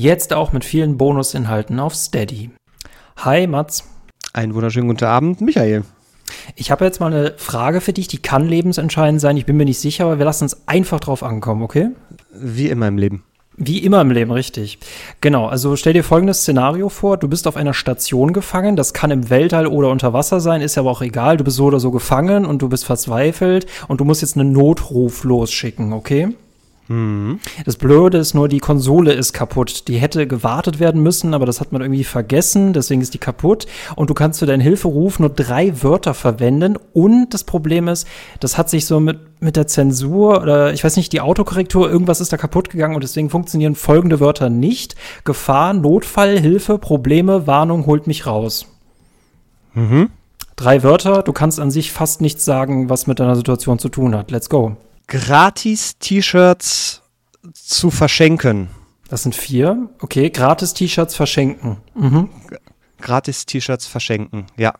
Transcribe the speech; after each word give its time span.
Jetzt 0.00 0.32
auch 0.32 0.54
mit 0.54 0.64
vielen 0.64 0.96
Bonusinhalten 0.96 1.78
auf 1.78 1.94
Steady. 1.94 2.48
Hi 3.18 3.46
Mats. 3.46 3.84
Einen 4.32 4.54
wunderschönen 4.54 4.88
guten 4.88 5.04
Abend, 5.04 5.42
Michael. 5.42 5.84
Ich 6.56 6.70
habe 6.70 6.86
jetzt 6.86 7.00
mal 7.00 7.12
eine 7.12 7.34
Frage 7.36 7.82
für 7.82 7.92
dich, 7.92 8.08
die 8.08 8.16
kann 8.16 8.48
lebensentscheidend 8.48 9.20
sein. 9.20 9.36
Ich 9.36 9.44
bin 9.44 9.58
mir 9.58 9.66
nicht 9.66 9.78
sicher, 9.78 10.04
aber 10.04 10.16
wir 10.16 10.24
lassen 10.24 10.44
uns 10.44 10.66
einfach 10.66 11.00
drauf 11.00 11.22
ankommen, 11.22 11.62
okay? 11.62 11.90
Wie 12.32 12.70
immer 12.70 12.88
im 12.88 12.96
Leben. 12.96 13.24
Wie 13.58 13.84
immer 13.84 14.00
im 14.00 14.10
Leben, 14.10 14.30
richtig. 14.30 14.78
Genau, 15.20 15.48
also 15.48 15.76
stell 15.76 15.92
dir 15.92 16.02
folgendes 16.02 16.40
Szenario 16.40 16.88
vor. 16.88 17.18
Du 17.18 17.28
bist 17.28 17.46
auf 17.46 17.58
einer 17.58 17.74
Station 17.74 18.32
gefangen. 18.32 18.76
Das 18.76 18.94
kann 18.94 19.10
im 19.10 19.28
Weltall 19.28 19.66
oder 19.66 19.90
unter 19.90 20.14
Wasser 20.14 20.40
sein, 20.40 20.62
ist 20.62 20.78
aber 20.78 20.90
auch 20.90 21.02
egal. 21.02 21.36
Du 21.36 21.44
bist 21.44 21.58
so 21.58 21.66
oder 21.66 21.78
so 21.78 21.90
gefangen 21.90 22.46
und 22.46 22.62
du 22.62 22.70
bist 22.70 22.86
verzweifelt 22.86 23.66
und 23.86 24.00
du 24.00 24.06
musst 24.06 24.22
jetzt 24.22 24.38
einen 24.38 24.52
Notruf 24.52 25.24
losschicken, 25.24 25.92
okay? 25.92 26.34
Mhm. 26.90 27.38
Das 27.64 27.76
Blöde 27.76 28.18
ist 28.18 28.34
nur, 28.34 28.48
die 28.48 28.58
Konsole 28.58 29.12
ist 29.12 29.32
kaputt. 29.32 29.86
Die 29.86 29.98
hätte 29.98 30.26
gewartet 30.26 30.80
werden 30.80 31.04
müssen, 31.04 31.34
aber 31.34 31.46
das 31.46 31.60
hat 31.60 31.70
man 31.70 31.82
irgendwie 31.82 32.02
vergessen, 32.02 32.72
deswegen 32.72 33.00
ist 33.00 33.14
die 33.14 33.18
kaputt. 33.18 33.68
Und 33.94 34.10
du 34.10 34.14
kannst 34.14 34.40
für 34.40 34.46
deinen 34.46 34.60
Hilferuf 34.60 35.20
nur 35.20 35.30
drei 35.30 35.84
Wörter 35.84 36.14
verwenden. 36.14 36.76
Und 36.92 37.32
das 37.32 37.44
Problem 37.44 37.86
ist, 37.86 38.08
das 38.40 38.58
hat 38.58 38.68
sich 38.68 38.86
so 38.86 38.98
mit, 38.98 39.20
mit 39.40 39.54
der 39.54 39.68
Zensur 39.68 40.42
oder 40.42 40.72
ich 40.72 40.82
weiß 40.82 40.96
nicht, 40.96 41.12
die 41.12 41.20
Autokorrektur, 41.20 41.88
irgendwas 41.88 42.20
ist 42.20 42.32
da 42.32 42.36
kaputt 42.36 42.70
gegangen 42.70 42.96
und 42.96 43.04
deswegen 43.04 43.30
funktionieren 43.30 43.76
folgende 43.76 44.18
Wörter 44.18 44.50
nicht. 44.50 44.96
Gefahr, 45.22 45.72
Notfall, 45.74 46.40
Hilfe, 46.40 46.78
Probleme, 46.78 47.46
Warnung, 47.46 47.86
holt 47.86 48.08
mich 48.08 48.26
raus. 48.26 48.66
Mhm. 49.74 50.10
Drei 50.56 50.82
Wörter, 50.82 51.22
du 51.22 51.32
kannst 51.32 51.60
an 51.60 51.70
sich 51.70 51.92
fast 51.92 52.20
nichts 52.20 52.44
sagen, 52.44 52.90
was 52.90 53.06
mit 53.06 53.20
deiner 53.20 53.36
Situation 53.36 53.78
zu 53.78 53.88
tun 53.88 54.16
hat. 54.16 54.32
Let's 54.32 54.50
go. 54.50 54.76
Gratis 55.10 55.98
T-Shirts 55.98 57.02
zu 57.52 57.90
verschenken. 57.90 58.68
Das 59.08 59.24
sind 59.24 59.34
vier. 59.34 59.88
Okay, 60.00 60.30
gratis 60.30 60.72
T-Shirts 60.72 61.16
verschenken. 61.16 61.78
Mhm. 61.96 62.28
Gratis 63.00 63.44
T-Shirts 63.44 63.88
verschenken, 63.88 64.46
ja. 64.56 64.72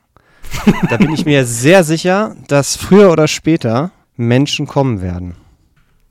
da 0.89 0.99
bin 0.99 1.13
ich 1.13 1.25
mir 1.25 1.45
sehr 1.47 1.83
sicher, 1.83 2.37
dass 2.47 2.77
früher 2.77 3.11
oder 3.11 3.27
später 3.27 3.91
Menschen 4.17 4.69
kommen 4.69 5.03
werden. 5.03 5.35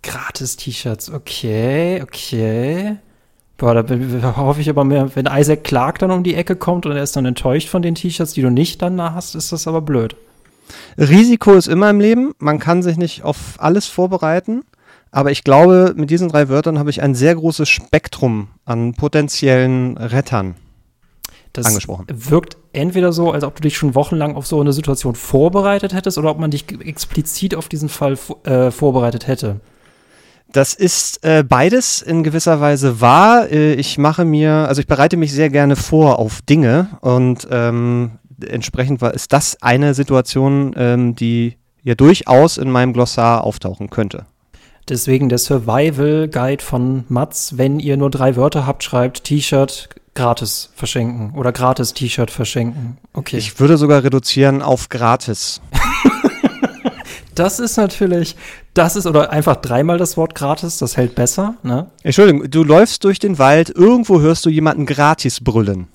Gratis 0.03 0.57
T-Shirts, 0.57 1.09
okay, 1.11 2.01
okay. 2.01 2.97
Boah, 3.57 3.73
da 3.73 3.83
bin- 3.83 4.21
hoffe 4.35 4.59
ich 4.59 4.69
aber 4.69 4.83
mehr, 4.83 5.15
wenn 5.15 5.27
Isaac 5.31 5.63
Clark 5.63 5.99
dann 5.99 6.11
um 6.11 6.23
die 6.23 6.35
Ecke 6.35 6.57
kommt 6.57 6.85
und 6.85 6.91
er 6.91 7.03
ist 7.03 7.15
dann 7.15 7.25
enttäuscht 7.25 7.69
von 7.69 7.81
den 7.81 7.95
T-Shirts, 7.95 8.33
die 8.33 8.41
du 8.41 8.51
nicht 8.51 8.81
dann 8.81 8.97
da 8.97 9.13
hast, 9.13 9.35
ist 9.35 9.53
das 9.53 9.65
aber 9.65 9.79
blöd. 9.81 10.17
Risiko 10.97 11.53
ist 11.53 11.67
immer 11.67 11.89
im 11.89 11.99
Leben. 11.99 12.33
Man 12.39 12.59
kann 12.59 12.83
sich 12.83 12.97
nicht 12.97 13.23
auf 13.23 13.55
alles 13.57 13.87
vorbereiten. 13.87 14.63
Aber 15.11 15.31
ich 15.31 15.43
glaube, 15.43 15.93
mit 15.95 16.09
diesen 16.09 16.29
drei 16.29 16.49
Wörtern 16.49 16.77
habe 16.77 16.89
ich 16.89 17.01
ein 17.01 17.15
sehr 17.15 17.35
großes 17.35 17.67
Spektrum 17.67 18.49
an 18.65 18.93
potenziellen 18.93 19.97
Rettern. 19.97 20.55
Das 21.53 21.65
Angesprochen. 21.65 22.05
wirkt 22.09 22.57
entweder 22.73 23.11
so, 23.11 23.31
als 23.31 23.43
ob 23.43 23.55
du 23.55 23.63
dich 23.63 23.75
schon 23.75 23.95
wochenlang 23.95 24.35
auf 24.35 24.45
so 24.45 24.61
eine 24.61 24.71
Situation 24.71 25.15
vorbereitet 25.15 25.93
hättest 25.93 26.19
oder 26.19 26.29
ob 26.29 26.37
man 26.37 26.51
dich 26.51 26.65
explizit 26.85 27.55
auf 27.55 27.69
diesen 27.69 27.89
Fall 27.89 28.17
äh, 28.43 28.69
vorbereitet 28.69 29.27
hätte. 29.27 29.59
Das 30.51 30.75
ist 30.75 31.23
äh, 31.23 31.43
beides 31.43 32.01
in 32.01 32.23
gewisser 32.23 32.59
Weise 32.59 33.01
wahr. 33.01 33.51
Äh, 33.51 33.73
ich 33.73 33.97
mache 33.97 34.25
mir, 34.25 34.51
also 34.51 34.79
ich 34.79 34.87
bereite 34.87 35.17
mich 35.17 35.33
sehr 35.33 35.49
gerne 35.49 35.75
vor 35.75 36.19
auf 36.19 36.41
Dinge 36.43 36.89
und 37.01 37.47
ähm, 37.51 38.11
entsprechend 38.47 39.01
war, 39.01 39.13
ist 39.13 39.33
das 39.33 39.61
eine 39.61 39.93
Situation, 39.93 40.73
ähm, 40.75 41.15
die 41.15 41.57
ja 41.83 41.95
durchaus 41.95 42.57
in 42.57 42.69
meinem 42.71 42.93
Glossar 42.93 43.43
auftauchen 43.43 43.89
könnte. 43.89 44.25
Deswegen 44.89 45.29
der 45.29 45.37
Survival 45.37 46.27
Guide 46.27 46.63
von 46.63 47.03
Mats, 47.09 47.57
wenn 47.57 47.79
ihr 47.79 47.95
nur 47.95 48.09
drei 48.09 48.35
Wörter 48.35 48.65
habt, 48.65 48.83
schreibt 48.83 49.23
T-Shirt 49.23 49.89
gratis 50.15 50.71
verschenken 50.75 51.33
oder 51.37 51.51
gratis 51.51 51.93
T-Shirt 51.93 52.31
verschenken. 52.31 52.97
Okay. 53.13 53.37
Ich 53.37 53.59
würde 53.59 53.77
sogar 53.77 54.03
reduzieren 54.03 54.61
auf 54.61 54.89
gratis. 54.89 55.61
das 57.35 57.59
ist 57.59 57.77
natürlich, 57.77 58.35
das 58.73 58.95
ist, 58.95 59.05
oder 59.05 59.31
einfach 59.31 59.57
dreimal 59.57 59.97
das 59.97 60.17
Wort 60.17 60.33
gratis, 60.33 60.79
das 60.79 60.97
hält 60.97 61.15
besser, 61.15 61.55
ne? 61.63 61.91
Entschuldigung, 62.03 62.49
du 62.49 62.63
läufst 62.63 63.03
durch 63.03 63.19
den 63.19 63.37
Wald, 63.37 63.69
irgendwo 63.69 64.19
hörst 64.19 64.45
du 64.45 64.49
jemanden 64.49 64.85
gratis 64.85 65.39
brüllen. 65.41 65.87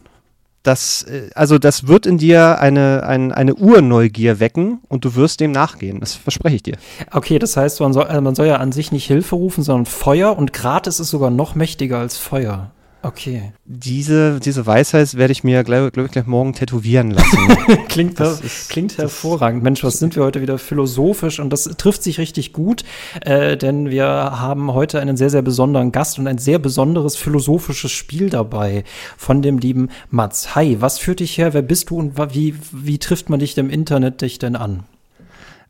Das, 0.64 1.02
äh, 1.02 1.30
also 1.34 1.58
das 1.58 1.86
wird 1.86 2.06
in 2.06 2.18
dir 2.18 2.58
eine, 2.58 3.04
ein, 3.06 3.30
eine 3.30 3.54
Urneugier 3.54 4.40
wecken 4.40 4.80
und 4.88 5.04
du 5.04 5.14
wirst 5.14 5.38
dem 5.40 5.52
nachgehen. 5.52 6.00
Das 6.00 6.14
verspreche 6.14 6.56
ich 6.56 6.62
dir. 6.64 6.76
Okay, 7.12 7.38
das 7.38 7.56
heißt, 7.56 7.80
man 7.80 7.92
soll, 7.92 8.06
äh, 8.06 8.20
man 8.20 8.34
soll 8.34 8.46
ja 8.46 8.56
an 8.56 8.72
sich 8.72 8.90
nicht 8.90 9.06
Hilfe 9.06 9.36
rufen, 9.36 9.62
sondern 9.62 9.86
Feuer 9.86 10.36
und 10.36 10.52
gratis 10.52 10.98
ist 10.98 11.10
sogar 11.10 11.30
noch 11.30 11.54
mächtiger 11.54 11.98
als 11.98 12.16
Feuer. 12.16 12.72
Okay. 13.04 13.52
Diese, 13.66 14.40
diese 14.40 14.64
Weisheit 14.64 15.14
werde 15.14 15.32
ich 15.32 15.44
mir, 15.44 15.62
glaube 15.62 15.90
glaub 15.90 16.06
ich, 16.06 16.12
gleich 16.12 16.26
morgen 16.26 16.54
tätowieren 16.54 17.10
lassen. 17.10 17.38
Klingt, 17.88 18.18
Das 18.18 18.40
ist- 18.40 18.70
klingt 18.70 18.96
hervorragend. 18.96 19.62
Mensch, 19.62 19.84
was 19.84 19.98
sind 19.98 20.16
wir 20.16 20.24
heute 20.24 20.40
wieder 20.40 20.56
philosophisch 20.56 21.38
und 21.38 21.50
das 21.50 21.64
trifft 21.76 22.02
sich 22.02 22.18
richtig 22.18 22.54
gut, 22.54 22.82
äh, 23.20 23.58
denn 23.58 23.90
wir 23.90 24.06
haben 24.06 24.72
heute 24.72 25.00
einen 25.00 25.18
sehr, 25.18 25.28
sehr 25.28 25.42
besonderen 25.42 25.92
Gast 25.92 26.18
und 26.18 26.26
ein 26.26 26.38
sehr 26.38 26.58
besonderes 26.58 27.14
philosophisches 27.16 27.90
Spiel 27.92 28.30
dabei 28.30 28.84
von 29.18 29.42
dem 29.42 29.58
lieben 29.58 29.90
Mats. 30.10 30.54
Hi, 30.54 30.78
was 30.80 30.98
führt 30.98 31.20
dich 31.20 31.36
her? 31.36 31.52
Wer 31.52 31.62
bist 31.62 31.90
du 31.90 31.98
und 31.98 32.16
wie, 32.34 32.54
wie 32.72 32.98
trifft 32.98 33.28
man 33.28 33.38
dich 33.38 33.56
im 33.58 33.68
Internet 33.68 34.22
dich 34.22 34.38
denn 34.38 34.56
an? 34.56 34.84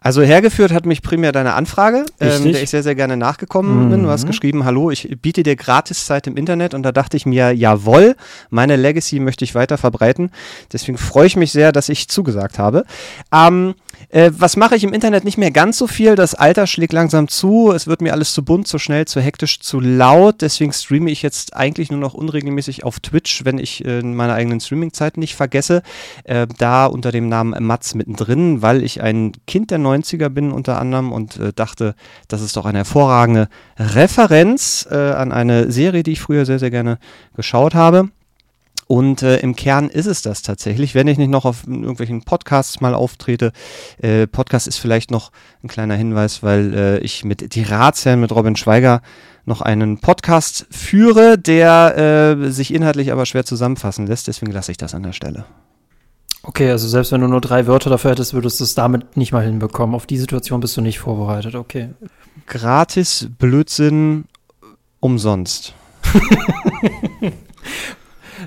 Also 0.04 0.20
hergeführt 0.20 0.70
hat 0.70 0.84
mich 0.84 1.00
primär 1.00 1.32
deine 1.32 1.54
Anfrage, 1.54 2.04
ähm, 2.20 2.52
der 2.52 2.62
ich 2.62 2.68
sehr, 2.68 2.82
sehr 2.82 2.94
gerne 2.94 3.16
nachgekommen 3.16 3.88
bin. 3.88 4.02
Du 4.02 4.10
hast 4.10 4.24
Mhm. 4.24 4.28
geschrieben, 4.28 4.64
hallo, 4.66 4.90
ich 4.90 5.08
biete 5.22 5.42
dir 5.42 5.56
Gratiszeit 5.56 6.26
im 6.26 6.36
Internet 6.36 6.74
und 6.74 6.82
da 6.82 6.92
dachte 6.92 7.16
ich 7.16 7.24
mir, 7.24 7.52
jawohl, 7.52 8.14
meine 8.50 8.76
Legacy 8.76 9.18
möchte 9.18 9.44
ich 9.44 9.54
weiter 9.54 9.78
verbreiten. 9.78 10.30
Deswegen 10.74 10.98
freue 10.98 11.26
ich 11.26 11.36
mich 11.36 11.52
sehr, 11.52 11.72
dass 11.72 11.88
ich 11.88 12.08
zugesagt 12.08 12.58
habe. 12.58 12.84
Ähm, 13.32 13.74
äh, 14.08 14.30
was 14.36 14.56
mache 14.56 14.76
ich 14.76 14.84
im 14.84 14.92
Internet 14.92 15.24
nicht 15.24 15.38
mehr 15.38 15.50
ganz 15.50 15.78
so 15.78 15.86
viel? 15.86 16.14
Das 16.14 16.34
Alter 16.34 16.66
schlägt 16.66 16.92
langsam 16.92 17.28
zu. 17.28 17.72
Es 17.72 17.86
wird 17.86 18.00
mir 18.00 18.12
alles 18.12 18.34
zu 18.34 18.44
bunt, 18.44 18.66
zu 18.66 18.78
schnell, 18.78 19.06
zu 19.06 19.20
hektisch, 19.20 19.60
zu 19.60 19.80
laut. 19.80 20.40
Deswegen 20.40 20.72
streame 20.72 21.10
ich 21.10 21.22
jetzt 21.22 21.56
eigentlich 21.56 21.90
nur 21.90 22.00
noch 22.00 22.14
unregelmäßig 22.14 22.84
auf 22.84 23.00
Twitch, 23.00 23.44
wenn 23.44 23.58
ich 23.58 23.84
äh, 23.84 24.02
meine 24.02 24.34
eigenen 24.34 24.60
Streamingzeiten 24.60 25.20
nicht 25.20 25.34
vergesse. 25.34 25.82
Äh, 26.24 26.46
da 26.58 26.86
unter 26.86 27.12
dem 27.12 27.28
Namen 27.28 27.64
Mats 27.64 27.94
mittendrin, 27.94 28.62
weil 28.62 28.82
ich 28.82 29.02
ein 29.02 29.32
Kind 29.46 29.70
der 29.70 29.78
90er 29.78 30.28
bin 30.28 30.52
unter 30.52 30.80
anderem 30.80 31.12
und 31.12 31.38
äh, 31.38 31.52
dachte, 31.52 31.94
das 32.28 32.42
ist 32.42 32.56
doch 32.56 32.66
eine 32.66 32.78
hervorragende 32.78 33.48
Referenz 33.78 34.86
äh, 34.90 34.94
an 34.94 35.32
eine 35.32 35.70
Serie, 35.70 36.02
die 36.02 36.12
ich 36.12 36.20
früher 36.20 36.46
sehr, 36.46 36.58
sehr 36.58 36.70
gerne 36.70 36.98
geschaut 37.36 37.74
habe. 37.74 38.08
Und 38.86 39.22
äh, 39.22 39.38
im 39.38 39.56
Kern 39.56 39.88
ist 39.88 40.06
es 40.06 40.22
das 40.22 40.42
tatsächlich, 40.42 40.94
wenn 40.94 41.08
ich 41.08 41.18
nicht 41.18 41.30
noch 41.30 41.44
auf 41.44 41.66
irgendwelchen 41.66 42.22
Podcasts 42.22 42.80
mal 42.80 42.94
auftrete. 42.94 43.52
Äh, 43.98 44.26
Podcast 44.26 44.66
ist 44.68 44.78
vielleicht 44.78 45.10
noch 45.10 45.32
ein 45.62 45.68
kleiner 45.68 45.94
Hinweis, 45.94 46.42
weil 46.42 46.74
äh, 46.74 46.98
ich 46.98 47.24
mit 47.24 47.54
Die 47.54 47.62
Ratsherren 47.62 48.20
mit 48.20 48.32
Robin 48.32 48.56
Schweiger 48.56 49.00
noch 49.46 49.60
einen 49.60 49.98
Podcast 49.98 50.66
führe, 50.70 51.38
der 51.38 52.36
äh, 52.38 52.50
sich 52.50 52.72
inhaltlich 52.72 53.12
aber 53.12 53.26
schwer 53.26 53.44
zusammenfassen 53.44 54.06
lässt. 54.06 54.28
Deswegen 54.28 54.52
lasse 54.52 54.70
ich 54.70 54.78
das 54.78 54.94
an 54.94 55.02
der 55.02 55.12
Stelle. 55.12 55.44
Okay, 56.42 56.70
also 56.70 56.86
selbst 56.88 57.10
wenn 57.10 57.22
du 57.22 57.28
nur 57.28 57.40
drei 57.40 57.66
Wörter 57.66 57.88
dafür 57.88 58.10
hättest, 58.10 58.34
würdest 58.34 58.60
du 58.60 58.64
es 58.64 58.74
damit 58.74 59.16
nicht 59.16 59.32
mal 59.32 59.44
hinbekommen. 59.44 59.94
Auf 59.94 60.06
die 60.06 60.18
Situation 60.18 60.60
bist 60.60 60.76
du 60.76 60.82
nicht 60.82 60.98
vorbereitet, 60.98 61.54
okay. 61.54 61.90
Gratis 62.46 63.28
Blödsinn 63.38 64.24
umsonst. 65.00 65.72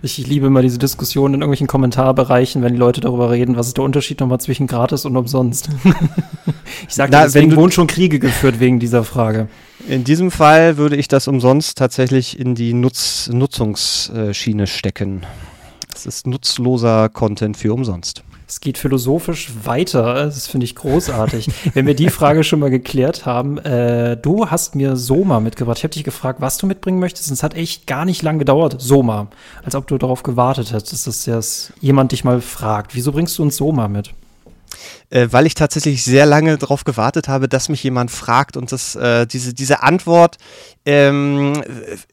Ich 0.01 0.17
liebe 0.25 0.47
immer 0.47 0.61
diese 0.61 0.77
Diskussion 0.77 1.33
in 1.33 1.41
irgendwelchen 1.41 1.67
Kommentarbereichen, 1.67 2.61
wenn 2.61 2.73
die 2.73 2.79
Leute 2.79 3.01
darüber 3.01 3.31
reden, 3.31 3.55
was 3.57 3.67
ist 3.67 3.77
der 3.77 3.83
Unterschied 3.83 4.19
nochmal 4.19 4.39
zwischen 4.39 4.67
gratis 4.67 5.05
und 5.05 5.15
umsonst. 5.17 5.69
ich 6.87 6.93
sage, 6.93 7.11
deswegen 7.11 7.51
du- 7.51 7.55
wurden 7.57 7.71
schon 7.71 7.87
Kriege 7.87 8.19
geführt 8.19 8.59
wegen 8.59 8.79
dieser 8.79 9.03
Frage. 9.03 9.47
In 9.87 10.03
diesem 10.03 10.31
Fall 10.31 10.77
würde 10.77 10.95
ich 10.95 11.07
das 11.07 11.27
umsonst 11.27 11.77
tatsächlich 11.77 12.39
in 12.39 12.55
die 12.55 12.73
Nutz 12.73 13.29
Nutzungsschiene 13.31 14.67
stecken. 14.67 15.25
Es 15.93 16.05
ist 16.05 16.27
nutzloser 16.27 17.09
Content 17.09 17.57
für 17.57 17.73
umsonst. 17.73 18.23
Es 18.49 18.61
geht 18.61 18.77
philosophisch 18.77 19.51
weiter. 19.63 20.25
Das 20.25 20.47
finde 20.47 20.63
ich 20.63 20.75
großartig. 20.75 21.49
Wenn 21.73 21.85
wir 21.85 21.95
die 21.95 22.09
Frage 22.09 22.45
schon 22.45 22.59
mal 22.59 22.69
geklärt 22.69 23.25
haben, 23.25 23.57
äh, 23.57 24.15
du 24.15 24.49
hast 24.49 24.73
mir 24.73 24.95
Soma 24.95 25.41
mitgebracht. 25.41 25.79
Ich 25.79 25.83
habe 25.83 25.93
dich 25.93 26.05
gefragt, 26.05 26.39
was 26.39 26.57
du 26.57 26.65
mitbringen 26.65 26.99
möchtest. 26.99 27.29
Es 27.29 27.43
hat 27.43 27.55
echt 27.55 27.87
gar 27.87 28.05
nicht 28.05 28.21
lang 28.21 28.39
gedauert. 28.39 28.77
Soma. 28.79 29.27
Als 29.63 29.75
ob 29.75 29.87
du 29.87 29.97
darauf 29.97 30.23
gewartet 30.23 30.71
hättest, 30.71 31.07
dass 31.07 31.25
das 31.25 31.73
jemand 31.81 32.13
dich 32.13 32.23
mal 32.23 32.39
fragt. 32.39 32.95
Wieso 32.95 33.11
bringst 33.11 33.37
du 33.37 33.43
uns 33.43 33.57
Soma 33.57 33.89
mit? 33.89 34.13
Äh, 35.09 35.27
weil 35.31 35.45
ich 35.45 35.53
tatsächlich 35.53 36.03
sehr 36.03 36.25
lange 36.25 36.57
darauf 36.57 36.83
gewartet 36.83 37.27
habe, 37.27 37.47
dass 37.47 37.69
mich 37.69 37.83
jemand 37.83 38.11
fragt 38.11 38.57
und 38.57 38.71
das, 38.71 38.95
äh, 38.95 39.25
diese, 39.25 39.53
diese 39.53 39.81
Antwort 39.83 40.37
ähm, 40.85 41.61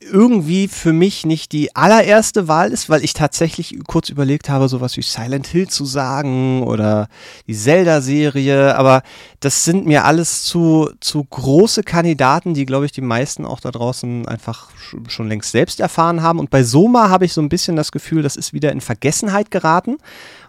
irgendwie 0.01 0.69
für 0.69 0.93
mich 0.93 1.27
nicht 1.27 1.53
die 1.53 1.75
allererste 1.75 2.49
Wahl 2.49 2.73
ist, 2.73 2.89
weil 2.89 3.05
ich 3.05 3.13
tatsächlich 3.13 3.79
kurz 3.87 4.09
überlegt 4.09 4.49
habe, 4.49 4.69
sowas 4.69 4.97
wie 4.97 5.03
Silent 5.03 5.47
Hill 5.47 5.69
zu 5.69 5.85
sagen 5.85 6.63
oder 6.63 7.09
die 7.47 7.55
Zelda-Serie, 7.55 8.77
aber 8.77 9.03
das 9.41 9.65
sind 9.65 9.87
mir 9.87 10.05
alles 10.05 10.45
zu, 10.45 10.91
zu 11.01 11.25
große 11.25 11.83
Kandidaten, 11.83 12.55
die, 12.55 12.67
glaube 12.67 12.87
ich, 12.87 12.93
die 12.93 13.01
meisten 13.01 13.45
auch 13.45 13.61
da 13.61 13.71
draußen 13.71 14.27
einfach 14.27 14.71
schon 15.09 15.29
längst 15.29 15.53
selbst 15.53 15.81
erfahren 15.81 16.23
haben. 16.23 16.39
Und 16.39 16.51
bei 16.51 16.63
Soma 16.63 17.09
habe 17.09 17.25
ich 17.25 17.33
so 17.33 17.41
ein 17.41 17.49
bisschen 17.49 17.77
das 17.77 17.93
Gefühl, 17.93 18.23
das 18.23 18.37
ist 18.37 18.53
wieder 18.53 18.73
in 18.73 18.81
Vergessenheit 18.81 19.51
geraten. 19.51 19.99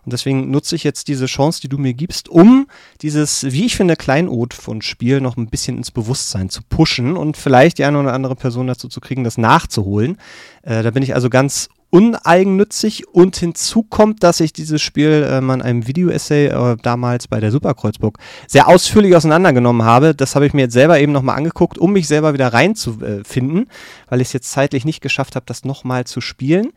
Und 0.06 0.14
deswegen 0.14 0.52
nutze 0.52 0.76
ich 0.76 0.84
jetzt 0.84 1.08
diese 1.08 1.26
Chance, 1.26 1.62
die 1.62 1.68
du 1.68 1.78
mir 1.78 1.94
gibst, 1.94 2.30
um 2.36 2.68
dieses, 3.02 3.46
wie 3.46 3.66
ich 3.66 3.78
finde, 3.78 3.96
Kleinod 3.96 4.54
von 4.54 4.82
Spiel 4.82 5.22
noch 5.22 5.38
ein 5.38 5.48
bisschen 5.48 5.78
ins 5.78 5.90
Bewusstsein 5.90 6.50
zu 6.50 6.64
pushen 6.68 7.16
und 7.16 7.38
vielleicht 7.38 7.78
die 7.78 7.86
eine 7.86 7.98
oder 7.98 8.12
andere 8.12 8.36
Person 8.36 8.68
dazu 8.68 8.90
zu 8.90 9.00
kriegen, 9.00 9.24
das 9.24 9.38
nachzuholen. 9.38 10.18
Äh, 10.62 10.84
da 10.84 10.92
bin 10.92 11.02
ich 11.02 11.16
also 11.16 11.30
ganz 11.30 11.70
uneigennützig 11.92 13.08
und 13.08 13.38
hinzu 13.38 13.84
kommt, 13.84 14.22
dass 14.22 14.42
ich 14.42 14.52
dieses 14.52 14.82
Spiel 14.82 15.26
äh, 15.32 15.40
mal 15.40 15.54
in 15.54 15.62
einem 15.62 15.88
Video-Essay 15.88 16.48
äh, 16.48 16.76
damals 16.82 17.30
bei 17.30 17.40
der 17.40 17.52
Superkreuzburg 17.52 18.18
sehr 18.50 18.68
ausführlich 18.68 19.16
auseinandergenommen 19.16 19.84
habe. 19.88 20.14
Das 20.14 20.36
habe 20.36 20.46
ich 20.46 20.54
mir 20.54 20.64
jetzt 20.64 20.74
selber 20.74 21.00
eben 21.00 21.14
nochmal 21.14 21.38
angeguckt, 21.38 21.78
um 21.78 21.94
mich 21.94 22.06
selber 22.06 22.34
wieder 22.34 22.52
reinzufinden, 22.52 23.70
weil 24.10 24.20
ich 24.20 24.28
es 24.28 24.34
jetzt 24.34 24.52
zeitlich 24.52 24.84
nicht 24.84 25.00
geschafft 25.00 25.38
habe, 25.38 25.46
das 25.46 25.64
nochmal 25.64 26.04
zu 26.04 26.20
spielen. 26.20 26.74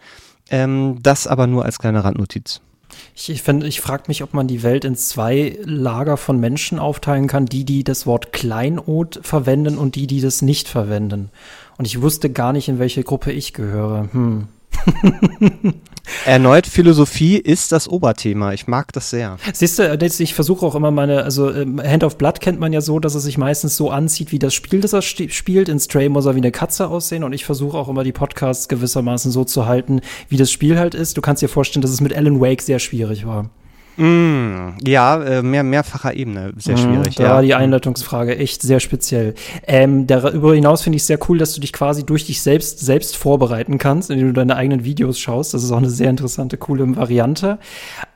Ähm, 0.50 0.98
das 1.02 1.26
aber 1.26 1.48
nur 1.48 1.64
als 1.64 1.80
kleine 1.80 2.04
Randnotiz. 2.04 2.60
Ich, 3.14 3.30
ich, 3.30 3.46
ich 3.46 3.80
frage 3.80 4.04
mich, 4.08 4.22
ob 4.22 4.34
man 4.34 4.46
die 4.46 4.62
Welt 4.62 4.84
in 4.84 4.96
zwei 4.96 5.58
Lager 5.64 6.16
von 6.16 6.38
Menschen 6.38 6.78
aufteilen 6.78 7.26
kann, 7.26 7.46
die, 7.46 7.64
die 7.64 7.84
das 7.84 8.06
Wort 8.06 8.32
Kleinod 8.32 9.20
verwenden 9.22 9.78
und 9.78 9.94
die, 9.94 10.06
die 10.06 10.20
das 10.20 10.42
nicht 10.42 10.68
verwenden. 10.68 11.30
Und 11.76 11.86
ich 11.86 12.00
wusste 12.02 12.30
gar 12.30 12.52
nicht, 12.52 12.68
in 12.68 12.78
welche 12.78 13.04
Gruppe 13.04 13.32
ich 13.32 13.52
gehöre. 13.52 14.08
Hm. 14.12 14.48
Erneut, 16.24 16.66
Philosophie 16.66 17.36
ist 17.36 17.72
das 17.72 17.88
Oberthema. 17.88 18.52
Ich 18.52 18.66
mag 18.66 18.92
das 18.92 19.10
sehr. 19.10 19.36
Siehst 19.52 19.78
du, 19.78 19.96
ich 20.20 20.34
versuche 20.34 20.64
auch 20.64 20.74
immer 20.74 20.90
meine, 20.90 21.22
also 21.22 21.52
ähm, 21.52 21.82
Hand 21.82 22.04
of 22.04 22.16
Blood 22.16 22.40
kennt 22.40 22.60
man 22.60 22.72
ja 22.72 22.80
so, 22.80 22.98
dass 22.98 23.14
er 23.14 23.20
sich 23.20 23.38
meistens 23.38 23.76
so 23.76 23.90
anzieht, 23.90 24.32
wie 24.32 24.38
das 24.38 24.54
Spiel, 24.54 24.80
das 24.80 24.92
er 24.92 25.02
spielt. 25.02 25.68
In 25.68 25.78
Stray 25.78 26.08
muss 26.08 26.26
er 26.26 26.34
wie 26.34 26.38
eine 26.38 26.52
Katze 26.52 26.88
aussehen 26.88 27.24
und 27.24 27.32
ich 27.32 27.44
versuche 27.44 27.76
auch 27.76 27.88
immer 27.88 28.04
die 28.04 28.12
Podcasts 28.12 28.68
gewissermaßen 28.68 29.30
so 29.30 29.44
zu 29.44 29.66
halten, 29.66 30.00
wie 30.28 30.36
das 30.36 30.50
Spiel 30.50 30.78
halt 30.78 30.94
ist. 30.94 31.16
Du 31.16 31.20
kannst 31.20 31.42
dir 31.42 31.48
vorstellen, 31.48 31.82
dass 31.82 31.90
es 31.90 32.00
mit 32.00 32.14
Alan 32.14 32.40
Wake 32.40 32.62
sehr 32.62 32.78
schwierig 32.78 33.26
war. 33.26 33.50
Mm, 33.98 34.76
ja, 34.86 35.20
äh, 35.24 35.42
mehr, 35.42 35.64
mehrfacher 35.64 36.14
Ebene, 36.14 36.52
sehr 36.56 36.76
mm, 36.76 36.78
schwierig. 36.78 37.16
Da 37.16 37.24
ja. 37.24 37.30
war 37.30 37.42
die 37.42 37.54
Einleitungsfrage 37.54 38.38
echt 38.38 38.62
sehr 38.62 38.78
speziell. 38.78 39.34
Ähm, 39.66 40.06
darüber 40.06 40.54
hinaus 40.54 40.82
finde 40.82 40.96
ich 40.96 41.04
sehr 41.04 41.18
cool, 41.28 41.36
dass 41.36 41.52
du 41.52 41.60
dich 41.60 41.72
quasi 41.72 42.06
durch 42.06 42.24
dich 42.24 42.40
selbst, 42.40 42.78
selbst 42.78 43.16
vorbereiten 43.16 43.76
kannst, 43.78 44.10
indem 44.10 44.28
du 44.28 44.34
deine 44.34 44.54
eigenen 44.54 44.84
Videos 44.84 45.18
schaust. 45.18 45.52
Das 45.52 45.64
ist 45.64 45.72
auch 45.72 45.78
eine 45.78 45.90
sehr 45.90 46.10
interessante, 46.10 46.58
coole 46.58 46.96
Variante. 46.96 47.58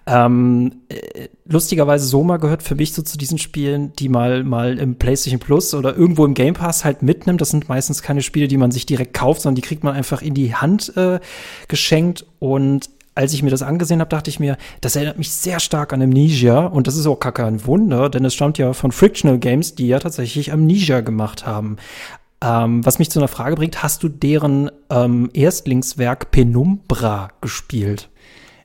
Ähm, 0.07 0.83
äh, 0.89 1.29
lustigerweise 1.47 2.07
Soma 2.07 2.37
gehört 2.37 2.63
für 2.63 2.77
mich 2.77 2.93
so 2.93 3.03
zu 3.03 3.19
diesen 3.19 3.39
Spielen, 3.39 3.93
die 3.95 4.09
mal 4.09 4.45
mal 4.45 4.79
im 4.79 4.97
PlayStation 4.97 5.41
Plus 5.41 5.75
oder 5.75 5.97
irgendwo 5.97 6.25
im 6.25 6.35
Game 6.35 6.55
Pass 6.55 6.85
halt 6.85 7.03
mitnimmt. 7.03 7.41
Das 7.41 7.51
sind 7.51 7.69
meistens 7.69 8.03
keine 8.03 8.23
Spiele, 8.23 8.47
die 8.47 8.57
man 8.57 8.71
sich 8.71 8.87
direkt 8.87 9.15
kauft, 9.15 9.43
sondern 9.43 9.57
die 9.57 9.63
kriegt 9.63 9.83
man 9.83 9.95
einfach 9.95 10.23
in 10.23 10.35
die 10.35 10.55
Hand 10.55 10.97
äh, 10.97 11.19
geschenkt 11.67 12.25
und 12.39 12.89
als 13.15 13.33
ich 13.33 13.43
mir 13.43 13.51
das 13.51 13.63
angesehen 13.63 14.01
habe, 14.01 14.09
dachte 14.09 14.31
ich 14.31 14.41
mir, 14.41 14.57
das 14.81 14.97
erinnert 14.97 15.19
mich 15.19 15.31
sehr 15.31 15.61
stark 15.61 15.93
an 15.93 16.03
Amnesia 16.03 16.67
und 16.67 16.87
das 16.87 16.97
ist 16.97 17.07
auch 17.07 17.21
gar 17.21 17.33
kein 17.33 17.67
Wunder, 17.67 18.09
denn 18.09 18.25
es 18.25 18.35
stammt 18.35 18.59
ja 18.59 18.73
von 18.73 18.93
Frictional 18.93 19.39
Games, 19.39 19.75
die 19.75 19.89
ja 19.89 19.99
tatsächlich 19.99 20.53
Amnesia 20.53 21.01
gemacht 21.01 21.47
haben. 21.47 21.77
Ähm, 22.43 22.85
was 22.85 22.99
mich 22.99 23.11
zu 23.11 23.21
einer 23.21 23.29
Frage 23.29 23.57
bringt, 23.57 23.83
hast 23.83 24.03
du 24.03 24.09
deren 24.09 24.71
ähm, 24.91 25.31
Erstlingswerk 25.33 26.31
Penumbra 26.31 27.29
gespielt? 27.41 28.09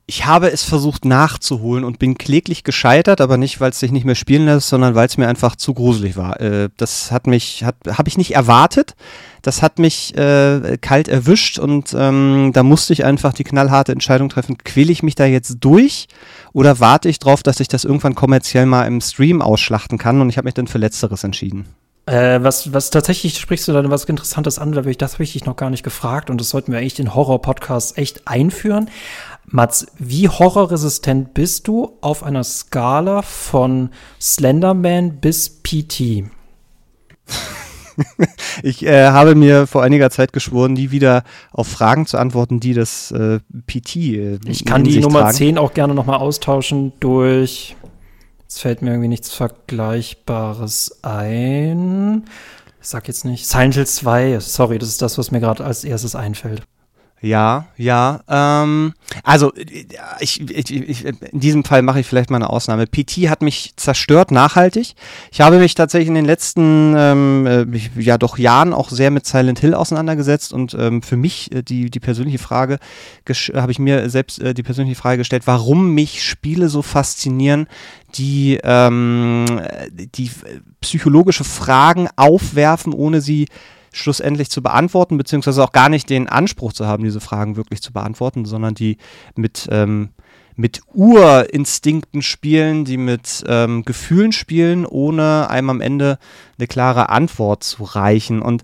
Ich 0.09 0.25
habe 0.25 0.49
es 0.49 0.63
versucht 0.63 1.03
nachzuholen 1.03 1.83
und 1.83 1.99
bin 1.99 2.17
kläglich 2.17 2.63
gescheitert, 2.63 3.19
aber 3.19 3.35
nicht, 3.35 3.59
weil 3.59 3.71
es 3.71 3.79
sich 3.79 3.91
nicht 3.91 4.05
mehr 4.05 4.15
spielen 4.15 4.45
lässt, 4.45 4.69
sondern 4.69 4.95
weil 4.95 5.05
es 5.05 5.17
mir 5.17 5.27
einfach 5.27 5.57
zu 5.57 5.73
gruselig 5.73 6.15
war. 6.15 6.39
Äh, 6.39 6.69
das 6.77 7.11
hat 7.11 7.27
mich, 7.27 7.65
hat, 7.65 7.75
habe 7.85 8.07
ich 8.07 8.17
nicht 8.17 8.33
erwartet. 8.33 8.95
Das 9.41 9.61
hat 9.61 9.79
mich 9.79 10.17
äh, 10.17 10.77
kalt 10.79 11.09
erwischt 11.09 11.59
und 11.59 11.93
ähm, 11.93 12.51
da 12.53 12.63
musste 12.63 12.93
ich 12.93 13.03
einfach 13.03 13.33
die 13.33 13.43
knallharte 13.43 13.91
Entscheidung 13.91 14.29
treffen, 14.29 14.57
quäle 14.57 14.93
ich 14.93 15.03
mich 15.03 15.15
da 15.15 15.25
jetzt 15.25 15.57
durch 15.59 16.07
oder 16.53 16.79
warte 16.79 17.09
ich 17.09 17.19
drauf, 17.19 17.43
dass 17.43 17.59
ich 17.59 17.67
das 17.67 17.83
irgendwann 17.83 18.15
kommerziell 18.15 18.65
mal 18.65 18.85
im 18.85 19.01
Stream 19.01 19.41
ausschlachten 19.41 19.97
kann 19.97 20.21
und 20.21 20.29
ich 20.29 20.37
habe 20.37 20.45
mich 20.45 20.53
dann 20.53 20.67
für 20.67 20.77
Letzteres 20.77 21.25
entschieden. 21.25 21.65
Äh, 22.07 22.41
was, 22.41 22.71
was 22.71 22.89
tatsächlich 22.89 23.37
sprichst 23.37 23.67
du 23.67 23.73
da 23.73 23.89
was 23.89 24.05
Interessantes 24.05 24.59
an, 24.59 24.71
das 24.71 25.13
habe 25.13 25.23
ich 25.23 25.33
dich 25.33 25.45
noch 25.45 25.57
gar 25.57 25.69
nicht 25.69 25.83
gefragt 25.83 26.29
und 26.29 26.39
das 26.39 26.49
sollten 26.49 26.71
wir 26.71 26.79
eigentlich 26.79 26.93
den 26.93 27.13
Horror-Podcast 27.13 27.97
echt 27.97 28.29
einführen. 28.29 28.89
Mats, 29.49 29.87
wie 29.97 30.27
horrorresistent 30.27 31.33
bist 31.33 31.69
du 31.69 31.97
auf 32.01 32.21
einer 32.21 32.43
Skala 32.43 33.21
von 33.21 33.91
Slenderman 34.19 35.21
bis 35.21 35.49
PT? 35.63 36.25
ich 38.63 38.85
äh, 38.85 39.07
habe 39.07 39.35
mir 39.35 39.65
vor 39.65 39.83
einiger 39.83 40.09
Zeit 40.09 40.33
geschworen, 40.33 40.73
nie 40.73 40.91
wieder 40.91 41.23
auf 41.51 41.67
Fragen 41.67 42.05
zu 42.05 42.17
antworten, 42.17 42.59
die 42.59 42.73
das 42.73 43.11
äh, 43.11 43.39
PT. 43.67 43.95
Äh, 43.95 44.39
ich 44.45 44.65
kann 44.65 44.83
die 44.83 44.99
Nummer 44.99 45.21
tragen. 45.21 45.37
10 45.37 45.57
auch 45.57 45.73
gerne 45.73 45.95
nochmal 45.95 46.19
austauschen 46.19 46.91
durch. 46.99 47.77
Es 48.49 48.59
fällt 48.59 48.81
mir 48.81 48.89
irgendwie 48.89 49.09
nichts 49.09 49.33
Vergleichbares 49.33 50.99
ein. 51.03 52.25
Ich 52.81 52.87
sag 52.89 53.07
jetzt 53.07 53.23
nicht. 53.23 53.47
Silent 53.47 53.75
Hill 53.75 53.87
2, 53.87 54.39
sorry, 54.41 54.77
das 54.77 54.89
ist 54.89 55.01
das, 55.01 55.17
was 55.17 55.31
mir 55.31 55.39
gerade 55.39 55.63
als 55.63 55.85
erstes 55.85 56.15
einfällt. 56.15 56.63
Ja, 57.19 57.65
ja. 57.77 58.21
Ähm, 58.29 58.93
also 59.23 59.51
ich, 60.19 60.39
ich, 60.39 60.71
ich, 60.71 61.05
in 61.05 61.39
diesem 61.39 61.63
Fall 61.63 61.81
mache 61.81 61.99
ich 61.99 62.05
vielleicht 62.05 62.29
mal 62.29 62.37
eine 62.37 62.51
Ausnahme. 62.51 62.85
PT 62.85 63.27
hat 63.27 63.41
mich 63.41 63.73
zerstört 63.75 64.29
nachhaltig. 64.29 64.93
Ich 65.31 65.41
habe 65.41 65.57
mich 65.57 65.73
tatsächlich 65.73 66.09
in 66.09 66.13
den 66.13 66.25
letzten 66.25 66.93
ähm, 66.95 67.47
äh, 67.47 68.01
ja 68.01 68.19
doch 68.19 68.37
Jahren 68.37 68.71
auch 68.71 68.89
sehr 68.89 69.09
mit 69.09 69.25
Silent 69.25 69.59
Hill 69.59 69.73
auseinandergesetzt 69.73 70.53
und 70.53 70.75
ähm, 70.75 71.01
für 71.01 71.17
mich 71.17 71.51
äh, 71.51 71.63
die 71.63 71.89
die 71.89 71.99
persönliche 71.99 72.37
Frage 72.37 72.77
habe 73.55 73.71
ich 73.71 73.79
mir 73.79 74.11
selbst 74.11 74.39
äh, 74.39 74.53
die 74.53 74.63
persönliche 74.63 74.99
Frage 74.99 75.17
gestellt, 75.17 75.47
warum 75.47 75.95
mich 75.95 76.23
Spiele 76.23 76.69
so 76.69 76.83
faszinieren, 76.83 77.67
die 78.15 78.59
ähm, 78.63 79.45
die 79.89 80.29
psychologische 80.81 81.43
Fragen 81.43 82.09
aufwerfen, 82.15 82.93
ohne 82.93 83.21
sie 83.21 83.47
schlussendlich 83.97 84.49
zu 84.49 84.61
beantworten, 84.61 85.17
beziehungsweise 85.17 85.63
auch 85.63 85.71
gar 85.71 85.89
nicht 85.89 86.09
den 86.09 86.27
Anspruch 86.27 86.73
zu 86.73 86.87
haben, 86.87 87.03
diese 87.03 87.19
Fragen 87.19 87.55
wirklich 87.55 87.81
zu 87.81 87.93
beantworten, 87.93 88.45
sondern 88.45 88.73
die 88.73 88.97
mit, 89.35 89.67
ähm, 89.71 90.09
mit 90.55 90.81
Urinstinkten 90.93 92.21
spielen, 92.21 92.85
die 92.85 92.97
mit 92.97 93.43
ähm, 93.47 93.83
Gefühlen 93.83 94.31
spielen, 94.31 94.85
ohne 94.85 95.49
einem 95.49 95.69
am 95.69 95.81
Ende 95.81 96.17
eine 96.57 96.67
klare 96.67 97.09
Antwort 97.09 97.63
zu 97.63 97.83
reichen. 97.83 98.41
Und 98.41 98.63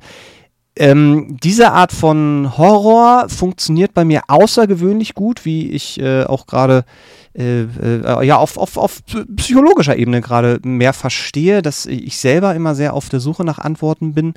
ähm, 0.75 1.37
diese 1.43 1.71
Art 1.71 1.91
von 1.91 2.57
Horror 2.57 3.29
funktioniert 3.29 3.93
bei 3.93 4.05
mir 4.05 4.23
außergewöhnlich 4.27 5.13
gut, 5.13 5.45
wie 5.45 5.69
ich 5.69 5.99
äh, 5.99 6.23
auch 6.23 6.47
gerade 6.47 6.79
äh, 6.79 7.22
äh, 7.35 8.25
ja 8.25 8.37
auf, 8.37 8.57
auf, 8.57 8.77
auf 8.77 9.01
psychologischer 9.35 9.97
Ebene 9.97 10.21
gerade 10.21 10.59
mehr 10.63 10.93
verstehe, 10.93 11.61
dass 11.61 11.85
ich 11.85 12.17
selber 12.17 12.55
immer 12.55 12.75
sehr 12.75 12.93
auf 12.93 13.09
der 13.09 13.19
Suche 13.19 13.43
nach 13.43 13.59
Antworten 13.59 14.13
bin 14.13 14.33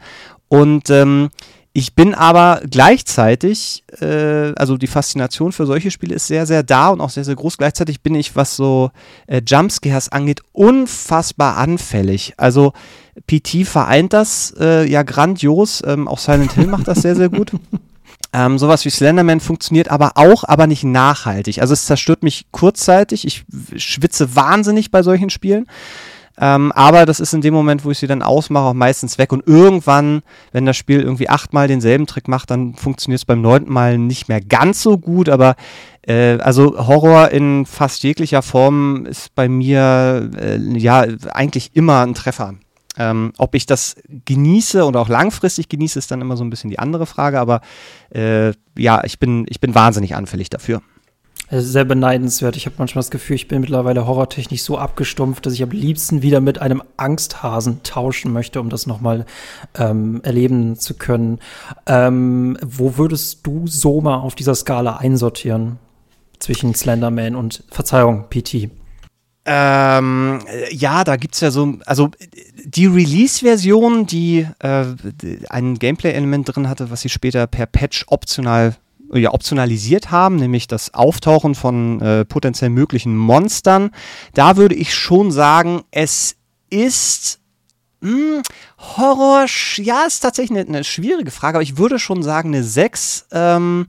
und 0.49 0.91
ähm, 0.91 1.31
ich 1.79 1.95
bin 1.95 2.15
aber 2.15 2.63
gleichzeitig, 2.71 3.85
äh, 4.01 4.55
also 4.57 4.79
die 4.79 4.87
Faszination 4.87 5.53
für 5.53 5.67
solche 5.67 5.91
Spiele 5.91 6.15
ist 6.15 6.27
sehr, 6.27 6.47
sehr 6.47 6.63
da 6.63 6.89
und 6.89 7.03
auch 7.03 7.11
sehr, 7.11 7.25
sehr 7.25 7.35
groß. 7.35 7.59
Gleichzeitig 7.59 8.01
bin 8.01 8.15
ich, 8.15 8.35
was 8.35 8.57
so 8.57 8.93
äh, 9.27 9.43
Jumpscares 9.47 10.11
angeht, 10.11 10.41
unfassbar 10.53 11.59
anfällig. 11.59 12.33
Also 12.39 12.73
PT 13.27 13.67
vereint 13.67 14.15
das 14.15 14.55
äh, 14.59 14.91
ja 14.91 15.03
grandios. 15.03 15.83
Ähm, 15.87 16.09
auch 16.09 16.19
Silent 16.19 16.53
Hill 16.53 16.67
macht 16.67 16.89
das 16.89 17.03
sehr, 17.03 17.15
sehr 17.15 17.29
gut. 17.29 17.53
Ähm, 18.37 18.59
sowas 18.59 18.85
wie 18.85 18.91
Slenderman 18.91 19.41
funktioniert 19.41 19.91
aber 19.91 20.13
auch, 20.17 20.45
aber 20.45 20.67
nicht 20.67 20.85
nachhaltig. 20.85 21.63
Also 21.63 21.73
es 21.73 21.87
zerstört 21.87 22.23
mich 22.23 22.49
kurzzeitig. 22.51 23.27
Ich 23.27 23.47
schwitze 23.83 24.37
wahnsinnig 24.37 24.91
bei 24.91 25.03
solchen 25.03 25.31
Spielen. 25.31 25.65
Ähm, 26.39 26.71
aber 26.73 27.07
das 27.07 27.19
ist 27.19 27.33
in 27.33 27.41
dem 27.41 27.55
Moment, 27.55 27.87
wo 27.87 27.91
ich 27.91 27.99
sie 27.99 28.07
dann 28.07 28.21
ausmache, 28.21 28.67
auch 28.67 28.75
meistens 28.75 29.17
weg. 29.17 29.33
Und 29.33 29.47
irgendwann, 29.47 30.21
wenn 30.53 30.67
das 30.67 30.77
Spiel 30.77 31.01
irgendwie 31.01 31.31
achtmal 31.31 31.67
denselben 31.67 32.07
Trick 32.07 32.29
macht, 32.29 32.51
dann 32.51 32.75
funktioniert 32.75 33.21
es 33.21 33.25
beim 33.25 33.41
neunten 33.41 33.73
Mal 33.73 33.97
nicht 33.97 34.29
mehr 34.29 34.43
ganz 34.43 34.83
so 34.83 34.99
gut. 34.99 35.31
Aber 35.31 35.57
äh, 36.07 36.37
also 36.41 36.87
Horror 36.87 37.31
in 37.31 37.65
fast 37.65 38.03
jeglicher 38.03 38.43
Form 38.43 39.07
ist 39.07 39.35
bei 39.35 39.49
mir 39.49 40.31
äh, 40.39 40.59
ja 40.79 41.07
eigentlich 41.33 41.71
immer 41.73 42.03
ein 42.05 42.13
Treffer. 42.13 42.53
Ähm, 42.99 43.33
ob 43.39 43.55
ich 43.55 43.67
das 43.67 43.97
genieße 44.07 44.85
und 44.85 44.97
auch 44.97 45.09
langfristig 45.09 45.69
genieße, 45.69 45.99
ist 45.99 46.11
dann 46.11 46.21
immer 46.21 46.37
so 46.37 46.45
ein 46.45 46.51
bisschen 46.51 46.71
die 46.71 46.79
andere 46.79 47.07
Frage. 47.07 47.41
Aber 47.41 47.61
äh, 48.11 48.53
ja, 48.77 49.05
ich 49.05 49.19
bin, 49.19 49.47
ich 49.49 49.61
bin 49.61 49.75
wahnsinnig 49.75 50.15
anfällig 50.15 50.51
dafür. 50.51 50.83
Sehr 51.49 51.85
beneidenswert. 51.85 52.57
Ich 52.57 52.67
habe 52.67 52.75
manchmal 52.79 53.01
das 53.01 53.13
Gefühl, 53.13 53.37
ich 53.37 53.47
bin 53.47 53.61
mittlerweile 53.61 54.05
horrortechnisch 54.05 54.65
so 54.65 54.79
abgestumpft, 54.79 55.47
dass 55.47 55.53
ich 55.53 55.63
am 55.63 55.71
liebsten 55.71 56.23
wieder 56.23 56.41
mit 56.41 56.61
einem 56.61 56.83
Angsthasen 56.97 57.85
tauschen 57.85 58.33
möchte, 58.33 58.61
um 58.61 58.69
das 58.69 58.89
nochmal 58.89 59.27
ähm, 59.79 60.21
erleben 60.25 60.77
zu 60.77 60.95
können. 60.95 61.39
Ähm, 61.87 62.59
wo 62.63 62.97
würdest 62.97 63.47
du 63.47 63.69
Soma 63.69 64.17
auf 64.17 64.35
dieser 64.35 64.57
Skala 64.57 64.97
einsortieren? 64.97 65.79
Zwischen 66.41 66.75
Slenderman 66.75 67.37
und, 67.37 67.63
Verzeihung, 67.71 68.25
PT. 68.29 68.69
Ähm, 69.49 70.41
ja, 70.71 71.05
da 71.05 71.17
gibt's 71.17 71.41
ja 71.41 71.53
so, 71.53 71.79
also 71.87 72.11
die 72.65 72.87
Release-Version, 72.87 74.07
die 74.07 74.47
äh, 74.59 74.85
ein 75.49 75.79
Gameplay-Element 75.79 76.55
drin 76.55 76.69
hatte, 76.69 76.91
was 76.91 77.03
sie 77.03 77.09
später 77.09 77.47
per 77.47 77.67
Patch 77.67 78.05
optional 78.09 78.75
ja, 79.13 79.33
optionalisiert 79.33 80.11
haben, 80.11 80.35
nämlich 80.35 80.67
das 80.67 80.93
Auftauchen 80.93 81.55
von 81.55 82.01
äh, 82.01 82.25
potenziell 82.25 82.71
möglichen 82.71 83.17
Monstern. 83.17 83.91
Da 84.35 84.57
würde 84.57 84.75
ich 84.75 84.95
schon 84.95 85.31
sagen, 85.31 85.83
es 85.93 86.35
ist 86.71 87.39
mh, 88.01 88.11
hm, 88.11 88.43
Horror, 88.79 89.47
ja, 89.77 90.05
ist 90.07 90.21
tatsächlich 90.21 90.59
eine, 90.59 90.69
eine, 90.69 90.85
schwierige 90.85 91.31
Frage, 91.31 91.59
aber 91.59 91.63
ich 91.63 91.79
würde 91.79 91.99
schon 91.99 92.23
sagen 92.23 92.49
eine 92.49 92.65
6, 92.65 93.27
ähm, 93.33 93.87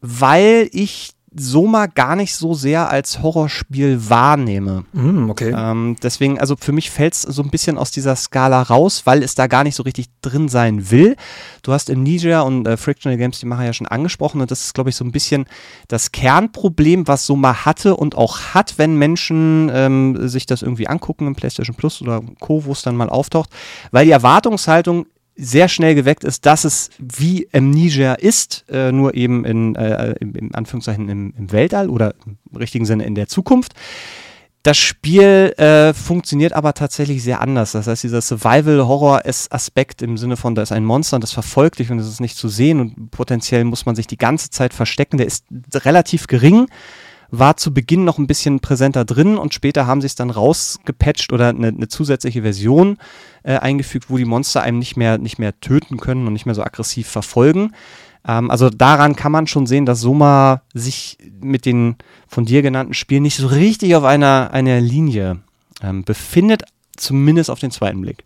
weil 0.00 0.68
ich 0.72 1.12
Soma 1.34 1.86
gar 1.86 2.16
nicht 2.16 2.34
so 2.34 2.54
sehr 2.54 2.90
als 2.90 3.22
Horrorspiel 3.22 4.10
wahrnehme. 4.10 4.84
Mm, 4.92 5.30
okay. 5.30 5.54
Ähm, 5.56 5.96
deswegen, 6.02 6.38
also 6.38 6.56
für 6.56 6.72
mich 6.72 6.90
fällt 6.90 7.14
es 7.14 7.22
so 7.22 7.42
ein 7.42 7.50
bisschen 7.50 7.78
aus 7.78 7.90
dieser 7.90 8.16
Skala 8.16 8.62
raus, 8.62 9.02
weil 9.04 9.22
es 9.22 9.34
da 9.34 9.46
gar 9.46 9.64
nicht 9.64 9.74
so 9.74 9.82
richtig 9.82 10.06
drin 10.20 10.48
sein 10.48 10.90
will. 10.90 11.16
Du 11.62 11.72
hast 11.72 11.90
Amnesia 11.90 12.42
und 12.42 12.66
äh, 12.66 12.76
Frictional 12.76 13.18
Games, 13.18 13.40
die 13.40 13.46
machen 13.46 13.64
ja 13.64 13.72
schon 13.72 13.86
angesprochen 13.86 14.40
und 14.40 14.50
das 14.50 14.64
ist, 14.64 14.74
glaube 14.74 14.90
ich, 14.90 14.96
so 14.96 15.04
ein 15.04 15.12
bisschen 15.12 15.46
das 15.88 16.12
Kernproblem, 16.12 17.08
was 17.08 17.26
Soma 17.26 17.64
hatte 17.64 17.96
und 17.96 18.16
auch 18.16 18.40
hat, 18.54 18.74
wenn 18.76 18.96
Menschen 18.96 19.70
ähm, 19.72 20.28
sich 20.28 20.46
das 20.46 20.62
irgendwie 20.62 20.88
angucken 20.88 21.26
im 21.26 21.34
PlayStation 21.34 21.76
Plus 21.76 22.02
oder 22.02 22.20
Co., 22.40 22.64
wo 22.64 22.72
es 22.72 22.82
dann 22.82 22.96
mal 22.96 23.08
auftaucht, 23.08 23.50
weil 23.90 24.04
die 24.04 24.12
Erwartungshaltung 24.12 25.06
sehr 25.36 25.68
schnell 25.68 25.94
geweckt 25.94 26.24
ist, 26.24 26.46
dass 26.46 26.64
es 26.64 26.90
wie 26.98 27.48
Amnesia 27.52 28.14
ist, 28.14 28.64
äh, 28.68 28.92
nur 28.92 29.14
eben 29.14 29.44
in, 29.44 29.74
äh, 29.74 30.14
im, 30.20 30.34
im, 30.34 30.54
Anführungszeichen 30.54 31.08
im, 31.08 31.34
im, 31.36 31.52
Weltall 31.52 31.88
oder 31.88 32.14
im 32.26 32.56
richtigen 32.56 32.84
Sinne 32.84 33.04
in 33.04 33.14
der 33.14 33.28
Zukunft. 33.28 33.72
Das 34.62 34.78
Spiel 34.78 35.54
äh, 35.56 35.92
funktioniert 35.92 36.52
aber 36.52 36.74
tatsächlich 36.74 37.24
sehr 37.24 37.40
anders. 37.40 37.72
Das 37.72 37.88
heißt, 37.88 38.04
dieser 38.04 38.20
Survival-Horror-Aspekt 38.20 40.02
im 40.02 40.16
Sinne 40.16 40.36
von, 40.36 40.54
da 40.54 40.62
ist 40.62 40.70
ein 40.70 40.84
Monster 40.84 41.16
und 41.16 41.24
das 41.24 41.32
verfolgt 41.32 41.80
dich 41.80 41.90
und 41.90 41.98
es 41.98 42.06
ist 42.06 42.20
nicht 42.20 42.36
zu 42.36 42.48
sehen 42.48 42.78
und 42.78 43.10
potenziell 43.10 43.64
muss 43.64 43.86
man 43.86 43.96
sich 43.96 44.06
die 44.06 44.18
ganze 44.18 44.50
Zeit 44.50 44.72
verstecken, 44.72 45.16
der 45.16 45.26
ist 45.26 45.46
relativ 45.74 46.28
gering 46.28 46.68
war 47.32 47.56
zu 47.56 47.72
Beginn 47.72 48.04
noch 48.04 48.18
ein 48.18 48.26
bisschen 48.26 48.60
präsenter 48.60 49.06
drin 49.06 49.38
und 49.38 49.54
später 49.54 49.86
haben 49.86 50.02
sie 50.02 50.06
es 50.06 50.14
dann 50.14 50.30
rausgepatcht 50.30 51.32
oder 51.32 51.48
eine, 51.48 51.68
eine 51.68 51.88
zusätzliche 51.88 52.42
Version 52.42 52.98
äh, 53.42 53.56
eingefügt, 53.56 54.10
wo 54.10 54.18
die 54.18 54.26
Monster 54.26 54.62
einem 54.62 54.78
nicht 54.78 54.98
mehr, 54.98 55.16
nicht 55.16 55.38
mehr 55.38 55.58
töten 55.60 55.96
können 55.96 56.26
und 56.26 56.34
nicht 56.34 56.44
mehr 56.44 56.54
so 56.54 56.62
aggressiv 56.62 57.08
verfolgen. 57.08 57.72
Ähm, 58.28 58.50
also 58.50 58.68
daran 58.68 59.16
kann 59.16 59.32
man 59.32 59.46
schon 59.46 59.66
sehen, 59.66 59.86
dass 59.86 60.00
Soma 60.00 60.60
sich 60.74 61.16
mit 61.40 61.64
den 61.64 61.96
von 62.28 62.44
dir 62.44 62.60
genannten 62.60 62.92
Spielen 62.92 63.22
nicht 63.22 63.36
so 63.36 63.46
richtig 63.46 63.96
auf 63.96 64.04
einer, 64.04 64.50
einer 64.52 64.80
Linie 64.82 65.40
ähm, 65.82 66.04
befindet, 66.04 66.64
zumindest 66.96 67.50
auf 67.50 67.58
den 67.58 67.70
zweiten 67.70 68.02
Blick. 68.02 68.24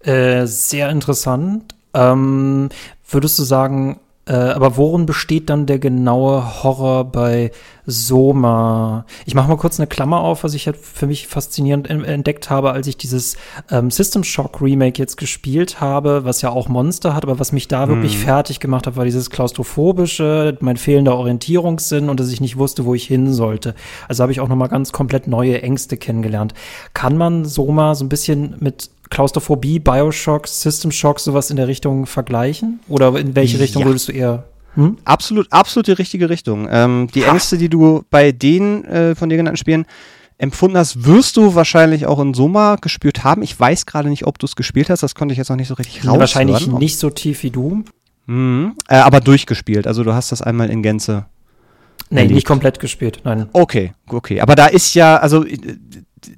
Äh, 0.00 0.46
sehr 0.46 0.88
interessant. 0.88 1.74
Ähm, 1.94 2.68
würdest 3.08 3.40
du 3.40 3.42
sagen, 3.42 3.98
äh, 4.26 4.32
aber 4.32 4.78
worin 4.78 5.04
besteht 5.04 5.50
dann 5.50 5.66
der 5.66 5.78
genaue 5.78 6.62
Horror 6.62 7.04
bei 7.04 7.50
Soma? 7.84 9.04
Ich 9.26 9.34
mache 9.34 9.48
mal 9.48 9.56
kurz 9.56 9.78
eine 9.78 9.86
Klammer 9.86 10.20
auf, 10.20 10.44
was 10.44 10.54
ich 10.54 10.66
halt 10.66 10.78
für 10.78 11.06
mich 11.06 11.26
faszinierend 11.26 11.90
entdeckt 11.90 12.48
habe, 12.48 12.72
als 12.72 12.86
ich 12.86 12.96
dieses 12.96 13.36
ähm, 13.70 13.90
System 13.90 14.24
Shock 14.24 14.62
Remake 14.62 14.98
jetzt 14.98 15.16
gespielt 15.16 15.82
habe, 15.82 16.24
was 16.24 16.40
ja 16.40 16.48
auch 16.48 16.68
Monster 16.68 17.14
hat, 17.14 17.24
aber 17.24 17.38
was 17.38 17.52
mich 17.52 17.68
da 17.68 17.88
wirklich 17.88 18.16
mhm. 18.16 18.22
fertig 18.22 18.60
gemacht 18.60 18.86
hat, 18.86 18.96
war 18.96 19.04
dieses 19.04 19.28
klaustrophobische, 19.28 20.56
mein 20.60 20.78
fehlender 20.78 21.16
Orientierungssinn 21.16 22.08
und 22.08 22.18
dass 22.18 22.32
ich 22.32 22.40
nicht 22.40 22.56
wusste, 22.56 22.86
wo 22.86 22.94
ich 22.94 23.06
hin 23.06 23.30
sollte. 23.32 23.74
Also 24.08 24.22
habe 24.22 24.32
ich 24.32 24.40
auch 24.40 24.48
noch 24.48 24.56
mal 24.56 24.68
ganz 24.68 24.92
komplett 24.92 25.26
neue 25.26 25.60
Ängste 25.60 25.98
kennengelernt. 25.98 26.54
Kann 26.94 27.18
man 27.18 27.44
Soma 27.44 27.94
so 27.94 28.06
ein 28.06 28.08
bisschen 28.08 28.56
mit 28.60 28.88
Klaustrophobie, 29.10 29.78
Bioshock, 29.78 30.48
System 30.48 30.90
Shock, 30.90 31.20
sowas 31.20 31.50
in 31.50 31.56
der 31.56 31.68
Richtung 31.68 32.06
vergleichen? 32.06 32.80
Oder 32.88 33.16
in 33.18 33.34
welche 33.34 33.58
Richtung 33.58 33.82
ja. 33.82 33.88
würdest 33.88 34.08
du 34.08 34.12
eher 34.12 34.44
hm? 34.74 34.98
Absolut, 35.04 35.52
absolut 35.52 35.86
die 35.86 35.92
richtige 35.92 36.28
Richtung. 36.28 36.68
Ähm, 36.70 37.08
die 37.14 37.24
ha. 37.24 37.32
Ängste, 37.32 37.58
die 37.58 37.68
du 37.68 38.04
bei 38.10 38.32
den 38.32 38.84
äh, 38.84 39.14
von 39.14 39.28
dir 39.28 39.36
genannten 39.36 39.56
Spielen 39.56 39.86
empfunden 40.38 40.76
hast, 40.76 41.04
wirst 41.04 41.36
du 41.36 41.54
wahrscheinlich 41.54 42.06
auch 42.06 42.18
in 42.18 42.34
Soma 42.34 42.76
gespürt 42.80 43.22
haben. 43.22 43.42
Ich 43.42 43.58
weiß 43.58 43.86
gerade 43.86 44.08
nicht, 44.08 44.26
ob 44.26 44.38
du 44.38 44.46
es 44.46 44.56
gespielt 44.56 44.90
hast. 44.90 45.02
Das 45.02 45.14
konnte 45.14 45.32
ich 45.32 45.38
jetzt 45.38 45.48
noch 45.48 45.56
nicht 45.56 45.68
so 45.68 45.74
richtig 45.74 46.00
raushören. 46.00 46.20
Wahrscheinlich 46.20 46.66
nicht 46.66 46.98
so 46.98 47.10
tief 47.10 47.42
wie 47.44 47.50
du. 47.50 47.84
Mhm. 48.26 48.74
Äh, 48.88 48.96
aber 48.96 49.20
durchgespielt. 49.20 49.86
Also 49.86 50.02
du 50.02 50.12
hast 50.12 50.32
das 50.32 50.42
einmal 50.42 50.70
in 50.70 50.82
Gänze. 50.82 51.26
Nee, 52.10 52.20
erlebt. 52.20 52.34
nicht 52.34 52.46
komplett 52.46 52.80
gespielt, 52.80 53.20
nein. 53.24 53.48
Okay, 53.52 53.92
okay. 54.08 54.40
Aber 54.40 54.56
da 54.56 54.66
ist 54.66 54.94
ja, 54.94 55.16
also 55.16 55.44
äh, 55.44 55.56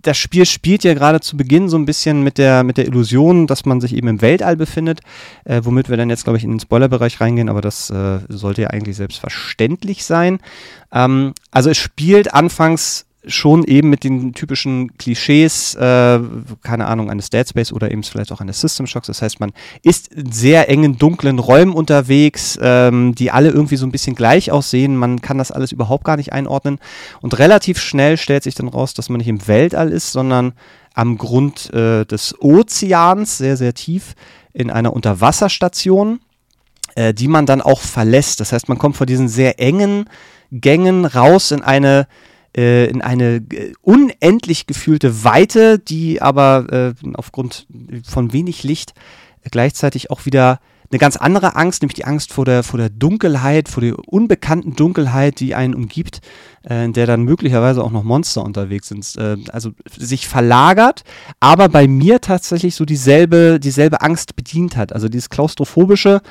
das 0.03 0.17
Spiel 0.19 0.47
spielt 0.47 0.85
ja 0.85 0.95
gerade 0.95 1.21
zu 1.21 1.37
Beginn 1.37 1.69
so 1.69 1.77
ein 1.77 1.87
bisschen 1.87 2.23
mit 2.23 2.39
der, 2.39 2.63
mit 2.65 2.77
der 2.77 2.87
Illusion, 2.87 3.47
dass 3.47 3.65
man 3.65 3.81
sich 3.81 3.95
eben 3.95 4.09
im 4.09 4.23
Weltall 4.23 4.57
befindet, 4.57 5.01
äh, 5.45 5.61
womit 5.65 5.89
wir 5.89 5.97
dann 5.97 6.11
jetzt, 6.11 6.25
glaube 6.25 6.39
ich, 6.39 6.45
in 6.45 6.51
den 6.51 6.61
Spoilerbereich 6.61 7.21
reingehen, 7.21 7.49
aber 7.49 7.61
das 7.61 7.91
äh, 7.91 8.21
sollte 8.29 8.63
ja 8.63 8.69
eigentlich 8.71 8.97
selbstverständlich 8.97 10.05
sein. 10.05 10.39
Ähm, 10.93 11.33
also 11.51 11.71
es 11.71 11.79
spielt 11.79 12.35
anfangs 12.35 13.06
schon 13.27 13.65
eben 13.65 13.91
mit 13.91 14.05
den 14.05 14.33
typischen 14.33 14.97
Klischees, 14.99 15.75
äh, 15.75 16.21
keine 16.63 16.87
Ahnung, 16.87 17.11
eines 17.11 17.31
Dead 17.31 17.49
Space 17.49 17.73
oder 17.73 17.91
eben 17.91 18.03
vielleicht 18.03 18.33
auch 18.33 18.41
eines 18.41 18.61
System 18.61 18.87
Shocks. 18.87 19.09
Das 19.09 19.23
heißt, 19.23 19.41
man 19.41 19.53
ist 19.83 20.13
in 20.13 20.33
sehr 20.33 20.69
engen, 20.69 20.99
dunklen 20.99 21.39
Räumen 21.39 21.73
unterwegs, 21.75 22.59
ähm, 22.63 23.15
die 23.15 23.31
alle 23.31 23.51
irgendwie 23.51 23.77
so 23.77 23.87
ein 23.87 23.93
bisschen 23.93 24.15
gleich 24.15 24.51
aussehen. 24.51 24.97
Man 24.97 25.21
kann 25.21 25.39
das 25.39 25.51
alles 25.51 25.73
überhaupt 25.73 26.05
gar 26.05 26.17
nicht 26.17 26.33
einordnen. 26.33 26.79
Und 27.21 27.39
relativ 27.39 27.81
schnell 27.81 28.17
stellt 28.17 28.45
sich 28.45 28.55
dann 28.55 28.69
raus, 28.69 28.95
dass 28.95 29.09
man 29.09 29.19
nicht 29.19 29.29
im 29.29 29.47
Weltall 29.49 29.91
ist, 29.91 30.13
sondern 30.13 30.53
am 30.95 31.19
Grund 31.19 31.73
äh, 31.75 32.05
des 32.05 32.35
Ozeans, 32.41 33.39
sehr, 33.39 33.57
sehr 33.57 33.75
tief, 33.75 34.15
in 34.53 34.71
einer 34.71 34.93
Unterwasserstation, 34.93 36.21
äh, 36.95 37.13
die 37.13 37.29
man 37.29 37.45
dann 37.45 37.61
auch 37.61 37.81
verlässt. 37.81 38.41
Das 38.41 38.53
heißt, 38.53 38.69
man 38.69 38.79
kommt 38.79 38.97
vor 38.97 39.07
diesen 39.07 39.29
sehr 39.29 39.61
engen 39.61 40.09
Gängen 40.51 41.05
raus 41.05 41.51
in 41.51 41.63
eine 41.63 42.07
äh, 42.57 42.87
in 42.87 43.03
eine 43.03 43.37
äh, 43.37 43.73
unendlich 43.83 44.67
gefühlte 44.67 45.25
Weite, 45.25 45.79
die 45.79 46.23
aber 46.23 46.67
äh, 46.73 46.95
aufgrund 47.15 47.67
von 48.05 48.33
wenig 48.33 48.63
Licht 48.63 48.95
gleichzeitig 49.51 50.11
auch 50.11 50.27
wieder 50.27 50.59
eine 50.91 50.99
ganz 50.99 51.17
andere 51.17 51.57
Angst, 51.57 51.83
nämlich 51.83 51.95
die 51.95 52.05
Angst 52.05 52.33
vor 52.33 52.45
der, 52.45 52.63
vor 52.63 52.79
der 52.79 52.91
Dunkelheit, 52.91 53.69
vor 53.69 53.81
der 53.81 53.97
unbekannten 54.07 54.77
Dunkelheit, 54.77 55.41
die 55.41 55.55
einen 55.55 55.75
umgibt, 55.75 56.21
äh, 56.69 56.85
in 56.85 56.93
der 56.93 57.07
dann 57.07 57.23
möglicherweise 57.23 57.83
auch 57.83 57.91
noch 57.91 58.05
Monster 58.05 58.45
unterwegs 58.45 58.89
sind. 58.89 59.17
Äh, 59.17 59.37
also 59.51 59.73
sich 59.97 60.29
verlagert, 60.29 61.03
aber 61.41 61.69
bei 61.69 61.89
mir 61.89 62.21
tatsächlich 62.21 62.75
so 62.75 62.85
dieselbe, 62.85 63.59
dieselbe 63.61 64.01
Angst 64.01 64.37
bedient 64.37 64.77
hat. 64.77 64.93
Also 64.93 65.09
dieses 65.09 65.29
klaustrophobische 65.29 66.23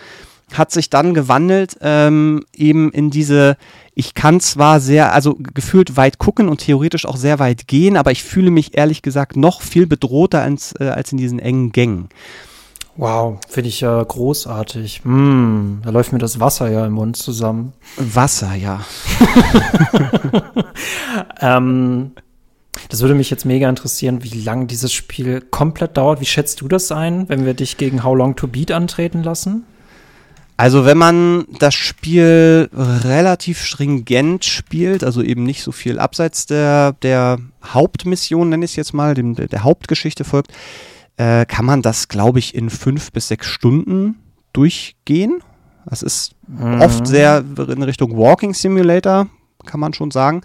hat 0.53 0.71
sich 0.71 0.89
dann 0.89 1.13
gewandelt 1.13 1.77
ähm, 1.81 2.45
eben 2.55 2.91
in 2.91 3.09
diese, 3.09 3.57
ich 3.93 4.13
kann 4.13 4.39
zwar 4.39 4.79
sehr, 4.79 5.13
also 5.13 5.35
gefühlt 5.35 5.97
weit 5.97 6.17
gucken 6.17 6.49
und 6.49 6.59
theoretisch 6.59 7.05
auch 7.05 7.17
sehr 7.17 7.39
weit 7.39 7.67
gehen, 7.67 7.97
aber 7.97 8.11
ich 8.11 8.23
fühle 8.23 8.51
mich 8.51 8.77
ehrlich 8.77 9.01
gesagt 9.01 9.35
noch 9.35 9.61
viel 9.61 9.87
bedrohter 9.87 10.41
als, 10.41 10.73
äh, 10.79 10.85
als 10.85 11.11
in 11.11 11.17
diesen 11.17 11.39
engen 11.39 11.71
Gängen. 11.71 12.09
Wow, 12.97 13.39
finde 13.49 13.67
ich 13.67 13.81
ja 13.81 14.01
großartig. 14.01 15.01
Mm, 15.03 15.81
da 15.83 15.89
läuft 15.89 16.13
mir 16.13 16.19
das 16.19 16.39
Wasser 16.39 16.69
ja 16.71 16.85
im 16.85 16.93
Mund 16.93 17.17
zusammen. 17.17 17.73
Wasser, 17.97 18.55
ja. 18.55 18.85
ähm, 21.41 22.11
das 22.89 23.01
würde 23.01 23.15
mich 23.15 23.29
jetzt 23.29 23.45
mega 23.45 23.67
interessieren, 23.67 24.23
wie 24.23 24.41
lange 24.41 24.67
dieses 24.67 24.93
Spiel 24.93 25.41
komplett 25.41 25.97
dauert. 25.97 26.21
Wie 26.21 26.25
schätzt 26.25 26.61
du 26.61 26.69
das 26.69 26.91
ein, 26.91 27.27
wenn 27.27 27.45
wir 27.45 27.53
dich 27.53 27.75
gegen 27.75 28.03
How 28.03 28.15
Long 28.15 28.37
to 28.37 28.47
Beat 28.47 28.71
antreten 28.71 29.23
lassen? 29.23 29.65
Also 30.57 30.85
wenn 30.85 30.97
man 30.97 31.45
das 31.59 31.73
Spiel 31.73 32.69
relativ 32.73 33.61
stringent 33.61 34.45
spielt, 34.45 35.03
also 35.03 35.21
eben 35.21 35.43
nicht 35.43 35.61
so 35.61 35.73
viel 35.73 35.99
abseits 35.99 36.45
der, 36.45 36.93
der 37.01 37.39
Hauptmission, 37.63 38.49
nenne 38.49 38.63
ich 38.63 38.71
es 38.71 38.77
jetzt 38.77 38.93
mal, 38.93 39.15
dem, 39.15 39.35
der 39.35 39.63
Hauptgeschichte 39.63 40.23
folgt, 40.23 40.53
äh, 41.17 41.45
kann 41.45 41.65
man 41.65 41.81
das, 41.81 42.07
glaube 42.07 42.39
ich, 42.39 42.55
in 42.55 42.69
fünf 42.69 43.11
bis 43.11 43.27
sechs 43.27 43.47
Stunden 43.47 44.15
durchgehen. 44.53 45.41
Das 45.85 46.01
ist 46.01 46.35
mhm. 46.47 46.81
oft 46.81 47.05
sehr 47.05 47.43
in 47.57 47.83
Richtung 47.83 48.17
Walking 48.17 48.53
Simulator, 48.53 49.27
kann 49.65 49.79
man 49.79 49.93
schon 49.93 50.11
sagen. 50.11 50.41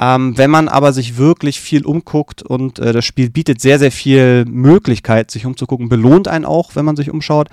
Ähm, 0.00 0.36
wenn 0.36 0.50
man 0.50 0.68
aber 0.68 0.92
sich 0.92 1.16
wirklich 1.16 1.60
viel 1.60 1.84
umguckt 1.84 2.42
und 2.42 2.80
äh, 2.80 2.92
das 2.92 3.04
Spiel 3.04 3.30
bietet 3.30 3.60
sehr, 3.60 3.78
sehr 3.78 3.92
viel 3.92 4.44
Möglichkeit, 4.46 5.30
sich 5.30 5.46
umzugucken, 5.46 5.88
belohnt 5.88 6.26
einen 6.26 6.44
auch, 6.44 6.74
wenn 6.74 6.84
man 6.84 6.96
sich 6.96 7.10
umschaut, 7.10 7.48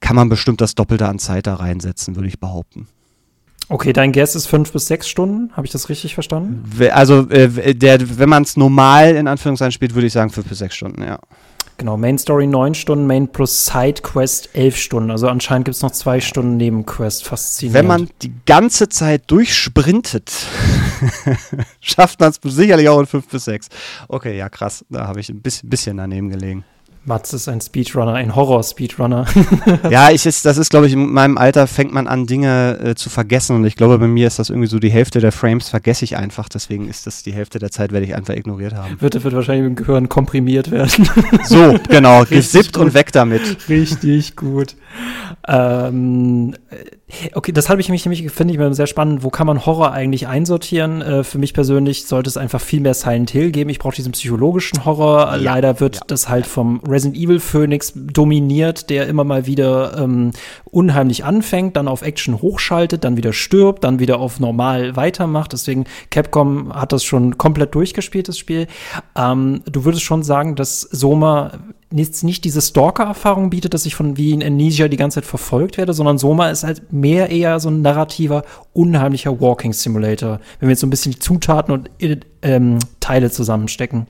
kann 0.00 0.16
man 0.16 0.28
bestimmt 0.28 0.60
das 0.60 0.74
Doppelte 0.74 1.08
an 1.08 1.18
Zeit 1.18 1.46
da 1.46 1.54
reinsetzen, 1.54 2.16
würde 2.16 2.28
ich 2.28 2.38
behaupten. 2.38 2.88
Okay, 3.70 3.92
dein 3.92 4.12
Guess 4.12 4.34
ist 4.34 4.46
fünf 4.46 4.72
bis 4.72 4.86
sechs 4.86 5.08
Stunden. 5.08 5.52
Habe 5.54 5.66
ich 5.66 5.72
das 5.72 5.90
richtig 5.90 6.14
verstanden? 6.14 6.64
Also, 6.90 7.28
äh, 7.28 7.74
der, 7.74 8.18
wenn 8.18 8.28
man 8.28 8.42
es 8.42 8.56
normal 8.56 9.14
in 9.14 9.28
Anführungszeichen 9.28 9.72
spielt, 9.72 9.94
würde 9.94 10.06
ich 10.06 10.12
sagen 10.14 10.30
fünf 10.30 10.48
bis 10.48 10.58
sechs 10.58 10.74
Stunden, 10.74 11.02
ja. 11.02 11.18
Genau, 11.76 11.96
Main 11.96 12.18
Story 12.18 12.48
neun 12.48 12.74
Stunden, 12.74 13.06
Main 13.06 13.28
plus 13.28 13.66
Side 13.66 14.02
Quest 14.02 14.48
elf 14.52 14.76
Stunden. 14.76 15.12
Also 15.12 15.28
anscheinend 15.28 15.66
gibt 15.66 15.76
es 15.76 15.82
noch 15.82 15.92
zwei 15.92 16.20
Stunden 16.20 16.56
Nebenquest. 16.56 17.24
Faszinierend. 17.24 17.74
Wenn 17.78 17.86
man 17.86 18.10
die 18.20 18.32
ganze 18.46 18.88
Zeit 18.88 19.30
durchsprintet, 19.30 20.32
schafft 21.80 22.18
man 22.18 22.30
es 22.30 22.40
sicherlich 22.42 22.88
auch 22.88 22.98
in 22.98 23.06
fünf 23.06 23.28
bis 23.28 23.44
sechs. 23.44 23.68
Okay, 24.08 24.36
ja, 24.36 24.48
krass. 24.48 24.84
Da 24.90 25.06
habe 25.06 25.20
ich 25.20 25.28
ein 25.28 25.40
bisschen, 25.40 25.68
bisschen 25.68 25.98
daneben 25.98 26.30
gelegen. 26.30 26.64
Mats 27.08 27.32
ist 27.32 27.48
ein 27.48 27.60
Speedrunner, 27.60 28.14
ein 28.14 28.36
Horror-Speedrunner. 28.36 29.26
ja, 29.90 30.10
ich 30.10 30.26
ist, 30.26 30.44
das 30.44 30.58
ist, 30.58 30.70
glaube 30.70 30.86
ich, 30.86 30.92
in 30.92 31.10
meinem 31.12 31.38
Alter 31.38 31.66
fängt 31.66 31.92
man 31.92 32.06
an, 32.06 32.26
Dinge 32.26 32.78
äh, 32.78 32.94
zu 32.94 33.10
vergessen. 33.10 33.56
Und 33.56 33.64
ich 33.64 33.74
glaube, 33.74 33.98
bei 33.98 34.06
mir 34.06 34.26
ist 34.26 34.38
das 34.38 34.50
irgendwie 34.50 34.68
so 34.68 34.78
die 34.78 34.90
Hälfte 34.90 35.20
der 35.20 35.32
Frames 35.32 35.68
vergesse 35.68 36.04
ich 36.04 36.16
einfach. 36.16 36.48
Deswegen 36.48 36.88
ist 36.88 37.06
das 37.06 37.22
die 37.22 37.32
Hälfte 37.32 37.58
der 37.58 37.70
Zeit, 37.70 37.90
werde 37.90 38.06
ich 38.06 38.14
einfach 38.14 38.34
ignoriert 38.34 38.74
haben. 38.74 39.00
Wird, 39.00 39.22
wird 39.22 39.34
wahrscheinlich 39.34 39.66
im 39.66 39.74
Gehirn 39.74 40.08
komprimiert 40.08 40.70
werden. 40.70 41.08
so, 41.44 41.76
genau. 41.88 42.24
Gesippt 42.28 42.76
und 42.76 42.94
weg 42.94 43.10
damit. 43.12 43.68
Richtig 43.68 44.36
gut. 44.36 44.76
Ähm, 45.46 46.54
Okay, 47.32 47.52
das 47.52 47.70
habe 47.70 47.80
ich 47.80 47.88
mich 47.88 48.04
nämlich, 48.04 48.30
finde 48.30 48.52
ich, 48.52 48.76
sehr 48.76 48.86
spannend. 48.86 49.22
Wo 49.22 49.30
kann 49.30 49.46
man 49.46 49.64
Horror 49.64 49.92
eigentlich 49.92 50.28
einsortieren? 50.28 51.00
Äh, 51.00 51.24
für 51.24 51.38
mich 51.38 51.54
persönlich 51.54 52.06
sollte 52.06 52.28
es 52.28 52.36
einfach 52.36 52.60
viel 52.60 52.80
mehr 52.80 52.92
Silent 52.92 53.30
Hill 53.30 53.50
geben. 53.50 53.70
Ich 53.70 53.78
brauche 53.78 53.94
diesen 53.94 54.12
psychologischen 54.12 54.84
Horror. 54.84 55.30
Ja, 55.30 55.36
Leider 55.36 55.80
wird 55.80 55.96
ja. 55.96 56.02
das 56.06 56.28
halt 56.28 56.46
vom 56.46 56.80
Resident 56.98 57.16
Evil 57.16 57.38
Phoenix 57.38 57.92
dominiert, 57.94 58.90
der 58.90 59.06
immer 59.06 59.22
mal 59.22 59.46
wieder 59.46 59.96
ähm, 59.96 60.32
unheimlich 60.64 61.24
anfängt, 61.24 61.76
dann 61.76 61.86
auf 61.86 62.02
Action 62.02 62.42
hochschaltet, 62.42 63.04
dann 63.04 63.16
wieder 63.16 63.32
stirbt, 63.32 63.84
dann 63.84 64.00
wieder 64.00 64.18
auf 64.18 64.40
normal 64.40 64.96
weitermacht. 64.96 65.52
Deswegen, 65.52 65.84
Capcom 66.10 66.74
hat 66.74 66.92
das 66.92 67.04
schon 67.04 67.38
komplett 67.38 67.76
durchgespielt, 67.76 68.26
das 68.26 68.36
Spiel. 68.36 68.66
Ähm, 69.14 69.60
du 69.64 69.84
würdest 69.84 70.02
schon 70.02 70.24
sagen, 70.24 70.56
dass 70.56 70.80
Soma 70.80 71.52
nicht, 71.90 72.24
nicht 72.24 72.44
diese 72.44 72.60
Stalker-Erfahrung 72.60 73.48
bietet, 73.48 73.74
dass 73.74 73.86
ich 73.86 73.94
von 73.94 74.16
wie 74.16 74.32
in 74.32 74.42
Amnesia 74.42 74.88
die 74.88 74.96
ganze 74.96 75.20
Zeit 75.20 75.24
verfolgt 75.24 75.78
werde, 75.78 75.92
sondern 75.92 76.18
Soma 76.18 76.50
ist 76.50 76.64
halt 76.64 76.92
mehr 76.92 77.30
eher 77.30 77.60
so 77.60 77.70
ein 77.70 77.80
narrativer, 77.80 78.42
unheimlicher 78.72 79.40
Walking 79.40 79.72
Simulator, 79.72 80.40
wenn 80.58 80.68
wir 80.68 80.72
jetzt 80.72 80.80
so 80.80 80.86
ein 80.88 80.90
bisschen 80.90 81.12
die 81.12 81.20
Zutaten 81.20 81.72
und 81.72 81.90
ähm, 82.42 82.80
Teile 82.98 83.30
zusammenstecken. 83.30 84.08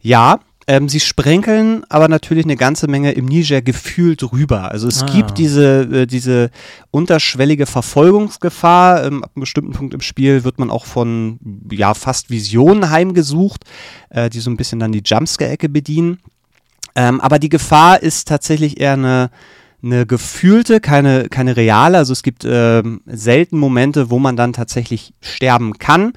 Ja, 0.00 0.38
ähm, 0.70 0.88
sie 0.88 1.00
sprenkeln 1.00 1.82
aber 1.88 2.06
natürlich 2.06 2.44
eine 2.44 2.54
ganze 2.54 2.86
Menge 2.86 3.10
im 3.10 3.24
Niger 3.24 3.60
gefühlt 3.60 4.22
rüber. 4.32 4.70
Also 4.70 4.86
es 4.86 5.02
ah. 5.02 5.06
gibt 5.06 5.36
diese, 5.36 5.80
äh, 5.80 6.06
diese 6.06 6.50
unterschwellige 6.92 7.66
Verfolgungsgefahr. 7.66 9.04
Ähm, 9.04 9.24
ab 9.24 9.32
einem 9.34 9.40
bestimmten 9.40 9.72
Punkt 9.72 9.94
im 9.94 10.00
Spiel 10.00 10.44
wird 10.44 10.60
man 10.60 10.70
auch 10.70 10.84
von 10.84 11.40
ja 11.72 11.92
fast 11.94 12.30
Visionen 12.30 12.88
heimgesucht, 12.88 13.64
äh, 14.10 14.30
die 14.30 14.38
so 14.38 14.48
ein 14.48 14.56
bisschen 14.56 14.78
dann 14.78 14.92
die 14.92 15.02
Jumpscare-Ecke 15.04 15.68
bedienen. 15.68 16.20
Ähm, 16.94 17.20
aber 17.20 17.40
die 17.40 17.48
Gefahr 17.48 18.00
ist 18.00 18.28
tatsächlich 18.28 18.78
eher 18.78 18.92
eine, 18.92 19.30
eine 19.82 20.06
gefühlte, 20.06 20.78
keine, 20.78 21.28
keine 21.30 21.56
reale. 21.56 21.98
Also 21.98 22.12
es 22.12 22.22
gibt 22.22 22.44
äh, 22.44 22.84
selten 23.06 23.58
Momente, 23.58 24.08
wo 24.08 24.20
man 24.20 24.36
dann 24.36 24.52
tatsächlich 24.52 25.14
sterben 25.20 25.80
kann. 25.80 26.12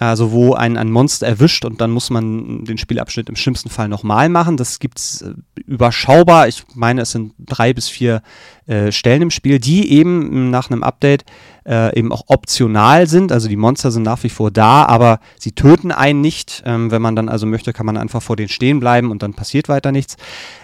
Also 0.00 0.32
wo 0.32 0.54
ein, 0.54 0.78
ein 0.78 0.90
Monster 0.90 1.26
erwischt 1.26 1.66
und 1.66 1.82
dann 1.82 1.90
muss 1.90 2.08
man 2.08 2.64
den 2.64 2.78
Spielabschnitt 2.78 3.28
im 3.28 3.36
schlimmsten 3.36 3.68
Fall 3.68 3.86
nochmal 3.86 4.30
machen. 4.30 4.56
Das 4.56 4.78
gibt's 4.78 5.20
äh, 5.20 5.34
überschaubar. 5.66 6.48
Ich 6.48 6.64
meine, 6.74 7.02
es 7.02 7.10
sind 7.10 7.34
drei 7.38 7.74
bis 7.74 7.90
vier 7.90 8.22
äh, 8.66 8.92
Stellen 8.92 9.20
im 9.20 9.30
Spiel, 9.30 9.58
die 9.58 9.92
eben 9.92 10.48
nach 10.48 10.70
einem 10.70 10.82
Update 10.82 11.26
äh, 11.66 11.94
eben 11.98 12.12
auch 12.12 12.24
optional 12.28 13.06
sind. 13.08 13.30
Also 13.30 13.46
die 13.46 13.56
Monster 13.56 13.90
sind 13.90 14.04
nach 14.04 14.22
wie 14.22 14.30
vor 14.30 14.50
da, 14.50 14.86
aber 14.86 15.20
sie 15.38 15.52
töten 15.52 15.92
einen 15.92 16.22
nicht. 16.22 16.62
Ähm, 16.64 16.90
wenn 16.90 17.02
man 17.02 17.14
dann 17.14 17.28
also 17.28 17.44
möchte, 17.44 17.74
kann 17.74 17.84
man 17.84 17.98
einfach 17.98 18.22
vor 18.22 18.36
denen 18.36 18.48
stehen 18.48 18.80
bleiben 18.80 19.10
und 19.10 19.22
dann 19.22 19.34
passiert 19.34 19.68
weiter 19.68 19.92
nichts. 19.92 20.16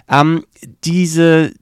Ähm, 0.09 0.45
diese 0.83 1.53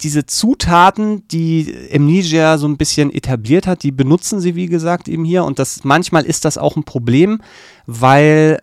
diese 0.00 0.26
Zutaten, 0.26 1.26
die 1.28 1.74
Amnesia 1.94 2.58
so 2.58 2.66
ein 2.66 2.76
bisschen 2.76 3.12
etabliert 3.12 3.66
hat, 3.66 3.82
die 3.82 3.92
benutzen 3.92 4.40
sie, 4.40 4.54
wie 4.54 4.66
gesagt, 4.66 5.08
eben 5.08 5.24
hier. 5.24 5.44
Und 5.44 5.58
das 5.58 5.84
manchmal 5.84 6.24
ist 6.24 6.44
das 6.44 6.58
auch 6.58 6.76
ein 6.76 6.84
Problem, 6.84 7.40
weil 7.86 8.58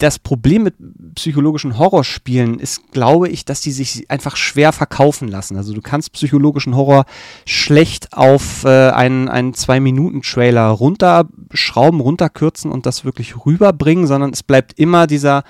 das 0.00 0.18
Problem 0.18 0.62
mit 0.62 0.74
psychologischen 1.14 1.78
Horrorspielen 1.78 2.58
ist, 2.58 2.90
glaube 2.90 3.28
ich, 3.28 3.44
dass 3.44 3.60
die 3.60 3.70
sich 3.70 4.10
einfach 4.10 4.36
schwer 4.36 4.72
verkaufen 4.72 5.28
lassen. 5.28 5.56
Also 5.56 5.74
du 5.74 5.82
kannst 5.82 6.12
psychologischen 6.12 6.74
Horror 6.74 7.04
schlecht 7.44 8.14
auf 8.14 8.64
äh, 8.64 8.90
einen, 8.90 9.28
einen 9.28 9.52
Zwei-Minuten-Trailer 9.52 10.68
runterschrauben, 10.68 12.00
runterkürzen 12.00 12.72
und 12.72 12.86
das 12.86 13.04
wirklich 13.04 13.44
rüberbringen, 13.44 14.06
sondern 14.06 14.30
es 14.30 14.42
bleibt 14.42 14.78
immer 14.78 15.06
dieser 15.06 15.44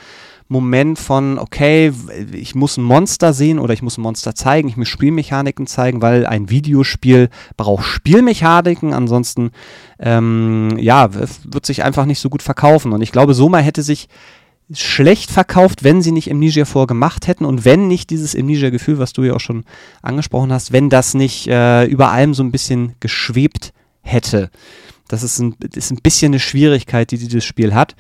Moment 0.50 0.98
von, 0.98 1.38
okay, 1.38 1.92
ich 2.32 2.56
muss 2.56 2.76
ein 2.76 2.82
Monster 2.82 3.32
sehen 3.32 3.60
oder 3.60 3.72
ich 3.72 3.82
muss 3.82 3.98
ein 3.98 4.02
Monster 4.02 4.34
zeigen, 4.34 4.68
ich 4.68 4.76
muss 4.76 4.88
Spielmechaniken 4.88 5.68
zeigen, 5.68 6.02
weil 6.02 6.26
ein 6.26 6.50
Videospiel 6.50 7.28
braucht 7.56 7.84
Spielmechaniken, 7.84 8.92
ansonsten 8.92 9.52
ähm, 10.00 10.76
ja, 10.76 11.10
wird 11.14 11.64
sich 11.64 11.84
einfach 11.84 12.04
nicht 12.04 12.18
so 12.18 12.30
gut 12.30 12.42
verkaufen. 12.42 12.92
Und 12.92 13.00
ich 13.00 13.12
glaube, 13.12 13.32
Soma 13.32 13.58
hätte 13.58 13.82
sich 13.82 14.08
schlecht 14.72 15.30
verkauft, 15.30 15.84
wenn 15.84 16.02
sie 16.02 16.10
nicht 16.10 16.32
Amnesia 16.32 16.64
vorgemacht 16.64 17.28
hätten 17.28 17.44
und 17.44 17.64
wenn 17.64 17.86
nicht 17.86 18.10
dieses 18.10 18.34
Amnesia-Gefühl, 18.34 18.98
was 18.98 19.12
du 19.12 19.22
ja 19.22 19.34
auch 19.34 19.40
schon 19.40 19.64
angesprochen 20.02 20.52
hast, 20.52 20.72
wenn 20.72 20.90
das 20.90 21.14
nicht 21.14 21.46
äh, 21.46 21.84
über 21.84 22.10
allem 22.10 22.34
so 22.34 22.42
ein 22.42 22.50
bisschen 22.50 22.96
geschwebt 22.98 23.72
hätte. 24.02 24.50
Das 25.06 25.22
ist 25.22 25.38
ein, 25.38 25.54
ist 25.74 25.92
ein 25.92 26.00
bisschen 26.02 26.30
eine 26.30 26.40
Schwierigkeit, 26.40 27.12
die 27.12 27.18
dieses 27.18 27.44
Spiel 27.44 27.72
hat. 27.72 27.94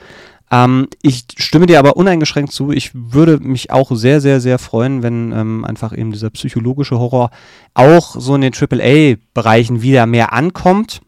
Ähm, 0.50 0.88
ich 1.02 1.24
stimme 1.36 1.66
dir 1.66 1.78
aber 1.78 1.96
uneingeschränkt 1.96 2.52
zu. 2.52 2.72
Ich 2.72 2.90
würde 2.94 3.38
mich 3.38 3.70
auch 3.70 3.90
sehr, 3.92 4.20
sehr, 4.20 4.40
sehr 4.40 4.58
freuen, 4.58 5.02
wenn 5.02 5.32
ähm, 5.32 5.64
einfach 5.64 5.96
eben 5.96 6.10
dieser 6.10 6.30
psychologische 6.30 6.98
Horror 6.98 7.30
auch 7.74 8.16
so 8.18 8.34
in 8.34 8.40
den 8.40 8.52
AAA-Bereichen 8.54 9.82
wieder 9.82 10.06
mehr 10.06 10.32
ankommt. 10.32 11.00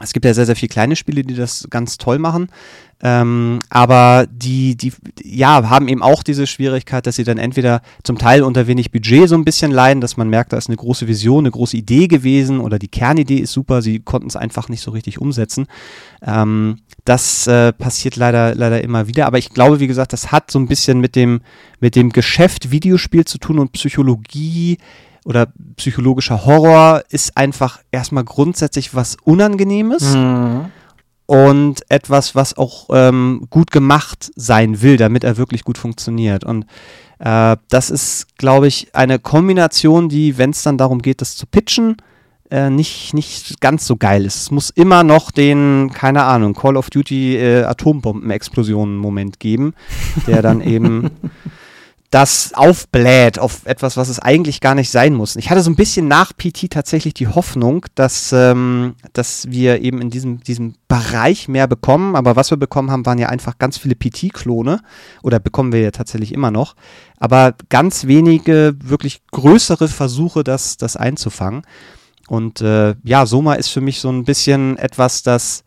Es 0.00 0.12
gibt 0.12 0.24
ja 0.24 0.32
sehr, 0.32 0.46
sehr 0.46 0.56
viele 0.56 0.70
kleine 0.70 0.96
Spiele, 0.96 1.22
die 1.22 1.34
das 1.34 1.66
ganz 1.70 1.98
toll 1.98 2.18
machen. 2.18 2.48
Ähm, 3.04 3.58
aber 3.68 4.26
die, 4.30 4.76
die, 4.76 4.92
ja, 5.24 5.68
haben 5.68 5.88
eben 5.88 6.02
auch 6.02 6.22
diese 6.22 6.46
Schwierigkeit, 6.46 7.04
dass 7.04 7.16
sie 7.16 7.24
dann 7.24 7.36
entweder 7.36 7.82
zum 8.04 8.16
Teil 8.16 8.42
unter 8.42 8.68
wenig 8.68 8.92
Budget 8.92 9.28
so 9.28 9.34
ein 9.34 9.44
bisschen 9.44 9.72
leiden, 9.72 10.00
dass 10.00 10.16
man 10.16 10.28
merkt, 10.28 10.52
da 10.52 10.56
ist 10.56 10.68
eine 10.68 10.76
große 10.76 11.08
Vision, 11.08 11.44
eine 11.44 11.50
große 11.50 11.76
Idee 11.76 12.06
gewesen 12.06 12.60
oder 12.60 12.78
die 12.78 12.88
Kernidee 12.88 13.38
ist 13.38 13.52
super, 13.52 13.82
sie 13.82 13.98
konnten 13.98 14.28
es 14.28 14.36
einfach 14.36 14.68
nicht 14.68 14.82
so 14.82 14.92
richtig 14.92 15.20
umsetzen. 15.20 15.66
Ähm, 16.24 16.78
das 17.04 17.48
äh, 17.48 17.72
passiert 17.72 18.14
leider, 18.14 18.54
leider 18.54 18.82
immer 18.84 19.08
wieder. 19.08 19.26
Aber 19.26 19.38
ich 19.38 19.50
glaube, 19.50 19.80
wie 19.80 19.88
gesagt, 19.88 20.12
das 20.12 20.30
hat 20.30 20.52
so 20.52 20.60
ein 20.60 20.68
bisschen 20.68 21.00
mit 21.00 21.16
dem, 21.16 21.40
mit 21.80 21.96
dem 21.96 22.10
Geschäft 22.10 22.70
Videospiel 22.70 23.24
zu 23.24 23.38
tun 23.38 23.58
und 23.58 23.72
Psychologie 23.72 24.78
oder 25.24 25.48
psychologischer 25.76 26.44
Horror 26.44 27.02
ist 27.08 27.36
einfach 27.36 27.80
erstmal 27.90 28.24
grundsätzlich 28.24 28.94
was 28.94 29.16
Unangenehmes. 29.24 30.14
Mhm. 30.14 30.66
Und 31.26 31.82
etwas, 31.88 32.34
was 32.34 32.58
auch 32.58 32.88
ähm, 32.92 33.46
gut 33.48 33.70
gemacht 33.70 34.30
sein 34.34 34.82
will, 34.82 34.96
damit 34.96 35.24
er 35.24 35.38
wirklich 35.38 35.64
gut 35.64 35.78
funktioniert. 35.78 36.44
Und 36.44 36.66
äh, 37.20 37.56
das 37.68 37.88
ist, 37.88 38.36
glaube 38.36 38.66
ich, 38.66 38.94
eine 38.94 39.18
Kombination, 39.18 40.08
die, 40.08 40.36
wenn 40.36 40.50
es 40.50 40.62
dann 40.62 40.76
darum 40.76 41.00
geht, 41.00 41.20
das 41.20 41.36
zu 41.36 41.46
pitchen, 41.46 41.96
äh, 42.50 42.68
nicht, 42.68 43.14
nicht 43.14 43.60
ganz 43.60 43.86
so 43.86 43.96
geil 43.96 44.26
ist. 44.26 44.36
Es 44.36 44.50
muss 44.50 44.68
immer 44.68 45.04
noch 45.04 45.30
den, 45.30 45.90
keine 45.94 46.24
Ahnung, 46.24 46.52
Call 46.52 46.76
of 46.76 46.90
Duty 46.90 47.36
äh, 47.36 47.64
Atombomben-Explosionen-Moment 47.64 49.40
geben, 49.40 49.74
der 50.26 50.42
dann 50.42 50.60
eben 50.60 51.10
das 52.12 52.52
aufbläht 52.52 53.38
auf 53.38 53.64
etwas, 53.64 53.96
was 53.96 54.10
es 54.10 54.18
eigentlich 54.18 54.60
gar 54.60 54.74
nicht 54.74 54.90
sein 54.90 55.14
muss. 55.14 55.34
Ich 55.34 55.48
hatte 55.48 55.62
so 55.62 55.70
ein 55.70 55.76
bisschen 55.76 56.08
nach 56.08 56.36
PT 56.36 56.70
tatsächlich 56.70 57.14
die 57.14 57.26
Hoffnung, 57.26 57.86
dass, 57.94 58.32
ähm, 58.34 58.96
dass 59.14 59.50
wir 59.50 59.80
eben 59.80 60.02
in 60.02 60.10
diesem, 60.10 60.40
diesem 60.42 60.74
Bereich 60.88 61.48
mehr 61.48 61.66
bekommen. 61.66 62.14
Aber 62.14 62.36
was 62.36 62.50
wir 62.50 62.58
bekommen 62.58 62.90
haben, 62.90 63.06
waren 63.06 63.16
ja 63.16 63.30
einfach 63.30 63.56
ganz 63.56 63.78
viele 63.78 63.94
PT-Klone. 63.94 64.82
Oder 65.22 65.40
bekommen 65.40 65.72
wir 65.72 65.80
ja 65.80 65.90
tatsächlich 65.90 66.34
immer 66.34 66.50
noch. 66.50 66.76
Aber 67.16 67.54
ganz 67.70 68.06
wenige 68.06 68.74
wirklich 68.84 69.22
größere 69.30 69.88
Versuche, 69.88 70.44
das, 70.44 70.76
das 70.76 70.96
einzufangen. 70.96 71.62
Und 72.28 72.60
äh, 72.60 72.94
ja, 73.04 73.24
Soma 73.24 73.54
ist 73.54 73.68
für 73.68 73.80
mich 73.80 74.00
so 74.00 74.10
ein 74.10 74.24
bisschen 74.24 74.76
etwas, 74.76 75.22
das 75.22 75.64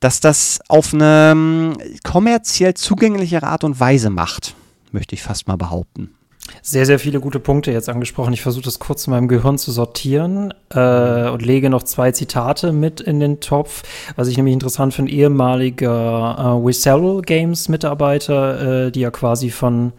dass 0.00 0.20
das 0.20 0.60
auf 0.68 0.92
eine 0.92 1.30
ähm, 1.32 1.76
kommerziell 2.02 2.74
zugängliche 2.74 3.42
Art 3.42 3.64
und 3.64 3.80
Weise 3.80 4.10
macht 4.10 4.54
möchte 4.94 5.14
ich 5.14 5.22
fast 5.22 5.46
mal 5.46 5.56
behaupten. 5.56 6.14
Sehr, 6.62 6.84
sehr 6.84 6.98
viele 6.98 7.20
gute 7.20 7.40
Punkte 7.40 7.72
jetzt 7.72 7.88
angesprochen. 7.88 8.32
Ich 8.34 8.42
versuche 8.42 8.64
das 8.64 8.78
kurz 8.78 9.06
in 9.06 9.12
meinem 9.12 9.28
Gehirn 9.28 9.56
zu 9.56 9.72
sortieren 9.72 10.52
äh, 10.70 11.28
und 11.28 11.44
lege 11.44 11.70
noch 11.70 11.82
zwei 11.82 12.12
Zitate 12.12 12.72
mit 12.72 13.00
in 13.00 13.18
den 13.18 13.40
Topf. 13.40 13.82
Was 14.16 14.28
ich 14.28 14.36
nämlich 14.36 14.52
interessant 14.52 14.92
finde, 14.92 15.12
ehemaliger 15.12 16.36
äh, 16.38 16.66
Whistle 16.66 17.22
Games 17.22 17.68
Mitarbeiter, 17.68 18.86
äh, 18.86 18.92
die 18.92 19.00
ja 19.00 19.10
quasi 19.10 19.50
von 19.50 19.92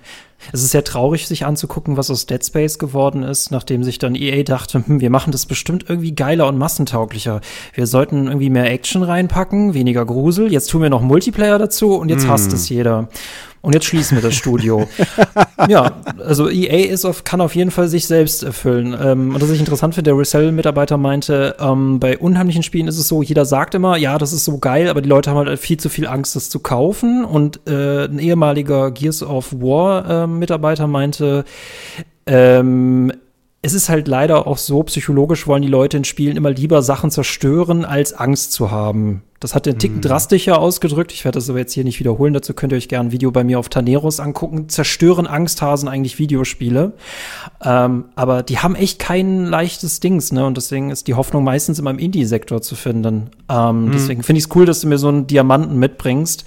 Es 0.51 0.61
ist 0.61 0.71
sehr 0.71 0.83
traurig, 0.83 1.27
sich 1.27 1.45
anzugucken, 1.45 1.97
was 1.97 2.11
aus 2.11 2.27
Dead 2.27 2.45
Space 2.45 2.77
geworden 2.77 3.23
ist, 3.23 3.49
nachdem 3.49 3.83
sich 3.83 3.97
dann 3.97 4.13
EA 4.13 4.43
dachte, 4.43 4.85
hm, 4.85 5.01
wir 5.01 5.09
machen 5.09 5.31
das 5.31 5.47
bestimmt 5.47 5.85
irgendwie 5.87 6.13
geiler 6.13 6.47
und 6.47 6.57
massentauglicher. 6.57 7.41
Wir 7.73 7.87
sollten 7.87 8.27
irgendwie 8.27 8.51
mehr 8.51 8.71
Action 8.71 9.01
reinpacken, 9.01 9.73
weniger 9.73 10.05
Grusel. 10.05 10.51
Jetzt 10.51 10.69
tun 10.69 10.83
wir 10.83 10.91
noch 10.91 11.01
Multiplayer 11.01 11.57
dazu 11.57 11.95
und 11.95 12.09
jetzt 12.09 12.27
mm. 12.27 12.29
hasst 12.29 12.53
es 12.53 12.69
jeder. 12.69 13.09
Und 13.65 13.73
jetzt 13.73 13.85
schließen 13.85 14.15
wir 14.15 14.21
das 14.21 14.35
Studio. 14.35 14.87
ja, 15.67 15.93
also 16.23 16.49
EA 16.51 16.87
ist 16.87 17.03
auf, 17.03 17.23
kann 17.23 17.41
auf 17.41 17.55
jeden 17.55 17.71
Fall 17.71 17.87
sich 17.87 18.05
selbst 18.05 18.43
erfüllen. 18.43 18.95
Ähm, 19.01 19.33
und 19.33 19.41
was 19.41 19.49
ich 19.49 19.59
interessant 19.59 19.95
finde, 19.95 20.11
der 20.11 20.19
Resell-Mitarbeiter 20.19 20.97
meinte, 20.97 21.55
ähm, 21.59 21.99
bei 21.99 22.19
unheimlichen 22.19 22.61
Spielen 22.61 22.87
ist 22.87 22.99
es 22.99 23.07
so, 23.07 23.23
jeder 23.23 23.43
sagt 23.43 23.73
immer, 23.73 23.97
ja, 23.97 24.19
das 24.19 24.33
ist 24.33 24.45
so 24.45 24.59
geil, 24.59 24.87
aber 24.87 25.01
die 25.01 25.09
Leute 25.09 25.31
haben 25.31 25.37
halt 25.37 25.59
viel 25.59 25.77
zu 25.77 25.89
viel 25.89 26.05
Angst, 26.05 26.35
das 26.35 26.51
zu 26.51 26.59
kaufen. 26.59 27.25
Und 27.25 27.61
äh, 27.67 28.05
ein 28.05 28.19
ehemaliger 28.19 28.91
Gears 28.91 29.23
of 29.23 29.51
War-Mitarbeiter 29.51 30.83
äh, 30.83 30.87
meinte, 30.87 31.45
ähm, 32.27 33.11
es 33.65 33.73
ist 33.73 33.89
halt 33.89 34.07
leider 34.07 34.45
auch 34.45 34.59
so, 34.59 34.83
psychologisch 34.83 35.47
wollen 35.47 35.63
die 35.63 35.67
Leute 35.67 35.97
in 35.97 36.03
Spielen 36.03 36.37
immer 36.37 36.51
lieber 36.51 36.83
Sachen 36.83 37.09
zerstören, 37.09 37.83
als 37.83 38.13
Angst 38.13 38.51
zu 38.51 38.69
haben. 38.69 39.23
Das 39.39 39.55
hat 39.55 39.65
den 39.65 39.79
Ticken 39.79 39.97
mhm. 39.97 40.01
drastischer 40.01 40.59
ausgedrückt. 40.59 41.11
Ich 41.11 41.25
werde 41.25 41.37
das 41.37 41.49
aber 41.49 41.57
jetzt 41.59 41.73
hier 41.73 41.83
nicht 41.83 41.99
wiederholen. 41.99 42.33
Dazu 42.33 42.53
könnt 42.53 42.73
ihr 42.73 42.77
euch 42.77 42.87
gerne 42.87 43.09
ein 43.09 43.11
Video 43.11 43.31
bei 43.31 43.43
mir 43.43 43.57
auf 43.57 43.67
Taneros 43.67 44.19
angucken. 44.19 44.69
Zerstören 44.69 45.25
Angsthasen 45.25 45.89
eigentlich 45.89 46.19
Videospiele. 46.19 46.93
Ähm, 47.63 48.05
aber 48.15 48.43
die 48.43 48.59
haben 48.59 48.75
echt 48.75 48.99
kein 48.99 49.45
leichtes 49.45 49.99
Dings, 49.99 50.31
ne? 50.31 50.45
Und 50.45 50.57
deswegen 50.57 50.91
ist 50.91 51.07
die 51.07 51.15
Hoffnung 51.15 51.43
meistens 51.43 51.79
immer 51.79 51.89
im 51.89 51.99
Indie-Sektor 51.99 52.61
zu 52.61 52.75
finden. 52.75 53.31
Ähm, 53.49 53.85
mhm. 53.85 53.91
Deswegen 53.91 54.21
finde 54.21 54.37
ich 54.37 54.45
es 54.45 54.55
cool, 54.55 54.65
dass 54.65 54.81
du 54.81 54.87
mir 54.87 54.99
so 54.99 55.07
einen 55.07 55.25
Diamanten 55.25 55.77
mitbringst. 55.79 56.45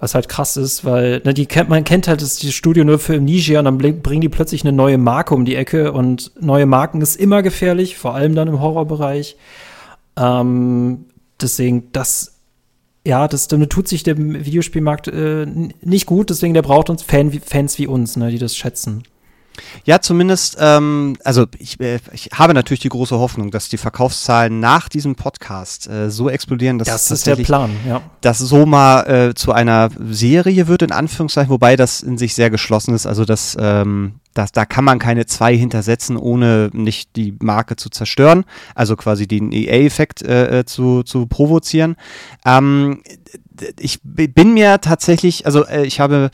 Was 0.00 0.14
halt 0.14 0.28
krass 0.28 0.56
ist, 0.56 0.84
weil 0.84 1.20
ne, 1.24 1.34
die 1.34 1.44
kennt, 1.46 1.68
man 1.68 1.84
kennt 1.84 2.08
halt 2.08 2.22
das 2.22 2.36
die 2.36 2.52
Studio 2.52 2.84
nur 2.84 2.98
für 2.98 3.20
Niger 3.20 3.58
und 3.58 3.66
dann 3.66 3.78
bringen 3.78 4.22
die 4.22 4.30
plötzlich 4.30 4.64
eine 4.64 4.72
neue 4.72 4.96
Marke 4.96 5.34
um 5.34 5.44
die 5.44 5.56
Ecke 5.56 5.92
und 5.92 6.32
neue 6.40 6.64
Marken 6.66 7.02
ist 7.02 7.16
immer 7.16 7.42
gefährlich, 7.42 7.98
vor 7.98 8.14
allem 8.14 8.34
dann 8.34 8.48
im 8.48 8.60
Horrorbereich. 8.60 9.36
Ähm, 10.16 11.04
deswegen, 11.40 11.92
das, 11.92 12.40
ja, 13.06 13.28
das 13.28 13.48
damit 13.48 13.70
tut 13.70 13.88
sich 13.88 14.02
dem 14.02 14.44
Videospielmarkt 14.44 15.08
äh, 15.08 15.46
nicht 15.82 16.06
gut, 16.06 16.30
deswegen 16.30 16.54
der 16.54 16.62
braucht 16.62 16.88
uns 16.88 17.02
Fan, 17.02 17.30
Fans 17.32 17.78
wie 17.78 17.86
uns, 17.86 18.16
ne, 18.16 18.30
die 18.30 18.38
das 18.38 18.56
schätzen. 18.56 19.02
Ja, 19.84 20.00
zumindest, 20.00 20.56
ähm, 20.60 21.16
also 21.24 21.46
ich, 21.58 21.80
äh, 21.80 21.98
ich 22.12 22.30
habe 22.32 22.54
natürlich 22.54 22.80
die 22.80 22.88
große 22.88 23.18
Hoffnung, 23.18 23.50
dass 23.50 23.68
die 23.68 23.76
Verkaufszahlen 23.76 24.60
nach 24.60 24.88
diesem 24.88 25.14
Podcast 25.14 25.88
äh, 25.88 26.10
so 26.10 26.28
explodieren, 26.28 26.78
dass 26.78 26.88
das 26.88 27.10
ist 27.10 27.26
der 27.26 27.36
Plan, 27.36 27.70
ja. 27.86 28.02
dass 28.20 28.38
Soma 28.38 29.02
äh, 29.02 29.34
zu 29.34 29.52
einer 29.52 29.88
Serie 30.08 30.68
wird, 30.68 30.82
in 30.82 30.92
Anführungszeichen, 30.92 31.50
wobei 31.50 31.76
das 31.76 32.00
in 32.00 32.18
sich 32.18 32.34
sehr 32.34 32.50
geschlossen 32.50 32.94
ist. 32.94 33.06
Also 33.06 33.24
das, 33.24 33.56
ähm, 33.60 34.20
das, 34.34 34.52
da 34.52 34.64
kann 34.64 34.84
man 34.84 34.98
keine 34.98 35.26
zwei 35.26 35.56
hintersetzen, 35.56 36.16
ohne 36.16 36.70
nicht 36.72 37.16
die 37.16 37.36
Marke 37.40 37.76
zu 37.76 37.90
zerstören, 37.90 38.44
also 38.74 38.96
quasi 38.96 39.26
den 39.26 39.52
EA-Effekt 39.52 40.22
äh, 40.22 40.60
äh, 40.60 40.64
zu, 40.64 41.02
zu 41.02 41.26
provozieren. 41.26 41.96
Ähm, 42.44 43.02
ich 43.78 44.00
bin 44.02 44.54
mir 44.54 44.80
tatsächlich, 44.80 45.46
also 45.46 45.66
äh, 45.66 45.84
ich 45.84 46.00
habe 46.00 46.30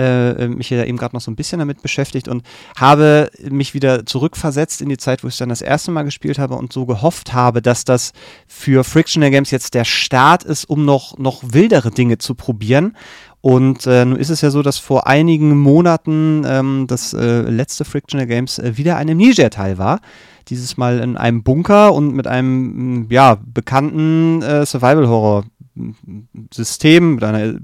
äh, 0.00 0.48
mich 0.48 0.70
ja 0.70 0.84
eben 0.84 0.98
gerade 0.98 1.14
noch 1.14 1.20
so 1.20 1.30
ein 1.30 1.36
bisschen 1.36 1.58
damit 1.58 1.82
beschäftigt 1.82 2.28
und 2.28 2.42
habe 2.76 3.30
mich 3.48 3.74
wieder 3.74 4.06
zurückversetzt 4.06 4.80
in 4.80 4.88
die 4.88 4.96
Zeit, 4.96 5.22
wo 5.22 5.28
ich 5.28 5.36
dann 5.36 5.48
das 5.48 5.62
erste 5.62 5.90
Mal 5.90 6.04
gespielt 6.04 6.38
habe 6.38 6.54
und 6.54 6.72
so 6.72 6.86
gehofft 6.86 7.32
habe, 7.32 7.62
dass 7.62 7.84
das 7.84 8.12
für 8.46 8.84
Frictional 8.84 9.30
Games 9.30 9.50
jetzt 9.50 9.74
der 9.74 9.84
Start 9.84 10.44
ist, 10.44 10.64
um 10.64 10.84
noch, 10.84 11.18
noch 11.18 11.42
wildere 11.52 11.90
Dinge 11.90 12.18
zu 12.18 12.34
probieren. 12.34 12.96
Und 13.42 13.86
äh, 13.86 14.04
nun 14.04 14.18
ist 14.18 14.28
es 14.28 14.42
ja 14.42 14.50
so, 14.50 14.60
dass 14.62 14.78
vor 14.78 15.06
einigen 15.06 15.58
Monaten 15.58 16.42
ähm, 16.46 16.84
das 16.86 17.14
äh, 17.14 17.40
letzte 17.42 17.86
Frictional 17.86 18.26
Games 18.26 18.58
äh, 18.58 18.76
wieder 18.76 18.96
ein 18.96 19.08
Amnesia-Teil 19.08 19.78
war. 19.78 20.00
Dieses 20.48 20.76
Mal 20.76 20.98
in 20.98 21.16
einem 21.16 21.42
Bunker 21.42 21.94
und 21.94 22.14
mit 22.14 22.26
einem 22.26 23.06
ja, 23.08 23.38
bekannten 23.42 24.42
äh, 24.42 24.66
Survival-Horror-System, 24.66 27.14
mit 27.14 27.24
einer 27.24 27.54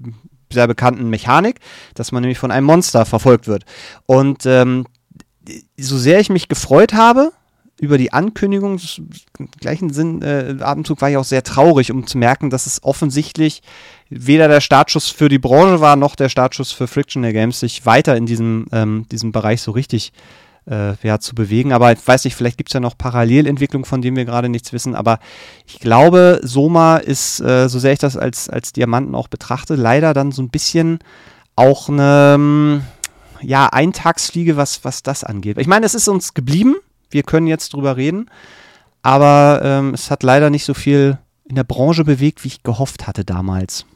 sehr 0.56 0.66
bekannten 0.66 1.08
Mechanik, 1.10 1.60
dass 1.94 2.10
man 2.10 2.22
nämlich 2.22 2.38
von 2.38 2.50
einem 2.50 2.66
Monster 2.66 3.04
verfolgt 3.04 3.46
wird. 3.46 3.64
Und 4.06 4.46
ähm, 4.46 4.86
so 5.76 5.98
sehr 5.98 6.18
ich 6.18 6.30
mich 6.30 6.48
gefreut 6.48 6.94
habe 6.94 7.32
über 7.78 7.98
die 7.98 8.12
Ankündigung, 8.12 8.80
im 9.38 9.50
gleichen 9.60 9.92
Sinn, 9.92 10.22
äh, 10.22 10.56
Abendzug 10.60 11.00
war 11.02 11.10
ich 11.10 11.18
auch 11.18 11.24
sehr 11.24 11.42
traurig, 11.42 11.92
um 11.92 12.06
zu 12.06 12.16
merken, 12.16 12.48
dass 12.48 12.64
es 12.64 12.82
offensichtlich 12.82 13.62
weder 14.08 14.48
der 14.48 14.62
Startschuss 14.62 15.10
für 15.10 15.28
die 15.28 15.38
Branche 15.38 15.80
war, 15.80 15.94
noch 15.96 16.16
der 16.16 16.30
Startschuss 16.30 16.72
für 16.72 16.86
Frictional 16.86 17.34
Games, 17.34 17.60
sich 17.60 17.84
weiter 17.84 18.16
in 18.16 18.24
diesem, 18.24 18.66
ähm, 18.72 19.06
diesem 19.12 19.30
Bereich 19.30 19.60
so 19.60 19.72
richtig 19.72 20.12
äh, 20.14 20.45
ja, 20.68 21.18
zu 21.20 21.34
bewegen. 21.34 21.72
Aber 21.72 21.92
ich 21.92 22.06
weiß 22.06 22.24
nicht, 22.24 22.34
vielleicht 22.34 22.58
gibt 22.58 22.70
es 22.70 22.74
ja 22.74 22.80
noch 22.80 22.98
Parallelentwicklungen, 22.98 23.84
von 23.84 24.02
denen 24.02 24.16
wir 24.16 24.24
gerade 24.24 24.48
nichts 24.48 24.72
wissen. 24.72 24.94
Aber 24.94 25.18
ich 25.66 25.78
glaube, 25.78 26.40
Soma 26.42 26.96
ist, 26.96 27.40
äh, 27.40 27.68
so 27.68 27.78
sehr 27.78 27.92
ich 27.92 27.98
das 27.98 28.16
als, 28.16 28.48
als 28.48 28.72
Diamanten 28.72 29.14
auch 29.14 29.28
betrachte, 29.28 29.76
leider 29.76 30.12
dann 30.12 30.32
so 30.32 30.42
ein 30.42 30.50
bisschen 30.50 30.98
auch 31.54 31.88
eine 31.88 32.32
ähm, 32.34 32.82
ja, 33.40 33.66
Eintagsfliege, 33.68 34.56
was, 34.56 34.84
was 34.84 35.02
das 35.02 35.24
angeht. 35.24 35.58
Ich 35.58 35.66
meine, 35.66 35.86
es 35.86 35.94
ist 35.94 36.08
uns 36.08 36.34
geblieben. 36.34 36.76
Wir 37.10 37.22
können 37.22 37.46
jetzt 37.46 37.72
drüber 37.72 37.96
reden. 37.96 38.28
Aber 39.02 39.60
ähm, 39.62 39.94
es 39.94 40.10
hat 40.10 40.24
leider 40.24 40.50
nicht 40.50 40.64
so 40.64 40.74
viel 40.74 41.18
in 41.44 41.54
der 41.54 41.64
Branche 41.64 42.04
bewegt, 42.04 42.42
wie 42.42 42.48
ich 42.48 42.62
gehofft 42.64 43.06
hatte 43.06 43.24
damals. 43.24 43.86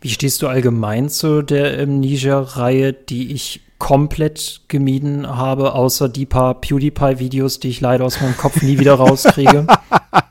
Wie 0.00 0.08
stehst 0.08 0.42
du 0.42 0.48
allgemein 0.48 1.08
zu 1.08 1.42
der 1.42 1.80
Amnesia-Reihe, 1.80 2.92
die 2.92 3.32
ich 3.32 3.60
komplett 3.78 4.62
gemieden 4.68 5.26
habe, 5.28 5.74
außer 5.74 6.08
die 6.08 6.26
paar 6.26 6.60
PewDiePie-Videos, 6.60 7.60
die 7.60 7.68
ich 7.68 7.80
leider 7.80 8.04
aus 8.04 8.20
meinem 8.20 8.36
Kopf 8.36 8.62
nie 8.62 8.78
wieder 8.78 8.94
rauskriege. 8.94 9.66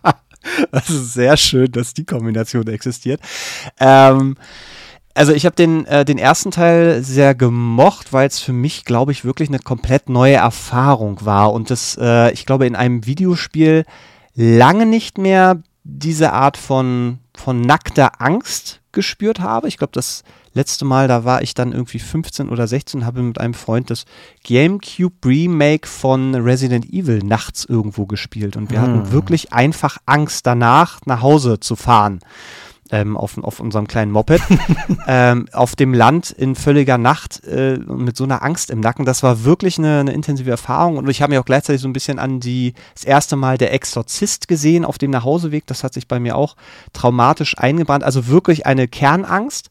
das 0.71 0.89
ist 0.89 1.13
sehr 1.13 1.37
schön, 1.37 1.71
dass 1.71 1.93
die 1.93 2.05
Kombination 2.05 2.67
existiert. 2.67 3.21
Ähm, 3.79 4.35
also 5.13 5.31
ich 5.31 5.45
habe 5.45 5.55
den, 5.55 5.85
äh, 5.85 6.03
den 6.03 6.17
ersten 6.17 6.51
Teil 6.51 7.01
sehr 7.01 7.35
gemocht, 7.35 8.11
weil 8.11 8.27
es 8.27 8.39
für 8.39 8.51
mich, 8.51 8.83
glaube 8.83 9.13
ich, 9.13 9.23
wirklich 9.23 9.49
eine 9.49 9.59
komplett 9.59 10.09
neue 10.09 10.35
Erfahrung 10.35 11.23
war. 11.23 11.53
Und 11.53 11.71
das, 11.71 11.97
äh, 11.99 12.31
ich 12.33 12.45
glaube, 12.45 12.67
in 12.67 12.75
einem 12.75 13.05
Videospiel 13.05 13.85
lange 14.33 14.85
nicht 14.85 15.17
mehr 15.17 15.61
diese 15.85 16.33
Art 16.33 16.57
von, 16.57 17.19
von 17.33 17.61
nackter 17.61 18.21
Angst 18.21 18.81
gespürt 18.95 19.39
habe. 19.39 19.67
Ich 19.67 19.77
glaube, 19.77 19.91
das 19.93 20.23
letzte 20.53 20.85
Mal, 20.85 21.07
da 21.07 21.23
war 21.23 21.43
ich 21.43 21.53
dann 21.53 21.71
irgendwie 21.71 21.99
15 21.99 22.49
oder 22.49 22.67
16, 22.67 23.05
habe 23.05 23.21
mit 23.21 23.39
einem 23.39 23.53
Freund 23.53 23.91
das 23.91 24.05
GameCube 24.43 25.15
Remake 25.23 25.87
von 25.87 26.33
Resident 26.33 26.91
Evil 26.91 27.19
nachts 27.19 27.65
irgendwo 27.65 28.07
gespielt. 28.07 28.55
Und 28.57 28.71
wir 28.71 28.81
hm. 28.81 28.87
hatten 28.87 29.11
wirklich 29.11 29.53
einfach 29.53 29.99
Angst 30.07 30.47
danach, 30.47 30.99
nach 31.05 31.21
Hause 31.21 31.59
zu 31.59 31.75
fahren 31.75 32.19
ähm, 32.91 33.17
auf, 33.17 33.37
auf 33.37 33.59
unserem 33.59 33.87
kleinen 33.87 34.11
Moped, 34.11 34.41
ähm, 35.07 35.47
auf 35.51 35.75
dem 35.75 35.93
Land 35.93 36.31
in 36.31 36.55
völliger 36.55 36.97
Nacht 36.97 37.43
äh, 37.45 37.77
mit 37.77 38.15
so 38.15 38.23
einer 38.25 38.43
Angst 38.43 38.69
im 38.69 38.79
Nacken. 38.79 39.05
Das 39.05 39.23
war 39.23 39.43
wirklich 39.43 39.77
eine, 39.77 39.99
eine 40.01 40.13
intensive 40.13 40.51
Erfahrung 40.51 40.97
und 40.97 41.09
ich 41.09 41.21
habe 41.21 41.31
mich 41.31 41.39
auch 41.39 41.45
gleichzeitig 41.45 41.81
so 41.81 41.87
ein 41.87 41.93
bisschen 41.93 42.19
an 42.19 42.39
die, 42.39 42.73
das 42.93 43.03
erste 43.03 43.35
Mal 43.35 43.57
der 43.57 43.73
Exorzist 43.73 44.47
gesehen 44.47 44.85
auf 44.85 44.97
dem 44.97 45.11
Nachhauseweg. 45.11 45.65
Das 45.65 45.83
hat 45.83 45.93
sich 45.93 46.07
bei 46.07 46.19
mir 46.19 46.35
auch 46.35 46.55
traumatisch 46.93 47.57
eingebrannt. 47.57 48.03
Also 48.03 48.27
wirklich 48.27 48.65
eine 48.65 48.87
Kernangst. 48.87 49.69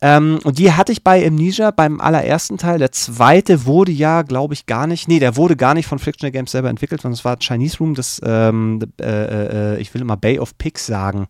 Ähm, 0.00 0.38
und 0.44 0.58
die 0.58 0.72
hatte 0.72 0.92
ich 0.92 1.02
bei 1.02 1.26
Amnesia 1.26 1.72
beim 1.72 2.00
allerersten 2.00 2.56
Teil. 2.56 2.78
Der 2.78 2.92
zweite 2.92 3.66
wurde 3.66 3.90
ja, 3.90 4.22
glaube 4.22 4.54
ich, 4.54 4.66
gar 4.66 4.86
nicht, 4.86 5.08
nee, 5.08 5.18
der 5.18 5.36
wurde 5.36 5.56
gar 5.56 5.74
nicht 5.74 5.86
von 5.86 5.98
Frictional 5.98 6.30
Games 6.30 6.52
selber 6.52 6.70
entwickelt, 6.70 7.02
sondern 7.02 7.14
es 7.14 7.24
war 7.24 7.36
Chinese 7.40 7.78
Room, 7.78 7.94
das, 7.94 8.20
ähm, 8.24 8.80
äh, 9.00 9.74
äh, 9.74 9.80
ich 9.80 9.92
will 9.94 10.00
immer 10.00 10.16
Bay 10.16 10.38
of 10.38 10.56
Pigs 10.56 10.86
sagen. 10.86 11.26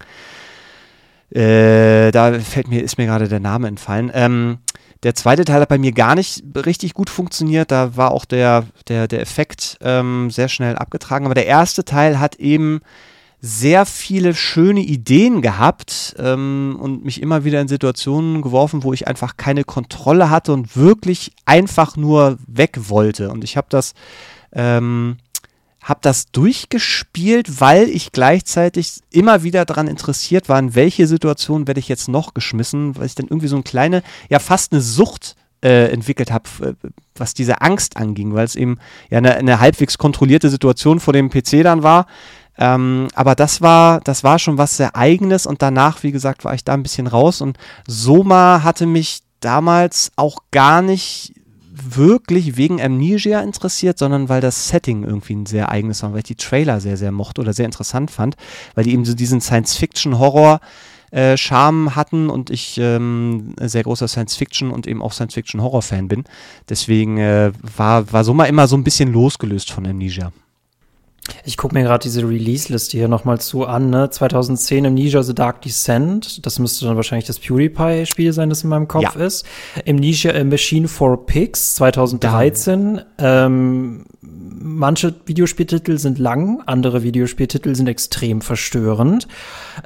Äh, 1.31 2.11
da 2.11 2.39
fällt 2.41 2.69
mir, 2.69 2.83
ist 2.83 2.99
mir 2.99 3.07
gerade 3.07 3.29
der 3.29 3.41
Name 3.41 3.69
entfallen. 3.69 4.11
Ähm, 4.15 4.59
der 5.03 5.15
zweite 5.15 5.45
Teil 5.45 5.61
hat 5.61 5.69
bei 5.69 5.79
mir 5.79 5.93
gar 5.93 6.15
nicht 6.15 6.43
richtig 6.57 6.95
gut 6.95 7.11
funktioniert. 7.11 7.71
Da 7.71 7.97
war 7.97 8.11
auch 8.11 8.25
der, 8.25 8.65
der, 8.89 9.07
der 9.07 9.21
Effekt 9.21 9.79
ähm, 9.81 10.31
sehr 10.31 10.49
schnell 10.49 10.77
abgetragen. 10.77 11.27
Aber 11.27 11.35
der 11.35 11.47
erste 11.47 11.85
Teil 11.85 12.19
hat 12.19 12.37
eben 12.37 12.81
sehr 13.41 13.87
viele 13.87 14.35
schöne 14.35 14.81
Ideen 14.81 15.43
gehabt 15.43 16.17
ähm, 16.19 16.77
und 16.81 17.05
mich 17.05 17.23
immer 17.23 17.45
wieder 17.45 17.61
in 17.61 17.69
Situationen 17.69 18.43
geworfen, 18.43 18.83
wo 18.83 18.93
ich 18.93 19.07
einfach 19.07 19.37
keine 19.37 19.63
Kontrolle 19.63 20.31
hatte 20.31 20.53
und 20.53 20.77
wirklich 20.77 21.33
einfach 21.45 21.97
nur 21.97 22.39
weg 22.49 22.79
wollte. 22.89 23.31
Und 23.31 23.45
ich 23.45 23.57
habe 23.57 23.69
das 23.71 23.95
ähm, 24.53 25.19
habe 25.83 26.01
das 26.03 26.31
durchgespielt, 26.33 27.61
weil 27.61 27.89
ich 27.89 28.13
gleichzeitig 28.13 29.01
immer 29.11 29.43
wieder 29.43 29.65
daran 29.65 29.87
interessiert 29.87 30.49
war, 30.49 30.59
in 30.59 30.75
welche 30.75 31.07
Situation 31.07 31.67
werde 31.67 31.81
ich 31.81 31.89
jetzt 31.89 32.09
noch 32.09 32.35
geschmissen, 32.35 32.97
weil 32.97 33.07
ich 33.07 33.15
dann 33.15 33.27
irgendwie 33.27 33.49
so 33.49 33.57
eine 33.57 33.63
kleine, 33.63 34.03
ja 34.29 34.39
fast 34.39 34.73
eine 34.73 34.81
Sucht 34.81 35.37
äh, 35.63 35.91
entwickelt 35.91 36.31
habe, 36.31 36.49
äh, 36.61 36.89
was 37.17 37.35
diese 37.35 37.61
Angst 37.61 37.97
anging, 37.97 38.35
weil 38.35 38.45
es 38.45 38.57
eben 38.57 38.79
ja 39.11 39.19
eine, 39.19 39.35
eine, 39.35 39.61
halbwegs 39.61 39.99
kontrollierte 39.99 40.51
Situation 40.51 41.01
vor 41.01 41.13
dem 41.13 41.31
PC 41.31 41.63
dann 41.63 41.83
war. 41.83 42.07
Ähm, 42.57 43.09
aber 43.15 43.35
das 43.35 43.61
war, 43.61 44.01
das 44.01 44.25
war 44.25 44.39
schon 44.39 44.59
was 44.59 44.77
sehr 44.77 44.97
Eigenes 44.97 45.47
und 45.47 45.63
danach, 45.63 46.03
wie 46.03 46.13
gesagt, 46.13 46.45
war 46.45 46.55
ich 46.55 46.65
da 46.65 46.75
ein 46.75 46.83
bisschen 46.83 47.07
raus 47.07 47.41
und 47.41 47.57
Soma 47.87 48.63
hatte 48.65 48.87
mich 48.87 49.21
damals 49.41 50.11
auch 50.17 50.39
gar 50.51 50.83
nicht 50.83 51.35
wirklich 51.83 52.57
wegen 52.57 52.81
Amnesia 52.81 53.41
interessiert, 53.41 53.99
sondern 53.99 54.29
weil 54.29 54.41
das 54.41 54.69
Setting 54.69 55.05
irgendwie 55.05 55.35
ein 55.35 55.47
sehr 55.47 55.71
eigenes 55.71 56.03
war, 56.03 56.13
weil 56.13 56.19
ich 56.19 56.25
die 56.25 56.35
Trailer 56.37 56.81
sehr, 56.81 56.97
sehr 56.97 57.13
mochte 57.13 57.41
oder 57.41 57.53
sehr 57.53 57.67
interessant 57.67 58.11
fand, 58.11 58.37
weil 58.75 58.85
die 58.85 58.93
eben 58.93 59.05
so 59.05 59.15
diesen 59.15 59.41
Science-Fiction-Horror 59.41 60.61
äh, 61.11 61.37
Charme 61.37 61.97
hatten 61.97 62.29
und 62.31 62.51
ich 62.51 62.79
ähm, 62.79 63.55
sehr 63.61 63.83
großer 63.83 64.09
Science-Fiction 64.09 64.71
und 64.71 64.87
eben 64.87 65.03
auch 65.03 65.13
Science-Fiction-Horror-Fan 65.13 66.09
bin. 66.09 66.25
Deswegen 66.69 67.19
äh, 67.19 67.53
war, 67.77 68.13
war 68.13 68.25
so 68.25 68.35
mal 68.35 68.47
immer 68.47 68.69
so 68.69 68.77
ein 68.77 68.85
bisschen 68.85 69.13
losgelöst 69.13 69.71
von 69.71 69.87
Amnesia. 69.87 70.33
Ich 71.45 71.57
gucke 71.57 71.75
mir 71.75 71.83
gerade 71.83 72.03
diese 72.03 72.23
Release-Liste 72.29 72.97
hier 72.97 73.09
nochmal 73.09 73.41
zu 73.41 73.67
an. 73.67 73.91
Ne? 73.91 74.11
2010 74.11 74.87
Amnesia 74.87 75.23
The 75.23 75.35
Dark 75.35 75.63
Descent. 75.63 76.45
Das 76.47 76.59
müsste 76.59 76.87
dann 76.87 76.97
wahrscheinlich 76.97 77.27
das 77.27 77.39
PewDiePie-Spiel 77.39 78.33
sein, 78.33 78.49
das 78.49 78.65
in 78.65 78.71
meinem 78.71 78.89
Kopf 78.89 79.15
ja. 79.15 79.21
ist. 79.21 79.47
Amnesia 79.87 80.33
A 80.33 80.45
Machine 80.45 80.89
for 80.89 81.27
Pigs 81.27 81.75
2013. 81.77 83.01
Ähm, 83.19 84.05
manche 84.21 85.15
Videospieltitel 85.27 85.99
sind 85.99 86.19
lang, 86.19 86.63
andere 86.67 87.03
Videospieltitel 87.03 87.75
sind 87.75 87.89
extrem 87.89 88.41
verstörend. 88.41 89.29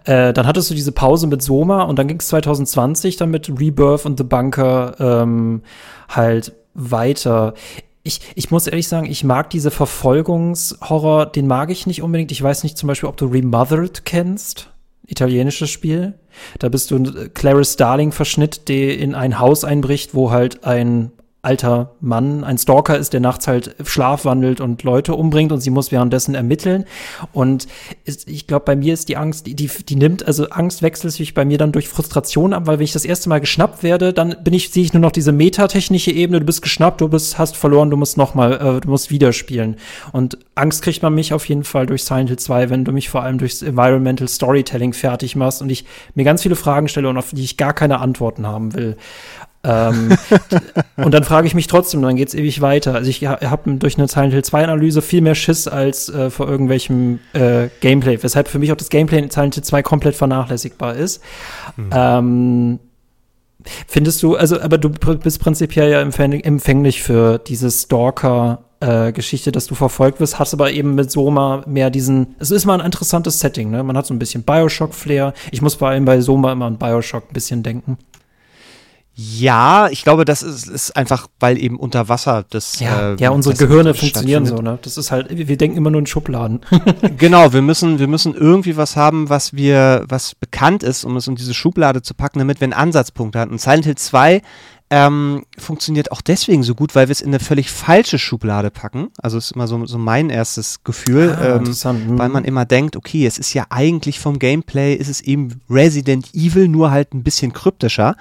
Äh, 0.04 0.32
dann 0.32 0.46
hattest 0.46 0.70
du 0.70 0.74
diese 0.74 0.92
Pause 0.92 1.26
mit 1.26 1.42
Soma 1.42 1.82
und 1.82 1.98
dann 1.98 2.08
ging 2.08 2.20
es 2.20 2.28
2020 2.28 3.16
dann 3.16 3.30
mit 3.30 3.48
Rebirth 3.48 4.06
und 4.06 4.18
The 4.18 4.24
Bunker 4.24 4.96
ähm, 4.98 5.62
halt 6.08 6.52
weiter 6.74 7.54
ich, 8.02 8.20
ich 8.34 8.50
muss 8.50 8.66
ehrlich 8.66 8.88
sagen, 8.88 9.06
ich 9.06 9.22
mag 9.22 9.50
diese 9.50 9.70
Verfolgungshorror, 9.70 11.26
den 11.26 11.46
mag 11.46 11.70
ich 11.70 11.86
nicht 11.86 12.02
unbedingt. 12.02 12.32
Ich 12.32 12.42
weiß 12.42 12.64
nicht 12.64 12.76
zum 12.76 12.88
Beispiel, 12.88 13.08
ob 13.08 13.16
du 13.16 13.26
Remothered 13.26 14.04
kennst. 14.04 14.70
Italienisches 15.06 15.70
Spiel. 15.70 16.14
Da 16.58 16.68
bist 16.68 16.90
du 16.90 16.96
ein 16.96 17.34
Clarice 17.34 17.74
Starling-Verschnitt, 17.74 18.68
der 18.68 18.98
in 18.98 19.14
ein 19.14 19.38
Haus 19.38 19.64
einbricht, 19.64 20.14
wo 20.14 20.30
halt 20.30 20.64
ein 20.64 21.12
alter 21.44 21.96
Mann 22.00 22.44
ein 22.44 22.56
Stalker 22.56 22.96
ist, 22.96 23.12
der 23.12 23.18
nachts 23.18 23.48
halt 23.48 23.74
schlafwandelt 23.84 24.60
und 24.60 24.84
Leute 24.84 25.16
umbringt 25.16 25.50
und 25.50 25.60
sie 25.60 25.70
muss 25.70 25.90
währenddessen 25.90 26.36
ermitteln. 26.36 26.84
Und 27.32 27.66
ist, 28.04 28.28
ich 28.28 28.46
glaube, 28.46 28.64
bei 28.64 28.76
mir 28.76 28.94
ist 28.94 29.08
die 29.08 29.16
Angst, 29.16 29.48
die, 29.48 29.56
die, 29.56 29.68
die 29.68 29.96
nimmt, 29.96 30.24
also 30.24 30.50
Angst 30.50 30.82
wechselt 30.82 31.12
sich 31.12 31.34
bei 31.34 31.44
mir 31.44 31.58
dann 31.58 31.72
durch 31.72 31.88
Frustration 31.88 32.52
ab, 32.52 32.68
weil 32.68 32.78
wenn 32.78 32.84
ich 32.84 32.92
das 32.92 33.04
erste 33.04 33.28
Mal 33.28 33.40
geschnappt 33.40 33.82
werde, 33.82 34.12
dann 34.12 34.36
bin 34.44 34.54
ich, 34.54 34.70
sehe 34.70 34.84
ich 34.84 34.92
nur 34.92 35.00
noch 35.00 35.10
diese 35.10 35.32
metatechnische 35.32 36.12
Ebene, 36.12 36.38
du 36.38 36.46
bist 36.46 36.62
geschnappt, 36.62 37.00
du 37.00 37.08
bist, 37.08 37.38
hast 37.38 37.56
verloren, 37.56 37.90
du 37.90 37.96
musst 37.96 38.16
nochmal, 38.16 38.76
äh, 38.76 38.80
du 38.80 38.88
musst 38.88 39.10
wieder 39.10 39.32
spielen. 39.32 39.78
Und 40.12 40.38
Angst 40.54 40.82
kriegt 40.82 41.02
man 41.02 41.12
mich 41.12 41.32
auf 41.32 41.48
jeden 41.48 41.64
Fall 41.64 41.86
durch 41.86 42.04
Silent 42.04 42.28
Hill 42.28 42.38
2, 42.38 42.70
wenn 42.70 42.84
du 42.84 42.92
mich 42.92 43.08
vor 43.08 43.24
allem 43.24 43.38
durchs 43.38 43.62
Environmental 43.62 44.28
Storytelling 44.28 44.92
fertig 44.92 45.34
machst 45.34 45.60
und 45.60 45.70
ich 45.70 45.86
mir 46.14 46.22
ganz 46.22 46.42
viele 46.42 46.54
Fragen 46.54 46.86
stelle 46.86 47.08
und 47.08 47.16
auf 47.16 47.30
die 47.32 47.42
ich 47.42 47.56
gar 47.56 47.72
keine 47.72 47.98
Antworten 47.98 48.46
haben 48.46 48.74
will 48.74 48.96
ähm, 49.64 50.16
und 50.96 51.12
dann 51.14 51.24
frage 51.24 51.46
ich 51.46 51.54
mich 51.54 51.66
trotzdem, 51.66 52.02
dann 52.02 52.16
geht's 52.16 52.34
ewig 52.34 52.60
weiter. 52.60 52.94
Also 52.94 53.10
ich 53.10 53.24
habe 53.26 53.74
durch 53.76 53.96
eine 53.96 54.08
Silent 54.08 54.32
Hill 54.32 54.44
2 54.44 54.64
Analyse 54.64 55.02
viel 55.02 55.20
mehr 55.20 55.34
Schiss 55.34 55.68
als 55.68 56.08
äh, 56.08 56.30
vor 56.30 56.48
irgendwelchem 56.48 57.20
äh, 57.32 57.68
Gameplay, 57.80 58.22
weshalb 58.22 58.48
für 58.48 58.58
mich 58.58 58.72
auch 58.72 58.76
das 58.76 58.88
Gameplay 58.88 59.18
in 59.18 59.30
Silent 59.30 59.54
Hill 59.54 59.64
2 59.64 59.82
komplett 59.82 60.16
vernachlässigbar 60.16 60.96
ist. 60.96 61.22
Mhm. 61.76 61.90
Ähm, 61.92 62.78
findest 63.86 64.22
du, 64.22 64.36
also, 64.36 64.60
aber 64.60 64.78
du 64.78 64.90
bist 64.90 65.40
prinzipiell 65.40 65.90
ja 65.90 66.00
empfänglich 66.00 67.02
für 67.02 67.38
diese 67.38 67.70
Stalker 67.70 68.64
äh, 68.82 69.12
Geschichte, 69.12 69.52
dass 69.52 69.66
du 69.66 69.76
verfolgt 69.76 70.18
wirst, 70.18 70.40
hast 70.40 70.54
aber 70.54 70.72
eben 70.72 70.96
mit 70.96 71.10
Soma 71.10 71.62
mehr 71.66 71.88
diesen, 71.90 72.34
es 72.40 72.50
ist 72.50 72.64
mal 72.66 72.80
ein 72.80 72.84
interessantes 72.84 73.38
Setting, 73.38 73.70
ne? 73.70 73.84
Man 73.84 73.96
hat 73.96 74.06
so 74.06 74.14
ein 74.14 74.18
bisschen 74.18 74.42
Bioshock-Flair. 74.42 75.34
Ich 75.52 75.62
muss 75.62 75.76
vor 75.76 75.88
allem 75.88 76.04
bei 76.04 76.20
Soma 76.20 76.50
immer 76.50 76.66
an 76.66 76.78
Bioshock 76.78 77.30
ein 77.30 77.32
bisschen 77.32 77.62
denken. 77.62 77.96
Ja, 79.14 79.88
ich 79.90 80.04
glaube, 80.04 80.24
das 80.24 80.42
ist, 80.42 80.68
ist 80.68 80.96
einfach, 80.96 81.26
weil 81.38 81.58
eben 81.58 81.78
unter 81.78 82.08
Wasser 82.08 82.46
das. 82.48 82.80
Ja, 82.80 83.12
äh, 83.12 83.16
ja 83.18 83.30
unsere 83.30 83.54
Gehirne 83.54 83.92
funktionieren 83.92 84.46
so, 84.46 84.56
ne? 84.56 84.78
Das 84.80 84.96
ist 84.96 85.10
halt, 85.10 85.26
wir 85.30 85.56
denken 85.58 85.76
immer 85.76 85.90
nur 85.90 86.00
in 86.00 86.06
Schubladen. 86.06 86.60
genau, 87.18 87.52
wir 87.52 87.60
müssen, 87.60 87.98
wir 87.98 88.08
müssen 88.08 88.34
irgendwie 88.34 88.78
was 88.78 88.96
haben, 88.96 89.28
was 89.28 89.52
wir, 89.52 90.04
was 90.08 90.34
bekannt 90.34 90.82
ist, 90.82 91.04
um 91.04 91.16
es 91.16 91.26
in 91.26 91.34
diese 91.34 91.52
Schublade 91.52 92.00
zu 92.00 92.14
packen, 92.14 92.38
damit 92.38 92.60
wir 92.60 92.64
einen 92.64 92.72
Ansatzpunkt 92.72 93.36
haben. 93.36 93.50
Und 93.50 93.60
Silent 93.60 93.84
Hill 93.84 93.96
2 93.96 94.40
ähm, 94.94 95.46
funktioniert 95.56 96.12
auch 96.12 96.20
deswegen 96.20 96.62
so 96.62 96.74
gut, 96.74 96.94
weil 96.94 97.08
wir 97.08 97.12
es 97.12 97.22
in 97.22 97.28
eine 97.28 97.40
völlig 97.40 97.70
falsche 97.70 98.18
Schublade 98.18 98.70
packen. 98.70 99.08
Also 99.16 99.38
ist 99.38 99.52
immer 99.52 99.66
so, 99.66 99.86
so 99.86 99.96
mein 99.96 100.28
erstes 100.28 100.84
Gefühl, 100.84 101.34
ah, 101.34 101.56
ähm, 101.56 101.62
mhm. 101.62 102.18
weil 102.18 102.28
man 102.28 102.44
immer 102.44 102.66
denkt, 102.66 102.94
okay, 102.94 103.24
es 103.24 103.38
ist 103.38 103.54
ja 103.54 103.64
eigentlich 103.70 104.20
vom 104.20 104.38
Gameplay, 104.38 104.94
ist 104.94 105.08
es 105.08 105.22
eben 105.22 105.62
Resident 105.70 106.34
Evil, 106.34 106.68
nur 106.68 106.90
halt 106.90 107.14
ein 107.14 107.22
bisschen 107.22 107.54
kryptischer. 107.54 108.16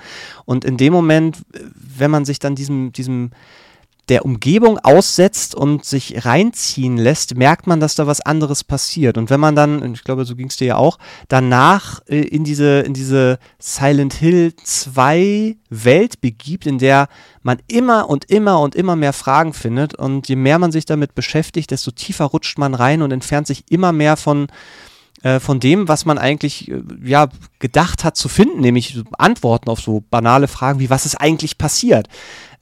Und 0.46 0.64
in 0.64 0.78
dem 0.78 0.94
Moment, 0.94 1.40
wenn 1.76 2.10
man 2.10 2.24
sich 2.24 2.40
dann 2.40 2.56
diesem, 2.56 2.94
diesem 2.94 3.32
der 4.10 4.26
Umgebung 4.26 4.78
aussetzt 4.80 5.56
und 5.56 5.86
sich 5.86 6.26
reinziehen 6.26 6.98
lässt, 6.98 7.36
merkt 7.38 7.68
man, 7.68 7.80
dass 7.80 7.96
da 7.96 8.08
was 8.08 8.20
anderes 8.22 8.64
passiert. 8.64 9.18
Und 9.18 9.30
wenn 9.30 9.40
man 9.40 9.56
dann, 9.56 9.94
ich 9.94 10.04
glaube, 10.04 10.26
so 10.26 10.36
ging 10.36 10.48
es 10.48 10.58
dir 10.58 10.68
ja 10.68 10.76
auch, 10.76 10.98
danach 11.28 12.02
äh, 12.08 12.20
in 12.20 12.44
diese, 12.44 12.82
in 12.82 12.94
diese 12.94 13.38
Silent 13.60 14.14
Hill 14.14 14.54
2 14.62 15.56
Welt 15.70 16.20
begibt, 16.20 16.66
in 16.66 16.78
der 16.78 17.08
man 17.44 17.60
immer 17.68 18.10
und 18.10 18.26
immer 18.26 18.60
und 18.60 18.76
immer 18.76 18.96
mehr 18.96 19.14
Fragen 19.14 19.54
findet 19.54 19.96
und 19.96 20.28
je 20.28 20.36
mehr 20.36 20.60
man 20.60 20.72
sich 20.72 20.86
damit 20.86 21.16
beschäftigt, 21.16 21.72
desto 21.72 21.92
tiefer 21.92 22.26
rutscht 22.26 22.58
man 22.58 22.74
rein 22.74 23.02
und 23.02 23.12
entfernt 23.12 23.48
sich 23.48 23.64
immer 23.70 23.92
mehr 23.92 24.18
von 24.18 24.48
äh, 25.24 25.40
von 25.40 25.60
dem, 25.60 25.88
was 25.88 26.06
man 26.06 26.18
eigentlich 26.18 26.72
äh, 26.72 26.82
ja 27.04 27.30
gedacht 27.60 28.04
hat 28.04 28.18
zu 28.18 28.28
finden, 28.28 28.60
nämlich 28.62 29.04
Antworten 29.18 29.70
auf 29.70 29.80
so 29.80 30.04
banale 30.10 30.48
Fragen 30.48 30.80
wie 30.80 30.90
was 30.90 31.06
ist 31.06 31.16
eigentlich 31.16 31.60
passiert. 31.60 32.08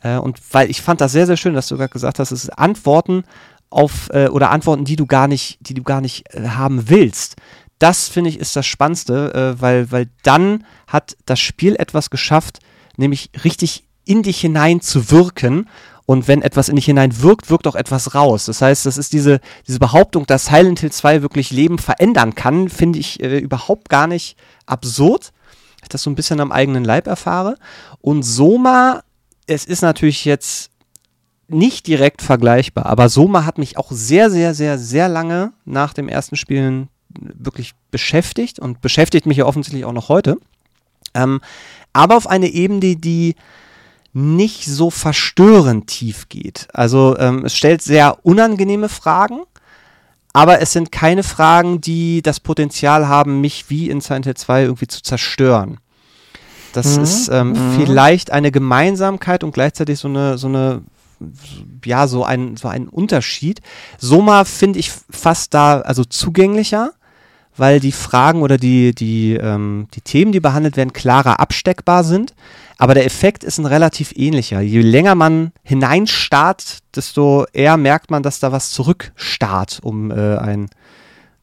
Äh, 0.02 0.18
und 0.18 0.40
weil 0.52 0.70
ich 0.70 0.82
fand 0.82 1.02
das 1.02 1.12
sehr, 1.12 1.26
sehr 1.26 1.38
schön, 1.38 1.54
dass 1.54 1.68
du 1.68 1.78
gerade 1.78 1.92
gesagt 1.92 2.20
hast, 2.20 2.32
es 2.32 2.44
ist 2.44 2.58
Antworten 2.58 3.24
auf 3.70 4.10
äh, 4.12 4.28
oder 4.28 4.52
Antworten, 4.52 4.86
die 4.86 4.96
du 4.96 5.06
gar 5.06 5.28
nicht, 5.28 5.58
die 5.62 5.74
du 5.74 5.84
gar 5.84 6.02
nicht 6.02 6.34
äh, 6.34 6.50
haben 6.50 6.90
willst. 6.90 7.36
Das 7.78 8.10
finde 8.10 8.30
ich 8.30 8.40
ist 8.40 8.56
das 8.56 8.66
Spannendste, 8.66 9.56
äh, 9.58 9.62
weil, 9.62 9.92
weil 9.92 10.10
dann 10.24 10.66
hat 10.88 11.16
das 11.26 11.40
Spiel 11.40 11.76
etwas 11.78 12.10
geschafft, 12.10 12.60
nämlich 12.98 13.32
richtig 13.44 13.86
in 14.06 14.24
dich 14.24 14.42
hinein 14.42 14.82
zu 14.82 15.12
wirken 15.12 15.70
und 16.10 16.28
wenn 16.28 16.42
etwas 16.42 16.70
in 16.70 16.76
dich 16.76 16.86
hinein 16.86 17.22
wirkt, 17.22 17.52
wirkt 17.52 17.68
auch 17.68 17.76
etwas 17.76 18.16
raus. 18.16 18.46
Das 18.46 18.64
heißt, 18.64 18.88
das 18.88 18.98
ist 18.98 19.14
diese, 19.14 19.40
diese 19.68 19.78
Behauptung, 19.78 20.26
dass 20.26 20.48
Silent 20.48 20.80
Hill 20.80 20.92
2 20.92 21.22
wirklich 21.22 21.52
Leben 21.52 21.78
verändern 21.78 22.34
kann, 22.34 22.68
finde 22.68 22.98
ich 22.98 23.22
äh, 23.22 23.38
überhaupt 23.38 23.90
gar 23.90 24.08
nicht 24.08 24.36
absurd. 24.66 25.32
Ich 25.84 25.90
das 25.90 26.02
so 26.02 26.10
ein 26.10 26.16
bisschen 26.16 26.40
am 26.40 26.52
eigenen 26.52 26.84
Leib 26.84 27.06
erfahre. 27.06 27.58
Und 28.02 28.24
Soma 28.24 29.04
es 29.50 29.66
ist 29.66 29.82
natürlich 29.82 30.26
jetzt 30.26 30.70
nicht 31.48 31.88
direkt 31.88 32.22
vergleichbar, 32.22 32.86
aber 32.86 33.10
Soma 33.10 33.46
hat 33.46 33.58
mich 33.58 33.78
auch 33.78 33.92
sehr, 33.92 34.30
sehr, 34.30 34.54
sehr, 34.54 34.78
sehr 34.78 35.10
lange 35.10 35.52
nach 35.66 35.94
dem 35.94 36.08
ersten 36.08 36.36
Spielen 36.36 36.90
wirklich 37.10 37.74
beschäftigt 37.90 38.60
und 38.60 38.82
beschäftigt 38.82 39.26
mich 39.26 39.38
ja 39.38 39.46
offensichtlich 39.46 39.86
auch 39.86 39.94
noch 39.94 40.10
heute. 40.10 40.38
Ähm, 41.16 41.42
aber 41.92 42.18
auf 42.18 42.28
eine 42.28 42.48
Ebene, 42.48 42.96
die 42.96 43.36
nicht 44.14 44.66
so 44.66 44.92
verstörend 44.92 45.88
tief 45.88 46.30
geht. 46.30 46.68
Also 46.74 47.18
ähm, 47.18 47.46
es 47.46 47.56
stellt 47.56 47.82
sehr 47.82 48.24
unangenehme 48.24 48.90
Fragen, 48.90 49.42
aber 50.34 50.62
es 50.62 50.72
sind 50.72 50.92
keine 50.92 51.24
Fragen, 51.24 51.82
die 51.82 52.22
das 52.22 52.40
Potenzial 52.40 53.08
haben, 53.08 53.42
mich 53.42 53.72
wie 53.72 53.90
in 53.90 54.02
Silent 54.02 54.26
Hill 54.26 54.36
2 54.36 54.64
irgendwie 54.64 54.88
zu 54.88 55.02
zerstören. 55.02 55.80
Das 56.74 56.98
mhm. 56.98 57.04
ist 57.04 57.30
ähm, 57.30 57.50
mhm. 57.50 57.78
vielleicht 57.78 58.32
eine 58.32 58.52
Gemeinsamkeit 58.52 59.44
und 59.44 59.54
gleichzeitig 59.54 60.00
so 60.00 60.08
eine, 60.08 60.38
so 60.38 60.48
eine, 60.48 60.82
ja, 61.86 62.08
so 62.08 62.24
ein, 62.24 62.58
so 62.58 62.68
ein 62.68 62.88
Unterschied. 62.88 63.62
Soma 63.98 64.46
finde 64.46 64.80
ich 64.80 64.92
fast 65.10 65.54
da, 65.54 65.82
also 65.82 66.04
zugänglicher, 66.04 66.92
weil 67.58 67.80
die 67.80 67.92
Fragen 67.92 68.42
oder 68.42 68.58
die, 68.58 68.96
die, 68.96 69.34
ähm, 69.36 69.88
die 69.94 70.02
Themen, 70.02 70.32
die 70.32 70.40
behandelt 70.40 70.78
werden, 70.78 70.94
klarer 70.94 71.40
absteckbar 71.40 72.04
sind. 72.04 72.34
Aber 72.78 72.94
der 72.94 73.06
Effekt 73.06 73.44
ist 73.44 73.58
ein 73.58 73.66
relativ 73.66 74.14
ähnlicher. 74.16 74.62
Je 74.62 74.82
länger 74.82 75.14
man 75.14 75.52
hineinstarrt, 75.64 76.78
desto 76.96 77.46
eher 77.52 77.76
merkt 77.76 78.10
man, 78.10 78.24
dass 78.24 78.40
da 78.40 78.54
was 78.54 78.72
zurückstarrt, 78.72 79.80
um 79.84 80.12
äh, 80.12 80.38
ein 80.38 80.70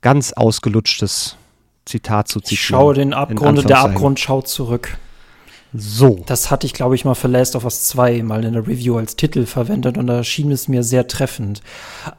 ganz 0.01 0.33
ausgelutschtes 0.33 1.37
Zitat 1.85 2.29
zu 2.29 2.41
zitieren. 2.41 2.59
Ich 2.59 2.67
schaue 2.67 2.95
den 2.95 3.13
Abgrund 3.13 3.59
und 3.59 3.69
der 3.69 3.81
Abgrund 3.81 4.19
schaut 4.19 4.49
zurück. 4.49 4.97
So. 5.75 6.23
Das 6.27 6.51
hatte 6.51 6.67
ich, 6.67 6.73
glaube 6.73 6.95
ich, 6.95 7.05
mal 7.05 7.15
für 7.15 7.29
Last 7.29 7.57
of 7.57 7.65
Us 7.65 7.85
2 7.85 8.23
mal 8.23 8.45
in 8.45 8.55
der 8.55 8.67
Review 8.67 8.97
als 8.97 9.17
Titel 9.17 9.47
verwendet 9.47 9.99
und 9.99 10.07
da 10.07 10.25
schien 10.25 10.51
es 10.51 10.69
mir 10.69 10.83
sehr 10.83 11.07
treffend. 11.07 11.61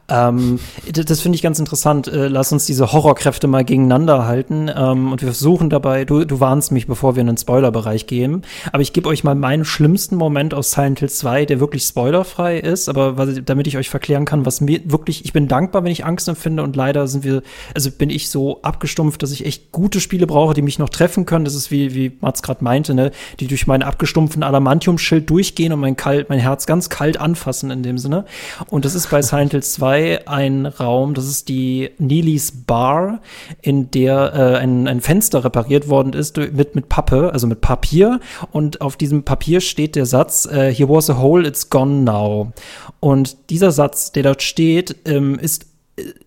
Ähm, 0.08 0.60
das 0.92 1.20
finde 1.20 1.36
ich 1.36 1.42
ganz 1.42 1.58
interessant. 1.58 2.08
Äh, 2.08 2.28
lass 2.28 2.52
uns 2.52 2.66
diese 2.66 2.92
Horrorkräfte 2.92 3.46
mal 3.46 3.64
gegeneinander 3.64 4.26
halten 4.26 4.70
ähm, 4.74 5.12
und 5.12 5.22
wir 5.22 5.28
versuchen 5.28 5.70
dabei, 5.70 6.04
du, 6.04 6.24
du 6.24 6.40
warnst 6.40 6.72
mich, 6.72 6.86
bevor 6.86 7.16
wir 7.16 7.22
in 7.22 7.26
den 7.26 7.36
Spoilerbereich 7.36 8.06
gehen, 8.06 8.42
aber 8.72 8.82
ich 8.82 8.92
gebe 8.92 9.08
euch 9.08 9.24
mal 9.24 9.34
meinen 9.34 9.64
schlimmsten 9.64 10.16
Moment 10.16 10.54
aus 10.54 10.70
Silent 10.72 11.00
Hill 11.00 11.10
2, 11.10 11.46
der 11.46 11.60
wirklich 11.60 11.82
spoilerfrei 11.82 12.58
ist, 12.58 12.88
aber 12.88 13.16
was, 13.16 13.40
damit 13.44 13.66
ich 13.66 13.76
euch 13.76 13.88
verklären 13.88 14.24
kann, 14.24 14.46
was 14.46 14.60
mir 14.60 14.80
wirklich, 14.84 15.24
ich 15.24 15.32
bin 15.32 15.48
dankbar, 15.48 15.84
wenn 15.84 15.92
ich 15.92 16.04
Angst 16.04 16.28
empfinde 16.28 16.62
und 16.62 16.76
leider 16.76 17.08
sind 17.08 17.24
wir, 17.24 17.42
also 17.74 17.90
bin 17.90 18.10
ich 18.10 18.28
so 18.28 18.62
abgestumpft, 18.62 19.22
dass 19.22 19.32
ich 19.32 19.44
echt 19.44 19.72
gute 19.72 20.00
Spiele 20.00 20.26
brauche, 20.26 20.54
die 20.54 20.62
mich 20.62 20.78
noch 20.78 20.88
treffen 20.88 21.26
können. 21.26 21.44
Das 21.44 21.54
ist 21.54 21.70
wie, 21.70 21.94
wie 21.94 22.12
Mats 22.20 22.42
gerade 22.42 22.62
meinte, 22.62 22.94
ne? 22.94 23.10
Die 23.40 23.47
die 23.48 23.54
durch 23.54 23.66
meinen 23.66 23.82
abgestumpften 23.82 24.42
Adamantium-Schild 24.42 25.28
durchgehen 25.28 25.72
und 25.72 25.80
mein, 25.80 25.96
kalt, 25.96 26.28
mein 26.28 26.38
Herz 26.38 26.66
ganz 26.66 26.88
kalt 26.88 27.18
anfassen 27.18 27.70
in 27.70 27.82
dem 27.82 27.98
Sinne. 27.98 28.24
Und 28.68 28.84
das 28.84 28.94
ist 28.94 29.10
bei 29.10 29.22
Silent 29.22 29.52
Hill 29.52 29.62
2 29.62 30.28
ein 30.28 30.66
Raum, 30.66 31.14
das 31.14 31.26
ist 31.26 31.48
die 31.48 31.90
Neelys 31.98 32.52
Bar, 32.52 33.20
in 33.62 33.90
der 33.90 34.34
äh, 34.34 34.58
ein, 34.58 34.86
ein 34.86 35.00
Fenster 35.00 35.44
repariert 35.44 35.88
worden 35.88 36.12
ist 36.12 36.36
mit, 36.36 36.74
mit 36.74 36.88
Pappe, 36.88 37.32
also 37.32 37.46
mit 37.46 37.60
Papier. 37.60 38.20
Und 38.52 38.80
auf 38.80 38.96
diesem 38.96 39.24
Papier 39.24 39.60
steht 39.60 39.96
der 39.96 40.06
Satz, 40.06 40.46
äh, 40.46 40.72
Here 40.72 40.88
was 40.88 41.10
a 41.10 41.18
hole, 41.18 41.46
it's 41.46 41.70
gone 41.70 42.02
now. 42.02 42.52
Und 43.00 43.50
dieser 43.50 43.72
Satz, 43.72 44.12
der 44.12 44.22
dort 44.22 44.42
steht, 44.42 44.96
ähm, 45.06 45.38
ist 45.38 45.66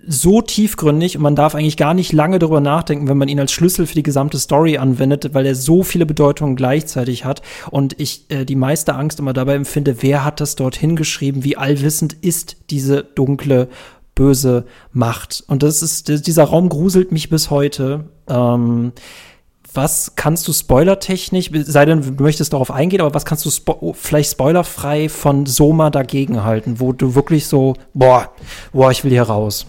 so 0.07 0.41
tiefgründig 0.41 1.17
und 1.17 1.23
man 1.23 1.35
darf 1.35 1.55
eigentlich 1.55 1.77
gar 1.77 1.93
nicht 1.93 2.13
lange 2.13 2.39
darüber 2.39 2.61
nachdenken, 2.61 3.07
wenn 3.07 3.17
man 3.17 3.27
ihn 3.27 3.39
als 3.39 3.51
Schlüssel 3.51 3.87
für 3.87 3.95
die 3.95 4.03
gesamte 4.03 4.39
Story 4.39 4.77
anwendet, 4.77 5.33
weil 5.33 5.45
er 5.45 5.55
so 5.55 5.83
viele 5.83 6.05
Bedeutungen 6.05 6.55
gleichzeitig 6.55 7.25
hat. 7.25 7.41
Und 7.69 7.99
ich 7.99 8.25
äh, 8.29 8.45
die 8.45 8.55
meiste 8.55 8.95
Angst 8.95 9.19
immer 9.19 9.33
dabei 9.33 9.55
empfinde, 9.55 10.01
wer 10.01 10.25
hat 10.25 10.41
das 10.41 10.55
dort 10.55 10.75
hingeschrieben, 10.75 11.43
wie 11.43 11.57
allwissend 11.57 12.13
ist 12.21 12.57
diese 12.69 13.03
dunkle 13.03 13.69
böse 14.15 14.65
Macht? 14.91 15.43
Und 15.47 15.63
das 15.63 15.81
ist 15.81 16.27
dieser 16.27 16.43
Raum 16.43 16.69
gruselt 16.69 17.11
mich 17.11 17.29
bis 17.29 17.49
heute. 17.49 18.05
Ähm, 18.27 18.91
was 19.73 20.13
kannst 20.15 20.47
du 20.47 20.53
spoilertechnisch, 20.53 21.49
sei 21.65 21.85
denn 21.85 22.17
du 22.17 22.23
möchtest 22.23 22.53
darauf 22.53 22.71
eingehen, 22.71 23.01
aber 23.01 23.13
was 23.13 23.25
kannst 23.25 23.45
du 23.45 23.49
spo 23.49 23.93
vielleicht 23.97 24.31
spoilerfrei 24.31 25.09
von 25.09 25.45
Soma 25.45 25.89
dagegenhalten, 25.89 26.79
wo 26.79 26.93
du 26.93 27.15
wirklich 27.15 27.47
so, 27.47 27.75
boah, 27.93 28.31
boah, 28.73 28.91
ich 28.91 29.03
will 29.03 29.11
hier 29.11 29.23
raus? 29.23 29.65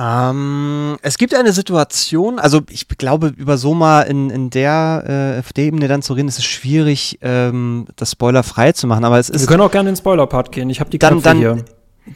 Ähm, 0.00 0.96
es 1.02 1.18
gibt 1.18 1.34
eine 1.34 1.52
Situation, 1.52 2.38
also 2.38 2.60
ich 2.70 2.88
glaube, 2.88 3.28
über 3.36 3.58
Soma 3.58 4.02
in, 4.02 4.30
in 4.30 4.50
der, 4.50 5.36
äh, 5.36 5.40
auf 5.40 5.52
der 5.52 5.64
Ebene 5.64 5.86
dann 5.86 6.02
zu 6.02 6.14
reden, 6.14 6.28
ist 6.28 6.38
es 6.38 6.44
schwierig, 6.44 7.18
ähm, 7.20 7.86
das 7.96 8.12
spoilerfrei 8.12 8.72
zu 8.72 8.86
machen, 8.86 9.04
aber 9.04 9.18
es 9.18 9.28
ist. 9.28 9.42
Wir 9.42 9.48
können 9.48 9.62
auch 9.62 9.70
gerne 9.70 9.90
in 9.90 9.94
den 9.94 9.98
Spoiler-Part 9.98 10.50
gehen, 10.50 10.70
ich 10.70 10.80
habe 10.80 10.90
die 10.90 10.98
dann, 10.98 11.20
Knöpfe 11.20 11.28
dann, 11.28 11.38
hier. 11.38 11.64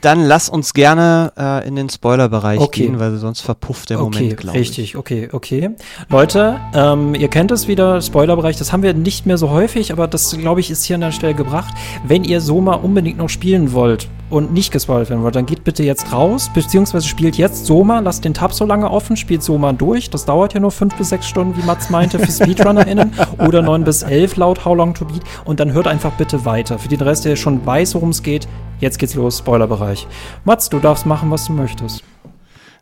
Dann 0.00 0.24
lass 0.24 0.48
uns 0.48 0.74
gerne 0.74 1.32
äh, 1.38 1.66
in 1.66 1.76
den 1.76 1.88
Spoiler-Bereich 1.88 2.60
okay. 2.60 2.86
gehen, 2.86 2.98
weil 2.98 3.16
sonst 3.16 3.40
verpufft 3.40 3.90
der 3.90 4.00
okay, 4.00 4.18
Moment, 4.18 4.36
glaube 4.36 4.58
ich. 4.58 4.68
Richtig, 4.68 4.96
okay, 4.96 5.28
okay. 5.30 5.70
Leute, 6.08 6.58
ähm, 6.74 7.14
ihr 7.14 7.28
kennt 7.28 7.52
es 7.52 7.68
wieder, 7.68 8.02
Spoiler-Bereich, 8.02 8.56
das 8.56 8.72
haben 8.72 8.82
wir 8.82 8.94
nicht 8.94 9.26
mehr 9.26 9.38
so 9.38 9.50
häufig, 9.50 9.92
aber 9.92 10.08
das, 10.08 10.36
glaube 10.36 10.58
ich, 10.58 10.72
ist 10.72 10.84
hier 10.84 10.96
an 10.96 11.02
der 11.02 11.12
Stelle 11.12 11.34
gebracht. 11.34 11.72
Wenn 12.04 12.24
ihr 12.24 12.40
Soma 12.40 12.74
unbedingt 12.74 13.18
noch 13.18 13.28
spielen 13.28 13.72
wollt 13.72 14.08
und 14.30 14.52
nicht 14.52 14.72
gespoilert 14.72 15.10
werden 15.10 15.22
wollt, 15.22 15.36
dann 15.36 15.46
geht 15.46 15.64
bitte 15.64 15.82
jetzt 15.82 16.12
raus, 16.12 16.50
beziehungsweise 16.52 17.06
spielt 17.06 17.36
jetzt 17.36 17.66
Soma, 17.66 18.00
lasst 18.00 18.24
den 18.24 18.34
Tab 18.34 18.52
so 18.52 18.64
lange 18.64 18.90
offen, 18.90 19.16
spielt 19.16 19.42
Soma 19.42 19.72
durch. 19.72 20.10
Das 20.10 20.24
dauert 20.24 20.54
ja 20.54 20.60
nur 20.60 20.72
fünf 20.72 20.94
bis 20.96 21.10
sechs 21.10 21.28
Stunden, 21.28 21.56
wie 21.56 21.64
Mats 21.64 21.90
meinte, 21.90 22.18
für 22.18 22.30
SpeedrunnerInnen 22.30 23.12
oder 23.38 23.62
neun 23.62 23.84
bis 23.84 24.02
elf 24.02 24.36
laut 24.36 24.64
How 24.64 24.76
Long 24.76 24.94
to 24.94 25.04
Beat 25.04 25.22
und 25.44 25.60
dann 25.60 25.72
hört 25.72 25.86
einfach 25.86 26.12
bitte 26.12 26.44
weiter. 26.44 26.78
Für 26.78 26.88
den 26.88 27.00
Rest, 27.00 27.24
der 27.24 27.36
schon 27.36 27.64
weiß, 27.64 27.94
worum 27.94 28.10
es 28.10 28.22
geht, 28.22 28.48
Jetzt 28.78 28.98
geht's 28.98 29.14
los, 29.14 29.38
Spoilerbereich. 29.38 30.06
Mats, 30.44 30.68
du 30.68 30.78
darfst 30.78 31.06
machen, 31.06 31.30
was 31.30 31.46
du 31.46 31.52
möchtest. 31.52 32.04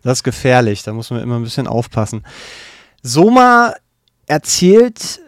Das 0.02 0.18
ist 0.18 0.24
gefährlich, 0.24 0.82
da 0.82 0.92
muss 0.92 1.10
man 1.10 1.22
immer 1.22 1.36
ein 1.36 1.44
bisschen 1.44 1.66
aufpassen. 1.66 2.24
Soma 3.02 3.74
erzählt 4.26 5.20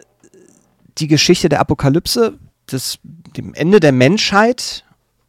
die 0.97 1.07
Geschichte 1.07 1.49
der 1.49 1.61
Apokalypse, 1.61 2.37
des, 2.69 2.99
dem 3.03 3.53
Ende 3.53 3.79
der 3.79 3.93
Menschheit 3.93 4.83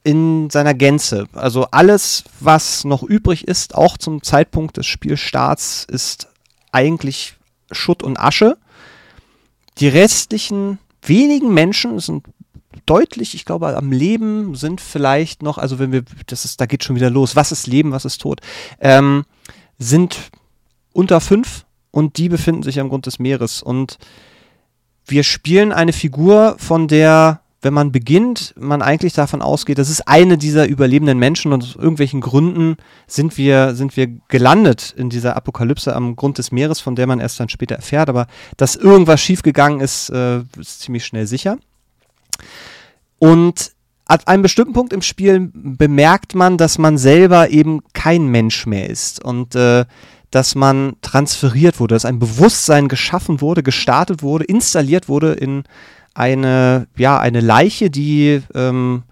in 0.04 0.48
seiner 0.50 0.74
Gänze. 0.74 1.26
Also 1.32 1.66
alles, 1.70 2.24
was 2.40 2.84
noch 2.84 3.02
übrig 3.02 3.46
ist, 3.46 3.74
auch 3.74 3.98
zum 3.98 4.22
Zeitpunkt 4.22 4.76
des 4.76 4.86
Spielstarts, 4.86 5.84
ist 5.88 6.28
eigentlich 6.72 7.34
Schutt 7.72 8.02
und 8.02 8.18
Asche. 8.18 8.56
Die 9.78 9.88
restlichen 9.88 10.78
wenigen 11.02 11.52
Menschen, 11.52 11.98
sind 11.98 12.24
deutlich, 12.86 13.34
ich 13.34 13.44
glaube, 13.44 13.76
am 13.76 13.92
Leben 13.92 14.54
sind 14.54 14.80
vielleicht 14.80 15.42
noch, 15.42 15.58
also 15.58 15.78
wenn 15.78 15.92
wir, 15.92 16.02
das 16.26 16.44
ist, 16.44 16.60
da 16.60 16.66
geht 16.66 16.84
schon 16.84 16.96
wieder 16.96 17.10
los, 17.10 17.36
was 17.36 17.52
ist 17.52 17.66
Leben, 17.66 17.92
was 17.92 18.04
ist 18.04 18.20
Tod, 18.20 18.40
ähm, 18.80 19.24
sind 19.78 20.30
unter 20.92 21.20
fünf 21.20 21.64
und 21.90 22.16
die 22.18 22.28
befinden 22.28 22.62
sich 22.62 22.80
am 22.80 22.88
Grund 22.88 23.06
des 23.06 23.18
Meeres. 23.18 23.62
Und 23.62 23.98
wir 25.06 25.22
spielen 25.22 25.72
eine 25.72 25.92
Figur, 25.92 26.56
von 26.58 26.88
der, 26.88 27.40
wenn 27.60 27.74
man 27.74 27.90
beginnt, 27.90 28.54
man 28.56 28.82
eigentlich 28.82 29.14
davon 29.14 29.42
ausgeht, 29.42 29.78
das 29.78 29.90
ist 29.90 30.06
eine 30.06 30.38
dieser 30.38 30.68
überlebenden 30.68 31.18
Menschen 31.18 31.52
und 31.52 31.64
aus 31.64 31.74
irgendwelchen 31.74 32.20
Gründen 32.20 32.76
sind 33.08 33.36
wir, 33.36 33.74
sind 33.74 33.96
wir 33.96 34.06
gelandet 34.28 34.94
in 34.96 35.10
dieser 35.10 35.36
Apokalypse 35.36 35.94
am 35.94 36.14
Grund 36.14 36.38
des 36.38 36.52
Meeres, 36.52 36.78
von 36.78 36.94
der 36.94 37.08
man 37.08 37.18
erst 37.18 37.40
dann 37.40 37.48
später 37.48 37.74
erfährt. 37.74 38.08
Aber 38.08 38.28
dass 38.56 38.76
irgendwas 38.76 39.20
schiefgegangen 39.20 39.80
ist, 39.80 40.08
äh, 40.10 40.42
ist 40.56 40.80
ziemlich 40.82 41.04
schnell 41.04 41.26
sicher. 41.26 41.58
Und 43.18 43.72
ab 44.06 44.22
einem 44.26 44.42
bestimmten 44.42 44.72
Punkt 44.72 44.92
im 44.92 45.02
Spiel 45.02 45.50
bemerkt 45.52 46.36
man, 46.36 46.58
dass 46.58 46.78
man 46.78 46.96
selber 46.96 47.50
eben 47.50 47.80
kein 47.92 48.28
Mensch 48.28 48.66
mehr 48.66 48.88
ist 48.88 49.24
und 49.24 49.56
äh, 49.56 49.84
dass 50.30 50.54
man 50.54 50.96
transferiert 51.02 51.80
wurde, 51.80 51.94
dass 51.94 52.04
ein 52.04 52.18
Bewusstsein 52.18 52.88
geschaffen 52.88 53.40
wurde, 53.40 53.62
gestartet 53.62 54.22
wurde, 54.22 54.44
installiert 54.44 55.08
wurde 55.08 55.32
in 55.32 55.64
eine, 56.18 56.88
ja, 56.96 57.18
eine 57.18 57.40
Leiche, 57.40 57.90
die 57.90 58.42
ähm, 58.54 59.04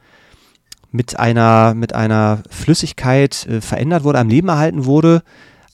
mit 0.90 1.18
einer, 1.18 1.74
mit 1.74 1.94
einer 1.94 2.42
Flüssigkeit 2.50 3.46
äh, 3.46 3.60
verändert 3.60 4.02
wurde, 4.02 4.18
am 4.18 4.28
Leben 4.28 4.48
erhalten 4.48 4.86
wurde. 4.86 5.22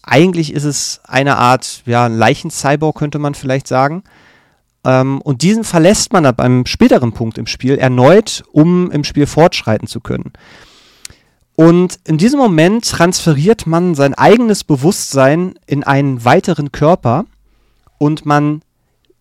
Eigentlich 0.02 0.52
ist 0.52 0.64
es 0.64 1.00
eine 1.04 1.36
Art, 1.38 1.82
ja, 1.86 2.06
Leichen-Cyborg 2.08 2.98
könnte 2.98 3.18
man 3.18 3.34
vielleicht 3.34 3.66
sagen. 3.66 4.02
Ähm, 4.84 5.22
und 5.22 5.42
diesen 5.42 5.64
verlässt 5.64 6.12
man 6.12 6.26
ab 6.26 6.40
einem 6.40 6.66
späteren 6.66 7.12
Punkt 7.12 7.38
im 7.38 7.46
Spiel 7.46 7.76
erneut, 7.78 8.42
um 8.52 8.90
im 8.90 9.04
Spiel 9.04 9.26
fortschreiten 9.26 9.88
zu 9.88 10.00
können. 10.00 10.32
Und 11.54 11.98
in 12.04 12.18
diesem 12.18 12.38
Moment 12.38 12.84
transferiert 12.88 13.66
man 13.66 13.94
sein 13.94 14.14
eigenes 14.14 14.64
Bewusstsein 14.64 15.54
in 15.66 15.82
einen 15.84 16.24
weiteren 16.24 16.72
Körper 16.72 17.24
und 17.98 18.26
man 18.26 18.62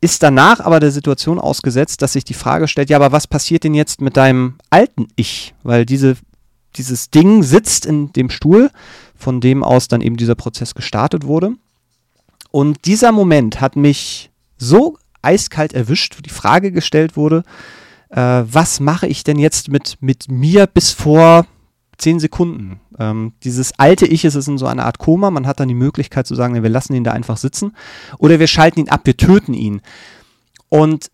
ist 0.01 0.23
danach 0.23 0.59
aber 0.59 0.79
der 0.79 0.91
Situation 0.91 1.39
ausgesetzt, 1.39 2.01
dass 2.01 2.13
sich 2.13 2.25
die 2.25 2.33
Frage 2.33 2.67
stellt, 2.67 2.89
ja, 2.89 2.97
aber 2.97 3.11
was 3.11 3.27
passiert 3.27 3.63
denn 3.63 3.75
jetzt 3.75 4.01
mit 4.01 4.17
deinem 4.17 4.55
alten 4.71 5.07
Ich? 5.15 5.53
Weil 5.61 5.85
diese, 5.85 6.17
dieses 6.75 7.11
Ding 7.11 7.43
sitzt 7.43 7.85
in 7.85 8.11
dem 8.13 8.31
Stuhl, 8.31 8.71
von 9.15 9.39
dem 9.39 9.63
aus 9.63 9.87
dann 9.87 10.01
eben 10.01 10.17
dieser 10.17 10.35
Prozess 10.35 10.73
gestartet 10.73 11.25
wurde. 11.25 11.53
Und 12.49 12.85
dieser 12.85 13.11
Moment 13.11 13.61
hat 13.61 13.75
mich 13.75 14.31
so 14.57 14.97
eiskalt 15.21 15.73
erwischt, 15.73 16.17
wo 16.17 16.21
die 16.21 16.31
Frage 16.31 16.71
gestellt 16.71 17.15
wurde, 17.15 17.43
äh, 18.09 18.43
was 18.45 18.79
mache 18.79 19.07
ich 19.07 19.23
denn 19.23 19.37
jetzt 19.37 19.69
mit, 19.69 19.97
mit 20.01 20.29
mir 20.29 20.65
bis 20.65 20.91
vor 20.91 21.45
zehn 21.97 22.19
Sekunden? 22.19 22.79
Ähm, 22.99 23.33
dieses 23.43 23.77
alte 23.77 24.05
Ich 24.05 24.25
ist 24.25 24.35
es 24.35 24.47
in 24.47 24.57
so 24.57 24.65
einer 24.67 24.85
Art 24.85 24.99
Koma, 24.99 25.31
man 25.31 25.47
hat 25.47 25.59
dann 25.59 25.67
die 25.67 25.73
Möglichkeit 25.73 26.27
zu 26.27 26.35
sagen, 26.35 26.61
wir 26.61 26.69
lassen 26.69 26.93
ihn 26.93 27.03
da 27.03 27.11
einfach 27.11 27.37
sitzen 27.37 27.73
oder 28.17 28.39
wir 28.39 28.47
schalten 28.47 28.79
ihn 28.79 28.89
ab, 28.89 29.01
wir 29.05 29.17
töten 29.17 29.53
ihn. 29.53 29.81
Und 30.69 31.11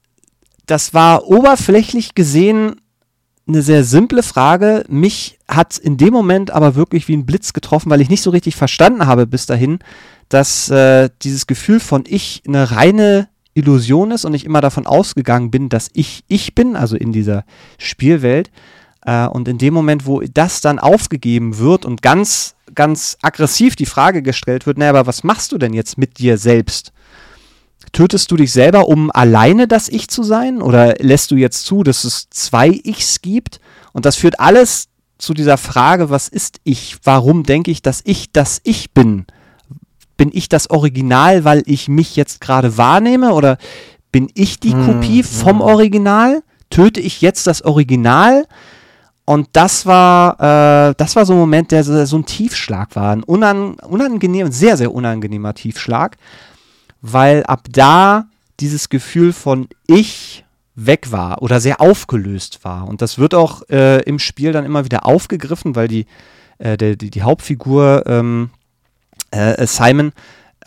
das 0.65 0.93
war 0.93 1.27
oberflächlich 1.27 2.15
gesehen 2.15 2.75
eine 3.47 3.61
sehr 3.61 3.83
simple 3.83 4.23
Frage. 4.23 4.83
Mich 4.89 5.39
hat 5.47 5.77
in 5.77 5.97
dem 5.97 6.13
Moment 6.13 6.51
aber 6.51 6.75
wirklich 6.75 7.07
wie 7.07 7.15
ein 7.15 7.25
Blitz 7.25 7.53
getroffen, 7.53 7.89
weil 7.89 8.01
ich 8.01 8.09
nicht 8.09 8.21
so 8.21 8.29
richtig 8.29 8.55
verstanden 8.55 9.07
habe 9.07 9.25
bis 9.25 9.45
dahin, 9.45 9.79
dass 10.29 10.69
äh, 10.69 11.09
dieses 11.21 11.47
Gefühl 11.47 11.79
von 11.79 12.03
Ich 12.05 12.43
eine 12.45 12.71
reine 12.71 13.29
Illusion 13.53 14.11
ist 14.11 14.25
und 14.25 14.33
ich 14.33 14.45
immer 14.45 14.61
davon 14.61 14.85
ausgegangen 14.85 15.49
bin, 15.49 15.69
dass 15.69 15.89
ich 15.93 16.23
ich 16.27 16.53
bin, 16.53 16.75
also 16.75 16.95
in 16.95 17.11
dieser 17.11 17.45
Spielwelt. 17.77 18.51
Äh, 19.07 19.27
und 19.27 19.47
in 19.47 19.57
dem 19.57 19.73
Moment, 19.73 20.05
wo 20.05 20.21
das 20.21 20.61
dann 20.61 20.77
aufgegeben 20.77 21.57
wird 21.57 21.85
und 21.85 22.03
ganz, 22.03 22.55
ganz 22.75 23.17
aggressiv 23.23 23.75
die 23.75 23.87
Frage 23.87 24.21
gestellt 24.21 24.67
wird, 24.67 24.77
naja, 24.77 24.91
aber 24.91 25.07
was 25.07 25.23
machst 25.23 25.51
du 25.51 25.57
denn 25.57 25.73
jetzt 25.73 25.97
mit 25.97 26.19
dir 26.19 26.37
selbst? 26.37 26.91
Tötest 27.93 28.29
du 28.29 28.35
dich 28.35 28.51
selber, 28.51 28.87
um 28.87 29.09
alleine 29.11 29.67
das 29.67 29.87
Ich 29.87 30.09
zu 30.09 30.21
sein? 30.21 30.61
Oder 30.61 30.95
lässt 30.99 31.31
du 31.31 31.35
jetzt 31.35 31.65
zu, 31.65 31.83
dass 31.83 32.03
es 32.03 32.29
zwei 32.29 32.69
Ichs 32.83 33.21
gibt? 33.21 33.61
Und 33.93 34.05
das 34.05 34.17
führt 34.17 34.39
alles 34.39 34.89
zu 35.17 35.33
dieser 35.33 35.57
Frage, 35.57 36.09
was 36.09 36.27
ist 36.27 36.59
ich? 36.63 36.97
Warum 37.03 37.43
denke 37.43 37.71
ich, 37.71 37.81
dass 37.81 38.01
ich 38.03 38.31
das 38.33 38.59
Ich 38.63 38.93
bin? 38.93 39.25
bin 40.17 40.31
ich 40.33 40.49
das 40.49 40.69
Original, 40.69 41.45
weil 41.45 41.63
ich 41.65 41.87
mich 41.87 42.15
jetzt 42.15 42.41
gerade 42.41 42.77
wahrnehme 42.77 43.33
oder 43.33 43.57
bin 44.11 44.29
ich 44.33 44.59
die 44.59 44.73
hm, 44.73 44.85
Kopie 44.85 45.23
vom 45.23 45.61
Original? 45.61 46.41
Töte 46.69 46.99
ich 46.99 47.21
jetzt 47.21 47.47
das 47.47 47.61
Original? 47.61 48.45
Und 49.29 49.49
das 49.51 49.85
war, 49.85 50.39
äh, 50.39 50.93
das 50.95 51.17
war 51.17 51.25
so 51.25 51.33
ein 51.33 51.39
Moment, 51.39 51.73
der 51.73 51.83
so, 51.83 52.05
so 52.05 52.17
ein 52.17 52.25
Tiefschlag 52.25 52.95
war. 52.95 53.11
Ein 53.11 53.23
unan, 53.23 53.73
unangenehm, 53.73 54.53
sehr, 54.53 54.77
sehr 54.77 54.93
unangenehmer 54.93 55.53
Tiefschlag, 55.53 56.15
weil 57.01 57.43
ab 57.43 57.67
da 57.69 58.27
dieses 58.61 58.87
Gefühl 58.87 59.33
von 59.33 59.67
ich 59.85 60.45
weg 60.75 61.11
war 61.11 61.41
oder 61.41 61.59
sehr 61.59 61.81
aufgelöst 61.81 62.63
war. 62.63 62.87
Und 62.87 63.01
das 63.01 63.19
wird 63.19 63.35
auch 63.35 63.63
äh, 63.69 64.01
im 64.03 64.17
Spiel 64.17 64.53
dann 64.53 64.63
immer 64.63 64.85
wieder 64.85 65.05
aufgegriffen, 65.05 65.75
weil 65.75 65.89
die, 65.89 66.05
äh, 66.59 66.77
der, 66.77 66.95
die, 66.95 67.09
die 67.09 67.23
Hauptfigur 67.23 68.03
ähm, 68.07 68.49
äh, 69.31 69.67
Simon 69.67 70.13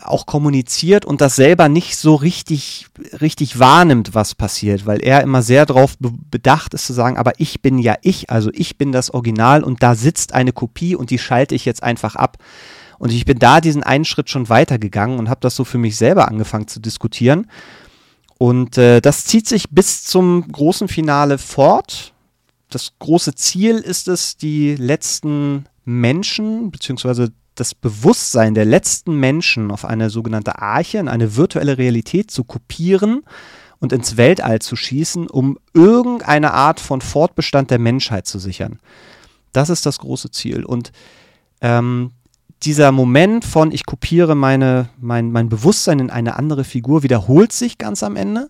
auch 0.03 0.25
kommuniziert 0.25 1.05
und 1.05 1.21
das 1.21 1.35
selber 1.35 1.69
nicht 1.69 1.97
so 1.97 2.15
richtig, 2.15 2.87
richtig 3.21 3.59
wahrnimmt, 3.59 4.13
was 4.13 4.35
passiert, 4.35 4.85
weil 4.85 5.03
er 5.03 5.21
immer 5.21 5.41
sehr 5.41 5.65
darauf 5.65 5.97
be 5.97 6.11
bedacht 6.29 6.73
ist 6.73 6.85
zu 6.85 6.93
sagen, 6.93 7.17
aber 7.17 7.33
ich 7.37 7.61
bin 7.61 7.77
ja 7.77 7.95
ich, 8.01 8.29
also 8.29 8.49
ich 8.53 8.77
bin 8.77 8.91
das 8.91 9.13
Original 9.13 9.63
und 9.63 9.83
da 9.83 9.95
sitzt 9.95 10.33
eine 10.33 10.53
Kopie 10.53 10.95
und 10.95 11.09
die 11.09 11.19
schalte 11.19 11.55
ich 11.55 11.65
jetzt 11.65 11.83
einfach 11.83 12.15
ab. 12.15 12.37
Und 12.99 13.11
ich 13.11 13.25
bin 13.25 13.39
da 13.39 13.61
diesen 13.61 13.83
einen 13.83 14.05
Schritt 14.05 14.29
schon 14.29 14.47
weitergegangen 14.47 15.17
und 15.17 15.27
habe 15.27 15.39
das 15.41 15.55
so 15.55 15.63
für 15.63 15.79
mich 15.79 15.97
selber 15.97 16.27
angefangen 16.27 16.67
zu 16.67 16.79
diskutieren. 16.79 17.47
Und 18.37 18.77
äh, 18.77 19.01
das 19.01 19.25
zieht 19.25 19.47
sich 19.47 19.69
bis 19.71 20.03
zum 20.03 20.51
großen 20.51 20.87
Finale 20.87 21.37
fort. 21.37 22.13
Das 22.69 22.93
große 22.99 23.35
Ziel 23.35 23.77
ist 23.77 24.07
es, 24.07 24.37
die 24.37 24.75
letzten 24.75 25.65
Menschen, 25.83 26.71
beziehungsweise 26.71 27.31
das 27.61 27.75
Bewusstsein 27.75 28.55
der 28.55 28.65
letzten 28.65 29.19
Menschen 29.19 29.69
auf 29.69 29.85
eine 29.85 30.09
sogenannte 30.09 30.59
Arche, 30.59 30.97
in 30.97 31.07
eine 31.07 31.35
virtuelle 31.35 31.77
Realität 31.77 32.31
zu 32.31 32.43
kopieren 32.43 33.21
und 33.79 33.93
ins 33.93 34.17
Weltall 34.17 34.59
zu 34.59 34.75
schießen, 34.75 35.29
um 35.29 35.59
irgendeine 35.73 36.53
Art 36.53 36.79
von 36.79 37.01
Fortbestand 37.01 37.69
der 37.69 37.77
Menschheit 37.77 38.25
zu 38.25 38.39
sichern. 38.39 38.79
Das 39.53 39.69
ist 39.69 39.85
das 39.85 39.99
große 39.99 40.31
Ziel. 40.31 40.65
Und 40.65 40.91
ähm, 41.61 42.11
dieser 42.63 42.91
Moment 42.91 43.45
von, 43.45 43.71
ich 43.71 43.85
kopiere 43.85 44.33
meine, 44.33 44.89
mein, 44.99 45.31
mein 45.31 45.49
Bewusstsein 45.49 45.99
in 45.99 46.09
eine 46.09 46.37
andere 46.37 46.63
Figur, 46.63 47.03
wiederholt 47.03 47.51
sich 47.51 47.77
ganz 47.77 48.01
am 48.01 48.15
Ende, 48.15 48.49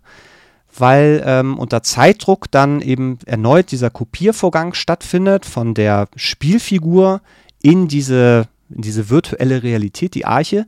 weil 0.78 1.22
ähm, 1.26 1.59
unter 1.59 1.84
Zeitdruck 1.84 2.49
dann 2.49 2.80
eben 2.80 3.20
erneut 3.26 3.72
dieser 3.72 3.89
Kopiervorgang 3.89 4.74
stattfindet 4.74 5.45
von 5.45 5.74
der 5.74 6.07
Spielfigur 6.16 7.22
in 7.62 7.89
diese, 7.89 8.47
in 8.76 8.82
diese 8.82 9.10
virtuelle 9.10 9.64
Realität, 9.64 10.16
die 10.16 10.26
Arche. 10.26 10.66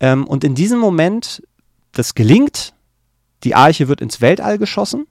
Ähm, 0.00 0.26
und 0.26 0.44
in 0.44 0.54
diesem 0.54 0.78
Moment, 0.78 1.42
das 1.92 2.14
gelingt, 2.14 2.74
die 3.44 3.54
Arche 3.54 3.88
wird 3.88 4.00
ins 4.00 4.20
Weltall 4.20 4.58
geschossen, 4.58 5.06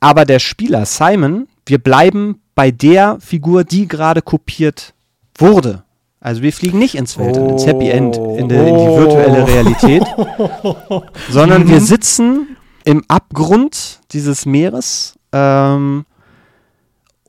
aber 0.00 0.24
der 0.24 0.38
Spieler 0.38 0.86
Simon, 0.86 1.48
wir 1.66 1.78
bleiben 1.78 2.40
bei 2.54 2.70
der 2.70 3.18
Figur, 3.20 3.64
die 3.64 3.88
gerade 3.88 4.22
kopiert 4.22 4.94
wurde. 5.36 5.84
Also 6.20 6.42
wir 6.42 6.52
fliegen 6.52 6.78
nicht 6.78 6.94
ins 6.94 7.18
Weltall, 7.18 7.44
oh. 7.44 7.52
ins 7.52 7.66
Happy 7.66 7.88
End, 7.88 8.16
in, 8.16 8.48
de, 8.48 8.68
in 8.68 8.76
die 8.76 8.86
virtuelle 8.86 9.46
Realität, 9.46 10.02
sondern 11.30 11.64
mhm. 11.64 11.68
wir 11.68 11.80
sitzen 11.80 12.56
im 12.84 13.04
Abgrund 13.08 14.00
dieses 14.12 14.46
Meeres 14.46 15.18
ähm, 15.32 16.06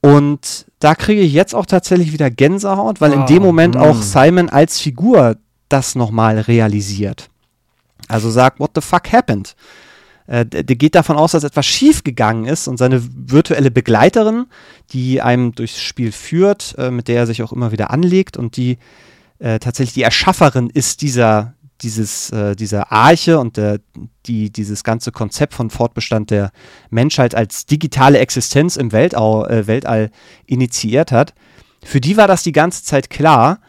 und 0.01 0.65
da 0.79 0.95
kriege 0.95 1.21
ich 1.21 1.33
jetzt 1.33 1.53
auch 1.53 1.65
tatsächlich 1.65 2.13
wieder 2.13 2.29
Gänsehaut, 2.29 3.01
weil 3.01 3.11
oh. 3.11 3.15
in 3.15 3.25
dem 3.25 3.43
Moment 3.43 3.75
oh. 3.75 3.79
auch 3.79 4.01
Simon 4.01 4.49
als 4.49 4.79
Figur 4.79 5.37
das 5.67 5.95
nochmal 5.95 6.39
realisiert. 6.39 7.29
Also 8.07 8.29
sagt, 8.29 8.59
what 8.59 8.71
the 8.75 8.81
fuck 8.81 9.11
happened? 9.11 9.55
äh, 10.29 10.45
der, 10.45 10.63
der 10.63 10.75
geht 10.75 10.95
davon 10.95 11.17
aus, 11.17 11.31
dass 11.31 11.43
etwas 11.43 11.65
schiefgegangen 11.65 12.45
ist 12.45 12.67
und 12.67 12.77
seine 12.77 13.01
virtuelle 13.03 13.71
Begleiterin, 13.71 14.45
die 14.91 15.21
einem 15.21 15.53
durchs 15.53 15.81
Spiel 15.81 16.11
führt, 16.11 16.75
äh, 16.77 16.91
mit 16.91 17.07
der 17.07 17.17
er 17.17 17.27
sich 17.27 17.41
auch 17.41 17.51
immer 17.51 17.71
wieder 17.71 17.89
anlegt 17.89 18.37
und 18.37 18.55
die 18.55 18.77
äh, 19.39 19.59
tatsächlich 19.59 19.93
die 19.95 20.03
Erschafferin 20.03 20.69
ist 20.69 21.01
dieser, 21.01 21.55
dieses, 21.81 22.29
äh, 22.31 22.55
dieser 22.55 22.91
Arche 22.91 23.39
und 23.39 23.57
der, 23.57 23.79
die 24.25 24.51
dieses 24.51 24.83
ganze 24.83 25.11
Konzept 25.11 25.53
von 25.53 25.69
Fortbestand 25.69 26.31
der 26.31 26.51
Menschheit 26.89 27.35
als 27.35 27.65
digitale 27.65 28.19
Existenz 28.19 28.75
im 28.75 28.91
Weltall, 28.91 29.49
äh, 29.49 29.67
Weltall 29.67 30.11
initiiert 30.45 31.11
hat. 31.11 31.33
Für 31.83 32.01
die 32.01 32.17
war 32.17 32.27
das 32.27 32.43
die 32.43 32.51
ganze 32.51 32.83
Zeit 32.83 33.09
klar 33.09 33.59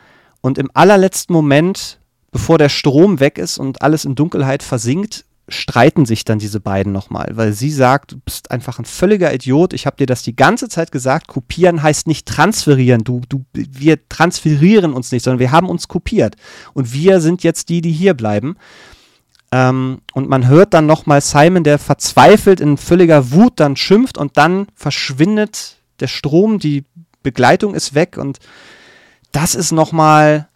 und 0.40 0.58
im 0.58 0.70
allerletzten 0.74 1.32
Moment, 1.32 2.00
bevor 2.30 2.58
der 2.58 2.68
Strom 2.68 3.20
weg 3.20 3.38
ist 3.38 3.58
und 3.58 3.82
alles 3.82 4.04
in 4.04 4.14
Dunkelheit 4.14 4.62
versinkt, 4.62 5.24
streiten 5.50 6.06
sich 6.06 6.24
dann 6.24 6.38
diese 6.38 6.60
beiden 6.60 6.92
nochmal, 6.92 7.30
weil 7.34 7.52
sie 7.52 7.70
sagt, 7.70 8.12
du 8.12 8.18
bist 8.20 8.50
einfach 8.50 8.78
ein 8.78 8.84
völliger 8.84 9.34
Idiot. 9.34 9.72
Ich 9.72 9.86
habe 9.86 9.96
dir 9.96 10.06
das 10.06 10.22
die 10.22 10.36
ganze 10.36 10.68
Zeit 10.68 10.92
gesagt. 10.92 11.28
Kopieren 11.28 11.82
heißt 11.82 12.06
nicht 12.06 12.26
transferieren. 12.26 13.04
Du, 13.04 13.20
du, 13.28 13.44
wir 13.52 14.08
transferieren 14.08 14.92
uns 14.92 15.12
nicht, 15.12 15.24
sondern 15.24 15.40
wir 15.40 15.52
haben 15.52 15.68
uns 15.68 15.88
kopiert. 15.88 16.36
Und 16.72 16.92
wir 16.92 17.20
sind 17.20 17.42
jetzt 17.42 17.68
die, 17.68 17.80
die 17.80 17.92
hier 17.92 18.14
bleiben. 18.14 18.56
Ähm, 19.52 20.00
und 20.14 20.28
man 20.28 20.46
hört 20.46 20.74
dann 20.74 20.86
nochmal 20.86 21.20
Simon, 21.20 21.64
der 21.64 21.78
verzweifelt 21.78 22.60
in 22.60 22.76
völliger 22.76 23.32
Wut 23.32 23.54
dann 23.56 23.76
schimpft 23.76 24.16
und 24.16 24.36
dann 24.36 24.68
verschwindet 24.74 25.76
der 25.98 26.06
Strom, 26.06 26.58
die 26.58 26.84
Begleitung 27.22 27.74
ist 27.74 27.94
weg 27.94 28.16
und 28.16 28.38
das 29.32 29.54
ist 29.54 29.72
nochmal 29.72 30.48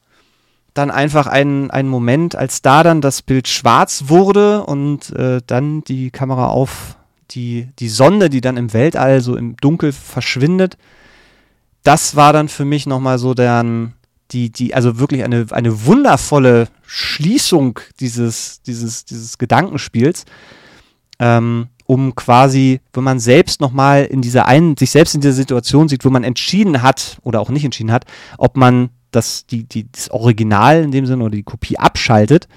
dann 0.74 0.90
einfach 0.90 1.28
ein, 1.28 1.70
ein 1.70 1.88
Moment, 1.88 2.34
als 2.34 2.60
da 2.60 2.82
dann 2.82 3.00
das 3.00 3.22
Bild 3.22 3.46
schwarz 3.48 4.04
wurde 4.08 4.64
und 4.64 5.10
äh, 5.10 5.40
dann 5.46 5.82
die 5.84 6.10
Kamera 6.10 6.48
auf 6.48 6.96
die, 7.30 7.68
die 7.78 7.88
Sonne, 7.88 8.28
die 8.28 8.40
dann 8.40 8.56
im 8.56 8.72
Weltall 8.72 9.20
so 9.20 9.36
im 9.36 9.56
Dunkel 9.56 9.92
verschwindet. 9.92 10.76
Das 11.84 12.16
war 12.16 12.32
dann 12.32 12.48
für 12.48 12.64
mich 12.64 12.86
nochmal 12.86 13.18
so 13.18 13.34
dann 13.34 13.94
die, 14.32 14.50
die, 14.50 14.74
also 14.74 14.98
wirklich 14.98 15.22
eine, 15.22 15.46
eine 15.50 15.86
wundervolle 15.86 16.68
Schließung 16.86 17.78
dieses, 18.00 18.62
dieses, 18.62 19.04
dieses 19.04 19.38
Gedankenspiels. 19.38 20.24
Ähm, 21.20 21.68
um 21.86 22.14
quasi, 22.14 22.80
wenn 22.94 23.04
man 23.04 23.20
selbst 23.20 23.60
nochmal 23.60 24.04
in 24.04 24.22
dieser 24.22 24.46
einen, 24.46 24.76
sich 24.76 24.90
selbst 24.90 25.14
in 25.14 25.20
dieser 25.20 25.34
Situation 25.34 25.88
sieht, 25.88 26.04
wo 26.04 26.10
man 26.10 26.24
entschieden 26.24 26.82
hat 26.82 27.18
oder 27.22 27.40
auch 27.40 27.50
nicht 27.50 27.64
entschieden 27.64 27.92
hat, 27.92 28.06
ob 28.38 28.56
man 28.56 28.88
das, 29.14 29.46
die, 29.46 29.64
die, 29.64 29.90
das 29.90 30.10
Original 30.10 30.82
in 30.82 30.90
dem 30.90 31.06
Sinne 31.06 31.24
oder 31.24 31.36
die 31.36 31.42
Kopie 31.42 31.78
abschaltet, 31.78 32.48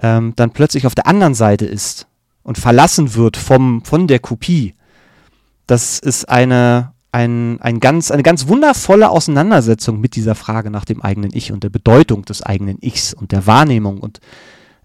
ähm, 0.00 0.32
dann 0.36 0.50
plötzlich 0.50 0.86
auf 0.86 0.94
der 0.94 1.06
anderen 1.06 1.34
Seite 1.34 1.66
ist 1.66 2.06
und 2.42 2.58
verlassen 2.58 3.14
wird 3.14 3.36
vom, 3.36 3.82
von 3.84 4.06
der 4.06 4.18
Kopie. 4.18 4.74
Das 5.66 5.98
ist 5.98 6.28
eine, 6.28 6.92
ein, 7.12 7.60
ein 7.60 7.80
ganz, 7.80 8.10
eine 8.10 8.22
ganz 8.22 8.48
wundervolle 8.48 9.08
Auseinandersetzung 9.08 10.00
mit 10.00 10.16
dieser 10.16 10.34
Frage 10.34 10.70
nach 10.70 10.84
dem 10.84 11.00
eigenen 11.00 11.30
Ich 11.34 11.52
und 11.52 11.64
der 11.64 11.70
Bedeutung 11.70 12.24
des 12.24 12.42
eigenen 12.42 12.78
Ichs 12.80 13.14
und 13.14 13.32
der 13.32 13.46
Wahrnehmung. 13.46 13.98
Und 13.98 14.20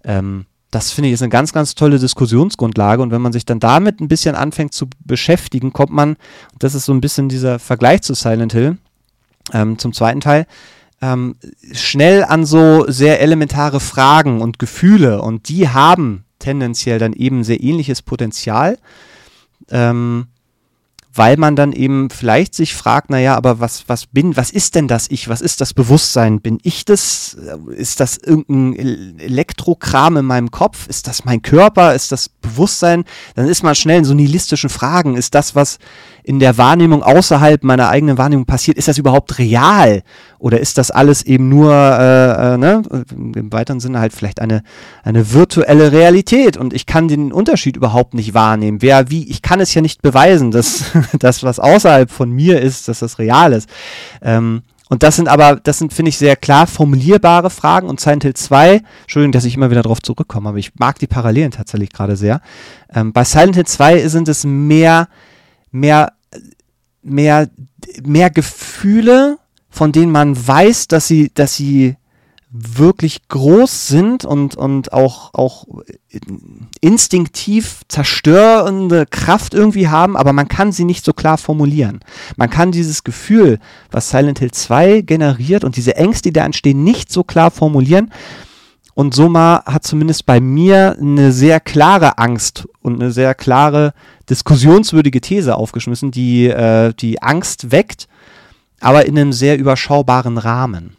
ähm, 0.04 0.46
das 0.70 0.92
finde 0.92 1.08
ich 1.08 1.14
ist 1.14 1.22
eine 1.22 1.30
ganz, 1.30 1.52
ganz 1.52 1.74
tolle 1.74 1.98
Diskussionsgrundlage. 1.98 3.02
Und 3.02 3.10
wenn 3.10 3.20
man 3.20 3.32
sich 3.32 3.44
dann 3.44 3.60
damit 3.60 4.00
ein 4.00 4.08
bisschen 4.08 4.36
anfängt 4.36 4.72
zu 4.72 4.88
beschäftigen, 5.04 5.72
kommt 5.72 5.90
man, 5.90 6.16
das 6.58 6.74
ist 6.74 6.84
so 6.84 6.92
ein 6.92 7.00
bisschen 7.00 7.28
dieser 7.28 7.58
Vergleich 7.58 8.02
zu 8.02 8.14
Silent 8.14 8.52
Hill, 8.52 8.78
ähm, 9.52 9.78
zum 9.78 9.92
zweiten 9.92 10.20
Teil, 10.20 10.46
ähm, 11.02 11.36
schnell 11.72 12.24
an 12.24 12.44
so 12.44 12.84
sehr 12.88 13.20
elementare 13.20 13.80
Fragen 13.80 14.40
und 14.40 14.58
Gefühle 14.58 15.22
und 15.22 15.48
die 15.48 15.68
haben 15.68 16.24
tendenziell 16.38 16.98
dann 16.98 17.12
eben 17.12 17.44
sehr 17.44 17.62
ähnliches 17.62 18.02
Potenzial. 18.02 18.78
Ähm, 19.70 20.26
weil 21.12 21.36
man 21.36 21.56
dann 21.56 21.72
eben 21.72 22.08
vielleicht 22.10 22.54
sich 22.54 22.74
fragt, 22.74 23.10
naja, 23.10 23.36
aber 23.36 23.58
was, 23.58 23.84
was 23.88 24.06
bin, 24.06 24.36
was 24.36 24.50
ist 24.50 24.76
denn 24.76 24.86
das 24.86 25.10
Ich? 25.10 25.28
Was 25.28 25.40
ist 25.40 25.60
das 25.60 25.74
Bewusstsein? 25.74 26.40
Bin 26.40 26.58
ich 26.62 26.84
das? 26.84 27.36
Ist 27.74 27.98
das 27.98 28.16
irgendein 28.16 29.18
Elektrokram 29.18 30.18
in 30.18 30.24
meinem 30.24 30.50
Kopf? 30.52 30.86
Ist 30.86 31.08
das 31.08 31.24
mein 31.24 31.42
Körper? 31.42 31.94
Ist 31.94 32.12
das 32.12 32.28
Bewusstsein? 32.28 33.04
Dann 33.34 33.48
ist 33.48 33.64
man 33.64 33.74
schnell 33.74 33.98
in 33.98 34.04
so 34.04 34.14
nihilistischen 34.14 34.70
Fragen. 34.70 35.16
Ist 35.16 35.34
das, 35.34 35.56
was 35.56 35.78
in 36.22 36.38
der 36.38 36.58
Wahrnehmung 36.58 37.02
außerhalb 37.02 37.64
meiner 37.64 37.88
eigenen 37.88 38.18
Wahrnehmung 38.18 38.46
passiert, 38.46 38.76
ist 38.76 38.88
das 38.88 38.98
überhaupt 38.98 39.38
real? 39.38 40.02
Oder 40.38 40.60
ist 40.60 40.78
das 40.78 40.90
alles 40.90 41.22
eben 41.22 41.48
nur, 41.48 41.72
äh, 41.72 42.54
äh, 42.54 42.56
ne, 42.56 42.82
im 43.16 43.52
weiteren 43.52 43.80
Sinne 43.80 44.00
halt 44.00 44.12
vielleicht 44.12 44.40
eine, 44.40 44.62
eine 45.02 45.32
virtuelle 45.32 45.92
Realität 45.92 46.56
und 46.56 46.72
ich 46.72 46.86
kann 46.86 47.08
den 47.08 47.32
Unterschied 47.32 47.76
überhaupt 47.76 48.14
nicht 48.14 48.34
wahrnehmen. 48.34 48.80
Wer, 48.80 49.10
wie, 49.10 49.28
ich 49.28 49.42
kann 49.42 49.60
es 49.60 49.74
ja 49.74 49.82
nicht 49.82 50.02
beweisen, 50.02 50.50
dass 50.50 50.84
das, 51.18 51.42
was 51.42 51.58
außerhalb 51.58 52.10
von 52.10 52.30
mir 52.30 52.60
ist, 52.60 52.88
dass 52.88 53.00
das 53.00 53.18
real 53.18 53.52
ist. 53.52 53.68
Ähm, 54.22 54.62
und 54.88 55.04
das 55.04 55.14
sind 55.14 55.28
aber, 55.28 55.56
das 55.56 55.78
sind, 55.78 55.92
finde 55.92 56.08
ich, 56.08 56.18
sehr 56.18 56.34
klar 56.34 56.66
formulierbare 56.66 57.50
Fragen. 57.50 57.88
Und 57.88 58.00
Silent 58.00 58.24
Hill 58.24 58.34
2, 58.34 58.82
Entschuldigung, 59.02 59.30
dass 59.32 59.44
ich 59.44 59.54
immer 59.54 59.70
wieder 59.70 59.82
darauf 59.82 60.02
zurückkomme, 60.02 60.48
aber 60.48 60.58
ich 60.58 60.74
mag 60.80 60.98
die 60.98 61.06
Parallelen 61.06 61.52
tatsächlich 61.52 61.90
gerade 61.90 62.16
sehr. 62.16 62.40
Ähm, 62.92 63.12
bei 63.12 63.22
Silent 63.22 63.54
Hill 63.54 63.66
2 63.66 64.08
sind 64.08 64.28
es 64.28 64.44
mehr 64.44 65.08
mehr, 65.70 66.12
mehr, 67.02 67.48
mehr 68.02 68.30
Gefühle, 68.30 69.38
von 69.68 69.92
denen 69.92 70.12
man 70.12 70.46
weiß, 70.46 70.88
dass 70.88 71.06
sie, 71.06 71.30
dass 71.32 71.54
sie 71.54 71.96
wirklich 72.52 73.28
groß 73.28 73.86
sind 73.86 74.24
und, 74.24 74.56
und 74.56 74.92
auch, 74.92 75.34
auch 75.34 75.66
instinktiv 76.80 77.82
zerstörende 77.86 79.06
Kraft 79.06 79.54
irgendwie 79.54 79.88
haben, 79.88 80.16
aber 80.16 80.32
man 80.32 80.48
kann 80.48 80.72
sie 80.72 80.84
nicht 80.84 81.04
so 81.04 81.12
klar 81.12 81.38
formulieren. 81.38 82.00
Man 82.36 82.50
kann 82.50 82.72
dieses 82.72 83.04
Gefühl, 83.04 83.60
was 83.92 84.10
Silent 84.10 84.40
Hill 84.40 84.50
2 84.50 85.02
generiert 85.02 85.62
und 85.62 85.76
diese 85.76 85.94
Ängste, 85.94 86.30
die 86.30 86.32
da 86.32 86.44
entstehen, 86.44 86.82
nicht 86.82 87.12
so 87.12 87.22
klar 87.22 87.52
formulieren. 87.52 88.10
Und 88.94 89.14
Soma 89.14 89.62
hat 89.66 89.84
zumindest 89.84 90.26
bei 90.26 90.40
mir 90.40 90.96
eine 91.00 91.30
sehr 91.30 91.60
klare 91.60 92.18
Angst 92.18 92.66
und 92.82 93.00
eine 93.00 93.12
sehr 93.12 93.36
klare 93.36 93.94
diskussionswürdige 94.28 95.20
These 95.20 95.54
aufgeschmissen, 95.54 96.10
die 96.10 96.48
äh, 96.48 96.92
die 96.94 97.22
Angst 97.22 97.70
weckt, 97.70 98.08
aber 98.80 99.06
in 99.06 99.16
einem 99.16 99.32
sehr 99.32 99.56
überschaubaren 99.56 100.36
Rahmen. 100.36 100.96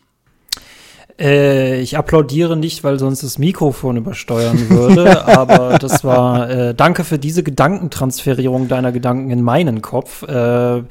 Äh, 1.21 1.81
ich 1.81 1.97
applaudiere 1.97 2.57
nicht, 2.57 2.83
weil 2.83 2.97
sonst 2.97 3.21
das 3.21 3.37
Mikrofon 3.37 3.97
übersteuern 3.97 4.69
würde, 4.69 5.27
aber 5.37 5.77
das 5.77 6.03
war, 6.03 6.49
äh, 6.49 6.73
danke 6.73 7.03
für 7.03 7.19
diese 7.19 7.43
Gedankentransferierung 7.43 8.67
deiner 8.67 8.91
Gedanken 8.91 9.29
in 9.29 9.43
meinen 9.43 9.81
Kopf. 9.83 10.23
Äh, 10.23 10.83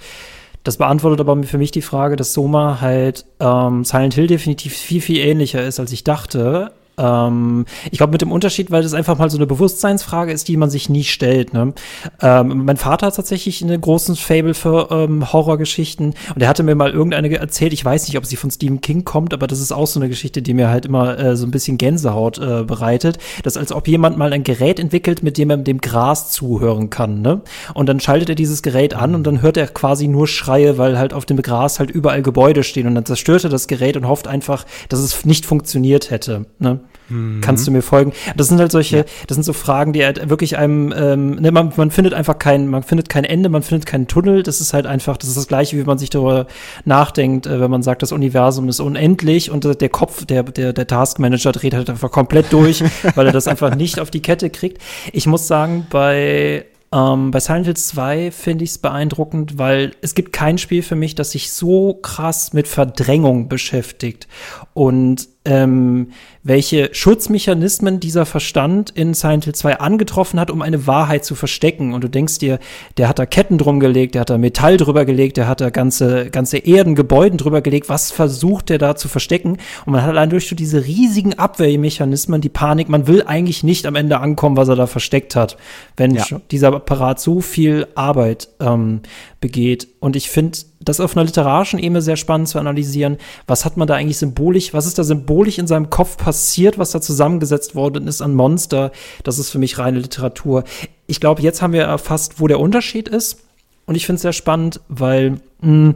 das 0.62 0.76
beantwortet 0.76 1.20
aber 1.20 1.42
für 1.42 1.58
mich 1.58 1.72
die 1.72 1.82
Frage, 1.82 2.16
dass 2.16 2.32
Soma 2.32 2.80
halt 2.80 3.24
ähm, 3.40 3.84
Silent 3.84 4.14
Hill 4.14 4.26
definitiv 4.26 4.74
viel, 4.74 5.00
viel 5.00 5.18
ähnlicher 5.18 5.64
ist, 5.64 5.80
als 5.80 5.90
ich 5.90 6.04
dachte. 6.04 6.72
Ähm, 7.00 7.64
ich 7.90 7.98
glaube, 7.98 8.12
mit 8.12 8.20
dem 8.20 8.32
Unterschied, 8.32 8.70
weil 8.70 8.82
das 8.82 8.94
einfach 8.94 9.18
mal 9.18 9.30
so 9.30 9.38
eine 9.38 9.46
Bewusstseinsfrage 9.46 10.32
ist, 10.32 10.48
die 10.48 10.56
man 10.56 10.70
sich 10.70 10.88
nie 10.88 11.04
stellt. 11.04 11.54
Ne? 11.54 11.72
Ähm, 12.20 12.64
mein 12.66 12.76
Vater 12.76 13.06
hat 13.06 13.16
tatsächlich 13.16 13.62
einen 13.62 13.80
großen 13.80 14.16
Fable 14.16 14.54
für 14.54 14.88
ähm, 14.90 15.32
Horrorgeschichten 15.32 16.14
und 16.34 16.42
er 16.42 16.48
hatte 16.48 16.62
mir 16.62 16.74
mal 16.74 16.90
irgendeine 16.90 17.30
erzählt, 17.36 17.72
ich 17.72 17.84
weiß 17.84 18.06
nicht, 18.06 18.18
ob 18.18 18.26
sie 18.26 18.36
von 18.36 18.50
Stephen 18.50 18.80
King 18.80 19.04
kommt, 19.04 19.32
aber 19.32 19.46
das 19.46 19.60
ist 19.60 19.72
auch 19.72 19.86
so 19.86 20.00
eine 20.00 20.08
Geschichte, 20.08 20.42
die 20.42 20.54
mir 20.54 20.68
halt 20.68 20.86
immer 20.86 21.18
äh, 21.18 21.36
so 21.36 21.46
ein 21.46 21.50
bisschen 21.50 21.78
Gänsehaut 21.78 22.38
äh, 22.38 22.64
bereitet. 22.64 23.18
Das 23.42 23.56
als 23.56 23.72
ob 23.72 23.88
jemand 23.88 24.18
mal 24.18 24.32
ein 24.32 24.44
Gerät 24.44 24.78
entwickelt, 24.78 25.22
mit 25.22 25.38
dem 25.38 25.50
er 25.50 25.56
dem 25.56 25.80
Gras 25.80 26.30
zuhören 26.30 26.90
kann. 26.90 27.22
Ne? 27.22 27.42
Und 27.74 27.88
dann 27.88 28.00
schaltet 28.00 28.28
er 28.28 28.34
dieses 28.34 28.62
Gerät 28.62 28.94
an 28.94 29.14
und 29.14 29.24
dann 29.24 29.42
hört 29.42 29.56
er 29.56 29.68
quasi 29.68 30.08
nur 30.08 30.26
Schreie, 30.26 30.78
weil 30.78 30.98
halt 30.98 31.14
auf 31.14 31.26
dem 31.26 31.40
Gras 31.40 31.78
halt 31.78 31.90
überall 31.90 32.22
Gebäude 32.22 32.62
stehen 32.62 32.86
und 32.86 32.94
dann 32.94 33.06
zerstört 33.06 33.44
er 33.44 33.50
das 33.50 33.68
Gerät 33.68 33.96
und 33.96 34.06
hofft 34.06 34.28
einfach, 34.28 34.66
dass 34.88 35.00
es 35.00 35.24
nicht 35.24 35.46
funktioniert 35.46 36.10
hätte. 36.10 36.46
Ne? 36.58 36.80
Mhm. 37.10 37.40
Kannst 37.40 37.66
du 37.66 37.70
mir 37.70 37.82
folgen? 37.82 38.12
Das 38.36 38.48
sind 38.48 38.58
halt 38.58 38.72
solche, 38.72 38.98
ja. 38.98 39.04
das 39.26 39.34
sind 39.34 39.44
so 39.44 39.52
Fragen, 39.52 39.92
die 39.92 40.04
halt 40.04 40.30
wirklich 40.30 40.56
einem, 40.56 40.92
ähm, 40.96 41.34
ne, 41.36 41.50
man, 41.50 41.72
man 41.76 41.90
findet 41.90 42.14
einfach 42.14 42.38
kein, 42.38 42.68
man 42.68 42.82
findet 42.82 43.08
kein 43.08 43.24
Ende, 43.24 43.48
man 43.48 43.62
findet 43.62 43.86
keinen 43.86 44.06
Tunnel. 44.06 44.42
Das 44.42 44.60
ist 44.60 44.72
halt 44.72 44.86
einfach, 44.86 45.16
das 45.16 45.28
ist 45.28 45.36
das 45.36 45.48
Gleiche, 45.48 45.76
wie 45.76 45.84
man 45.84 45.98
sich 45.98 46.10
darüber 46.10 46.46
nachdenkt, 46.84 47.46
äh, 47.46 47.60
wenn 47.60 47.70
man 47.70 47.82
sagt, 47.82 48.02
das 48.02 48.12
Universum 48.12 48.68
ist 48.68 48.80
unendlich 48.80 49.50
und 49.50 49.64
äh, 49.64 49.74
der 49.74 49.88
Kopf, 49.88 50.24
der, 50.24 50.44
der, 50.44 50.72
der 50.72 50.86
Taskmanager 50.86 51.52
dreht 51.52 51.74
halt 51.74 51.90
einfach 51.90 52.10
komplett 52.10 52.52
durch, 52.52 52.82
weil 53.14 53.26
er 53.26 53.32
das 53.32 53.48
einfach 53.48 53.74
nicht 53.74 54.00
auf 54.00 54.10
die 54.10 54.22
Kette 54.22 54.50
kriegt. 54.50 54.78
Ich 55.12 55.26
muss 55.26 55.46
sagen, 55.46 55.86
bei 55.90 56.64
ähm, 56.92 57.30
bei 57.30 57.38
Silent 57.38 57.66
Hill 57.66 57.76
2 57.76 58.30
finde 58.32 58.64
ich 58.64 58.70
es 58.70 58.78
beeindruckend, 58.78 59.58
weil 59.58 59.92
es 60.00 60.14
gibt 60.14 60.32
kein 60.32 60.58
Spiel 60.58 60.82
für 60.82 60.96
mich, 60.96 61.14
das 61.14 61.30
sich 61.30 61.52
so 61.52 61.94
krass 61.94 62.52
mit 62.52 62.66
Verdrängung 62.66 63.48
beschäftigt 63.48 64.26
und 64.74 65.28
ähm, 65.46 66.08
welche 66.42 66.90
Schutzmechanismen 66.92 67.98
dieser 67.98 68.26
Verstand 68.26 68.90
in 68.90 69.14
Silent 69.14 69.44
Hill 69.44 69.54
2 69.54 69.80
angetroffen 69.80 70.38
hat, 70.38 70.50
um 70.50 70.60
eine 70.60 70.86
Wahrheit 70.86 71.24
zu 71.24 71.34
verstecken. 71.34 71.94
Und 71.94 72.04
du 72.04 72.08
denkst 72.08 72.38
dir, 72.38 72.58
der 72.98 73.08
hat 73.08 73.18
da 73.18 73.24
Ketten 73.24 73.56
drum 73.56 73.80
gelegt, 73.80 74.14
der 74.14 74.22
hat 74.22 74.30
da 74.30 74.36
Metall 74.36 74.76
drüber 74.76 75.06
gelegt, 75.06 75.38
der 75.38 75.48
hat 75.48 75.62
da 75.62 75.70
ganze, 75.70 76.30
ganze 76.30 76.58
Erden, 76.58 76.94
Gebäuden 76.94 77.38
drüber 77.38 77.62
gelegt. 77.62 77.88
Was 77.88 78.10
versucht 78.10 78.68
der 78.68 78.76
da 78.76 78.96
zu 78.96 79.08
verstecken? 79.08 79.56
Und 79.86 79.92
man 79.92 80.02
hat 80.02 80.10
allein 80.10 80.28
durch 80.28 80.46
so 80.46 80.54
diese 80.54 80.84
riesigen 80.84 81.38
Abwehrmechanismen 81.38 82.42
die 82.42 82.50
Panik, 82.50 82.90
man 82.90 83.06
will 83.06 83.22
eigentlich 83.26 83.62
nicht 83.62 83.86
am 83.86 83.96
Ende 83.96 84.20
ankommen, 84.20 84.58
was 84.58 84.68
er 84.68 84.76
da 84.76 84.86
versteckt 84.86 85.36
hat, 85.36 85.56
wenn 85.96 86.14
ja. 86.14 86.24
dieser 86.50 86.74
Apparat 86.74 87.18
so 87.18 87.40
viel 87.40 87.86
Arbeit 87.94 88.48
ähm, 88.60 89.00
begeht. 89.40 89.88
Und 90.00 90.16
ich 90.16 90.28
finde 90.28 90.58
das 90.80 90.98
auf 90.98 91.16
einer 91.16 91.26
literarischen 91.26 91.78
Ebene 91.78 92.00
sehr 92.00 92.16
spannend 92.16 92.48
zu 92.48 92.58
analysieren. 92.58 93.18
Was 93.46 93.64
hat 93.64 93.76
man 93.76 93.86
da 93.86 93.94
eigentlich 93.94 94.18
symbolisch, 94.18 94.72
was 94.72 94.86
ist 94.86 94.98
da 94.98 95.04
symbolisch 95.04 95.58
in 95.58 95.66
seinem 95.66 95.90
Kopf 95.90 96.16
passiert, 96.16 96.78
was 96.78 96.90
da 96.90 97.00
zusammengesetzt 97.00 97.74
worden 97.74 98.08
ist 98.08 98.22
an 98.22 98.34
Monster? 98.34 98.90
Das 99.22 99.38
ist 99.38 99.50
für 99.50 99.58
mich 99.58 99.78
reine 99.78 99.98
Literatur. 99.98 100.64
Ich 101.06 101.20
glaube, 101.20 101.42
jetzt 101.42 101.60
haben 101.60 101.74
wir 101.74 101.82
erfasst, 101.82 102.40
wo 102.40 102.46
der 102.46 102.60
Unterschied 102.60 103.08
ist. 103.08 103.40
Und 103.86 103.94
ich 103.94 104.06
finde 104.06 104.16
es 104.16 104.22
sehr 104.22 104.32
spannend, 104.32 104.80
weil 104.88 105.32
mh, 105.32 105.38
hm, 105.60 105.94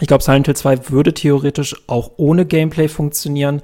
ich 0.00 0.08
glaube, 0.08 0.24
Silent 0.24 0.46
Hill 0.46 0.56
2 0.56 0.90
würde 0.90 1.12
theoretisch 1.12 1.76
auch 1.86 2.12
ohne 2.16 2.46
Gameplay 2.46 2.88
funktionieren 2.88 3.62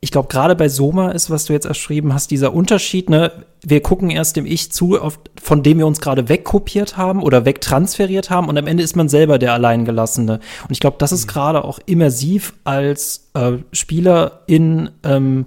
ich 0.00 0.12
glaube, 0.12 0.28
gerade 0.28 0.54
bei 0.54 0.68
Soma 0.68 1.10
ist, 1.10 1.28
was 1.28 1.46
du 1.46 1.52
jetzt 1.52 1.66
erschrieben 1.66 2.14
hast, 2.14 2.30
dieser 2.30 2.54
Unterschied, 2.54 3.10
ne, 3.10 3.32
wir 3.64 3.82
gucken 3.82 4.10
erst 4.10 4.36
dem 4.36 4.46
Ich 4.46 4.70
zu, 4.70 4.96
von 5.42 5.62
dem 5.64 5.78
wir 5.78 5.86
uns 5.88 6.00
gerade 6.00 6.28
wegkopiert 6.28 6.96
haben 6.96 7.20
oder 7.20 7.44
wegtransferiert 7.44 8.30
haben 8.30 8.48
und 8.48 8.56
am 8.56 8.68
Ende 8.68 8.84
ist 8.84 8.94
man 8.94 9.08
selber 9.08 9.38
der 9.38 9.54
Alleingelassene. 9.54 10.34
Und 10.34 10.70
ich 10.70 10.78
glaube, 10.78 10.98
das 11.00 11.10
ist 11.10 11.26
mhm. 11.26 11.30
gerade 11.30 11.64
auch 11.64 11.80
immersiv 11.86 12.54
als 12.62 13.30
äh, 13.34 13.54
Spieler 13.72 14.42
in 14.46 14.90
ähm, 15.02 15.46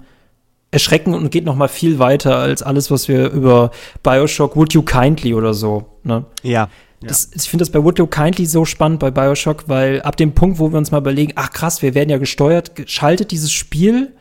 erschrecken 0.72 1.14
und 1.14 1.32
geht 1.32 1.46
noch 1.46 1.56
mal 1.56 1.70
viel 1.70 2.00
weiter 2.00 2.38
als 2.38 2.62
alles, 2.62 2.92
was 2.92 3.08
wir 3.08 3.30
über 3.30 3.72
Bioshock 4.04 4.58
Would 4.58 4.74
You 4.74 4.82
Kindly 4.82 5.34
oder 5.34 5.54
so, 5.54 5.86
ne? 6.04 6.26
Ja. 6.44 6.70
Das, 7.04 7.32
ich 7.34 7.50
finde 7.50 7.64
das 7.64 7.72
bei 7.72 7.84
Would 7.84 7.98
You 7.98 8.06
Kindly 8.06 8.46
so 8.46 8.64
spannend 8.64 9.00
bei 9.00 9.10
Bioshock, 9.10 9.64
weil 9.68 10.04
ab 10.04 10.18
dem 10.18 10.34
Punkt, 10.34 10.60
wo 10.60 10.72
wir 10.72 10.78
uns 10.78 10.92
mal 10.92 11.00
überlegen, 11.00 11.34
ach 11.36 11.50
krass, 11.50 11.82
wir 11.82 11.96
werden 11.96 12.10
ja 12.10 12.20
gesteuert, 12.20 12.74
schaltet 12.86 13.32
dieses 13.32 13.52
Spiel 13.52 14.14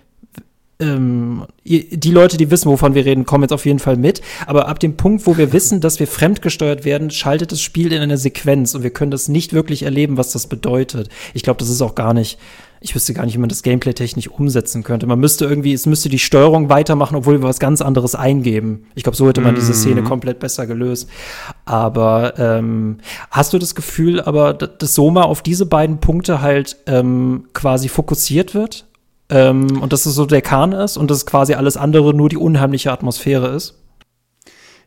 ähm, 0.81 1.47
die 1.65 2.11
Leute, 2.11 2.37
die 2.37 2.51
wissen, 2.51 2.71
wovon 2.71 2.95
wir 2.95 3.05
reden, 3.05 3.27
kommen 3.27 3.45
jetzt 3.45 3.53
auf 3.53 3.67
jeden 3.67 3.79
Fall 3.79 3.97
mit. 3.97 4.21
Aber 4.47 4.69
ab 4.69 4.81
dem 4.81 4.97
Punkt, 4.97 5.27
wo 5.27 5.37
wir 5.37 5.53
wissen, 5.53 5.81
dass 5.81 6.01
wir 6.01 6.07
fremdgesteuert 6.07 6.85
werden, 6.85 7.11
schaltet 7.11 7.53
das 7.53 7.61
Spiel 7.61 7.93
in 7.93 8.03
eine 8.03 8.17
Sequenz 8.17 8.75
und 8.75 8.83
wir 8.83 8.91
können 8.91 9.11
das 9.11 9.29
nicht 9.29 9.53
wirklich 9.53 9.83
erleben, 9.83 10.17
was 10.17 10.33
das 10.33 10.47
bedeutet. 10.47 11.09
Ich 11.35 11.43
glaube, 11.43 11.59
das 11.59 11.69
ist 11.69 11.83
auch 11.83 11.95
gar 11.95 12.15
nicht, 12.15 12.39
ich 12.81 12.95
wüsste 12.95 13.13
gar 13.13 13.27
nicht, 13.27 13.35
wie 13.35 13.41
man 13.41 13.51
das 13.51 13.63
Gameplay 13.63 13.93
technisch 13.93 14.29
umsetzen 14.29 14.83
könnte. 14.83 15.07
Man 15.07 15.21
müsste 15.21 15.45
irgendwie, 15.45 15.75
es 15.75 15.85
müsste 15.87 16.09
die 16.09 16.19
Steuerung 16.19 16.71
weitermachen, 16.71 17.15
obwohl 17.15 17.41
wir 17.41 17.49
was 17.49 17.61
ganz 17.61 17.83
anderes 17.83 18.15
eingeben. 18.15 18.87
Ich 18.95 19.03
glaube, 19.03 19.17
so 19.17 19.29
hätte 19.29 19.43
man 19.43 19.53
mm. 19.53 19.57
diese 19.57 19.75
Szene 19.75 20.03
komplett 20.03 20.39
besser 20.39 20.67
gelöst. 20.67 21.09
Aber 21.67 22.39
ähm, 22.39 22.99
hast 23.31 23.53
du 23.53 23.59
das 23.59 23.75
Gefühl, 23.75 24.21
aber 24.21 24.55
dass 24.55 24.95
Soma 24.95 25.23
auf 25.23 25.43
diese 25.43 25.67
beiden 25.67 25.99
Punkte 25.99 26.41
halt 26.41 26.79
ähm, 26.87 27.45
quasi 27.53 27.89
fokussiert 27.89 28.55
wird? 28.55 28.87
Ähm, 29.31 29.81
und 29.81 29.93
dass 29.93 30.07
es 30.07 30.15
so 30.15 30.27
der 30.27 30.43
Kahn 30.43 30.73
ist 30.73 30.97
und 30.97 31.11
dass 31.11 31.25
quasi 31.25 31.55
alles 31.55 31.77
andere 31.77 32.15
nur 32.15 32.29
die 32.29 32.37
unheimliche 32.37 32.93
Atmosphäre 32.93 33.49
ist? 33.49 33.75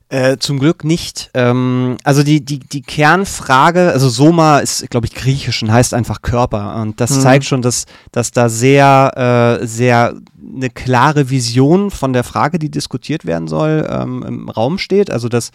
Äh, 0.09 0.37
zum 0.37 0.59
Glück 0.59 0.83
nicht. 0.83 1.31
Ähm, 1.33 1.97
also 2.03 2.21
die, 2.21 2.45
die, 2.45 2.59
die 2.59 2.83
Kernfrage, 2.83 3.91
also 3.91 4.09
Soma 4.09 4.59
ist, 4.59 4.87
glaube 4.91 5.07
ich, 5.07 5.15
griechisch 5.15 5.63
und 5.63 5.71
heißt 5.71 5.93
einfach 5.95 6.21
Körper. 6.21 6.75
Und 6.81 7.01
das 7.01 7.17
mhm. 7.17 7.21
zeigt 7.21 7.45
schon, 7.45 7.61
dass, 7.63 7.85
dass 8.11 8.29
da 8.29 8.47
sehr, 8.47 9.59
äh, 9.61 9.65
sehr 9.65 10.13
eine 10.55 10.69
klare 10.69 11.31
Vision 11.31 11.89
von 11.89 12.13
der 12.13 12.23
Frage, 12.23 12.59
die 12.59 12.69
diskutiert 12.69 13.25
werden 13.25 13.47
soll, 13.47 13.87
ähm, 13.89 14.23
im 14.23 14.49
Raum 14.49 14.77
steht. 14.77 15.09
Also 15.09 15.29
dass 15.29 15.49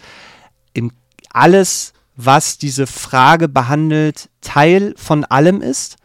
in 0.72 0.92
alles, 1.30 1.92
was 2.16 2.58
diese 2.58 2.88
Frage 2.88 3.48
behandelt, 3.48 4.28
Teil 4.40 4.94
von 4.96 5.24
allem 5.24 5.60
ist 5.60 5.98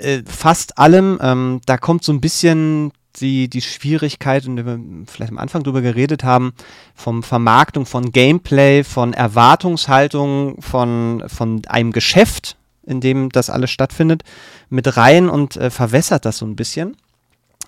äh, 0.00 0.22
fast 0.26 0.78
allem. 0.78 1.18
Ähm, 1.22 1.60
da 1.66 1.76
kommt 1.76 2.04
so 2.04 2.12
ein 2.12 2.20
bisschen 2.20 2.92
die, 3.16 3.48
die 3.48 3.60
Schwierigkeit, 3.60 4.46
und 4.46 4.64
wir 4.64 4.80
vielleicht 5.06 5.32
am 5.32 5.38
Anfang 5.38 5.62
drüber 5.62 5.82
geredet 5.82 6.24
haben, 6.24 6.52
vom 6.94 7.22
Vermarktung 7.22 7.86
von 7.86 8.12
Gameplay, 8.12 8.84
von 8.84 9.12
Erwartungshaltung, 9.12 10.60
von, 10.62 11.24
von 11.26 11.62
einem 11.66 11.92
Geschäft, 11.92 12.56
in 12.86 13.00
dem 13.00 13.30
das 13.30 13.50
alles 13.50 13.70
stattfindet, 13.70 14.22
mit 14.68 14.96
rein 14.96 15.28
und 15.28 15.56
äh, 15.56 15.70
verwässert 15.70 16.24
das 16.24 16.38
so 16.38 16.46
ein 16.46 16.56
bisschen. 16.56 16.96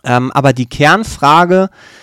Ähm, 0.04 0.32
aber 0.32 0.52
die 0.52 0.66
Kernfrage 0.66 1.64
äh, 1.64 2.01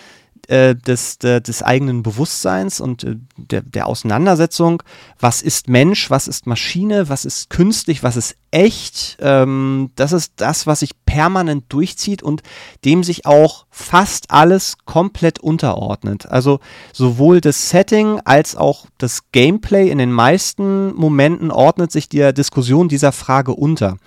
des, 0.74 1.20
de, 1.20 1.40
des 1.42 1.62
eigenen 1.62 2.02
Bewusstseins 2.02 2.82
und 2.82 3.04
äh, 3.04 3.16
der, 3.38 3.62
der 3.62 3.86
Auseinandersetzung, 3.86 4.82
was 5.20 5.44
ist 5.44 5.70
Mensch, 5.70 6.10
was 6.10 6.28
ist 6.28 6.48
Maschine, 6.48 7.08
was 7.08 7.24
ist 7.24 7.52
künstlich, 7.52 8.02
was 8.02 8.16
ist 8.16 8.36
echt, 8.50 9.18
ähm, 9.22 9.92
das 9.96 10.12
ist 10.12 10.34
das, 10.38 10.66
was 10.66 10.80
sich 10.80 10.92
permanent 11.06 11.66
durchzieht 11.70 12.24
und 12.24 12.42
dem 12.84 13.04
sich 13.04 13.28
auch 13.28 13.68
fast 13.70 14.32
alles 14.32 14.78
komplett 14.86 15.40
unterordnet. 15.40 16.26
Also 16.26 16.60
sowohl 16.94 17.42
das 17.42 17.70
Setting 17.70 18.20
als 18.26 18.56
auch 18.56 18.88
das 18.98 19.32
Gameplay 19.32 19.90
in 19.90 20.00
den 20.00 20.12
meisten 20.12 20.96
Momenten 20.96 21.52
ordnet 21.52 21.92
sich 21.92 22.10
der 22.10 22.34
Diskussion 22.34 22.90
dieser 22.90 23.12
Frage 23.12 23.54
unter. 23.54 23.98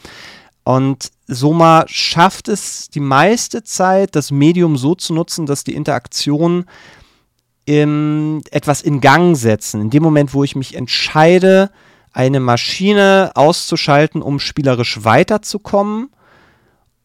Und 0.64 1.10
Soma 1.34 1.84
schafft 1.86 2.48
es 2.48 2.88
die 2.90 3.00
meiste 3.00 3.62
Zeit, 3.62 4.14
das 4.16 4.30
Medium 4.30 4.76
so 4.76 4.94
zu 4.94 5.14
nutzen, 5.14 5.46
dass 5.46 5.64
die 5.64 5.74
Interaktion 5.74 6.64
in, 7.64 8.42
etwas 8.50 8.82
in 8.82 9.00
Gang 9.00 9.36
setzen. 9.36 9.80
In 9.80 9.90
dem 9.90 10.02
Moment, 10.02 10.34
wo 10.34 10.44
ich 10.44 10.56
mich 10.56 10.74
entscheide, 10.74 11.70
eine 12.12 12.40
Maschine 12.40 13.32
auszuschalten, 13.34 14.20
um 14.20 14.38
spielerisch 14.38 15.04
weiterzukommen 15.04 16.10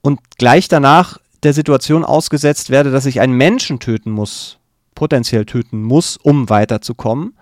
und 0.02 0.20
gleich 0.38 0.68
danach 0.68 1.18
der 1.44 1.54
Situation 1.54 2.04
ausgesetzt 2.04 2.70
werde, 2.70 2.92
dass 2.92 3.06
ich 3.06 3.22
einen 3.22 3.34
Menschen 3.34 3.80
töten 3.80 4.12
muss, 4.12 4.58
potenziell 4.96 5.46
töten 5.46 5.84
muss, 5.84 6.18
um 6.18 6.50
weiterzukommen, 6.50 7.37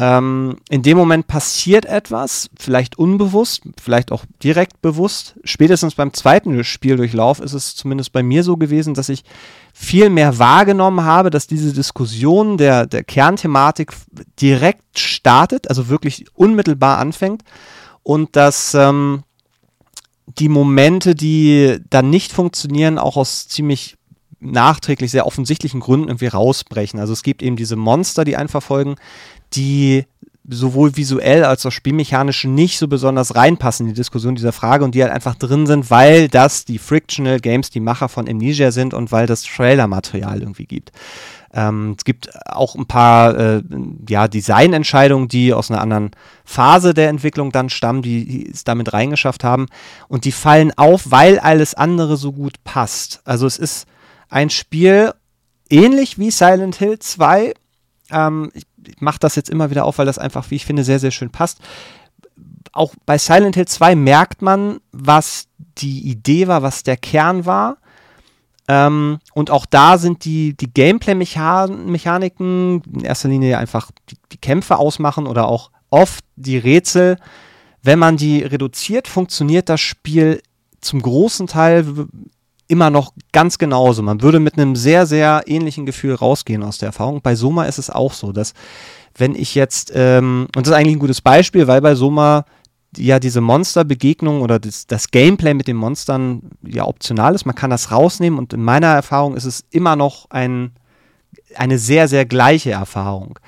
ähm, 0.00 0.56
in 0.70 0.82
dem 0.82 0.96
Moment 0.96 1.26
passiert 1.26 1.84
etwas, 1.84 2.48
vielleicht 2.58 2.98
unbewusst, 2.98 3.64
vielleicht 3.78 4.12
auch 4.12 4.24
direkt 4.42 4.80
bewusst. 4.80 5.34
Spätestens 5.44 5.94
beim 5.94 6.14
zweiten 6.14 6.64
Spieldurchlauf 6.64 7.38
ist 7.38 7.52
es 7.52 7.76
zumindest 7.76 8.10
bei 8.10 8.22
mir 8.22 8.42
so 8.42 8.56
gewesen, 8.56 8.94
dass 8.94 9.10
ich 9.10 9.24
viel 9.74 10.08
mehr 10.08 10.38
wahrgenommen 10.38 11.04
habe, 11.04 11.28
dass 11.28 11.46
diese 11.46 11.74
Diskussion 11.74 12.56
der, 12.56 12.86
der 12.86 13.04
Kernthematik 13.04 13.92
direkt 14.40 14.98
startet, 14.98 15.68
also 15.68 15.90
wirklich 15.90 16.24
unmittelbar 16.32 16.96
anfängt 16.96 17.42
und 18.02 18.36
dass 18.36 18.72
ähm, 18.72 19.22
die 20.26 20.48
Momente, 20.48 21.14
die 21.14 21.76
dann 21.90 22.08
nicht 22.08 22.32
funktionieren, 22.32 22.98
auch 22.98 23.18
aus 23.18 23.48
ziemlich 23.48 23.98
nachträglich 24.38 25.10
sehr 25.10 25.26
offensichtlichen 25.26 25.80
Gründen 25.80 26.08
irgendwie 26.08 26.28
rausbrechen. 26.28 26.98
Also 26.98 27.12
es 27.12 27.22
gibt 27.22 27.42
eben 27.42 27.56
diese 27.56 27.76
Monster, 27.76 28.24
die 28.24 28.36
einen 28.36 28.48
verfolgen, 28.48 28.96
die 29.54 30.04
sowohl 30.48 30.96
visuell 30.96 31.44
als 31.44 31.64
auch 31.64 31.70
spielmechanisch 31.70 32.44
nicht 32.44 32.78
so 32.78 32.88
besonders 32.88 33.36
reinpassen 33.36 33.86
in 33.86 33.92
die 33.92 33.96
Diskussion 33.96 34.34
dieser 34.34 34.52
Frage 34.52 34.84
und 34.84 34.94
die 34.94 35.02
halt 35.02 35.12
einfach 35.12 35.36
drin 35.36 35.66
sind, 35.66 35.90
weil 35.90 36.28
das 36.28 36.64
die 36.64 36.78
Frictional 36.78 37.40
Games, 37.40 37.70
die 37.70 37.80
Macher 37.80 38.08
von 38.08 38.28
Amnesia 38.28 38.72
sind 38.72 38.92
und 38.92 39.12
weil 39.12 39.26
das 39.26 39.42
Trailer-Material 39.42 40.40
irgendwie 40.40 40.66
gibt. 40.66 40.90
Ähm, 41.52 41.94
es 41.98 42.04
gibt 42.04 42.30
auch 42.46 42.74
ein 42.74 42.86
paar 42.86 43.36
äh, 43.38 43.62
ja, 44.08 44.28
Designentscheidungen, 44.28 45.28
die 45.28 45.52
aus 45.52 45.70
einer 45.70 45.80
anderen 45.80 46.12
Phase 46.44 46.94
der 46.94 47.08
Entwicklung 47.08 47.52
dann 47.52 47.70
stammen, 47.70 48.02
die 48.02 48.48
es 48.52 48.64
damit 48.64 48.92
reingeschafft 48.92 49.44
haben. 49.44 49.66
Und 50.08 50.24
die 50.24 50.32
fallen 50.32 50.72
auf, 50.76 51.10
weil 51.10 51.38
alles 51.38 51.74
andere 51.74 52.16
so 52.16 52.32
gut 52.32 52.62
passt. 52.64 53.20
Also 53.24 53.46
es 53.46 53.58
ist 53.58 53.86
ein 54.28 54.50
Spiel 54.50 55.12
ähnlich 55.68 56.18
wie 56.18 56.30
Silent 56.30 56.76
Hill 56.76 56.98
2. 56.98 57.54
Ähm, 58.12 58.50
ich 58.54 58.66
ich 58.86 59.00
mache 59.00 59.18
das 59.18 59.34
jetzt 59.36 59.48
immer 59.50 59.70
wieder 59.70 59.84
auf, 59.84 59.98
weil 59.98 60.06
das 60.06 60.18
einfach, 60.18 60.50
wie 60.50 60.56
ich 60.56 60.66
finde, 60.66 60.82
sehr, 60.84 60.98
sehr 60.98 61.10
schön 61.10 61.30
passt. 61.30 61.60
Auch 62.72 62.94
bei 63.04 63.18
Silent 63.18 63.56
Hill 63.56 63.66
2 63.66 63.96
merkt 63.96 64.40
man, 64.42 64.80
was 64.92 65.48
die 65.78 66.08
Idee 66.08 66.46
war, 66.48 66.62
was 66.62 66.82
der 66.82 66.96
Kern 66.96 67.44
war. 67.46 67.76
Ähm, 68.68 69.18
und 69.34 69.50
auch 69.50 69.66
da 69.66 69.98
sind 69.98 70.24
die, 70.24 70.56
die 70.56 70.72
Gameplay-Mechaniken 70.72 72.82
in 72.82 73.00
erster 73.00 73.28
Linie 73.28 73.58
einfach 73.58 73.90
die, 74.08 74.16
die 74.32 74.38
Kämpfe 74.38 74.78
ausmachen 74.78 75.26
oder 75.26 75.48
auch 75.48 75.72
oft 75.90 76.24
die 76.36 76.58
Rätsel. 76.58 77.16
Wenn 77.82 77.98
man 77.98 78.16
die 78.16 78.42
reduziert, 78.42 79.08
funktioniert 79.08 79.68
das 79.68 79.80
Spiel 79.80 80.40
zum 80.80 81.02
großen 81.02 81.48
Teil 81.48 82.06
immer 82.70 82.90
noch 82.90 83.12
ganz 83.32 83.58
genauso. 83.58 84.02
Man 84.02 84.22
würde 84.22 84.38
mit 84.38 84.56
einem 84.56 84.76
sehr, 84.76 85.06
sehr 85.06 85.42
ähnlichen 85.46 85.86
Gefühl 85.86 86.14
rausgehen 86.14 86.62
aus 86.62 86.78
der 86.78 86.88
Erfahrung. 86.88 87.20
Bei 87.20 87.34
Soma 87.34 87.64
ist 87.64 87.78
es 87.78 87.90
auch 87.90 88.12
so, 88.12 88.32
dass 88.32 88.54
wenn 89.16 89.34
ich 89.34 89.54
jetzt, 89.54 89.92
ähm, 89.94 90.46
und 90.54 90.66
das 90.66 90.72
ist 90.72 90.78
eigentlich 90.78 90.96
ein 90.96 91.00
gutes 91.00 91.20
Beispiel, 91.20 91.66
weil 91.66 91.80
bei 91.80 91.96
Soma 91.96 92.44
ja 92.96 93.18
diese 93.18 93.40
Monsterbegegnung 93.40 94.40
oder 94.42 94.58
das, 94.58 94.86
das, 94.86 95.10
Gameplay 95.10 95.54
mit 95.54 95.68
den 95.68 95.76
Monstern 95.76 96.42
ja 96.64 96.86
optional 96.86 97.34
ist. 97.34 97.44
Man 97.44 97.54
kann 97.54 97.70
das 97.70 97.90
rausnehmen 97.90 98.38
und 98.38 98.52
in 98.52 98.62
meiner 98.62 98.88
Erfahrung 98.88 99.36
ist 99.36 99.44
es 99.44 99.64
immer 99.70 99.96
noch 99.96 100.30
ein, 100.30 100.72
eine 101.56 101.78
sehr, 101.78 102.08
sehr 102.08 102.24
gleiche 102.24 102.70
Erfahrung. 102.70 103.38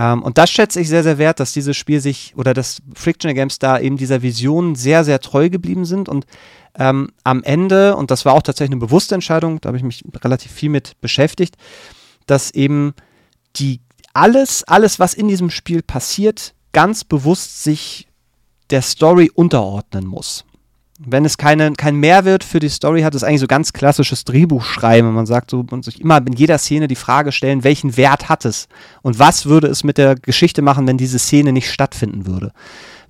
Ähm, 0.00 0.22
und 0.22 0.38
das 0.38 0.50
schätze 0.50 0.80
ich 0.80 0.88
sehr, 0.88 1.02
sehr 1.02 1.18
wert, 1.18 1.40
dass 1.40 1.52
dieses 1.52 1.76
Spiel 1.76 2.00
sich 2.00 2.32
oder 2.34 2.54
dass 2.54 2.80
Frictional 2.94 3.34
Games 3.34 3.58
da 3.58 3.78
eben 3.78 3.98
dieser 3.98 4.22
Vision 4.22 4.74
sehr, 4.74 5.04
sehr 5.04 5.20
treu 5.20 5.50
geblieben 5.50 5.84
sind 5.84 6.08
und 6.08 6.24
ähm, 6.78 7.10
am 7.22 7.42
Ende, 7.42 7.96
und 7.96 8.10
das 8.10 8.24
war 8.24 8.32
auch 8.32 8.42
tatsächlich 8.42 8.72
eine 8.72 8.80
bewusste 8.80 9.14
Entscheidung, 9.14 9.60
da 9.60 9.66
habe 9.68 9.76
ich 9.76 9.82
mich 9.82 10.02
relativ 10.24 10.52
viel 10.52 10.70
mit 10.70 10.98
beschäftigt, 11.02 11.56
dass 12.24 12.50
eben 12.52 12.94
die 13.56 13.80
alles, 14.14 14.64
alles, 14.64 14.98
was 14.98 15.12
in 15.12 15.28
diesem 15.28 15.50
Spiel 15.50 15.82
passiert, 15.82 16.54
ganz 16.72 17.04
bewusst 17.04 17.62
sich 17.62 18.08
der 18.70 18.80
Story 18.80 19.30
unterordnen 19.34 20.06
muss. 20.06 20.46
Wenn 21.02 21.24
es 21.24 21.38
keine, 21.38 21.72
kein 21.72 21.96
Mehrwert 21.96 22.44
für 22.44 22.60
die 22.60 22.68
Story 22.68 23.02
hat, 23.02 23.14
ist 23.14 23.24
eigentlich 23.24 23.40
so 23.40 23.46
ganz 23.46 23.72
klassisches 23.72 24.24
Drehbuchschreiben. 24.24 25.12
Man 25.12 25.24
sagt 25.24 25.50
so 25.50 25.64
und 25.70 25.84
sich 25.84 26.00
immer 26.00 26.18
in 26.18 26.34
jeder 26.34 26.58
Szene 26.58 26.88
die 26.88 26.94
Frage 26.94 27.32
stellen, 27.32 27.64
welchen 27.64 27.96
Wert 27.96 28.28
hat 28.28 28.44
es? 28.44 28.68
Und 29.00 29.18
was 29.18 29.46
würde 29.46 29.68
es 29.68 29.82
mit 29.82 29.96
der 29.96 30.14
Geschichte 30.14 30.60
machen, 30.60 30.86
wenn 30.86 30.98
diese 30.98 31.18
Szene 31.18 31.52
nicht 31.52 31.70
stattfinden 31.70 32.26
würde? 32.26 32.52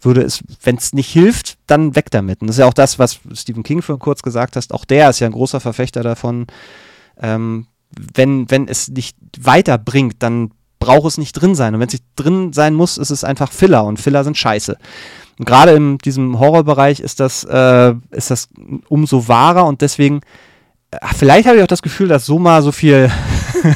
würde 0.04 0.22
es, 0.22 0.42
wenn 0.62 0.76
es 0.76 0.92
nicht 0.92 1.10
hilft, 1.10 1.58
dann 1.66 1.94
weg 1.94 2.10
damit. 2.10 2.40
Und 2.40 2.46
das 2.46 2.56
ist 2.56 2.60
ja 2.60 2.66
auch 2.66 2.74
das, 2.74 2.98
was 2.98 3.20
Stephen 3.34 3.62
King 3.62 3.82
vor 3.82 3.98
kurz 3.98 4.22
gesagt 4.22 4.56
hat. 4.56 4.72
Auch 4.72 4.84
der 4.84 5.10
ist 5.10 5.20
ja 5.20 5.26
ein 5.26 5.32
großer 5.32 5.60
Verfechter 5.60 6.02
davon. 6.02 6.46
Ähm, 7.20 7.66
wenn, 8.14 8.50
wenn 8.50 8.68
es 8.68 8.88
nicht 8.88 9.16
weiterbringt, 9.38 10.16
dann 10.20 10.52
braucht 10.78 11.06
es 11.06 11.18
nicht 11.18 11.32
drin 11.32 11.54
sein. 11.54 11.74
Und 11.74 11.80
wenn 11.80 11.88
es 11.88 11.94
nicht 11.94 12.04
drin 12.16 12.52
sein 12.52 12.74
muss, 12.74 12.98
ist 12.98 13.10
es 13.10 13.24
einfach 13.24 13.52
Filler. 13.52 13.84
Und 13.84 14.00
Filler 14.00 14.24
sind 14.24 14.38
scheiße. 14.38 14.76
Und 15.40 15.46
gerade 15.46 15.72
in 15.72 15.96
diesem 15.96 16.38
Horrorbereich 16.38 17.00
ist 17.00 17.18
das, 17.18 17.44
äh, 17.44 17.94
ist 18.10 18.30
das 18.30 18.50
umso 18.90 19.26
wahrer 19.26 19.64
und 19.64 19.80
deswegen, 19.80 20.20
äh, 20.90 20.98
vielleicht 21.16 21.48
habe 21.48 21.56
ich 21.56 21.62
auch 21.62 21.66
das 21.66 21.80
Gefühl, 21.80 22.08
dass 22.08 22.26
Soma 22.26 22.60
so 22.60 22.72
viel 22.72 23.10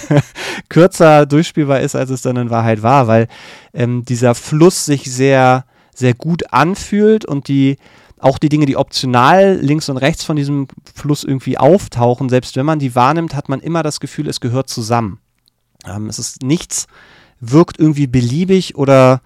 kürzer 0.68 1.24
durchspielbar 1.24 1.80
ist, 1.80 1.96
als 1.96 2.10
es 2.10 2.20
dann 2.20 2.36
in 2.36 2.50
Wahrheit 2.50 2.82
war, 2.82 3.06
weil 3.06 3.28
ähm, 3.72 4.04
dieser 4.04 4.34
Fluss 4.34 4.84
sich 4.84 5.10
sehr 5.10 5.64
sehr 5.94 6.12
gut 6.12 6.52
anfühlt 6.52 7.24
und 7.24 7.48
die 7.48 7.78
auch 8.18 8.36
die 8.36 8.50
Dinge, 8.50 8.66
die 8.66 8.76
optional 8.76 9.58
links 9.58 9.88
und 9.88 9.96
rechts 9.96 10.22
von 10.22 10.36
diesem 10.36 10.68
Fluss 10.94 11.24
irgendwie 11.24 11.56
auftauchen, 11.56 12.28
selbst 12.28 12.56
wenn 12.56 12.66
man 12.66 12.78
die 12.78 12.94
wahrnimmt, 12.94 13.34
hat 13.34 13.48
man 13.48 13.60
immer 13.60 13.82
das 13.82 14.00
Gefühl, 14.00 14.28
es 14.28 14.40
gehört 14.40 14.68
zusammen. 14.68 15.18
Ähm, 15.86 16.10
es 16.10 16.18
ist 16.18 16.42
nichts, 16.42 16.88
wirkt 17.40 17.78
irgendwie 17.78 18.06
beliebig 18.06 18.76
oder, 18.76 19.22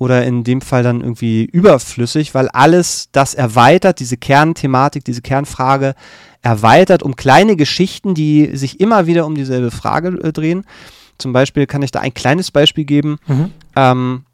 oder 0.00 0.24
in 0.24 0.44
dem 0.44 0.62
Fall 0.62 0.82
dann 0.82 1.02
irgendwie 1.02 1.44
überflüssig, 1.44 2.34
weil 2.34 2.48
alles 2.48 3.10
das 3.12 3.34
erweitert, 3.34 4.00
diese 4.00 4.16
Kernthematik, 4.16 5.04
diese 5.04 5.20
Kernfrage 5.20 5.94
erweitert 6.40 7.02
um 7.02 7.16
kleine 7.16 7.54
Geschichten, 7.54 8.14
die 8.14 8.56
sich 8.56 8.80
immer 8.80 9.06
wieder 9.06 9.26
um 9.26 9.34
dieselbe 9.34 9.70
Frage 9.70 10.18
äh, 10.22 10.32
drehen. 10.32 10.64
Zum 11.18 11.34
Beispiel 11.34 11.66
kann 11.66 11.82
ich 11.82 11.90
da 11.90 12.00
ein 12.00 12.14
kleines 12.14 12.50
Beispiel 12.50 12.86
geben. 12.86 13.18
Mhm. 13.26 13.52
Ähm, 13.76 14.24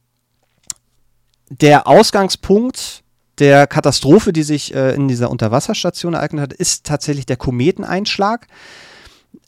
der 1.51 1.89
Ausgangspunkt 1.89 3.03
der 3.41 3.67
Katastrophe, 3.67 4.33
die 4.33 4.45
sich 4.45 4.73
äh, 4.73 4.95
in 4.95 5.09
dieser 5.09 5.33
Unterwasserstation 5.33 6.15
ereignet 6.15 6.43
hat, 6.43 6.53
ist 6.53 6.87
tatsächlich 6.87 7.27
der 7.27 7.39
Kometeneinschlag, 7.39 8.47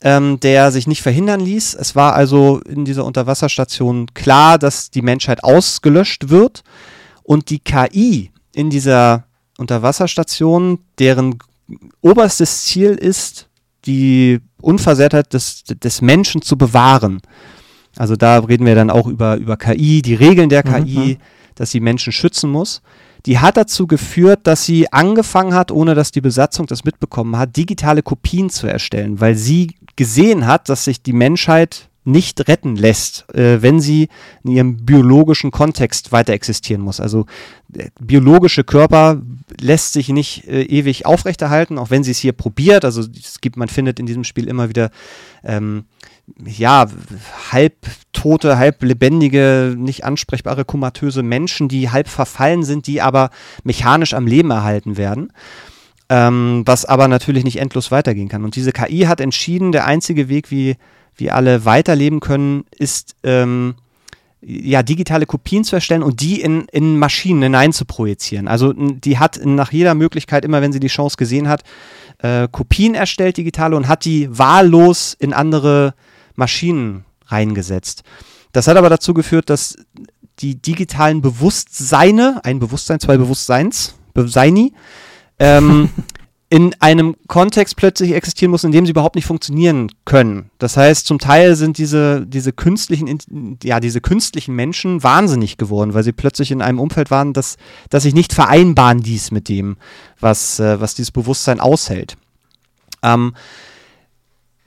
ähm, 0.01 0.39
der 0.39 0.71
sich 0.71 0.87
nicht 0.87 1.01
verhindern 1.01 1.39
ließ. 1.39 1.73
Es 1.75 1.95
war 1.95 2.13
also 2.13 2.59
in 2.61 2.85
dieser 2.85 3.05
Unterwasserstation 3.05 4.07
klar, 4.13 4.57
dass 4.57 4.91
die 4.91 5.01
Menschheit 5.01 5.43
ausgelöscht 5.43 6.29
wird 6.29 6.63
und 7.23 7.49
die 7.49 7.59
KI 7.59 8.31
in 8.53 8.69
dieser 8.69 9.25
Unterwasserstation, 9.57 10.79
deren 10.99 11.37
oberstes 12.01 12.65
Ziel 12.65 12.91
ist, 12.91 13.47
die 13.85 14.39
Unversehrtheit 14.61 15.33
des, 15.33 15.63
des 15.63 16.01
Menschen 16.01 16.41
zu 16.41 16.57
bewahren. 16.57 17.21
Also 17.97 18.15
da 18.15 18.39
reden 18.39 18.65
wir 18.65 18.75
dann 18.75 18.89
auch 18.89 19.07
über, 19.07 19.37
über 19.37 19.57
KI, 19.57 20.01
die 20.01 20.15
Regeln 20.15 20.49
der 20.49 20.63
KI. 20.63 21.17
Mhm 21.17 21.17
dass 21.59 21.71
sie 21.71 21.81
Menschen 21.81 22.13
schützen 22.13 22.49
muss. 22.49 22.81
Die 23.25 23.39
hat 23.39 23.57
dazu 23.57 23.87
geführt, 23.87 24.41
dass 24.43 24.65
sie 24.65 24.91
angefangen 24.91 25.53
hat, 25.53 25.71
ohne 25.71 25.95
dass 25.95 26.11
die 26.11 26.21
Besatzung 26.21 26.67
das 26.67 26.83
mitbekommen 26.83 27.37
hat, 27.37 27.57
digitale 27.57 28.01
Kopien 28.01 28.49
zu 28.49 28.67
erstellen, 28.67 29.19
weil 29.19 29.35
sie 29.35 29.75
gesehen 29.95 30.47
hat, 30.47 30.69
dass 30.69 30.85
sich 30.85 31.01
die 31.01 31.13
Menschheit 31.13 31.89
nicht 32.05 32.47
retten 32.47 32.75
lässt, 32.75 33.25
äh, 33.33 33.61
wenn 33.61 33.79
sie 33.79 34.07
in 34.43 34.51
ihrem 34.51 34.85
biologischen 34.85 35.51
Kontext 35.51 36.11
weiter 36.11 36.33
existieren 36.33 36.81
muss. 36.81 36.99
Also 36.99 37.25
der 37.67 37.89
biologische 37.99 38.63
Körper 38.63 39.21
lässt 39.59 39.93
sich 39.93 40.09
nicht 40.09 40.47
äh, 40.47 40.63
ewig 40.63 41.05
aufrechterhalten, 41.05 41.77
auch 41.77 41.89
wenn 41.89 42.03
sie 42.03 42.11
es 42.11 42.19
hier 42.19 42.31
probiert. 42.31 42.85
Also 42.85 43.01
es 43.01 43.41
gibt, 43.41 43.57
man 43.57 43.67
findet 43.67 43.99
in 43.99 44.05
diesem 44.05 44.23
Spiel 44.23 44.47
immer 44.47 44.69
wieder 44.69 44.91
ähm, 45.43 45.85
ja, 46.45 46.87
halb 47.51 47.75
tote, 48.13 48.57
halb 48.57 48.83
lebendige, 48.83 49.75
nicht 49.77 50.03
ansprechbare, 50.03 50.65
komatöse 50.65 51.23
Menschen, 51.23 51.67
die 51.67 51.89
halb 51.89 52.07
verfallen 52.07 52.63
sind, 52.63 52.87
die 52.87 53.01
aber 53.01 53.29
mechanisch 53.63 54.13
am 54.13 54.27
Leben 54.27 54.51
erhalten 54.51 54.97
werden. 54.97 55.31
Ähm, 56.11 56.63
was 56.65 56.85
aber 56.85 57.07
natürlich 57.07 57.43
nicht 57.43 57.59
endlos 57.59 57.91
weitergehen 57.91 58.29
kann. 58.29 58.43
Und 58.43 58.55
diese 58.55 58.71
KI 58.71 59.01
hat 59.01 59.21
entschieden, 59.21 59.71
der 59.71 59.85
einzige 59.85 60.27
Weg, 60.27 60.49
wie, 60.49 60.75
wie 61.15 61.29
alle 61.29 61.65
weiterleben 61.65 62.19
können, 62.19 62.63
ist, 62.71 63.15
ähm, 63.21 63.75
ja, 64.41 64.83
digitale 64.83 65.25
Kopien 65.25 65.63
zu 65.63 65.75
erstellen 65.75 66.03
und 66.03 66.21
die 66.21 66.41
in, 66.41 66.65
in 66.71 66.97
Maschinen 66.97 67.43
hinein 67.43 67.73
zu 67.73 67.85
projizieren. 67.85 68.47
Also 68.47 68.73
die 68.73 69.19
hat 69.19 69.39
nach 69.43 69.71
jeder 69.71 69.95
Möglichkeit, 69.95 70.45
immer 70.45 70.61
wenn 70.61 70.71
sie 70.71 70.79
die 70.79 70.87
Chance 70.87 71.17
gesehen 71.17 71.49
hat, 71.49 71.63
äh, 72.19 72.47
Kopien 72.49 72.95
erstellt, 72.95 73.37
digitale, 73.37 73.75
und 73.75 73.87
hat 73.87 74.05
die 74.05 74.27
wahllos 74.31 75.15
in 75.19 75.33
andere 75.33 75.93
Maschinen 76.39 77.05
reingesetzt. 77.27 78.01
Das 78.51 78.67
hat 78.67 78.77
aber 78.77 78.89
dazu 78.89 79.13
geführt, 79.13 79.51
dass 79.51 79.75
die 80.39 80.59
digitalen 80.59 81.21
Bewusstseine, 81.21 82.41
ein 82.43 82.59
Bewusstsein, 82.59 82.99
zwei 82.99 83.17
Bewusstseins, 83.17 83.95
Beseini, 84.13 84.73
ähm, 85.37 85.89
in 86.51 86.73
einem 86.79 87.15
Kontext 87.27 87.75
plötzlich 87.75 88.13
existieren 88.13 88.49
muss, 88.49 88.63
in 88.63 88.71
dem 88.71 88.85
sie 88.85 88.91
überhaupt 88.91 89.15
nicht 89.15 89.27
funktionieren 89.27 89.91
können. 90.03 90.49
Das 90.57 90.77
heißt, 90.77 91.05
zum 91.05 91.19
Teil 91.19 91.55
sind 91.55 91.77
diese, 91.77 92.25
diese 92.25 92.53
künstlichen, 92.53 93.59
ja, 93.63 93.79
diese 93.79 94.01
künstlichen 94.01 94.55
Menschen 94.55 95.03
wahnsinnig 95.03 95.57
geworden, 95.57 95.93
weil 95.93 96.03
sie 96.03 96.11
plötzlich 96.11 96.49
in 96.49 96.63
einem 96.63 96.79
Umfeld 96.79 97.11
waren, 97.11 97.33
das, 97.33 97.57
das 97.91 98.01
sich 98.01 98.15
nicht 98.15 98.33
vereinbaren 98.33 98.97
ließ 98.97 99.29
mit 99.29 99.47
dem, 99.47 99.77
was, 100.19 100.59
äh, 100.59 100.81
was 100.81 100.95
dieses 100.95 101.11
Bewusstsein 101.11 101.59
aushält. 101.59 102.17
Ähm, 103.03 103.35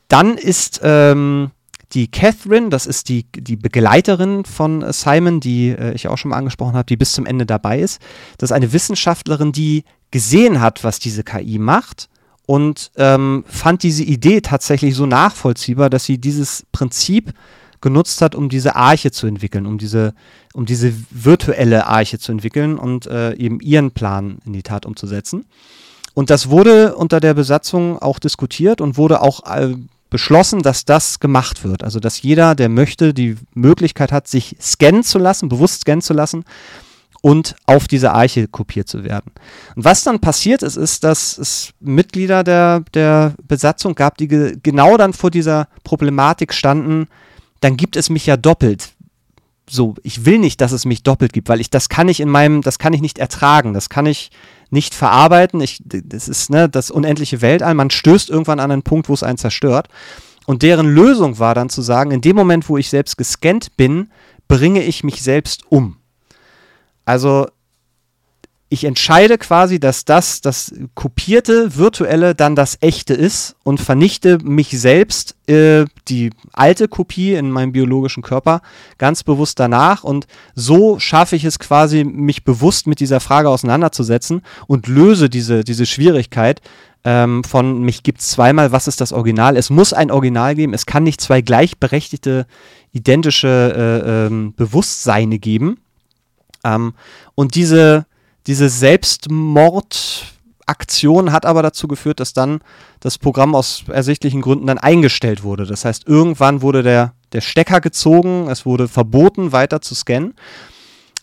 dann 0.07 0.37
ist 0.37 0.81
ähm, 0.85 1.51
die 1.93 2.11
Catherine, 2.11 2.71
das 2.71 2.87
ist 2.87 3.09
die, 3.09 3.25
die 3.33 3.57
Begleiterin 3.57 4.45
von 4.45 4.93
Simon, 4.93 5.41
die 5.41 5.69
äh, 5.69 5.93
ich 5.95 6.09
auch 6.09 6.19
schon 6.19 6.31
mal 6.31 6.39
angesprochen 6.39 6.75
habe, 6.75 6.87
die 6.87 6.97
bis 6.97 7.13
zum 7.13 7.27
Ende 7.27 7.47
dabei 7.47 7.81
ist. 7.81 8.01
Das 8.39 8.51
ist 8.51 8.57
eine 8.57 8.73
Wissenschaftlerin, 8.73 9.53
die 9.53 9.85
gesehen 10.11 10.61
hat, 10.61 10.85
was 10.85 10.99
diese 10.99 11.23
KI 11.23 11.59
macht 11.59 12.09
und 12.47 12.91
ähm, 12.97 13.45
fand 13.47 13.83
diese 13.83 14.05
Idee 14.05 14.41
tatsächlich 14.41 14.95
so 14.95 15.07
nachvollziehbar, 15.07 15.91
dass 15.91 16.05
sie 16.05 16.19
dieses 16.19 16.67
Prinzip 16.73 17.33
genutzt 17.81 18.23
hat, 18.23 18.35
um 18.35 18.49
diese 18.49 18.77
Arche 18.77 19.11
zu 19.11 19.27
entwickeln, 19.27 19.67
um 19.67 19.77
diese, 19.77 20.15
um 20.55 20.67
diese 20.67 20.95
virtuelle 21.11 21.87
Arche 21.87 22.19
zu 22.19 22.33
entwickeln 22.33 22.79
und 22.79 23.07
äh, 23.07 23.35
eben 23.35 23.61
ihren 23.61 23.91
Plan 23.91 24.39
in 24.47 24.53
die 24.53 24.63
Tat 24.63 24.87
umzusetzen. 24.87 25.45
Und 26.15 26.31
das 26.31 26.51
wurde 26.51 26.95
unter 26.95 27.21
der 27.21 27.35
Besatzung 27.35 27.99
auch 27.99 28.19
diskutiert 28.19 28.81
und 28.81 28.97
wurde 28.97 29.21
auch 29.23 29.47
äh, 29.47 29.75
beschlossen, 30.13 30.61
dass 30.61 30.85
das 30.85 31.19
gemacht 31.19 31.65
wird. 31.65 31.83
Also 31.83 31.99
dass 31.99 32.21
jeder, 32.23 32.55
der 32.55 32.69
möchte, 32.69 33.15
die 33.15 33.37
Möglichkeit 33.55 34.13
hat, 34.13 34.29
sich 34.29 34.57
scannen 34.61 35.03
zu 35.03 35.19
lassen, 35.19 35.49
bewusst 35.49 35.81
scannen 35.81 36.03
zu 36.03 36.13
lassen 36.13 36.45
und 37.23 37.57
auf 37.65 37.89
diese 37.89 38.13
Arche 38.13 38.47
kopiert 38.47 38.89
zu 38.89 39.05
werden. 39.05 39.33
Und 39.75 39.85
was 39.85 40.05
dann 40.05 40.21
passiert 40.21 40.63
ist, 40.63 40.77
ist, 40.77 41.03
dass 41.03 41.39
es 41.39 41.73
Mitglieder 41.81 42.45
der, 42.45 42.85
der 42.93 43.33
Besatzung 43.49 43.95
gab, 43.95 44.19
die 44.19 44.29
ge 44.29 44.59
genau 44.63 44.99
dann 44.99 45.15
vor 45.15 45.31
dieser 45.31 45.69
Problematik 45.83 46.53
standen, 46.53 47.09
dann 47.61 47.79
gibt 47.79 47.97
es 47.97 48.11
mich 48.11 48.27
ja 48.27 48.37
doppelt. 48.37 48.91
So, 49.71 49.95
ich 50.03 50.27
will 50.27 50.39
nicht, 50.39 50.61
dass 50.61 50.73
es 50.73 50.85
mich 50.85 51.03
doppelt 51.05 51.33
gibt, 51.33 51.49
weil 51.49 51.61
ich 51.61 51.71
das 51.71 51.89
kann 51.89 52.09
ich 52.09 52.21
in 52.21 52.29
meinem, 52.29 52.61
das 52.61 52.79
kann 52.79 52.93
ich 52.93 53.01
nicht 53.01 53.19
ertragen, 53.19 53.73
das 53.73 53.89
kann 53.89 54.05
ich 54.05 54.31
nicht 54.73 54.95
verarbeiten. 54.95 55.61
Ich, 55.61 55.83
das 55.85 56.29
ist 56.29 56.51
ne, 56.51 56.69
das 56.69 56.91
unendliche 56.91 57.43
Weltall. 57.43 57.75
Man 57.75 57.91
stößt 57.91 58.31
irgendwann 58.31 58.61
an 58.61 58.71
einen 58.71 58.83
Punkt, 58.83 59.09
wo 59.09 59.15
es 59.15 59.23
einen 59.23 59.39
zerstört. 59.39 59.89
Und 60.47 60.63
deren 60.63 60.93
Lösung 60.93 61.39
war 61.39 61.55
dann 61.55 61.69
zu 61.69 61.83
sagen, 61.83 62.11
in 62.11 62.21
dem 62.21 62.35
Moment, 62.35 62.69
wo 62.69 62.79
ich 62.79 62.89
selbst 62.89 63.17
gescannt 63.17 63.77
bin, 63.77 64.11
bringe 64.49 64.83
ich 64.83 65.05
mich 65.05 65.23
selbst 65.23 65.65
um. 65.71 65.97
Also 67.05 67.47
ich 68.73 68.85
entscheide 68.85 69.37
quasi, 69.37 69.79
dass 69.79 70.07
das, 70.07 70.41
das 70.41 70.73
kopierte 70.95 71.77
virtuelle 71.77 72.35
dann 72.35 72.57
das 72.57 72.79
echte 72.81 73.13
ist 73.13 73.55
und 73.65 73.83
vernichte 73.83 74.39
mich 74.43 74.71
selbst, 74.71 75.37
äh, 75.47 75.85
die 76.09 76.31
alte 76.55 76.89
Kopie 76.89 77.35
in 77.35 77.51
meinem 77.51 77.73
biologischen 77.73 78.23
Körper, 78.23 78.63
ganz 78.97 79.25
bewusst 79.25 79.61
danach. 79.61 80.05
Und 80.05 80.27
so 80.55 80.99
schaffe 80.99 81.37
ich 81.37 81.45
es 81.45 81.59
quasi, 81.59 82.03
mich 82.03 82.45
bewusst 82.45 82.87
mit 82.87 83.01
dieser 83.01 83.21
Frage 83.21 83.51
auseinanderzusetzen 83.51 84.41
und 84.67 84.89
löse 84.89 85.29
diese, 85.29 85.65
diese 85.65 85.85
Schwierigkeit 85.85 86.63
ähm, 87.05 87.45
von 87.45 87.83
mich 87.83 88.03
gibt 88.05 88.21
es 88.21 88.29
zweimal, 88.29 88.73
was 88.73 88.89
ist 88.89 89.03
das 89.03 89.13
Original? 89.13 89.59
Es 89.59 89.69
muss 89.69 89.93
ein 89.93 90.11
Original 90.11 90.55
geben, 90.55 90.73
es 90.73 90.87
kann 90.87 91.03
nicht 91.03 91.21
zwei 91.21 91.43
gleichberechtigte, 91.43 92.47
identische 92.93 93.49
äh, 93.77 94.27
ähm, 94.29 94.55
Bewusstseine 94.55 95.39
geben. 95.39 95.79
Ähm, 96.65 96.95
und 97.35 97.55
diese 97.55 98.07
diese 98.47 98.69
Selbstmordaktion 98.69 101.33
hat 101.33 101.47
aber 101.47 101.63
dazu 101.63 101.89
geführt, 101.89 102.21
dass 102.21 102.33
dann 102.33 102.61
das 103.01 103.19
Programm 103.19 103.55
aus 103.55 103.85
ersichtlichen 103.89 104.41
Gründen 104.41 104.67
dann 104.67 104.79
eingestellt 104.79 105.43
wurde. 105.43 105.67
Das 105.67 105.85
heißt, 105.85 106.07
irgendwann 106.07 106.63
wurde 106.63 106.83
der, 106.83 107.15
der 107.33 107.41
Stecker 107.41 107.81
gezogen, 107.81 108.49
es 108.49 108.67
wurde 108.67 108.89
verboten, 108.89 109.53
weiter 109.53 109.81
zu 109.81 109.95
scannen. 109.95 110.35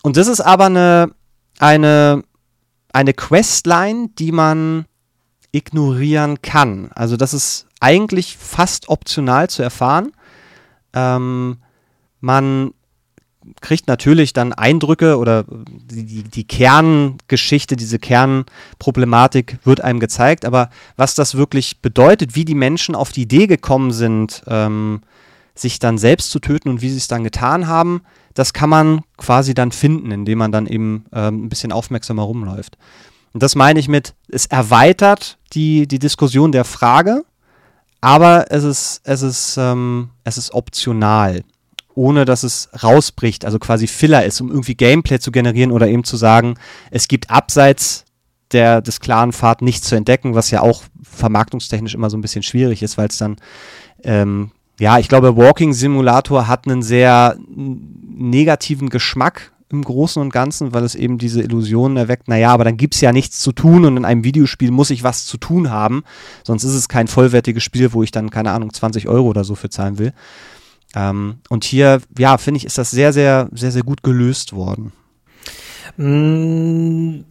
Und 0.02 0.16
das 0.16 0.28
ist 0.28 0.40
aber 0.40 0.66
eine, 0.66 1.12
eine, 1.58 2.22
eine 2.92 3.12
Questline, 3.12 4.08
die 4.18 4.32
man 4.32 4.86
ignorieren 5.52 6.42
kann. 6.42 6.90
Also 6.94 7.16
das 7.16 7.34
ist 7.34 7.66
eigentlich 7.80 8.36
fast 8.36 8.88
optional 8.88 9.50
zu 9.50 9.62
erfahren. 9.62 10.12
Ähm, 10.92 11.58
man 12.20 12.72
kriegt 13.60 13.88
natürlich 13.88 14.32
dann 14.32 14.52
Eindrücke 14.52 15.16
oder 15.16 15.44
die, 15.48 16.22
die 16.22 16.44
Kerngeschichte, 16.44 17.76
diese 17.76 17.98
Kernproblematik 17.98 19.58
wird 19.64 19.80
einem 19.80 20.00
gezeigt, 20.00 20.44
aber 20.44 20.70
was 20.96 21.14
das 21.14 21.36
wirklich 21.36 21.80
bedeutet, 21.80 22.34
wie 22.34 22.44
die 22.44 22.54
Menschen 22.54 22.94
auf 22.94 23.12
die 23.12 23.22
Idee 23.22 23.46
gekommen 23.46 23.92
sind, 23.92 24.42
ähm, 24.46 25.00
sich 25.54 25.78
dann 25.78 25.98
selbst 25.98 26.30
zu 26.30 26.38
töten 26.38 26.68
und 26.68 26.82
wie 26.82 26.90
sie 26.90 26.98
es 26.98 27.08
dann 27.08 27.24
getan 27.24 27.66
haben, 27.66 28.02
das 28.34 28.52
kann 28.52 28.70
man 28.70 29.02
quasi 29.16 29.54
dann 29.54 29.72
finden, 29.72 30.10
indem 30.10 30.38
man 30.38 30.52
dann 30.52 30.66
eben 30.66 31.06
ähm, 31.12 31.44
ein 31.44 31.48
bisschen 31.48 31.72
aufmerksamer 31.72 32.22
rumläuft. 32.22 32.76
Und 33.32 33.42
das 33.42 33.54
meine 33.54 33.80
ich 33.80 33.88
mit, 33.88 34.14
es 34.28 34.46
erweitert 34.46 35.38
die, 35.52 35.86
die 35.86 35.98
Diskussion 35.98 36.52
der 36.52 36.64
Frage, 36.64 37.24
aber 38.00 38.50
es 38.50 38.64
ist, 38.64 39.00
es 39.04 39.22
ist, 39.22 39.56
ähm, 39.58 40.10
es 40.24 40.38
ist 40.38 40.52
optional 40.54 41.42
ohne 42.00 42.24
dass 42.24 42.44
es 42.44 42.70
rausbricht, 42.82 43.44
also 43.44 43.58
quasi 43.58 43.86
Filler 43.86 44.24
ist, 44.24 44.40
um 44.40 44.48
irgendwie 44.48 44.74
Gameplay 44.74 45.18
zu 45.18 45.30
generieren 45.30 45.70
oder 45.70 45.86
eben 45.86 46.02
zu 46.02 46.16
sagen, 46.16 46.54
es 46.90 47.08
gibt 47.08 47.28
abseits 47.28 48.06
der, 48.52 48.80
des 48.80 49.00
klaren 49.00 49.34
Pfad 49.34 49.60
nichts 49.60 49.86
zu 49.86 49.96
entdecken, 49.96 50.34
was 50.34 50.50
ja 50.50 50.62
auch 50.62 50.82
vermarktungstechnisch 51.02 51.94
immer 51.94 52.08
so 52.08 52.16
ein 52.16 52.22
bisschen 52.22 52.42
schwierig 52.42 52.82
ist, 52.82 52.96
weil 52.96 53.08
es 53.08 53.18
dann, 53.18 53.36
ähm, 54.02 54.50
ja, 54.78 54.98
ich 54.98 55.10
glaube, 55.10 55.36
Walking 55.36 55.74
Simulator 55.74 56.48
hat 56.48 56.66
einen 56.66 56.80
sehr 56.80 57.36
negativen 57.54 58.88
Geschmack 58.88 59.52
im 59.68 59.84
Großen 59.84 60.22
und 60.22 60.32
Ganzen, 60.32 60.72
weil 60.72 60.84
es 60.84 60.94
eben 60.94 61.18
diese 61.18 61.42
Illusionen 61.42 61.98
erweckt, 61.98 62.28
naja, 62.28 62.50
aber 62.50 62.64
dann 62.64 62.78
gibt 62.78 62.94
es 62.94 63.02
ja 63.02 63.12
nichts 63.12 63.40
zu 63.40 63.52
tun 63.52 63.84
und 63.84 63.98
in 63.98 64.06
einem 64.06 64.24
Videospiel 64.24 64.70
muss 64.70 64.88
ich 64.88 65.04
was 65.04 65.26
zu 65.26 65.36
tun 65.36 65.70
haben, 65.70 66.02
sonst 66.44 66.64
ist 66.64 66.74
es 66.74 66.88
kein 66.88 67.08
vollwertiges 67.08 67.62
Spiel, 67.62 67.92
wo 67.92 68.02
ich 68.02 68.10
dann, 68.10 68.30
keine 68.30 68.52
Ahnung, 68.52 68.72
20 68.72 69.06
Euro 69.06 69.28
oder 69.28 69.44
so 69.44 69.54
für 69.54 69.68
zahlen 69.68 69.98
will. 69.98 70.14
Ähm, 70.94 71.38
und 71.48 71.64
hier, 71.64 72.00
ja, 72.18 72.38
finde 72.38 72.58
ich, 72.58 72.64
ist 72.64 72.78
das 72.78 72.90
sehr, 72.90 73.12
sehr, 73.12 73.48
sehr, 73.52 73.70
sehr 73.70 73.82
gut 73.82 74.02
gelöst 74.02 74.52
worden. 74.52 74.92
Mm, 75.96 77.24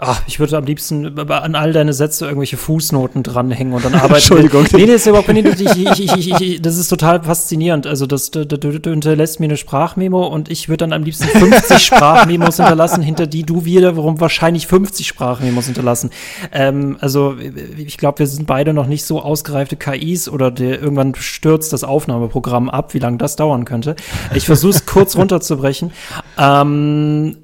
Ach, 0.00 0.22
ich 0.28 0.38
würde 0.38 0.56
am 0.56 0.64
liebsten 0.64 1.18
an 1.18 1.56
all 1.56 1.72
deine 1.72 1.92
Sätze 1.92 2.26
irgendwelche 2.26 2.56
Fußnoten 2.56 3.24
dranhängen 3.24 3.72
und 3.72 3.84
dann 3.84 3.94
arbeiten. 3.96 4.14
Entschuldigung. 4.14 4.64
Nee, 4.72 4.86
nee, 4.86 4.92
ist 4.92 5.08
überhaupt 5.08 5.28
nicht. 5.28 5.60
Ich, 5.60 5.98
ich, 5.98 6.16
ich, 6.16 6.40
ich, 6.40 6.62
das 6.62 6.78
ist 6.78 6.88
total 6.88 7.24
faszinierend. 7.24 7.84
Also, 7.84 8.06
das, 8.06 8.30
du, 8.30 8.46
du, 8.46 8.56
du 8.58 8.90
hinterlässt 8.90 9.40
mir 9.40 9.46
eine 9.46 9.56
Sprachmemo 9.56 10.24
und 10.24 10.52
ich 10.52 10.68
würde 10.68 10.78
dann 10.78 10.92
am 10.92 11.02
liebsten 11.02 11.26
50 11.26 11.78
Sprachmemos 11.84 12.58
hinterlassen, 12.58 13.02
hinter 13.02 13.26
die 13.26 13.42
du 13.42 13.64
wiederum 13.64 14.20
wahrscheinlich 14.20 14.68
50 14.68 15.04
Sprachmemos 15.04 15.66
hinterlassen. 15.66 16.10
Ähm, 16.52 16.96
also, 17.00 17.34
ich 17.76 17.98
glaube, 17.98 18.20
wir 18.20 18.28
sind 18.28 18.46
beide 18.46 18.72
noch 18.74 18.86
nicht 18.86 19.04
so 19.04 19.20
ausgereifte 19.20 19.74
KIs 19.74 20.28
oder 20.28 20.52
der, 20.52 20.80
irgendwann 20.80 21.16
stürzt 21.16 21.72
das 21.72 21.82
Aufnahmeprogramm 21.82 22.70
ab, 22.70 22.94
wie 22.94 23.00
lange 23.00 23.18
das 23.18 23.34
dauern 23.34 23.64
könnte. 23.64 23.96
Ich 24.32 24.46
versuche 24.46 24.70
es 24.70 24.86
kurz 24.86 25.16
runterzubrechen. 25.18 25.90
Ähm, 26.38 27.36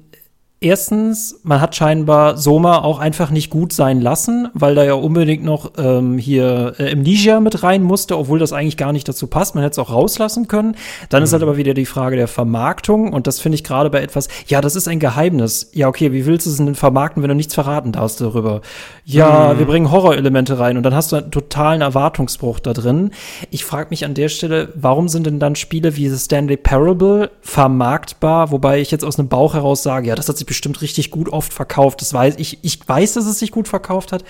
Erstens, 0.65 1.41
man 1.43 1.61
hat 1.61 1.75
scheinbar 1.75 2.37
Soma 2.37 2.79
auch 2.79 2.97
einfach 2.97 3.29
nicht 3.29 3.51
gut 3.51 3.71
sein 3.71 4.01
lassen, 4.01 4.49
weil 4.55 4.73
da 4.73 4.83
ja 4.83 4.95
unbedingt 4.95 5.43
noch 5.43 5.73
ähm, 5.77 6.17
hier 6.17 6.73
äh, 6.79 6.91
Amnesia 6.91 7.39
mit 7.39 7.61
rein 7.61 7.83
musste, 7.83 8.17
obwohl 8.17 8.39
das 8.39 8.51
eigentlich 8.51 8.75
gar 8.75 8.91
nicht 8.91 9.07
dazu 9.07 9.27
passt. 9.27 9.53
Man 9.53 9.63
hätte 9.63 9.73
es 9.73 9.77
auch 9.77 9.91
rauslassen 9.91 10.47
können. 10.47 10.75
Dann 11.09 11.21
mhm. 11.21 11.25
ist 11.25 11.33
halt 11.33 11.43
aber 11.43 11.57
wieder 11.57 11.75
die 11.75 11.85
Frage 11.85 12.15
der 12.15 12.27
Vermarktung 12.27 13.13
und 13.13 13.27
das 13.27 13.39
finde 13.39 13.57
ich 13.57 13.63
gerade 13.63 13.91
bei 13.91 14.01
etwas, 14.01 14.27
ja, 14.47 14.59
das 14.59 14.75
ist 14.75 14.87
ein 14.87 14.99
Geheimnis. 14.99 15.69
Ja, 15.73 15.87
okay, 15.87 16.11
wie 16.13 16.25
willst 16.25 16.47
du 16.47 16.49
es 16.49 16.57
denn 16.57 16.73
vermarkten, 16.73 17.21
wenn 17.21 17.29
du 17.29 17.35
nichts 17.35 17.53
verraten 17.53 17.91
darfst 17.91 18.19
darüber? 18.19 18.61
Ja, 19.03 19.53
mhm. 19.53 19.59
wir 19.59 19.67
bringen 19.67 19.91
Horrorelemente 19.91 20.57
rein 20.57 20.77
und 20.77 20.83
dann 20.83 20.95
hast 20.95 21.11
du 21.11 21.17
einen 21.17 21.29
totalen 21.29 21.81
Erwartungsbruch 21.81 22.57
da 22.57 22.73
drin. 22.73 23.11
Ich 23.51 23.65
frage 23.65 23.91
mich 23.91 24.03
an 24.03 24.15
der 24.15 24.29
Stelle, 24.29 24.69
warum 24.73 25.09
sind 25.09 25.27
denn 25.27 25.39
dann 25.39 25.55
Spiele 25.55 25.95
wie 25.95 26.09
The 26.09 26.17
Stanley 26.17 26.57
Parable 26.57 27.29
vermarktbar, 27.41 28.49
wobei 28.49 28.79
ich 28.79 28.89
jetzt 28.89 29.05
aus 29.05 29.19
einem 29.19 29.27
Bauch 29.27 29.53
heraus 29.53 29.83
sage, 29.83 30.07
ja, 30.07 30.15
das 30.15 30.27
hat 30.27 30.39
sich 30.39 30.54
bestimmt 30.55 30.81
richtig 30.81 31.11
gut 31.11 31.29
oft 31.29 31.53
verkauft. 31.53 32.01
Das 32.01 32.13
weiß 32.13 32.35
ich. 32.37 32.59
Ich 32.63 32.79
weiß, 32.87 33.13
dass 33.13 33.25
es 33.25 33.39
sich 33.39 33.51
gut 33.51 33.67
verkauft 33.67 34.11
hat. 34.11 34.23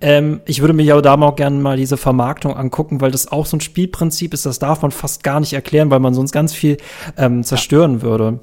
Ähm, 0.00 0.40
ich 0.44 0.60
würde 0.60 0.74
mir 0.74 0.92
aber 0.92 1.02
da 1.02 1.14
auch 1.14 1.36
gerne 1.36 1.58
mal 1.58 1.76
diese 1.76 1.96
Vermarktung 1.96 2.54
angucken, 2.54 3.00
weil 3.00 3.10
das 3.10 3.32
auch 3.32 3.46
so 3.46 3.56
ein 3.56 3.60
Spielprinzip 3.60 4.34
ist. 4.34 4.44
Das 4.44 4.58
darf 4.58 4.82
man 4.82 4.90
fast 4.90 5.24
gar 5.24 5.40
nicht 5.40 5.54
erklären, 5.54 5.90
weil 5.90 6.00
man 6.00 6.14
sonst 6.14 6.32
ganz 6.32 6.52
viel 6.52 6.76
ähm, 7.16 7.42
zerstören 7.42 7.96
ja. 7.96 8.02
würde. 8.02 8.40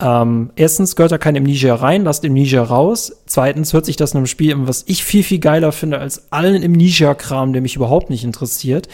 Ähm, 0.00 0.50
erstens 0.56 0.96
gehört 0.96 1.12
da 1.12 1.18
kein 1.18 1.36
Amnesia 1.36 1.74
rein, 1.74 2.04
lasst 2.04 2.24
Amnesia 2.24 2.62
raus. 2.62 3.12
Zweitens 3.26 3.74
hört 3.74 3.84
sich 3.84 3.96
das 3.96 4.12
in 4.12 4.18
einem 4.18 4.26
Spiel 4.26 4.50
was 4.66 4.84
ich 4.86 5.04
viel, 5.04 5.22
viel 5.22 5.38
geiler 5.38 5.72
finde 5.72 5.98
als 5.98 6.32
allen 6.32 6.64
Amnesia-Kram, 6.64 7.52
der 7.52 7.62
mich 7.62 7.76
überhaupt 7.76 8.10
nicht 8.10 8.24
interessiert. 8.24 8.88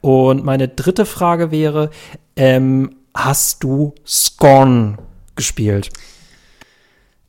Und 0.00 0.44
meine 0.44 0.68
dritte 0.68 1.06
Frage 1.06 1.50
wäre, 1.50 1.90
ähm, 2.36 2.96
hast 3.14 3.62
du 3.62 3.94
Scorn 4.06 4.98
gespielt? 5.36 5.90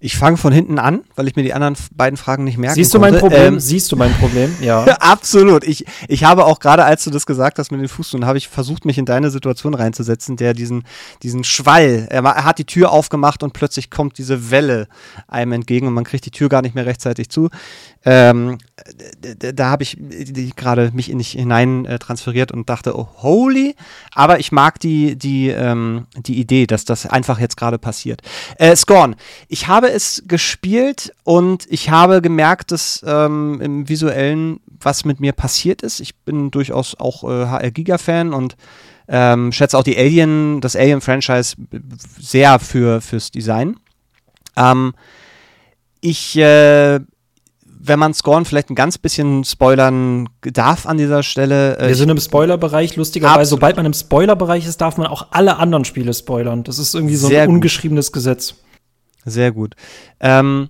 Ich 0.02 0.16
fange 0.16 0.38
von 0.38 0.54
hinten 0.54 0.80
an, 0.80 1.02
weil 1.18 1.28
ich 1.28 1.36
mir 1.36 1.43
die 1.43 1.54
anderen 1.54 1.76
beiden 1.93 2.16
Fragen 2.16 2.45
nicht 2.45 2.58
merken 2.58 2.76
Siehst 2.76 2.93
du 2.93 3.00
konnte. 3.00 3.14
mein 3.14 3.20
Problem? 3.20 3.54
Ähm, 3.56 3.60
Siehst 3.60 3.91
du 3.91 3.97
mein 3.97 4.14
Problem? 4.14 4.56
Ja. 4.62 4.84
absolut. 5.00 5.64
Ich, 5.64 5.86
ich 6.08 6.24
habe 6.24 6.45
auch 6.45 6.60
gerade, 6.60 6.84
als 6.84 7.04
du 7.04 7.10
das 7.10 7.26
gesagt 7.26 7.60
hast 7.60 7.72
mit 7.72 7.82
den 7.82 7.88
Fußsohlen, 7.88 8.26
habe 8.26 8.38
ich 8.38 8.47
versucht, 8.47 8.86
mich 8.86 8.97
in 8.97 9.06
deine 9.06 9.32
Situation 9.32 9.74
reinzusetzen, 9.74 10.38
der 10.38 10.54
diesen, 10.54 10.84
diesen 11.24 11.43
Schwall, 11.43 12.08
er, 12.10 12.24
er, 12.24 12.43
hat 12.45 12.60
die 12.60 12.66
Tür 12.66 12.91
aufgemacht 12.91 13.41
und 13.41 13.54
plötzlich 13.54 13.89
kommt 13.89 14.18
diese 14.18 14.52
Welle 14.52 14.88
einem 15.28 15.54
entgegen 15.54 15.88
und 15.88 15.93
man 15.93 16.04
kriegt 16.04 16.26
die 16.26 16.32
Tür 16.32 16.50
gar 16.50 16.62
nicht 16.62 16.76
mehr 16.76 16.86
rechtzeitig 16.86 17.30
zu. 17.30 17.50
Ähm, 18.06 18.58
da 19.38 19.70
habe 19.70 19.84
ich 19.84 19.97
gerade 20.56 20.91
mich 20.93 21.10
in 21.10 21.18
mich 21.18 21.32
hinein 21.32 21.86
äh, 21.86 22.00
transferiert 22.00 22.52
und 22.52 22.70
dachte, 22.70 22.97
oh, 22.97 23.10
holy, 23.18 23.76
aber 24.14 24.39
ich 24.39 24.54
mag 24.54 24.80
die, 24.80 25.18
die, 25.18 25.50
ähm, 25.50 26.08
die 26.16 26.39
Idee, 26.39 26.66
dass 26.66 26.86
das 26.86 27.06
einfach 27.06 27.39
jetzt 27.39 27.58
gerade 27.58 27.78
passiert. 27.78 28.22
Äh, 28.58 28.76
Scorn, 28.76 29.16
ich 29.50 29.68
habe 29.68 29.91
es 29.91 30.24
gespielt 30.28 31.14
und 31.24 31.66
ich 31.70 31.89
habe 31.89 32.22
gemerkt, 32.22 32.72
dass 32.72 33.04
ähm, 33.06 33.60
im 33.62 33.89
visuellen 33.89 34.62
was 34.82 35.04
mit 35.04 35.20
mir 35.20 35.34
passiert 35.34 35.82
ist. 35.82 36.00
Ich 36.00 36.16
bin 36.16 36.52
durchaus 36.52 36.95
auch 36.95 37.24
äh, 37.24 37.47
HR-Giga-Fan 37.47 38.34
und 38.34 38.56
ähm, 39.08 39.52
schätze 39.52 39.78
auch 39.78 39.84
die 39.84 39.97
Alien, 39.97 40.62
das 40.62 40.76
Alien-Franchise 40.76 41.56
sehr 42.20 42.60
für, 42.60 43.02
fürs 43.02 43.32
Design. 43.32 43.78
Ähm, 44.56 44.93
ich, 46.02 46.38
äh, 46.38 47.00
wenn 47.80 47.98
man 47.98 48.14
Scorn 48.14 48.46
vielleicht 48.46 48.70
ein 48.70 48.76
ganz 48.76 48.98
bisschen 48.98 49.44
spoilern 49.46 50.28
darf 50.42 50.86
an 50.86 50.98
dieser 50.98 51.24
Stelle. 51.24 51.78
Äh, 51.78 51.88
Wir 51.88 51.96
sind 51.96 52.10
im 52.10 52.20
Spoilerbereich, 52.20 52.96
lustigerweise. 52.98 53.50
Sobald 53.50 53.78
man 53.78 53.86
im 53.86 53.94
Spoilerbereich 53.94 54.68
ist, 54.68 54.82
darf 54.82 54.98
man 54.98 55.08
auch 55.08 55.28
alle 55.32 55.58
anderen 55.58 55.86
Spiele 55.86 56.14
spoilern. 56.14 56.64
Das 56.64 56.78
ist 56.78 56.94
irgendwie 56.94 57.16
so 57.16 57.28
ein 57.28 57.46
gut. 57.46 57.56
ungeschriebenes 57.56 58.12
Gesetz. 58.12 58.56
Sehr 59.26 59.52
gut. 59.52 59.76
Ähm, 60.20 60.70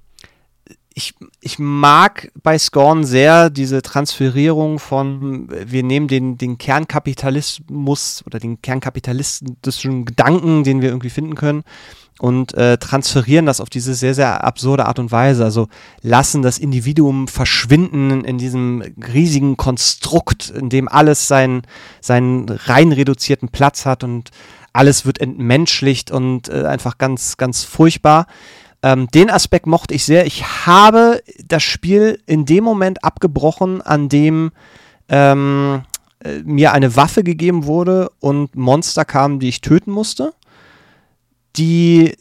ich, 0.93 1.13
ich 1.41 1.59
mag 1.59 2.31
bei 2.43 2.59
Scorn 2.59 3.05
sehr 3.05 3.49
diese 3.49 3.81
Transferierung 3.81 4.79
von, 4.79 5.49
wir 5.49 5.83
nehmen 5.83 6.07
den, 6.07 6.37
den 6.37 6.57
Kernkapitalismus 6.57 8.23
oder 8.25 8.39
den 8.39 8.61
kernkapitalistischen 8.61 10.05
Gedanken, 10.05 10.63
den 10.63 10.81
wir 10.81 10.89
irgendwie 10.89 11.09
finden 11.09 11.35
können, 11.35 11.63
und 12.19 12.53
äh, 12.53 12.77
transferieren 12.77 13.45
das 13.45 13.61
auf 13.61 13.69
diese 13.69 13.93
sehr, 13.93 14.13
sehr 14.13 14.43
absurde 14.43 14.85
Art 14.85 14.99
und 14.99 15.11
Weise. 15.11 15.43
Also 15.43 15.67
lassen 16.01 16.41
das 16.41 16.57
Individuum 16.57 17.27
verschwinden 17.27 18.23
in 18.25 18.37
diesem 18.37 18.83
riesigen 19.13 19.57
Konstrukt, 19.57 20.49
in 20.49 20.69
dem 20.69 20.87
alles 20.87 21.27
seinen, 21.27 21.63
seinen 22.01 22.49
rein 22.49 22.91
reduzierten 22.91 23.49
Platz 23.49 23.85
hat 23.85 24.03
und 24.03 24.31
alles 24.73 25.05
wird 25.05 25.19
entmenschlicht 25.19 26.11
und 26.11 26.49
äh, 26.49 26.65
einfach 26.65 26.97
ganz, 26.97 27.37
ganz 27.37 27.63
furchtbar. 27.63 28.27
Ähm, 28.83 29.07
den 29.07 29.29
Aspekt 29.29 29.65
mochte 29.65 29.93
ich 29.93 30.05
sehr. 30.05 30.25
Ich 30.25 30.65
habe 30.65 31.21
das 31.43 31.63
Spiel 31.63 32.21
in 32.25 32.45
dem 32.45 32.63
Moment 32.63 33.03
abgebrochen, 33.03 33.81
an 33.81 34.09
dem 34.09 34.51
ähm, 35.09 35.81
äh, 36.23 36.39
mir 36.43 36.73
eine 36.73 36.95
Waffe 36.95 37.23
gegeben 37.23 37.65
wurde 37.65 38.11
und 38.19 38.55
Monster 38.55 39.05
kamen, 39.05 39.39
die 39.39 39.49
ich 39.49 39.61
töten 39.61 39.91
musste. 39.91 40.33
Die 41.55 42.15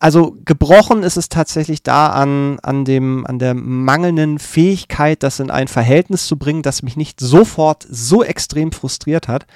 also 0.00 0.36
gebrochen 0.44 1.02
ist 1.02 1.16
es 1.16 1.28
tatsächlich 1.28 1.82
da 1.82 2.08
an, 2.08 2.60
an, 2.60 2.84
dem, 2.84 3.26
an 3.26 3.38
der 3.38 3.54
mangelnden 3.54 4.38
Fähigkeit, 4.38 5.22
das 5.22 5.40
in 5.40 5.50
ein 5.50 5.66
Verhältnis 5.66 6.26
zu 6.26 6.36
bringen, 6.36 6.62
das 6.62 6.82
mich 6.82 6.96
nicht 6.96 7.18
sofort 7.18 7.84
so 7.90 8.22
extrem 8.22 8.70
frustriert 8.70 9.26
hat. 9.26 9.46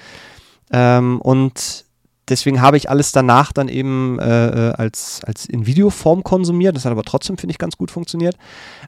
Ähm, 0.72 1.20
und 1.20 1.84
deswegen 2.28 2.60
habe 2.60 2.76
ich 2.76 2.90
alles 2.90 3.12
danach 3.12 3.52
dann 3.52 3.68
eben 3.68 4.18
äh, 4.18 4.70
äh, 4.70 4.72
als, 4.72 5.20
als 5.24 5.46
in 5.46 5.66
Videoform 5.66 6.24
konsumiert. 6.24 6.74
Das 6.74 6.84
hat 6.84 6.92
aber 6.92 7.04
trotzdem, 7.04 7.38
finde 7.38 7.52
ich, 7.52 7.58
ganz 7.58 7.76
gut 7.76 7.92
funktioniert. 7.92 8.36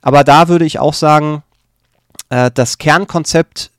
Aber 0.02 0.24
da 0.24 0.48
würde 0.48 0.64
ich 0.64 0.80
auch 0.80 0.94
sagen, 0.94 1.44
äh, 2.30 2.50
das 2.52 2.78
Kernkonzept 2.78 3.70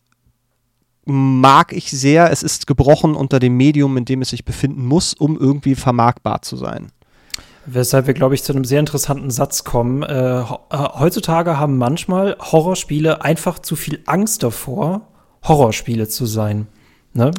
mag 1.06 1.74
ich 1.74 1.92
sehr. 1.92 2.32
Es 2.32 2.44
ist 2.44 2.68
gebrochen 2.68 3.16
unter 3.16 3.40
dem 3.40 3.56
Medium, 3.58 3.98
in 3.98 4.06
dem 4.06 4.22
es 4.22 4.30
sich 4.30 4.46
befinden 4.46 4.86
muss, 4.86 5.14
um 5.14 5.38
irgendwie 5.38 5.76
vermarktbar 5.76 6.42
zu 6.42 6.58
sein. 6.58 6.92
Weshalb 7.68 8.06
wir, 8.06 8.14
glaube 8.14 8.36
ich, 8.36 8.44
zu 8.44 8.54
einem 8.54 8.66
sehr 8.66 8.80
interessanten 8.80 9.32
Satz 9.32 9.64
kommen. 9.64 10.04
Äh, 10.04 10.42
äh 10.42 10.44
heutzutage 10.70 11.58
haben 11.58 11.78
manchmal 11.78 12.38
Horrorspiele 12.40 13.24
einfach 13.24 13.60
zu 13.60 13.76
viel 13.76 14.02
Angst 14.06 14.44
davor, 14.44 15.02
Horrorspiele 15.44 16.08
zu 16.08 16.26
sein. 16.26 16.68
Ne? 17.16 17.32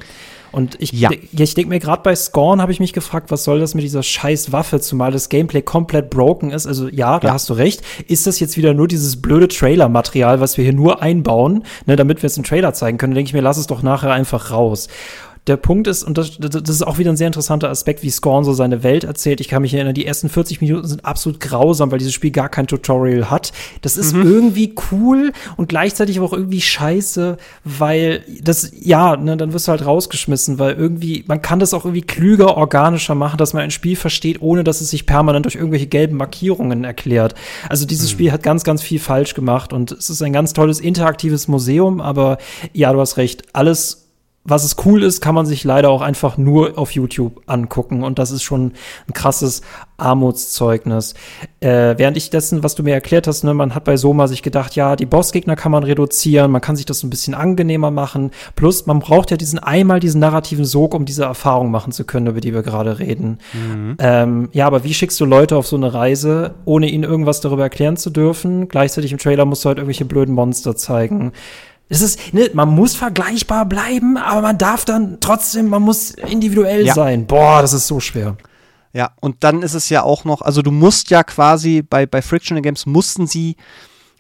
Und 0.53 0.81
ich, 0.81 0.91
ja. 0.93 1.11
ich 1.11 1.55
denke 1.55 1.68
mir, 1.68 1.81
gerade 1.81 2.03
bei 2.03 2.16
Scorn 2.16 2.62
habe 2.62 2.72
ich 2.72 2.81
mich 2.81 2.95
gefragt, 2.95 3.31
was 3.31 3.45
soll 3.45 3.61
das 3.61 3.74
mit 3.74 3.85
dieser 3.85 4.03
scheiß 4.03 4.53
Waffe, 4.53 4.81
zumal 4.81 5.12
das 5.12 5.29
Gameplay 5.29 5.61
komplett 5.61 6.09
broken 6.09 6.51
ist. 6.51 6.66
Also 6.66 6.89
ja, 6.89 7.18
da 7.18 7.29
ja. 7.29 7.35
hast 7.35 7.51
du 7.51 7.53
recht. 7.53 7.83
Ist 8.09 8.27
das 8.27 8.41
jetzt 8.41 8.57
wieder 8.57 8.72
nur 8.72 8.89
dieses 8.89 9.20
blöde 9.20 9.49
Trailer-Material, 9.49 10.41
was 10.41 10.57
wir 10.57 10.64
hier 10.64 10.72
nur 10.72 11.03
einbauen, 11.03 11.64
ne, 11.85 11.97
damit 11.97 12.22
wir 12.22 12.29
es 12.29 12.39
im 12.39 12.45
Trailer 12.45 12.72
zeigen 12.72 12.97
können? 12.97 13.14
denke 13.14 13.29
ich 13.29 13.35
mir, 13.35 13.43
lass 13.43 13.59
es 13.59 13.66
doch 13.66 13.83
nachher 13.83 14.12
einfach 14.12 14.51
raus 14.51 14.89
der 15.47 15.57
Punkt 15.57 15.87
ist, 15.87 16.03
und 16.03 16.19
das, 16.19 16.39
das 16.39 16.69
ist 16.69 16.87
auch 16.87 16.99
wieder 16.99 17.11
ein 17.11 17.17
sehr 17.17 17.29
interessanter 17.29 17.71
Aspekt, 17.71 18.03
wie 18.03 18.11
Scorn 18.11 18.43
so 18.43 18.53
seine 18.53 18.83
Welt 18.83 19.05
erzählt. 19.05 19.41
Ich 19.41 19.49
kann 19.49 19.63
mich 19.63 19.75
erinnern, 19.75 19.95
die 19.95 20.05
ersten 20.05 20.29
40 20.29 20.61
Minuten 20.61 20.89
sind 20.89 21.05
absolut 21.05 21.39
grausam, 21.39 21.93
weil 21.93 21.99
dieses 21.99 22.15
Spiel 22.15 22.33
gar 22.33 22.49
kein 22.49 22.67
Tutorial 22.67 23.31
hat. 23.31 23.53
Das 23.83 23.97
ist 23.97 24.13
mhm. 24.13 24.23
irgendwie 24.23 24.75
cool 24.91 25.33
und 25.57 25.69
gleichzeitig 25.69 26.19
aber 26.19 26.27
auch 26.27 26.33
irgendwie 26.33 26.61
scheiße, 26.61 27.37
weil 27.65 28.25
das, 28.43 28.73
ja, 28.77 29.17
ne, 29.17 29.37
dann 29.37 29.53
wirst 29.53 29.69
du 29.69 29.71
halt 29.71 29.87
rausgeschmissen, 29.87 30.59
weil 30.59 30.75
irgendwie, 30.75 31.25
man 31.29 31.43
kann 31.43 31.61
das 31.61 31.75
auch 31.75 31.85
irgendwie 31.85 32.03
klüger, 32.03 32.57
organischer 32.57 33.15
machen, 33.15 33.39
dass 33.39 33.53
man 33.53 33.63
ein 33.63 33.71
Spiel 33.71 33.95
versteht, 33.95 34.43
ohne 34.43 34.65
dass 34.65 34.81
es 34.81 34.91
sich 34.91 35.07
permanent 35.07 35.47
durch 35.47 35.55
irgendwelche 35.55 35.87
gelben 35.87 36.17
Markierungen 36.17 36.83
erklärt. 36.83 37.37
Also 37.69 37.87
dieses 37.87 38.09
mhm. 38.09 38.13
Spiel 38.13 38.33
hat 38.33 38.43
ganz, 38.43 38.65
ganz 38.65 38.83
viel 38.83 38.99
falsch 38.99 39.35
gemacht 39.35 39.73
und 39.73 39.93
es 39.93 40.11
ist 40.11 40.23
ein 40.23 40.33
ganz 40.33 40.55
tolles 40.55 40.81
interaktives 40.81 41.47
Museum, 41.47 42.01
aber 42.01 42.39
ja, 42.73 42.93
du 42.93 43.01
hast 43.01 43.17
recht, 43.17 43.45
alles 43.53 44.06
was 44.49 44.65
es 44.65 44.77
cool 44.85 45.03
ist, 45.03 45.21
kann 45.21 45.35
man 45.35 45.47
sich 45.47 45.65
leider 45.65 45.91
auch 45.91 46.03
einfach 46.03 46.39
nur 46.39 46.79
auf 46.79 46.93
YouTube 46.93 47.43
angucken. 47.47 48.03
Und 48.03 48.19
das 48.19 48.31
ist 48.31 48.43
schon 48.43 48.73
ein 49.09 49.13
krasses 49.13 49.63
Armutszeugnis. 49.97 51.15
Äh, 51.61 51.95
während 51.97 52.17
ich 52.17 52.31
dessen, 52.31 52.63
was 52.63 52.75
du 52.75 52.83
mir 52.83 52.95
erklärt 52.95 53.27
hast, 53.27 53.45
ne, 53.45 53.55
man 53.55 53.75
hat 53.75 53.85
bei 53.85 53.97
Soma 53.97 54.29
sich 54.29 54.43
gedacht, 54.43 54.77
ja, 54.77 54.95
die 54.95 55.07
Bossgegner 55.07 55.57
kann 55.57 55.73
man 55.73 55.83
reduzieren, 55.83 56.51
man 56.51 56.61
kann 56.61 56.77
sich 56.77 56.87
das 56.87 57.01
so 57.01 57.07
ein 57.07 57.11
bisschen 57.11 57.35
angenehmer 57.35 57.91
machen. 57.91 58.31
Plus, 58.55 58.87
man 58.87 59.01
braucht 59.01 59.31
ja 59.31 59.37
diesen 59.37 59.59
einmal 59.59 60.01
diesen 60.01 60.21
narrativen 60.21 60.65
Sog, 60.65 60.95
um 60.95 61.05
diese 61.05 61.25
Erfahrung 61.25 61.71
machen 61.71 61.93
zu 61.93 62.05
können, 62.05 62.29
über 62.29 62.41
die 62.41 62.55
wir 62.55 62.63
gerade 62.63 62.99
reden. 62.99 63.39
Mhm. 63.53 63.97
Ähm, 63.99 64.49
ja, 64.53 64.67
aber 64.67 64.85
wie 64.85 64.95
schickst 64.95 65.19
du 65.21 65.25
Leute 65.25 65.57
auf 65.57 65.67
so 65.67 65.77
eine 65.77 65.93
Reise, 65.93 66.55
ohne 66.65 66.89
ihnen 66.89 67.05
irgendwas 67.05 67.41
darüber 67.41 67.63
erklären 67.63 67.97
zu 67.97 68.11
dürfen? 68.11 68.69
Gleichzeitig 68.69 69.13
im 69.13 69.19
Trailer 69.19 69.45
musst 69.45 69.65
du 69.65 69.69
halt 69.69 69.79
irgendwelche 69.79 70.05
blöden 70.05 70.35
Monster 70.35 70.77
zeigen. 70.77 71.33
Es 71.89 72.01
ist, 72.01 72.34
ne, 72.34 72.51
man 72.53 72.68
muss 72.68 72.97
vergleichbar 72.97 73.64
bleiben, 73.66 74.16
aber 74.16 74.43
man 74.43 74.59
darf 74.59 74.84
dann 74.84 75.18
trotzdem, 75.20 75.68
man 75.68 75.82
muss 75.82 76.11
individuell 76.11 76.84
ja. 76.84 76.95
sein. 76.95 77.26
Boah, 77.26 77.62
das 77.62 77.72
ist 77.72 77.87
so 77.87 78.01
schwer. 78.01 78.37
Ja, 78.93 79.11
und 79.20 79.45
dann 79.45 79.62
ist 79.62 79.74
es 79.74 79.89
ja 79.89 80.03
auch 80.03 80.24
noch, 80.24 80.41
also 80.41 80.62
du 80.62 80.70
musst 80.70 81.11
ja 81.11 81.22
quasi 81.22 81.82
bei, 81.82 82.07
bei 82.07 82.22
Frictional 82.22 82.62
Games 82.62 82.87
mussten 82.87 83.26
sie 83.26 83.57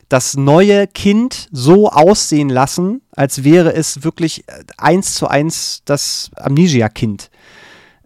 das 0.08 0.36
neue 0.36 0.86
Kind 0.86 1.48
so 1.50 1.88
aussehen 1.90 2.48
lassen, 2.48 3.02
als 3.16 3.42
wäre 3.42 3.74
es 3.74 4.04
wirklich 4.04 4.44
eins 4.76 5.14
zu 5.14 5.26
eins 5.28 5.82
das 5.84 6.30
Amnesia-Kind. 6.36 7.30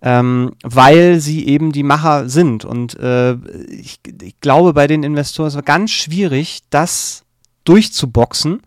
Ähm, 0.02 0.52
weil 0.62 1.20
sie 1.20 1.46
eben 1.46 1.72
die 1.72 1.82
Macher 1.82 2.30
sind. 2.30 2.64
Und 2.64 2.98
äh, 2.98 3.34
ich, 3.68 4.00
ich 4.22 4.40
glaube, 4.40 4.72
bei 4.72 4.86
den 4.86 5.02
Investoren 5.02 5.48
ist 5.48 5.56
es 5.56 5.64
ganz 5.64 5.90
schwierig, 5.90 6.60
das 6.70 7.24
durchzuboxen. 7.64 8.62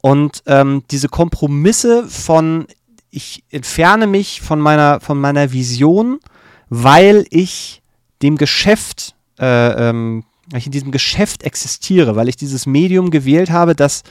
Und 0.00 0.42
ähm, 0.46 0.82
diese 0.90 1.08
Kompromisse 1.08 2.06
von, 2.08 2.66
ich 3.10 3.44
entferne 3.50 4.06
mich 4.06 4.40
von 4.40 4.60
meiner, 4.60 5.00
von 5.00 5.20
meiner 5.20 5.52
Vision, 5.52 6.20
weil 6.68 7.26
ich 7.30 7.82
dem 8.22 8.36
Geschäft, 8.36 9.14
äh, 9.38 9.88
ähm, 9.88 10.24
weil 10.50 10.58
ich 10.58 10.66
in 10.66 10.72
diesem 10.72 10.92
Geschäft 10.92 11.42
existiere, 11.42 12.16
weil 12.16 12.28
ich 12.28 12.36
dieses 12.36 12.66
Medium 12.66 13.10
gewählt 13.10 13.50
habe, 13.50 13.74
das 13.74 14.02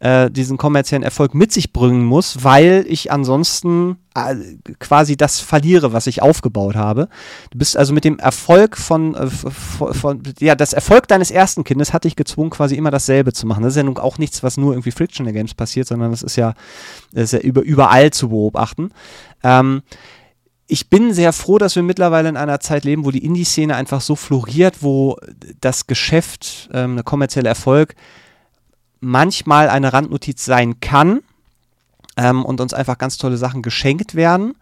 äh, 0.00 0.30
diesen 0.30 0.56
kommerziellen 0.56 1.02
Erfolg 1.02 1.34
mit 1.34 1.52
sich 1.52 1.72
bringen 1.72 2.04
muss, 2.04 2.44
weil 2.44 2.84
ich 2.88 3.10
ansonsten 3.10 3.96
quasi 4.78 5.16
das 5.16 5.40
verliere, 5.40 5.92
was 5.92 6.06
ich 6.06 6.22
aufgebaut 6.22 6.76
habe. 6.76 7.08
Du 7.50 7.58
bist 7.58 7.76
also 7.76 7.92
mit 7.92 8.04
dem 8.04 8.18
Erfolg 8.18 8.76
von, 8.76 9.14
äh, 9.14 9.28
von, 9.28 10.22
ja, 10.40 10.54
das 10.54 10.72
Erfolg 10.72 11.08
deines 11.08 11.30
ersten 11.30 11.64
Kindes 11.64 11.92
hat 11.92 12.04
dich 12.04 12.16
gezwungen, 12.16 12.50
quasi 12.50 12.76
immer 12.76 12.90
dasselbe 12.90 13.32
zu 13.32 13.46
machen. 13.46 13.62
Das 13.62 13.72
ist 13.72 13.76
ja 13.76 13.82
nun 13.82 13.98
auch 13.98 14.18
nichts, 14.18 14.42
was 14.42 14.56
nur 14.56 14.72
irgendwie 14.72 14.90
Frictional 14.90 15.32
Games 15.32 15.54
passiert, 15.54 15.88
sondern 15.88 16.10
das 16.10 16.22
ist 16.22 16.36
ja, 16.36 16.54
das 17.12 17.24
ist 17.24 17.32
ja 17.32 17.38
über, 17.40 17.62
überall 17.62 18.10
zu 18.10 18.28
beobachten. 18.30 18.90
Ähm, 19.42 19.82
ich 20.66 20.90
bin 20.90 21.14
sehr 21.14 21.32
froh, 21.32 21.58
dass 21.58 21.76
wir 21.76 21.82
mittlerweile 21.82 22.28
in 22.28 22.36
einer 22.36 22.60
Zeit 22.60 22.84
leben, 22.84 23.04
wo 23.04 23.10
die 23.10 23.24
Indie-Szene 23.24 23.74
einfach 23.74 24.02
so 24.02 24.16
floriert, 24.16 24.82
wo 24.82 25.16
das 25.60 25.86
Geschäft, 25.86 26.68
ähm, 26.72 26.96
der 26.96 27.04
kommerzielle 27.04 27.48
Erfolg 27.48 27.94
manchmal 29.00 29.68
eine 29.68 29.92
Randnotiz 29.92 30.44
sein 30.44 30.80
kann 30.80 31.20
ähm, 32.18 32.44
und 32.44 32.60
uns 32.60 32.74
einfach 32.74 32.98
ganz 32.98 33.16
tolle 33.16 33.38
Sachen 33.38 33.62
geschenkt 33.62 34.14
werden. 34.14 34.54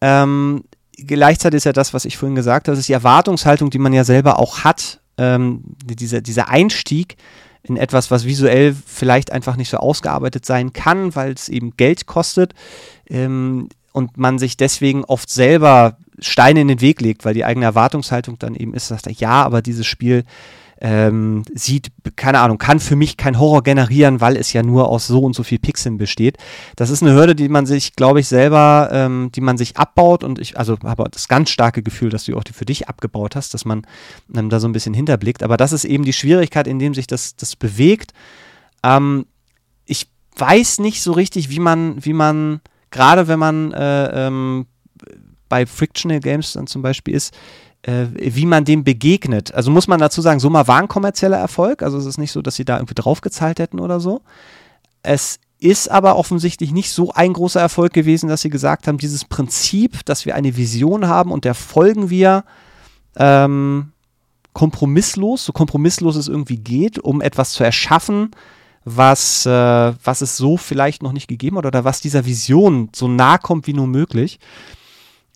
Ähm, 0.00 0.64
gleichzeitig 0.96 1.58
ist 1.58 1.64
ja 1.64 1.72
das, 1.72 1.94
was 1.94 2.04
ich 2.04 2.16
vorhin 2.16 2.36
gesagt 2.36 2.68
habe, 2.68 2.72
das 2.72 2.80
ist 2.80 2.88
die 2.88 2.92
Erwartungshaltung, 2.92 3.70
die 3.70 3.78
man 3.78 3.92
ja 3.92 4.04
selber 4.04 4.38
auch 4.38 4.60
hat, 4.60 5.00
ähm, 5.16 5.62
dieser, 5.84 6.20
dieser 6.20 6.48
Einstieg 6.48 7.16
in 7.62 7.76
etwas, 7.76 8.10
was 8.10 8.24
visuell 8.24 8.74
vielleicht 8.86 9.32
einfach 9.32 9.56
nicht 9.56 9.70
so 9.70 9.78
ausgearbeitet 9.78 10.44
sein 10.44 10.72
kann, 10.72 11.14
weil 11.14 11.32
es 11.32 11.48
eben 11.48 11.76
Geld 11.76 12.06
kostet 12.06 12.54
ähm, 13.08 13.68
und 13.92 14.18
man 14.18 14.38
sich 14.38 14.56
deswegen 14.56 15.04
oft 15.04 15.30
selber 15.30 15.96
Steine 16.18 16.60
in 16.60 16.68
den 16.68 16.80
Weg 16.80 17.00
legt, 17.00 17.24
weil 17.24 17.34
die 17.34 17.44
eigene 17.44 17.66
Erwartungshaltung 17.66 18.38
dann 18.38 18.54
eben 18.54 18.74
ist, 18.74 18.90
dass 18.90 19.02
ja, 19.18 19.42
aber 19.42 19.62
dieses 19.62 19.86
Spiel 19.86 20.24
ähm, 20.84 21.44
sieht, 21.54 21.92
keine 22.16 22.40
Ahnung, 22.40 22.58
kann 22.58 22.80
für 22.80 22.96
mich 22.96 23.16
kein 23.16 23.38
Horror 23.38 23.62
generieren, 23.62 24.20
weil 24.20 24.36
es 24.36 24.52
ja 24.52 24.64
nur 24.64 24.88
aus 24.88 25.06
so 25.06 25.20
und 25.20 25.32
so 25.32 25.44
viel 25.44 25.60
Pixeln 25.60 25.96
besteht. 25.96 26.38
Das 26.74 26.90
ist 26.90 27.04
eine 27.04 27.14
Hürde, 27.14 27.36
die 27.36 27.48
man 27.48 27.66
sich, 27.66 27.94
glaube 27.94 28.18
ich, 28.18 28.26
selber, 28.26 28.88
ähm, 28.90 29.30
die 29.32 29.40
man 29.40 29.56
sich 29.56 29.76
abbaut 29.76 30.24
und 30.24 30.40
ich, 30.40 30.58
also 30.58 30.76
habe 30.82 31.04
das 31.08 31.28
ganz 31.28 31.50
starke 31.50 31.84
Gefühl, 31.84 32.10
dass 32.10 32.24
du 32.24 32.36
auch 32.36 32.42
die 32.42 32.52
für 32.52 32.64
dich 32.64 32.88
abgebaut 32.88 33.36
hast, 33.36 33.54
dass 33.54 33.64
man 33.64 33.86
ähm, 34.34 34.50
da 34.50 34.58
so 34.58 34.66
ein 34.66 34.72
bisschen 34.72 34.92
hinterblickt. 34.92 35.44
Aber 35.44 35.56
das 35.56 35.72
ist 35.72 35.84
eben 35.84 36.04
die 36.04 36.12
Schwierigkeit, 36.12 36.66
in 36.66 36.80
dem 36.80 36.94
sich 36.94 37.06
das, 37.06 37.36
das 37.36 37.54
bewegt. 37.54 38.12
Ähm, 38.82 39.26
ich 39.86 40.10
weiß 40.36 40.80
nicht 40.80 41.00
so 41.00 41.12
richtig, 41.12 41.48
wie 41.48 41.60
man, 41.60 42.04
wie 42.04 42.12
man, 42.12 42.60
gerade 42.90 43.28
wenn 43.28 43.38
man 43.38 43.72
äh, 43.72 44.26
ähm, 44.26 44.66
bei 45.48 45.64
Frictional 45.64 46.18
Games 46.18 46.54
dann 46.54 46.66
zum 46.66 46.82
Beispiel 46.82 47.14
ist, 47.14 47.32
wie 47.84 48.46
man 48.46 48.64
dem 48.64 48.84
begegnet. 48.84 49.52
Also 49.54 49.70
muss 49.70 49.88
man 49.88 49.98
dazu 49.98 50.20
sagen, 50.20 50.38
Soma 50.38 50.68
war 50.68 50.78
ein 50.78 50.88
kommerzieller 50.88 51.38
Erfolg. 51.38 51.82
Also 51.82 51.98
es 51.98 52.06
ist 52.06 52.18
nicht 52.18 52.30
so, 52.30 52.40
dass 52.40 52.54
sie 52.54 52.64
da 52.64 52.76
irgendwie 52.76 52.94
draufgezahlt 52.94 53.58
hätten 53.58 53.80
oder 53.80 53.98
so. 53.98 54.22
Es 55.02 55.40
ist 55.58 55.90
aber 55.90 56.16
offensichtlich 56.16 56.72
nicht 56.72 56.90
so 56.90 57.12
ein 57.12 57.32
großer 57.32 57.60
Erfolg 57.60 57.92
gewesen, 57.92 58.28
dass 58.28 58.42
sie 58.42 58.50
gesagt 58.50 58.86
haben, 58.86 58.98
dieses 58.98 59.24
Prinzip, 59.24 60.04
dass 60.04 60.26
wir 60.26 60.34
eine 60.34 60.56
Vision 60.56 61.06
haben 61.06 61.30
und 61.30 61.44
der 61.44 61.54
folgen 61.54 62.10
wir 62.10 62.44
ähm, 63.16 63.92
kompromisslos, 64.52 65.44
so 65.44 65.52
kompromisslos 65.52 66.16
es 66.16 66.28
irgendwie 66.28 66.58
geht, 66.58 66.98
um 66.98 67.20
etwas 67.20 67.52
zu 67.52 67.62
erschaffen, 67.62 68.32
was, 68.84 69.46
äh, 69.46 69.92
was 70.02 70.20
es 70.20 70.36
so 70.36 70.56
vielleicht 70.56 71.02
noch 71.02 71.12
nicht 71.12 71.28
gegeben 71.28 71.58
hat 71.58 71.66
oder 71.66 71.84
was 71.84 72.00
dieser 72.00 72.26
Vision 72.26 72.90
so 72.94 73.06
nah 73.06 73.38
kommt 73.38 73.66
wie 73.66 73.74
nur 73.74 73.86
möglich. 73.86 74.40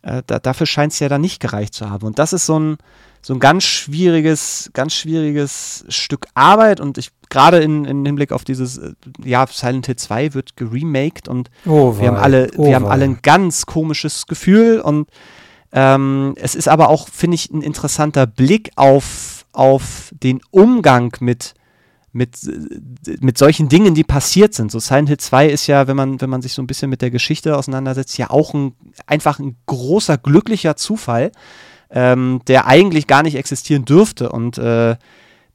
Äh, 0.06 0.22
da, 0.26 0.38
dafür 0.38 0.66
scheint 0.66 0.92
es 0.92 1.00
ja 1.00 1.08
dann 1.08 1.20
nicht 1.20 1.40
gereicht 1.40 1.74
zu 1.74 1.90
haben. 1.90 2.06
Und 2.06 2.18
das 2.18 2.32
ist 2.32 2.46
so 2.46 2.58
ein, 2.58 2.78
so 3.22 3.34
ein 3.34 3.40
ganz 3.40 3.64
schwieriges, 3.64 4.70
ganz 4.72 4.94
schwieriges 4.94 5.84
Stück 5.88 6.26
Arbeit. 6.34 6.80
Und 6.80 6.96
ich 6.96 7.10
gerade 7.28 7.58
in, 7.58 7.84
in 7.84 8.06
Hinblick 8.06 8.30
auf 8.30 8.44
dieses, 8.44 8.78
äh, 8.78 8.92
ja, 9.24 9.44
Silent 9.48 9.86
Hill 9.86 9.96
2 9.96 10.34
wird 10.34 10.56
geremaked 10.56 11.26
und 11.26 11.50
oh, 11.66 11.98
wir 11.98 12.08
haben 12.08 12.16
alle, 12.16 12.50
oh, 12.56 12.66
wir 12.66 12.76
haben 12.76 12.86
alle 12.86 13.04
ein 13.04 13.18
ganz 13.22 13.66
komisches 13.66 14.28
Gefühl. 14.28 14.80
Und 14.80 15.10
ähm, 15.72 16.34
es 16.36 16.54
ist 16.54 16.68
aber 16.68 16.88
auch, 16.88 17.08
finde 17.08 17.34
ich, 17.34 17.50
ein 17.50 17.62
interessanter 17.62 18.28
Blick 18.28 18.70
auf, 18.76 19.44
auf 19.52 20.12
den 20.12 20.40
Umgang 20.52 21.16
mit 21.18 21.54
mit, 22.16 22.38
mit 23.20 23.38
solchen 23.38 23.68
Dingen, 23.68 23.94
die 23.94 24.04
passiert 24.04 24.54
sind. 24.54 24.72
So 24.72 24.78
Silent 24.78 25.08
Hill 25.08 25.18
2 25.18 25.48
ist 25.48 25.66
ja, 25.66 25.86
wenn 25.86 25.96
man, 25.96 26.20
wenn 26.20 26.30
man 26.30 26.42
sich 26.42 26.54
so 26.54 26.62
ein 26.62 26.66
bisschen 26.66 26.90
mit 26.90 27.02
der 27.02 27.10
Geschichte 27.10 27.56
auseinandersetzt, 27.56 28.16
ja 28.18 28.30
auch 28.30 28.54
ein, 28.54 28.72
einfach 29.06 29.38
ein 29.38 29.56
großer, 29.66 30.16
glücklicher 30.16 30.76
Zufall, 30.76 31.30
ähm, 31.90 32.40
der 32.48 32.66
eigentlich 32.66 33.06
gar 33.06 33.22
nicht 33.22 33.36
existieren 33.36 33.84
dürfte. 33.84 34.30
Und 34.30 34.58
äh, 34.58 34.96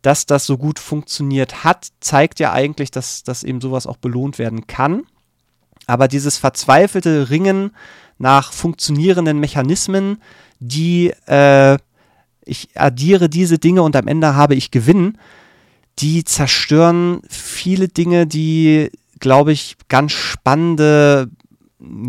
dass 0.01 0.25
das 0.25 0.45
so 0.45 0.57
gut 0.57 0.79
funktioniert 0.79 1.63
hat, 1.63 1.87
zeigt 1.99 2.39
ja 2.39 2.53
eigentlich, 2.53 2.91
dass, 2.91 3.23
dass 3.23 3.43
eben 3.43 3.59
sowas 3.59 3.87
auch 3.87 3.97
belohnt 3.97 4.39
werden 4.39 4.67
kann. 4.67 5.03
Aber 5.87 6.07
dieses 6.07 6.37
verzweifelte 6.37 7.29
Ringen 7.29 7.71
nach 8.17 8.53
funktionierenden 8.53 9.39
Mechanismen, 9.39 10.21
die 10.59 11.11
äh, 11.25 11.77
ich 12.45 12.69
addiere 12.75 13.29
diese 13.29 13.57
Dinge 13.57 13.81
und 13.81 13.95
am 13.95 14.07
Ende 14.07 14.35
habe 14.35 14.55
ich 14.55 14.71
Gewinn, 14.71 15.17
die 16.01 16.23
zerstören 16.23 17.21
viele 17.29 17.87
Dinge, 17.87 18.25
die, 18.27 18.89
glaube 19.19 19.51
ich, 19.51 19.77
ganz 19.87 20.11
spannende 20.11 21.29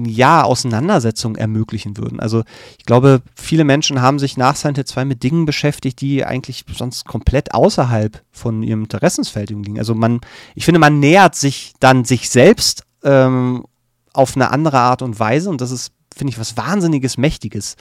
ja, 0.05 0.43
Auseinandersetzungen 0.43 1.36
ermöglichen 1.36 1.97
würden. 1.97 2.20
Also 2.20 2.43
ich 2.78 2.84
glaube, 2.84 3.22
viele 3.34 3.64
Menschen 3.64 4.03
haben 4.03 4.18
sich 4.18 4.36
nach 4.36 4.57
Silent 4.57 4.76
Hill 4.76 4.84
2 4.84 5.05
mit 5.07 5.22
Dingen 5.22 5.47
beschäftigt, 5.47 6.01
die 6.01 6.24
eigentlich 6.24 6.64
sonst 6.74 7.07
komplett 7.07 7.55
außerhalb 7.55 8.22
von 8.30 8.62
ihrem 8.62 8.82
Interessensfeld 8.82 9.51
liegen. 9.51 9.78
Also 9.78 9.95
man, 9.95 10.20
ich 10.55 10.66
finde, 10.66 10.78
man 10.78 11.01
nähert 11.01 11.34
sich 11.36 11.72
dann 11.80 12.05
sich 12.05 12.28
selbst 12.28 12.84
ähm, 13.03 13.64
auf 14.12 14.36
eine 14.36 14.51
andere 14.51 14.78
Art 14.78 15.01
und 15.01 15.18
Weise 15.18 15.49
und 15.49 15.62
das 15.62 15.70
ist, 15.70 15.93
finde 16.14 16.32
ich, 16.32 16.38
was 16.38 16.59
Wahnsinniges, 16.59 17.16
Mächtiges, 17.16 17.76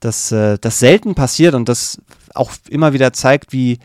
das, 0.00 0.32
äh, 0.32 0.58
das 0.60 0.78
selten 0.78 1.14
passiert 1.14 1.54
und 1.54 1.70
das 1.70 1.98
auch 2.34 2.52
immer 2.68 2.92
wieder 2.92 3.14
zeigt, 3.14 3.54
wie, 3.54 3.78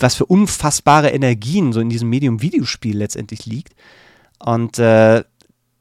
was 0.00 0.14
für 0.14 0.26
unfassbare 0.26 1.10
Energien 1.10 1.72
so 1.72 1.80
in 1.80 1.90
diesem 1.90 2.08
Medium 2.08 2.42
Videospiel 2.42 2.96
letztendlich 2.96 3.46
liegt. 3.46 3.74
Und 4.38 4.78
äh, 4.78 5.24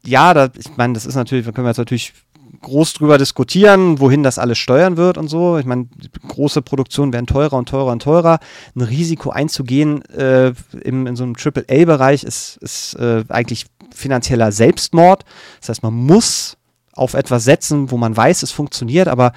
ja, 0.05 0.33
da, 0.33 0.49
ich 0.57 0.77
meine, 0.77 0.93
das 0.93 1.05
ist 1.05 1.15
natürlich, 1.15 1.45
da 1.45 1.51
können 1.51 1.65
wir 1.65 1.71
jetzt 1.71 1.77
natürlich 1.77 2.13
groß 2.61 2.93
drüber 2.93 3.17
diskutieren, 3.17 3.99
wohin 3.99 4.23
das 4.23 4.39
alles 4.39 4.57
steuern 4.57 4.97
wird 4.97 5.17
und 5.17 5.27
so. 5.27 5.57
Ich 5.57 5.65
meine, 5.65 5.87
große 6.27 6.61
Produktionen 6.61 7.13
werden 7.13 7.27
teurer 7.27 7.53
und 7.53 7.69
teurer 7.69 7.91
und 7.91 8.01
teurer. 8.01 8.39
Ein 8.75 8.81
Risiko 8.81 9.29
einzugehen 9.29 10.03
äh, 10.05 10.53
im, 10.83 11.07
in 11.07 11.15
so 11.15 11.23
einem 11.23 11.35
AAA-Bereich 11.35 12.23
ist, 12.23 12.57
ist 12.57 12.95
äh, 12.95 13.23
eigentlich 13.29 13.65
finanzieller 13.93 14.51
Selbstmord. 14.51 15.23
Das 15.59 15.69
heißt, 15.69 15.83
man 15.83 15.93
muss 15.93 16.57
auf 16.93 17.13
etwas 17.13 17.43
setzen, 17.43 17.91
wo 17.91 17.97
man 17.97 18.15
weiß, 18.15 18.43
es 18.43 18.51
funktioniert, 18.51 19.07
aber 19.07 19.33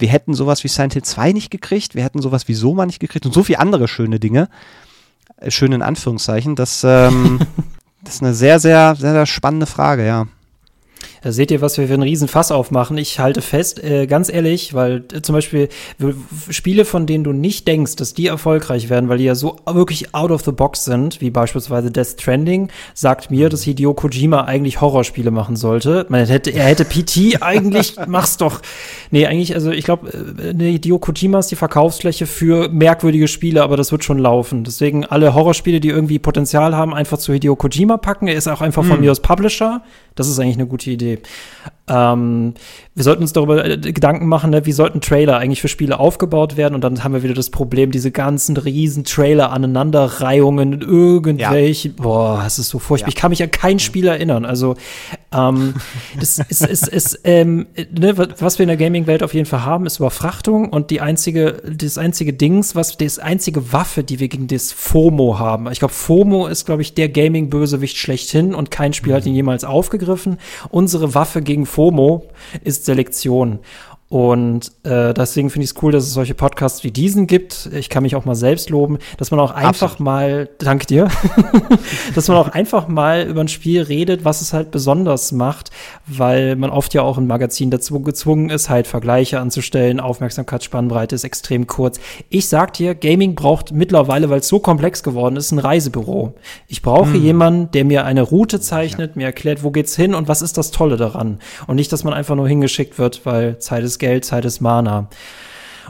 wir 0.00 0.08
hätten 0.08 0.34
sowas 0.34 0.64
wie 0.64 0.68
Silent 0.68 0.94
Hill 0.94 1.02
2 1.02 1.32
nicht 1.32 1.50
gekriegt, 1.50 1.94
wir 1.94 2.04
hätten 2.04 2.22
sowas 2.22 2.48
wie 2.48 2.54
Soma 2.54 2.86
nicht 2.86 3.00
gekriegt 3.00 3.26
und 3.26 3.32
so 3.32 3.42
viele 3.42 3.58
andere 3.58 3.88
schöne 3.88 4.20
Dinge. 4.20 4.48
Äh, 5.36 5.50
schön 5.50 5.72
in 5.72 5.82
Anführungszeichen. 5.82 6.56
Das, 6.56 6.84
ähm, 6.84 7.40
das 8.04 8.14
ist 8.14 8.22
eine 8.22 8.34
sehr, 8.34 8.60
sehr, 8.60 8.94
sehr, 8.96 9.12
sehr 9.12 9.26
spannende 9.26 9.66
Frage, 9.66 10.06
ja. 10.06 10.26
Da 11.22 11.32
seht 11.32 11.50
ihr, 11.50 11.60
was 11.60 11.76
wir 11.76 11.86
für 11.86 11.94
einen 11.94 12.02
riesen 12.02 12.28
Fass 12.28 12.50
aufmachen. 12.50 12.96
Ich 12.98 13.18
halte 13.18 13.42
fest, 13.42 13.82
äh, 13.82 14.06
ganz 14.06 14.30
ehrlich, 14.30 14.74
weil 14.74 15.04
äh, 15.12 15.22
zum 15.22 15.34
Beispiel 15.34 15.68
Spiele, 16.48 16.84
von 16.84 17.06
denen 17.06 17.24
du 17.24 17.32
nicht 17.32 17.68
denkst, 17.68 17.96
dass 17.96 18.14
die 18.14 18.26
erfolgreich 18.26 18.88
werden, 18.88 19.08
weil 19.08 19.18
die 19.18 19.24
ja 19.24 19.34
so 19.34 19.56
wirklich 19.66 20.14
out 20.14 20.30
of 20.30 20.42
the 20.44 20.52
box 20.52 20.84
sind, 20.84 21.20
wie 21.20 21.30
beispielsweise 21.30 21.90
Death 21.90 22.20
Stranding, 22.20 22.68
sagt 22.94 23.30
mir, 23.30 23.48
dass 23.48 23.62
Hideo 23.62 23.94
Kojima 23.94 24.44
eigentlich 24.44 24.80
Horrorspiele 24.80 25.30
machen 25.30 25.56
sollte. 25.56 26.06
Man 26.08 26.26
hätte, 26.26 26.50
er 26.50 26.64
hätte 26.64 26.84
PT 26.84 27.40
eigentlich, 27.42 27.96
mach's 28.06 28.36
doch. 28.36 28.60
Nee, 29.10 29.26
eigentlich, 29.26 29.54
also 29.54 29.70
ich 29.70 29.84
glaube, 29.84 30.08
äh, 30.10 30.54
nee, 30.54 30.72
Hideo 30.72 30.98
Kojima 30.98 31.40
ist 31.40 31.50
die 31.50 31.56
Verkaufsfläche 31.56 32.26
für 32.26 32.68
merkwürdige 32.68 33.28
Spiele, 33.28 33.62
aber 33.62 33.76
das 33.76 33.92
wird 33.92 34.04
schon 34.04 34.18
laufen. 34.18 34.64
Deswegen 34.64 35.04
alle 35.04 35.34
Horrorspiele, 35.34 35.80
die 35.80 35.88
irgendwie 35.88 36.18
Potenzial 36.18 36.74
haben, 36.76 36.94
einfach 36.94 37.18
zu 37.18 37.32
Hideo 37.32 37.56
Kojima 37.56 37.98
packen. 37.98 38.26
Er 38.26 38.34
ist 38.34 38.48
auch 38.48 38.60
einfach 38.60 38.84
von 38.84 38.94
hm. 38.94 39.00
mir 39.00 39.10
aus 39.10 39.20
Publisher. 39.20 39.82
Das 40.20 40.28
ist 40.28 40.38
eigentlich 40.38 40.56
eine 40.56 40.66
gute 40.66 40.90
Idee. 40.90 41.18
Ähm, 41.88 42.52
wir 42.94 43.04
sollten 43.04 43.22
uns 43.22 43.32
darüber 43.32 43.64
äh, 43.64 43.78
Gedanken 43.78 44.26
machen, 44.26 44.50
ne, 44.50 44.66
wie 44.66 44.72
sollten 44.72 45.00
Trailer 45.00 45.38
eigentlich 45.38 45.60
für 45.60 45.68
Spiele 45.68 45.98
aufgebaut 45.98 46.56
werden 46.56 46.74
und 46.74 46.84
dann 46.84 47.02
haben 47.02 47.14
wir 47.14 47.22
wieder 47.22 47.34
das 47.34 47.48
Problem, 47.48 47.90
diese 47.90 48.10
ganzen 48.10 48.56
riesen 48.56 49.04
Trailer 49.04 49.50
aneinanderreihungen, 49.50 50.82
irgendwelche, 50.82 51.88
ja. 51.88 51.94
boah, 51.96 52.40
das 52.44 52.58
ist 52.58 52.68
so 52.68 52.78
furchtbar. 52.78 53.08
Ja. 53.08 53.14
Ich 53.14 53.16
kann 53.16 53.30
mich 53.30 53.42
an 53.42 53.50
kein 53.50 53.78
Spiel 53.78 54.06
erinnern. 54.06 54.44
Also 54.44 54.76
ähm, 55.32 55.74
das 56.20 56.38
ist, 56.38 56.66
ist, 56.66 56.88
ist 56.88 57.20
ähm, 57.24 57.66
ne, 57.90 58.14
was 58.38 58.58
wir 58.58 58.64
in 58.64 58.68
der 58.68 58.76
Gaming-Welt 58.76 59.22
auf 59.22 59.34
jeden 59.34 59.46
Fall 59.46 59.64
haben, 59.64 59.86
ist 59.86 59.98
Überfrachtung 59.98 60.68
und 60.68 60.90
die 60.90 61.00
einzige, 61.00 61.62
das 61.74 61.98
einzige 61.98 62.34
Dings, 62.34 62.76
was 62.76 62.98
das 62.98 63.18
einzige 63.18 63.72
Waffe, 63.72 64.04
die 64.04 64.20
wir 64.20 64.28
gegen 64.28 64.46
das 64.46 64.72
FOMO 64.72 65.38
haben. 65.38 65.70
Ich 65.72 65.78
glaube, 65.78 65.94
FOMO 65.94 66.46
ist, 66.46 66.66
glaube 66.66 66.82
ich, 66.82 66.94
der 66.94 67.08
Gaming-Bösewicht 67.08 67.96
schlechthin 67.96 68.54
und 68.54 68.70
kein 68.70 68.92
Spiel 68.92 69.12
mhm. 69.12 69.16
hat 69.16 69.26
ihn 69.26 69.34
jemals 69.34 69.64
aufgegriffen. 69.64 70.09
Unsere 70.70 71.14
Waffe 71.14 71.42
gegen 71.42 71.66
FOMO 71.66 72.24
ist 72.64 72.84
Selektion. 72.84 73.60
Und 74.10 74.72
äh, 74.82 75.14
deswegen 75.14 75.50
finde 75.50 75.62
ich 75.66 75.70
es 75.70 75.82
cool, 75.84 75.92
dass 75.92 76.02
es 76.02 76.12
solche 76.12 76.34
Podcasts 76.34 76.82
wie 76.82 76.90
diesen 76.90 77.28
gibt. 77.28 77.70
Ich 77.72 77.88
kann 77.88 78.02
mich 78.02 78.16
auch 78.16 78.24
mal 78.24 78.34
selbst 78.34 78.68
loben, 78.68 78.98
dass 79.18 79.30
man 79.30 79.38
auch 79.38 79.52
einfach 79.52 79.92
Absolut. 79.92 80.00
mal, 80.00 80.48
danke 80.58 80.84
dir, 80.84 81.08
dass 82.16 82.26
man 82.26 82.36
auch 82.36 82.48
einfach 82.48 82.88
mal 82.88 83.22
über 83.28 83.40
ein 83.40 83.46
Spiel 83.46 83.82
redet, 83.82 84.24
was 84.24 84.40
es 84.40 84.52
halt 84.52 84.72
besonders 84.72 85.30
macht, 85.30 85.70
weil 86.08 86.56
man 86.56 86.70
oft 86.70 86.92
ja 86.92 87.02
auch 87.02 87.18
im 87.18 87.28
Magazin 87.28 87.70
dazu 87.70 88.00
gezwungen 88.00 88.50
ist, 88.50 88.68
halt 88.68 88.88
Vergleiche 88.88 89.38
anzustellen. 89.38 90.00
Aufmerksamkeitsspannbreite 90.00 91.14
ist 91.14 91.22
extrem 91.22 91.68
kurz. 91.68 92.00
Ich 92.30 92.48
sag 92.48 92.72
dir, 92.72 92.96
Gaming 92.96 93.36
braucht 93.36 93.70
mittlerweile, 93.70 94.28
weil 94.28 94.40
es 94.40 94.48
so 94.48 94.58
komplex 94.58 95.04
geworden 95.04 95.36
ist, 95.36 95.52
ein 95.52 95.60
Reisebüro. 95.60 96.34
Ich 96.66 96.82
brauche 96.82 97.12
hm. 97.12 97.22
jemanden, 97.22 97.70
der 97.70 97.84
mir 97.84 98.04
eine 98.06 98.22
Route 98.22 98.60
zeichnet, 98.60 99.12
ja. 99.12 99.18
mir 99.20 99.26
erklärt, 99.26 99.62
wo 99.62 99.70
geht's 99.70 99.94
hin 99.94 100.16
und 100.16 100.26
was 100.26 100.42
ist 100.42 100.58
das 100.58 100.72
Tolle 100.72 100.96
daran. 100.96 101.38
Und 101.68 101.76
nicht, 101.76 101.92
dass 101.92 102.02
man 102.02 102.12
einfach 102.12 102.34
nur 102.34 102.48
hingeschickt 102.48 102.98
wird, 102.98 103.24
weil 103.24 103.60
Zeit 103.60 103.84
ist 103.84 103.99
Geld, 104.00 104.24
Zeit 104.24 104.44
ist 104.44 104.60
Mana. 104.60 105.06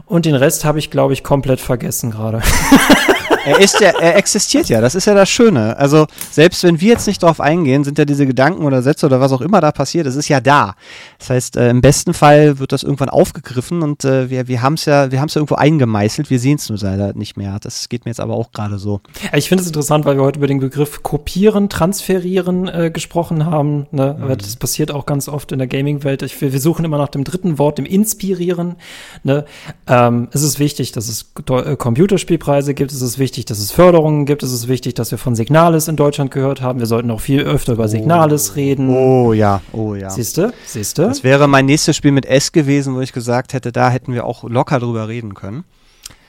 Und 0.05 0.27
den 0.27 0.35
Rest 0.35 0.65
habe 0.65 0.79
ich, 0.79 0.91
glaube 0.91 1.15
ich, 1.15 1.25
komplett 1.25 1.61
vergessen 1.61 2.11
gerade. 2.11 2.43
er 3.45 3.61
ist 3.61 3.81
ja, 3.81 3.91
er 4.01 4.17
existiert 4.17 4.69
ja, 4.69 4.81
das 4.81 4.95
ist 4.95 5.07
ja 5.07 5.15
das 5.15 5.29
Schöne. 5.29 5.77
Also, 5.77 6.07
selbst 6.31 6.63
wenn 6.65 6.81
wir 6.81 6.91
jetzt 6.91 7.07
nicht 7.07 7.23
drauf 7.23 7.41
eingehen, 7.41 7.85
sind 7.85 7.99
ja 7.99 8.05
diese 8.05 8.27
Gedanken 8.27 8.65
oder 8.65 8.83
Sätze 8.83 9.07
oder 9.07 9.21
was 9.21 9.33
auch 9.33 9.41
immer 9.41 9.61
da 9.61 9.73
passiert, 9.73 10.07
es 10.07 10.17
ist 10.17 10.29
ja 10.29 10.41
da. 10.41 10.75
Das 11.19 11.31
heißt, 11.31 11.57
äh, 11.57 11.71
im 11.71 11.81
besten 11.81 12.15
Fall 12.15 12.59
wird 12.59 12.73
das 12.73 12.83
irgendwann 12.83 13.09
aufgegriffen 13.09 13.83
und 13.83 14.05
äh, 14.05 14.31
wir, 14.31 14.49
wir 14.49 14.63
haben 14.63 14.75
es 14.75 14.85
ja, 14.85 15.11
wir 15.11 15.21
haben 15.21 15.29
es 15.29 15.35
ja 15.35 15.41
irgendwo 15.41 15.57
eingemeißelt, 15.57 16.31
wir 16.31 16.39
sehen 16.39 16.57
es 16.57 16.69
nur 16.69 16.79
leider 16.79 17.15
nicht 17.15 17.37
mehr. 17.37 17.59
Das 17.61 17.89
geht 17.89 18.05
mir 18.05 18.11
jetzt 18.11 18.21
aber 18.21 18.35
auch 18.35 18.53
gerade 18.53 18.79
so. 18.79 19.01
Ich 19.35 19.49
finde 19.49 19.63
es 19.63 19.69
interessant, 19.69 20.05
weil 20.05 20.17
wir 20.17 20.23
heute 20.23 20.39
über 20.39 20.47
den 20.47 20.61
Begriff 20.61 21.03
kopieren, 21.03 21.69
transferieren 21.69 22.69
äh, 22.69 22.91
gesprochen 22.91 23.47
haben. 23.47 23.87
Ne? 23.91 24.17
Mhm. 24.19 24.39
Das 24.39 24.57
passiert 24.57 24.91
auch 24.91 25.07
ganz 25.07 25.29
oft 25.29 25.53
in 25.53 25.59
der 25.59 25.69
Gaming-Welt. 25.69 26.23
Wir, 26.41 26.53
wir 26.53 26.61
suchen 26.61 26.85
immer 26.85 26.99
nach 26.99 27.09
dem 27.09 27.25
dritten 27.25 27.59
Wort, 27.59 27.79
dem 27.79 27.87
Inspirieren. 27.87 28.77
Ne? 29.23 29.45
Ähm, 29.87 30.29
es 30.33 30.43
ist 30.43 30.59
wichtig, 30.59 30.93
dass 30.93 31.09
es 31.09 31.33
äh, 31.49 31.77
Computerspielpreise 31.77 32.75
gibt, 32.75 32.93
es 32.93 33.03
ist 33.03 33.19
wichtig, 33.19 33.30
dass 33.31 33.59
es 33.59 33.71
Förderungen 33.71 34.27
gibt, 34.27 34.43
es 34.43 34.53
ist 34.53 34.69
wichtig, 34.69 34.95
dass 34.95 35.11
wir 35.11 35.19
von 35.19 35.35
Signalis 35.35 35.89
in 35.89 35.97
Deutschland 35.97 36.31
gehört 36.31 36.61
haben. 36.63 36.79
Wir 36.79 36.87
sollten 36.87 37.11
auch 37.11 37.21
viel 37.21 37.43
öfter 37.43 37.75
über 37.75 37.89
Signalis 37.89 38.51
oh. 38.51 38.55
reden. 38.55 38.89
Oh 38.91 39.33
ja, 39.33 39.61
oh 39.73 39.95
ja. 39.95 40.11
Siehst 40.11 40.39
du? 40.39 40.53
Siehst 40.67 40.99
du? 40.99 41.03
Das 41.03 41.23
wäre 41.23 41.49
mein 41.49 41.67
nächstes 41.67 41.97
Spiel 41.97 42.13
mit 42.13 42.27
S 42.27 42.53
gewesen, 42.53 42.95
wo 42.95 43.01
ich 43.01 43.13
gesagt 43.13 43.53
hätte, 43.53 43.73
da 43.73 43.91
hätten 43.91 44.13
wir 44.13 44.25
auch 44.25 44.45
locker 44.45 44.81
drüber 44.81 45.09
reden 45.09 45.35
können. 45.35 45.65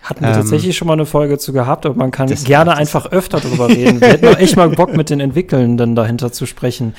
Hatten 0.04 0.22
wir 0.22 0.30
ähm, 0.30 0.36
tatsächlich 0.36 0.76
schon 0.76 0.88
mal 0.88 0.93
eine 0.93 1.06
Folge 1.06 1.38
zu 1.38 1.54
gehabt, 1.54 1.86
aber 1.86 1.95
man 1.95 2.10
kann 2.10 2.28
gerne 2.43 2.76
einfach 2.76 3.06
öfter 3.12 3.39
drüber 3.39 3.70
reden. 3.70 4.02
Wir 4.02 4.08
hätten 4.08 4.28
auch 4.30 4.39
echt 4.39 4.56
mal 4.56 4.70
Bock, 4.70 4.97
mit 4.97 5.12
den 5.12 5.20
Entwickelnden 5.20 5.95
dahinter 5.95 6.32
zu 6.32 6.47
sprechen. 6.47 6.95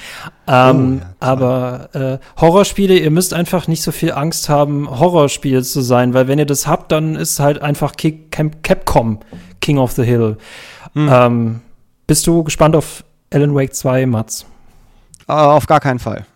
Ähm, 0.47 1.01
oh, 1.01 1.05
ja, 1.05 1.15
aber 1.19 1.89
äh, 1.95 2.41
Horrorspiele, 2.41 2.97
ihr 2.97 3.11
müsst 3.11 3.35
einfach 3.35 3.67
nicht 3.67 3.83
so 3.83 3.91
viel 3.91 4.13
Angst 4.13 4.49
haben, 4.49 4.89
Horrorspiele 4.89 5.65
zu 5.65 5.81
sein, 5.81 6.15
weil 6.15 6.29
wenn 6.29 6.39
ihr 6.39 6.47
das 6.47 6.69
habt, 6.69 6.93
dann 6.93 7.17
ist 7.17 7.41
halt 7.41 7.61
einfach 7.61 7.95
Capcom 8.63 9.19
King 9.63 9.79
of 9.79 9.93
the 9.93 10.03
Hill. 10.03 10.37
Hm. 10.93 11.09
Ähm, 11.11 11.61
bist 12.07 12.27
du 12.27 12.45
gespannt 12.45 12.77
auf 12.77 13.03
Alan 13.33 13.55
Wake 13.55 13.75
2, 13.75 14.05
Mats? 14.05 14.45
Uh, 15.27 15.33
auf 15.33 15.67
gar 15.67 15.81
keinen 15.81 15.99
Fall. 15.99 16.27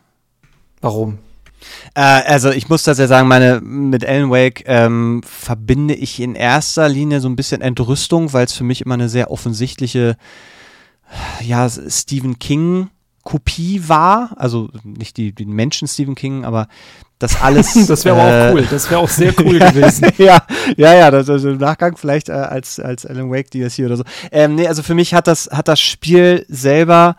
Warum? 0.81 1.19
Äh, 1.95 2.01
also 2.01 2.51
ich 2.51 2.69
muss 2.69 2.85
das 2.85 2.99
ja 2.99 3.07
sagen, 3.07 3.29
meine 3.29 3.61
mit 3.61 4.07
Alan 4.07 4.31
Wake 4.31 4.65
ähm, 4.67 5.21
verbinde 5.25 5.95
ich 5.95 6.21
in 6.21 6.35
erster 6.35 6.89
Linie 6.89 7.21
so 7.21 7.29
ein 7.29 7.37
bisschen 7.37 7.61
Entrüstung, 7.61 8.33
weil 8.33 8.47
es 8.47 8.53
für 8.53 8.65
mich 8.65 8.81
immer 8.81 8.95
eine 8.95 9.09
sehr 9.09 9.31
offensichtliche, 9.31 10.17
ja, 11.41 11.69
Stephen 11.69 12.39
King 12.39 12.89
Kopie 13.27 13.83
war, 13.89 14.37
also 14.37 14.71
nicht 14.85 15.17
die, 15.17 15.33
die 15.33 15.47
Menschen 15.47 15.89
Stephen 15.89 16.15
King, 16.15 16.45
aber 16.45 16.69
das 17.19 17.41
alles. 17.41 17.87
das 17.87 18.05
wäre 18.05 18.17
äh, 18.17 18.21
auch 18.51 18.55
cool, 18.55 18.67
das 18.71 18.91
wäre 18.91 19.01
auch 19.01 19.09
sehr 19.09 19.33
cool 19.39 19.59
gewesen. 19.59 20.11
ja, 20.19 20.43
ja, 20.77 20.95
ja, 20.95 21.11
das, 21.11 21.31
also 21.31 21.51
im 21.51 21.59
Nachgang 21.59 21.97
vielleicht 21.97 22.29
äh, 22.29 22.33
als, 22.33 22.79
als 22.79 23.07
Alan 23.07 23.31
Wake 23.31 23.51
DLC 23.51 23.81
oder 23.81 23.97
so. 23.97 24.05
Ähm, 24.31 24.55
nee, 24.55 24.67
also 24.67 24.83
für 24.83 24.95
mich 24.95 25.15
hat 25.15 25.27
das, 25.27 25.49
hat 25.51 25.69
das 25.69 25.81
Spiel 25.81 26.45
selber 26.49 27.17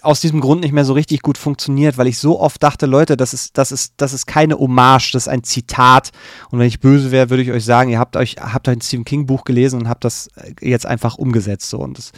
aus 0.00 0.20
diesem 0.20 0.40
Grund 0.40 0.62
nicht 0.62 0.72
mehr 0.72 0.86
so 0.86 0.94
richtig 0.94 1.20
gut 1.20 1.36
funktioniert, 1.36 1.98
weil 1.98 2.06
ich 2.06 2.18
so 2.18 2.40
oft 2.40 2.62
dachte, 2.62 2.86
Leute, 2.86 3.16
das 3.16 3.34
ist, 3.34 3.58
das 3.58 3.72
ist, 3.72 3.94
das 3.98 4.14
ist 4.14 4.26
keine 4.26 4.58
Hommage, 4.58 5.12
das 5.12 5.24
ist 5.24 5.28
ein 5.28 5.44
Zitat. 5.44 6.10
Und 6.50 6.58
wenn 6.58 6.66
ich 6.66 6.80
böse 6.80 7.10
wäre, 7.10 7.28
würde 7.28 7.42
ich 7.42 7.50
euch 7.50 7.64
sagen, 7.64 7.90
ihr 7.90 7.98
habt 7.98 8.16
euch, 8.16 8.36
habt 8.40 8.68
ein 8.68 8.80
Stephen 8.80 9.04
King 9.04 9.26
Buch 9.26 9.44
gelesen 9.44 9.80
und 9.80 9.88
habt 9.88 10.04
das 10.04 10.28
äh, 10.36 10.54
jetzt 10.66 10.86
einfach 10.86 11.18
umgesetzt. 11.18 11.68
So. 11.68 11.78
Und 11.78 11.98
das, 11.98 12.12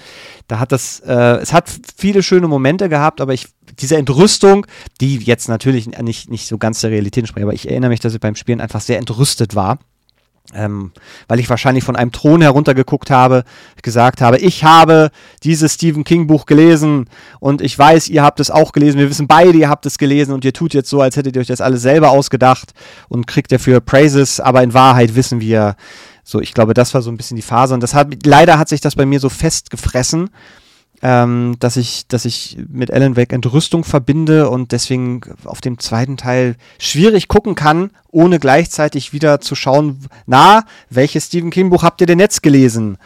da 0.47 0.61
hat 0.61 0.71
das, 0.71 1.01
äh, 1.01 1.39
es 1.39 1.53
hat 1.53 1.69
viele 1.97 2.23
schöne 2.23 2.47
Momente 2.47 2.89
gehabt, 2.89 3.21
aber 3.21 3.35
ich, 3.35 3.49
diese 3.79 3.97
Entrüstung, 3.97 4.67
die 5.01 5.17
jetzt 5.19 5.49
natürlich 5.49 5.87
nicht, 5.87 6.31
nicht 6.31 6.47
so 6.47 6.59
ganz 6.59 6.81
der 6.81 6.91
Realität 6.91 7.23
entspricht, 7.23 7.45
aber 7.45 7.55
ich 7.55 7.69
erinnere 7.69 7.91
mich, 7.91 8.01
dass 8.01 8.15
ich 8.15 8.21
beim 8.21 8.37
Spielen 8.37 8.61
einfach 8.61 8.81
sehr 8.81 8.99
entrüstet 8.99 9.55
war. 9.55 9.79
Ähm, 10.53 10.93
weil 11.27 11.41
ich 11.41 11.49
wahrscheinlich 11.49 11.85
von 11.85 11.97
einem 11.97 12.13
Thron 12.13 12.43
heruntergeguckt 12.43 13.11
habe, 13.11 13.45
gesagt 13.81 14.21
habe, 14.21 14.37
ich 14.37 14.63
habe 14.63 15.11
dieses 15.43 15.73
Stephen 15.73 16.05
King 16.05 16.27
Buch 16.27 16.45
gelesen 16.45 17.09
und 17.41 17.63
ich 17.63 17.79
weiß, 17.79 18.11
ihr 18.11 18.23
habt 18.23 18.41
es 18.41 18.51
auch 18.51 18.73
gelesen, 18.73 18.99
wir 18.99 19.09
wissen 19.09 19.27
beide, 19.27 19.57
ihr 19.57 19.71
habt 19.71 19.87
es 19.87 19.97
gelesen 19.97 20.35
und 20.35 20.45
ihr 20.45 20.53
tut 20.53 20.75
jetzt 20.75 20.91
so, 20.91 21.01
als 21.01 21.17
hättet 21.17 21.35
ihr 21.35 21.41
euch 21.41 21.47
das 21.47 21.63
alles 21.63 21.81
selber 21.81 22.11
ausgedacht 22.11 22.75
und 23.09 23.27
kriegt 23.27 23.53
dafür 23.53 23.81
Praises, 23.81 24.39
aber 24.39 24.63
in 24.63 24.75
Wahrheit 24.75 25.15
wissen 25.15 25.41
wir, 25.41 25.77
so, 26.23 26.41
ich 26.41 26.53
glaube, 26.53 26.75
das 26.75 26.93
war 26.93 27.01
so 27.01 27.11
ein 27.11 27.17
bisschen 27.17 27.37
die 27.37 27.43
Phase 27.43 27.73
und 27.73 27.83
das 27.83 27.95
hat, 27.95 28.09
leider 28.27 28.59
hat 28.59 28.69
sich 28.69 28.83
das 28.83 28.97
bei 28.97 29.07
mir 29.07 29.21
so 29.21 29.31
festgefressen, 29.31 30.29
ähm, 31.05 31.57
dass 31.61 31.77
ich, 31.77 32.09
dass 32.09 32.25
ich 32.25 32.57
mit 32.67 32.91
Alan 32.91 33.15
Wake 33.15 33.35
Entrüstung 33.35 33.85
verbinde 33.85 34.49
und 34.49 34.73
deswegen 34.73 35.21
auf 35.45 35.61
dem 35.61 35.79
zweiten 35.79 36.17
Teil 36.17 36.57
schwierig 36.79 37.29
gucken 37.29 37.55
kann, 37.55 37.91
ohne 38.11 38.41
gleichzeitig 38.41 39.13
wieder 39.13 39.39
zu 39.43 39.55
schauen, 39.55 40.07
na, 40.25 40.65
welches 40.89 41.27
Stephen 41.27 41.51
King 41.51 41.69
Buch 41.69 41.83
habt 41.83 42.01
ihr 42.01 42.07
denn 42.07 42.21
jetzt 42.21 42.43
gelesen? 42.43 42.97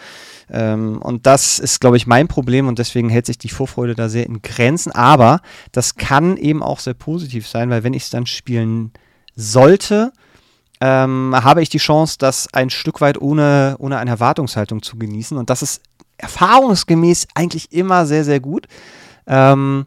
Ähm, 0.48 1.02
und 1.02 1.26
das 1.26 1.58
ist, 1.58 1.80
glaube 1.80 1.96
ich, 1.96 2.06
mein 2.06 2.28
Problem 2.28 2.68
und 2.68 2.78
deswegen 2.78 3.08
hält 3.08 3.26
sich 3.26 3.36
die 3.36 3.48
Vorfreude 3.48 3.96
da 3.96 4.08
sehr 4.08 4.26
in 4.26 4.42
Grenzen. 4.42 4.92
Aber 4.92 5.40
das 5.72 5.96
kann 5.96 6.36
eben 6.36 6.62
auch 6.62 6.78
sehr 6.78 6.94
positiv 6.94 7.48
sein, 7.48 7.68
weil 7.68 7.82
wenn 7.82 7.94
ich 7.94 8.04
es 8.04 8.10
dann 8.10 8.26
spielen 8.26 8.92
sollte, 9.34 10.12
ähm, 10.80 11.34
habe 11.34 11.62
ich 11.62 11.68
die 11.68 11.78
Chance, 11.78 12.14
das 12.20 12.46
ein 12.54 12.70
Stück 12.70 13.00
weit 13.00 13.20
ohne, 13.20 13.74
ohne 13.80 13.98
eine 13.98 14.10
Erwartungshaltung 14.10 14.84
zu 14.84 14.96
genießen. 14.96 15.36
Und 15.36 15.50
das 15.50 15.62
ist 15.62 15.82
erfahrungsgemäß 16.18 17.28
eigentlich 17.34 17.72
immer 17.72 18.06
sehr, 18.06 18.24
sehr 18.24 18.40
gut. 18.40 18.66
Ähm, 19.26 19.86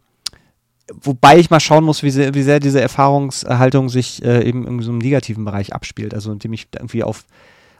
wobei 1.01 1.37
ich 1.37 1.49
mal 1.49 1.59
schauen 1.59 1.83
muss, 1.83 2.03
wie 2.03 2.09
sehr, 2.09 2.33
wie 2.33 2.43
sehr 2.43 2.59
diese 2.59 2.81
Erfahrungshaltung 2.81 3.89
sich 3.89 4.23
äh, 4.23 4.47
eben 4.47 4.67
in 4.67 4.81
so 4.81 4.91
einem 4.91 4.99
negativen 4.99 5.45
Bereich 5.45 5.73
abspielt. 5.73 6.13
Also 6.13 6.31
indem 6.31 6.53
ich 6.53 6.67
irgendwie 6.73 7.03
auf, 7.03 7.25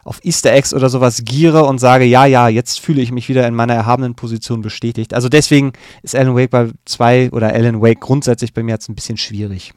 auf 0.04 0.24
Easter 0.24 0.52
Eggs 0.52 0.74
oder 0.74 0.88
sowas 0.88 1.24
giere 1.24 1.64
und 1.64 1.78
sage, 1.78 2.04
ja, 2.04 2.26
ja, 2.26 2.48
jetzt 2.48 2.80
fühle 2.80 3.02
ich 3.02 3.12
mich 3.12 3.28
wieder 3.28 3.46
in 3.46 3.54
meiner 3.54 3.74
erhabenen 3.74 4.14
Position 4.14 4.62
bestätigt. 4.62 5.14
Also 5.14 5.28
deswegen 5.28 5.72
ist 6.02 6.14
Alan 6.14 6.36
Wake 6.36 6.50
bei 6.50 6.70
zwei 6.84 7.30
oder 7.32 7.52
Alan 7.52 7.80
Wake 7.80 8.00
grundsätzlich 8.00 8.54
bei 8.54 8.62
mir 8.62 8.72
jetzt 8.72 8.88
ein 8.88 8.94
bisschen 8.94 9.18
schwierig. 9.18 9.72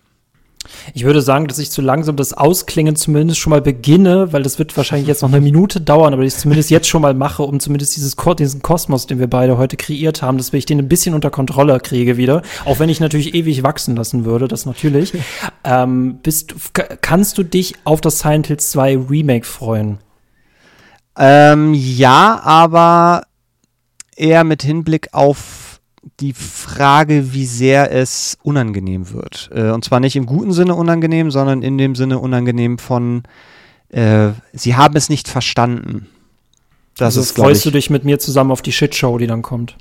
Ich 0.93 1.03
würde 1.03 1.21
sagen, 1.21 1.47
dass 1.47 1.59
ich 1.59 1.71
zu 1.71 1.81
langsam 1.81 2.15
das 2.15 2.33
Ausklingen 2.33 2.95
zumindest 2.95 3.39
schon 3.39 3.51
mal 3.51 3.61
beginne, 3.61 4.33
weil 4.33 4.43
das 4.43 4.59
wird 4.59 4.75
wahrscheinlich 4.75 5.07
jetzt 5.07 5.21
noch 5.21 5.29
eine 5.29 5.41
Minute 5.41 5.81
dauern, 5.81 6.13
aber 6.13 6.23
ich 6.23 6.33
es 6.33 6.39
zumindest 6.39 6.69
jetzt 6.69 6.87
schon 6.87 7.01
mal 7.01 7.13
mache, 7.13 7.43
um 7.43 7.59
zumindest 7.59 7.95
dieses, 7.95 8.15
diesen 8.37 8.61
Kosmos, 8.61 9.07
den 9.07 9.19
wir 9.19 9.27
beide 9.27 9.57
heute 9.57 9.77
kreiert 9.77 10.21
haben, 10.21 10.37
dass 10.37 10.53
ich 10.53 10.65
den 10.65 10.79
ein 10.79 10.87
bisschen 10.87 11.15
unter 11.15 11.29
Kontrolle 11.29 11.79
kriege 11.79 12.17
wieder. 12.17 12.41
Auch 12.65 12.79
wenn 12.79 12.89
ich 12.89 12.99
natürlich 12.99 13.33
ewig 13.33 13.63
wachsen 13.63 13.95
lassen 13.95 14.25
würde, 14.25 14.47
das 14.47 14.65
natürlich. 14.65 15.13
ähm, 15.63 16.19
bist, 16.21 16.55
kannst 17.01 17.37
du 17.37 17.43
dich 17.43 17.75
auf 17.83 18.01
das 18.01 18.19
Silent 18.19 18.47
Hill 18.47 18.57
2 18.57 18.97
Remake 19.09 19.45
freuen? 19.45 19.99
Ähm, 21.17 21.73
ja, 21.73 22.41
aber 22.43 23.23
eher 24.15 24.43
mit 24.43 24.63
Hinblick 24.63 25.09
auf 25.13 25.64
die 26.19 26.33
Frage, 26.33 27.33
wie 27.33 27.45
sehr 27.45 27.91
es 27.91 28.37
unangenehm 28.43 29.11
wird. 29.11 29.49
Äh, 29.53 29.71
und 29.71 29.83
zwar 29.83 29.99
nicht 29.99 30.15
im 30.15 30.25
guten 30.25 30.53
Sinne 30.53 30.75
unangenehm, 30.75 31.31
sondern 31.31 31.61
in 31.61 31.77
dem 31.77 31.95
Sinne 31.95 32.19
unangenehm 32.19 32.77
von, 32.77 33.23
äh, 33.89 34.29
sie 34.53 34.75
haben 34.75 34.95
es 34.95 35.09
nicht 35.09 35.27
verstanden. 35.27 36.07
Das 36.97 37.17
also 37.17 37.21
ist, 37.21 37.31
freust 37.35 37.65
ich, 37.65 37.71
du 37.71 37.77
dich 37.77 37.89
mit 37.89 38.05
mir 38.05 38.19
zusammen 38.19 38.51
auf 38.51 38.61
die 38.61 38.71
Shitshow, 38.71 39.17
die 39.17 39.27
dann 39.27 39.41
kommt? 39.41 39.75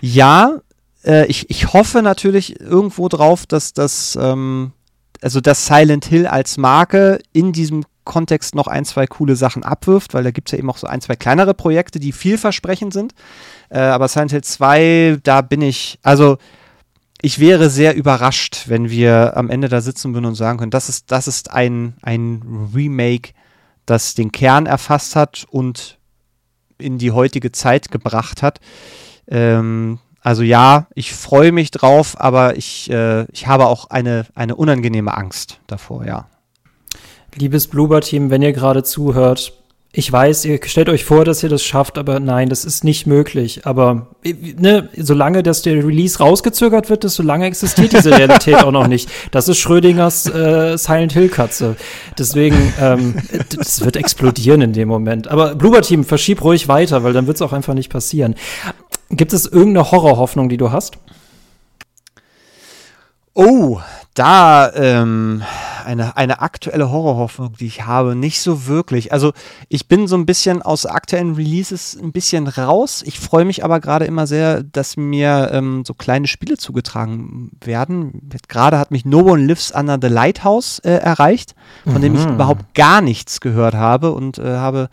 Ja, 0.00 0.60
äh, 1.04 1.26
ich, 1.26 1.50
ich 1.50 1.72
hoffe 1.72 2.02
natürlich 2.02 2.60
irgendwo 2.60 3.08
drauf, 3.08 3.46
dass 3.46 3.72
das, 3.72 4.16
ähm, 4.20 4.72
also 5.20 5.40
dass 5.40 5.66
Silent 5.66 6.04
Hill 6.04 6.26
als 6.26 6.58
Marke 6.58 7.20
in 7.32 7.52
diesem 7.52 7.84
Kontext 8.04 8.54
noch 8.54 8.66
ein, 8.66 8.84
zwei 8.84 9.06
coole 9.06 9.36
Sachen 9.36 9.62
abwirft, 9.62 10.14
weil 10.14 10.24
da 10.24 10.30
gibt 10.30 10.48
es 10.48 10.52
ja 10.52 10.58
eben 10.58 10.70
auch 10.70 10.78
so 10.78 10.86
ein, 10.86 11.00
zwei 11.00 11.16
kleinere 11.16 11.54
Projekte, 11.54 12.00
die 12.00 12.12
vielversprechend 12.12 12.92
sind. 12.92 13.14
Äh, 13.70 13.78
aber 13.78 14.08
Silent 14.08 14.32
Hill 14.32 14.44
2, 14.44 15.18
da 15.22 15.40
bin 15.40 15.62
ich, 15.62 15.98
also 16.02 16.38
ich 17.22 17.38
wäre 17.38 17.70
sehr 17.70 17.94
überrascht, 17.94 18.64
wenn 18.66 18.90
wir 18.90 19.36
am 19.36 19.50
Ende 19.50 19.68
da 19.68 19.80
sitzen 19.80 20.14
würden 20.14 20.26
und 20.26 20.34
sagen 20.34 20.58
können, 20.58 20.70
das 20.70 20.88
ist, 20.88 21.10
das 21.10 21.28
ist 21.28 21.50
ein, 21.50 21.94
ein 22.02 22.70
Remake, 22.74 23.32
das 23.86 24.14
den 24.14 24.32
Kern 24.32 24.66
erfasst 24.66 25.16
hat 25.16 25.46
und 25.50 25.98
in 26.78 26.98
die 26.98 27.12
heutige 27.12 27.52
Zeit 27.52 27.90
gebracht 27.90 28.42
hat. 28.42 28.60
Ähm, 29.28 29.98
also 30.22 30.42
ja, 30.42 30.86
ich 30.94 31.12
freue 31.12 31.52
mich 31.52 31.70
drauf, 31.70 32.18
aber 32.18 32.56
ich, 32.56 32.90
äh, 32.90 33.24
ich 33.32 33.46
habe 33.46 33.66
auch 33.66 33.90
eine, 33.90 34.26
eine 34.34 34.56
unangenehme 34.56 35.16
Angst 35.16 35.60
davor, 35.66 36.04
ja. 36.04 36.26
Liebes 37.36 37.68
Bluebird-Team, 37.68 38.30
wenn 38.30 38.42
ihr 38.42 38.52
gerade 38.52 38.82
zuhört, 38.82 39.59
ich 39.92 40.10
weiß, 40.10 40.44
ihr 40.44 40.60
stellt 40.64 40.88
euch 40.88 41.04
vor, 41.04 41.24
dass 41.24 41.42
ihr 41.42 41.48
das 41.48 41.64
schafft, 41.64 41.98
aber 41.98 42.20
nein, 42.20 42.48
das 42.48 42.64
ist 42.64 42.84
nicht 42.84 43.08
möglich. 43.08 43.66
Aber 43.66 44.06
ne, 44.24 44.88
solange 44.96 45.42
dass 45.42 45.62
der 45.62 45.84
Release 45.84 46.20
rausgezögert 46.20 46.88
wird, 46.90 47.02
desto 47.02 47.24
lange 47.24 47.46
existiert 47.46 47.92
diese 47.92 48.16
Realität 48.16 48.62
auch 48.62 48.70
noch 48.70 48.86
nicht. 48.86 49.10
Das 49.32 49.48
ist 49.48 49.58
Schrödingers 49.58 50.26
äh, 50.26 50.78
Silent 50.78 51.12
Hill 51.12 51.28
Katze. 51.28 51.76
Deswegen, 52.16 52.72
ähm, 52.80 53.16
das 53.56 53.84
wird 53.84 53.96
explodieren 53.96 54.60
in 54.60 54.72
dem 54.72 54.86
Moment. 54.86 55.26
Aber 55.26 55.56
Bloober 55.56 55.82
Team, 55.82 56.04
verschieb 56.04 56.44
ruhig 56.44 56.68
weiter, 56.68 57.02
weil 57.02 57.12
dann 57.12 57.26
wird 57.26 57.38
es 57.38 57.42
auch 57.42 57.52
einfach 57.52 57.74
nicht 57.74 57.90
passieren. 57.90 58.36
Gibt 59.10 59.32
es 59.32 59.44
irgendeine 59.44 59.90
Horrorhoffnung, 59.90 60.48
die 60.48 60.56
du 60.56 60.70
hast? 60.70 60.98
Oh, 63.34 63.80
da 64.20 64.70
ähm, 64.74 65.42
eine, 65.82 66.14
eine 66.18 66.42
aktuelle 66.42 66.90
Horrorhoffnung, 66.90 67.54
die 67.58 67.66
ich 67.66 67.86
habe, 67.86 68.14
nicht 68.14 68.42
so 68.42 68.66
wirklich. 68.66 69.14
Also 69.14 69.32
ich 69.70 69.88
bin 69.88 70.08
so 70.08 70.16
ein 70.16 70.26
bisschen 70.26 70.60
aus 70.60 70.84
aktuellen 70.84 71.36
Releases 71.36 71.96
ein 71.98 72.12
bisschen 72.12 72.46
raus. 72.46 73.02
Ich 73.06 73.18
freue 73.18 73.46
mich 73.46 73.64
aber 73.64 73.80
gerade 73.80 74.04
immer 74.04 74.26
sehr, 74.26 74.62
dass 74.62 74.98
mir 74.98 75.48
ähm, 75.54 75.84
so 75.86 75.94
kleine 75.94 76.26
Spiele 76.26 76.58
zugetragen 76.58 77.52
werden. 77.64 78.28
Gerade 78.46 78.78
hat 78.78 78.90
mich 78.90 79.06
No 79.06 79.20
One 79.20 79.46
Lives 79.46 79.70
Under 79.70 79.98
the 79.98 80.08
Lighthouse 80.08 80.80
äh, 80.80 80.90
erreicht, 80.90 81.54
von 81.84 81.94
mhm. 81.94 82.02
dem 82.02 82.14
ich 82.14 82.26
mhm. 82.26 82.34
überhaupt 82.34 82.74
gar 82.74 83.00
nichts 83.00 83.40
gehört 83.40 83.74
habe 83.74 84.12
und 84.12 84.36
äh, 84.36 84.56
habe 84.56 84.90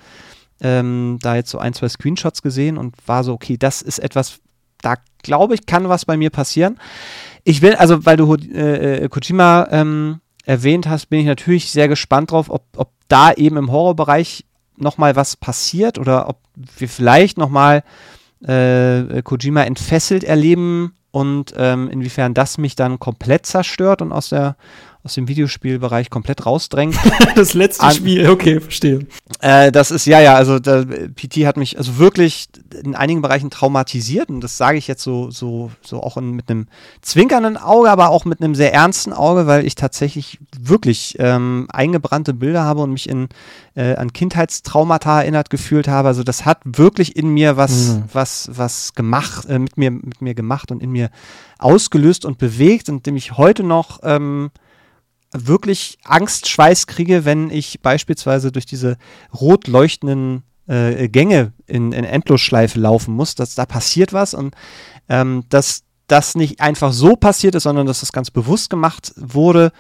ähm, 0.62 1.20
da 1.22 1.36
jetzt 1.36 1.50
so 1.52 1.58
ein, 1.58 1.74
zwei 1.74 1.90
Screenshots 1.90 2.42
gesehen 2.42 2.78
und 2.78 2.96
war 3.06 3.26
so, 3.26 3.34
okay, 3.34 3.58
das 3.58 3.82
ist 3.82 4.00
etwas, 4.00 4.40
da 4.82 4.96
glaube 5.22 5.54
ich, 5.54 5.66
kann 5.66 5.90
was 5.90 6.06
bei 6.06 6.16
mir 6.16 6.30
passieren. 6.30 6.80
Ich 7.44 7.62
will, 7.62 7.76
also, 7.76 8.06
weil 8.06 8.18
du 8.18 8.36
äh, 8.36 9.04
äh, 9.04 9.10
Kojima 9.10 9.68
ähm, 9.72 10.20
erwähnt 10.46 10.88
hast, 10.88 11.08
bin 11.08 11.20
ich 11.20 11.26
natürlich 11.26 11.72
sehr 11.72 11.88
gespannt 11.88 12.32
drauf, 12.32 12.50
ob, 12.50 12.64
ob 12.76 12.92
da 13.08 13.32
eben 13.34 13.58
im 13.58 13.72
Horrorbereich 13.72 14.46
nochmal 14.78 15.16
was 15.16 15.36
passiert 15.36 15.98
oder 15.98 16.30
ob 16.30 16.40
wir 16.56 16.90
vielleicht 16.90 17.38
nochmal 17.38 17.84
äh, 18.46 19.22
Kojima 19.24 19.64
entfesselt 19.64 20.24
erleben 20.24 20.94
und 21.12 21.54
ähm, 21.58 21.90
inwiefern 21.90 22.34
das 22.34 22.58
mich 22.58 22.76
dann 22.76 23.00
komplett 23.00 23.46
zerstört 23.46 24.02
und 24.02 24.12
aus 24.12 24.30
der 24.30 24.56
aus 25.04 25.14
dem 25.14 25.28
Videospielbereich 25.28 26.10
komplett 26.10 26.46
rausdrängt. 26.46 26.96
das 27.36 27.54
letzte 27.54 27.84
An 27.84 27.96
Spiel, 27.96 28.30
okay, 28.30 28.60
verstehe. 28.60 29.08
Äh, 29.40 29.72
das 29.72 29.92
ist, 29.92 30.06
ja, 30.06 30.20
ja, 30.20 30.36
also 30.36 30.60
da, 30.60 30.84
PT 30.84 31.46
hat 31.46 31.58
mich 31.58 31.78
also 31.78 31.98
wirklich 31.98 32.50
in 32.84 32.96
einigen 32.96 33.22
Bereichen 33.22 33.50
traumatisiert 33.50 34.30
und 34.30 34.42
das 34.42 34.58
sage 34.58 34.78
ich 34.78 34.88
jetzt 34.88 35.04
so, 35.04 35.32
so, 35.32 35.72
so 35.82 36.02
auch 36.02 36.18
in, 36.18 36.32
mit 36.32 36.50
einem 36.50 36.68
zwinkernden 37.02 37.58
Auge, 37.58 37.90
aber 37.90 38.10
auch 38.10 38.26
mit 38.26 38.42
einem 38.42 38.56
sehr 38.56 38.74
ernsten 38.74 39.14
Auge, 39.14 39.48
weil 39.48 39.66
ich 39.66 39.76
tatsächlich 39.76 40.40
wirklich 40.60 41.16
ähm, 41.20 41.68
eingebrannte 41.72 42.34
Bilder 42.34 42.64
habe 42.64 42.82
und 42.82 42.92
mich 42.92 43.08
in, 43.08 43.30
äh, 43.76 43.96
an 43.96 44.12
Kindheitstraumata 44.12 45.22
erinnert 45.22 45.50
gefühlt 45.50 45.88
habe. 45.88 46.08
Also 46.08 46.24
das 46.24 46.46
hat 46.46 46.60
wirklich 46.66 47.16
in 47.16 47.30
mir 47.30 47.58
was, 47.58 47.90
mhm. 47.90 48.04
was, 48.12 48.50
was 48.54 48.94
gemacht, 48.94 49.46
äh, 49.46 49.60
mit 49.60 49.78
mir, 49.78 49.92
mit 49.92 50.22
mir 50.22 50.34
gemacht 50.34 50.72
und 50.72 50.82
in 50.82 50.92
mir 50.92 51.10
ausgelöst 51.60 52.26
und 52.26 52.38
bewegt 52.38 52.90
und 52.90 53.06
dem 53.06 53.16
ich 53.16 53.38
heute 53.38 53.64
noch 53.64 54.00
ähm, 54.04 54.52
wirklich 55.46 55.98
Angstschweiß 56.04 56.88
kriege, 56.88 57.26
wenn 57.26 57.50
ich 57.50 57.82
beispielsweise 57.82 58.52
durch 58.52 58.66
diese 58.66 58.98
rot 59.34 59.68
leuchtenden 59.68 60.44
äh, 60.68 61.08
Gänge 61.10 61.54
in, 61.66 61.92
in 61.92 62.04
Endlosschleife 62.04 62.80
laufen 62.80 63.14
muss, 63.14 63.36
dass 63.36 63.56
da 63.56 63.66
passiert 63.66 64.14
was 64.14 64.34
und 64.34 64.56
ähm, 65.10 65.44
dass 65.50 65.84
das 66.08 66.36
nicht 66.36 66.62
einfach 66.62 66.94
so 66.94 67.16
passiert 67.16 67.56
ist, 67.56 67.64
sondern 67.64 67.86
dass 67.86 68.00
das 68.00 68.12
ganz 68.12 68.32
bewusst 68.32 68.70
gemacht 68.70 69.14
wurde, 69.18 69.72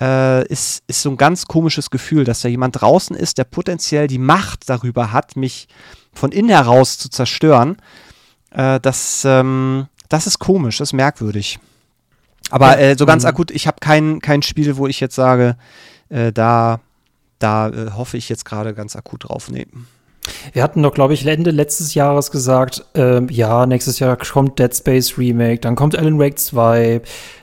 äh, 0.00 0.46
ist, 0.48 0.82
ist 0.86 1.02
so 1.02 1.10
ein 1.10 1.16
ganz 1.16 1.46
komisches 1.46 1.90
Gefühl, 1.90 2.24
dass 2.24 2.40
da 2.40 2.48
jemand 2.48 2.80
draußen 2.80 3.16
ist, 3.16 3.38
der 3.38 3.44
potenziell 3.44 4.06
die 4.06 4.18
Macht 4.18 4.68
darüber 4.68 5.12
hat, 5.12 5.36
mich 5.36 5.68
von 6.12 6.32
innen 6.32 6.48
heraus 6.48 6.98
zu 6.98 7.08
zerstören. 7.08 7.76
Äh, 8.50 8.80
das, 8.80 9.22
ähm, 9.24 9.86
das 10.08 10.26
ist 10.26 10.38
komisch, 10.38 10.78
das 10.78 10.88
ist 10.88 10.94
merkwürdig. 10.94 11.60
Aber 12.50 12.78
äh, 12.78 12.96
so 12.98 13.06
ganz 13.06 13.22
mhm. 13.22 13.30
akut, 13.30 13.50
ich 13.50 13.66
habe 13.66 13.78
kein, 13.80 14.20
kein 14.20 14.42
Spiel, 14.42 14.76
wo 14.76 14.86
ich 14.86 15.00
jetzt 15.00 15.14
sage, 15.14 15.56
äh, 16.08 16.32
da, 16.32 16.80
da 17.38 17.68
äh, 17.68 17.90
hoffe 17.92 18.16
ich 18.16 18.28
jetzt 18.28 18.44
gerade 18.44 18.74
ganz 18.74 18.96
akut 18.96 19.28
drauf. 19.28 19.50
Nee. 19.50 19.66
Wir 20.52 20.62
hatten 20.62 20.82
doch, 20.82 20.92
glaube 20.92 21.14
ich, 21.14 21.26
Ende 21.26 21.50
letztes 21.50 21.94
Jahres 21.94 22.30
gesagt, 22.30 22.84
ähm, 22.94 23.28
ja, 23.30 23.66
nächstes 23.66 23.98
Jahr 23.98 24.16
kommt 24.16 24.58
Dead 24.58 24.74
Space 24.74 25.16
Remake, 25.16 25.60
dann 25.60 25.76
kommt 25.76 25.96
Alan 25.96 26.18
Wake 26.18 26.38
2, 26.38 27.00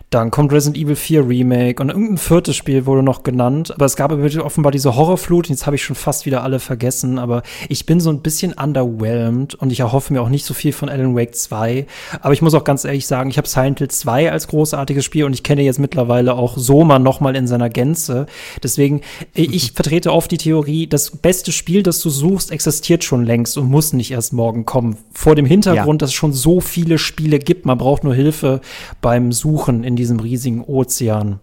dann 0.10 0.32
kommt 0.32 0.54
Resident 0.54 0.82
Evil 0.82 0.96
4 0.96 1.28
Remake 1.28 1.84
und 1.84 1.90
irgendein 1.90 2.18
viertes 2.18 2.56
Spiel 2.56 2.86
wurde 2.86 3.04
noch 3.04 3.24
genannt. 3.24 3.72
Aber 3.72 3.86
es 3.86 3.98
gab 3.98 4.14
offenbar 4.14 4.72
diese 4.72 4.96
Horrorflut. 4.96 5.50
Jetzt 5.50 5.66
habe 5.66 5.76
ich 5.76 5.84
schon 5.84 5.98
fast 5.98 6.26
wieder 6.26 6.44
alle 6.44 6.60
vergessen. 6.60 7.20
Aber 7.20 7.44
ich 7.68 7.86
bin 7.86 8.00
so 8.00 8.10
ein 8.10 8.22
bisschen 8.22 8.54
underwhelmed 8.54 9.56
und 9.56 9.70
ich 9.70 9.82
erhoffe 9.82 10.14
mir 10.14 10.22
auch 10.22 10.30
nicht 10.30 10.46
so 10.46 10.54
viel 10.54 10.72
von 10.72 10.88
Alan 10.88 11.14
Wake 11.14 11.36
2. 11.36 11.88
Aber 12.22 12.34
ich 12.34 12.42
muss 12.42 12.54
auch 12.54 12.64
ganz 12.64 12.86
ehrlich 12.86 13.06
sagen, 13.06 13.30
ich 13.30 13.38
habe 13.38 13.50
Silent 13.50 13.80
Hill 13.80 13.90
2 13.90 14.32
als 14.32 14.48
großartiges 14.48 15.04
Spiel 15.04 15.26
und 15.26 15.34
ich 15.34 15.44
kenne 15.44 15.62
jetzt 15.64 15.78
mittlerweile 15.78 16.36
auch 16.36 16.58
Soma 16.58 17.00
noch 17.00 17.20
mal 17.20 17.36
in 17.36 17.46
seiner 17.46 17.70
Gänze. 17.70 18.28
Deswegen, 18.64 19.02
ich 19.34 19.72
vertrete 19.76 20.14
oft 20.14 20.32
die 20.32 20.38
Theorie, 20.38 20.88
das 20.88 21.12
beste 21.12 21.52
Spiel, 21.52 21.84
das 21.84 22.00
du 22.00 22.10
suchst, 22.10 22.52
existiert 22.52 23.04
schon 23.04 23.26
längst 23.26 23.58
und 23.58 23.70
muss 23.70 23.92
nicht 23.92 24.12
erst 24.12 24.32
morgen 24.32 24.66
kommen. 24.66 24.96
Vor 25.12 25.36
dem 25.36 25.46
Hintergrund, 25.46 26.02
ja. 26.02 26.06
dass 26.06 26.12
es 26.12 26.16
schon 26.16 26.32
so 26.32 26.62
viele 26.62 26.98
Spiele 26.98 27.40
gibt. 27.40 27.66
Man 27.66 27.78
braucht 27.78 28.06
nur 28.06 28.16
Hilfe 28.16 28.62
beim 29.02 29.34
Suchen 29.34 29.84
in 29.84 29.97
diesem 29.98 30.22
riesigen 30.22 30.64
Ozean. 30.64 31.42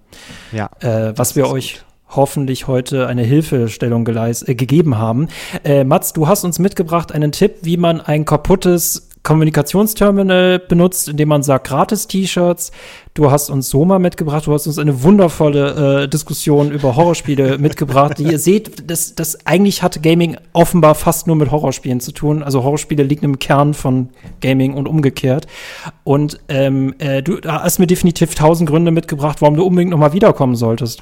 Ja. 0.53 0.71
Äh, 0.81 1.13
was 1.17 1.37
wir 1.37 1.49
euch 1.49 1.85
hoffentlich 2.09 2.67
heute 2.67 3.07
eine 3.07 3.23
Hilfestellung 3.23 4.07
äh, 4.07 4.55
gegeben 4.55 4.99
haben. 4.99 5.29
Äh, 5.65 5.85
Mats, 5.85 6.13
du 6.13 6.29
hast 6.29 6.45
uns 6.45 6.59
mitgebracht 6.59 7.13
einen 7.13 7.33
Tipp, 7.33 7.57
wie 7.63 7.77
man 7.77 8.01
ein 8.01 8.25
kaputtes 8.25 9.11
Kommunikationsterminal 9.23 10.59
benutzt, 10.59 11.09
indem 11.09 11.29
man 11.31 11.43
sagt 11.43 11.67
Gratis-T-Shirts. 11.67 12.73
Du 13.17 13.31
hast 13.31 13.49
uns 13.49 13.71
Soma 13.71 14.01
mitgebracht, 14.01 14.49
du 14.49 14.53
hast 14.53 14.67
uns 14.67 14.77
eine 14.77 15.05
wundervolle 15.05 16.03
äh, 16.03 16.09
Diskussion 16.09 16.73
über 16.73 16.97
Horrorspiele 16.97 17.59
mitgebracht. 17.61 18.19
Die, 18.19 18.25
ihr 18.25 18.41
seht, 18.41 18.91
das, 18.91 19.15
das 19.15 19.47
eigentlich 19.47 19.85
hat 19.85 20.03
Gaming 20.03 20.37
offenbar 20.53 20.97
fast 20.97 21.29
nur 21.29 21.37
mit 21.37 21.53
Horrorspielen 21.53 22.01
zu 22.01 22.11
tun. 22.11 22.43
Also 22.43 22.65
Horrorspiele 22.65 23.05
liegen 23.05 23.25
im 23.25 23.39
Kern 23.39 23.73
von 23.73 24.09
Gaming 24.41 24.75
und 24.75 24.89
umgekehrt. 24.89 25.47
Und 26.03 26.41
ähm, 26.49 26.93
äh, 26.99 27.23
du 27.23 27.39
hast 27.47 27.79
mir 27.79 27.87
definitiv 27.87 28.35
tausend 28.35 28.69
Gründe 28.69 28.91
mitgebracht, 28.91 29.41
warum 29.43 29.55
du 29.55 29.65
unbedingt 29.65 29.93
nochmal 29.93 30.13
wiederkommen 30.13 30.57
solltest. 30.57 31.01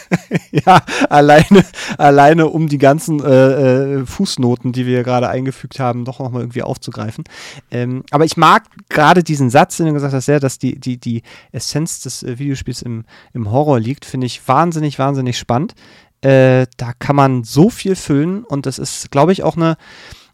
ja, 0.52 0.82
alleine, 1.10 1.64
alleine 1.96 2.46
um 2.46 2.68
die 2.68 2.78
ganzen 2.78 3.20
äh, 3.20 3.96
äh, 3.96 4.06
Fußnoten, 4.06 4.70
die 4.70 4.86
wir 4.86 5.02
gerade 5.02 5.28
eingefügt 5.28 5.80
haben, 5.80 6.04
doch 6.04 6.20
nochmal 6.20 6.42
irgendwie 6.42 6.62
aufzugreifen. 6.62 7.24
Ähm, 7.72 8.04
aber 8.12 8.24
ich 8.24 8.36
mag 8.36 8.62
gerade 8.88 9.24
diesen 9.24 9.50
Satz, 9.50 9.78
den 9.78 9.86
du 9.86 9.92
gesagt 9.94 10.14
hast, 10.14 10.26
sehr, 10.26 10.38
dass 10.38 10.60
die, 10.60 10.78
die, 10.78 10.98
die 10.98 11.22
Essenz 11.52 12.00
des 12.00 12.22
äh, 12.22 12.38
Videospiels 12.38 12.82
im, 12.82 13.04
im 13.32 13.50
Horror 13.50 13.80
liegt, 13.80 14.04
finde 14.04 14.26
ich 14.26 14.46
wahnsinnig, 14.46 14.98
wahnsinnig 14.98 15.38
spannend. 15.38 15.74
Äh, 16.20 16.66
da 16.76 16.92
kann 16.98 17.16
man 17.16 17.44
so 17.44 17.70
viel 17.70 17.94
füllen 17.94 18.44
und 18.44 18.66
das 18.66 18.78
ist, 18.78 19.10
glaube 19.10 19.32
ich, 19.32 19.42
auch 19.42 19.56
eine, 19.56 19.76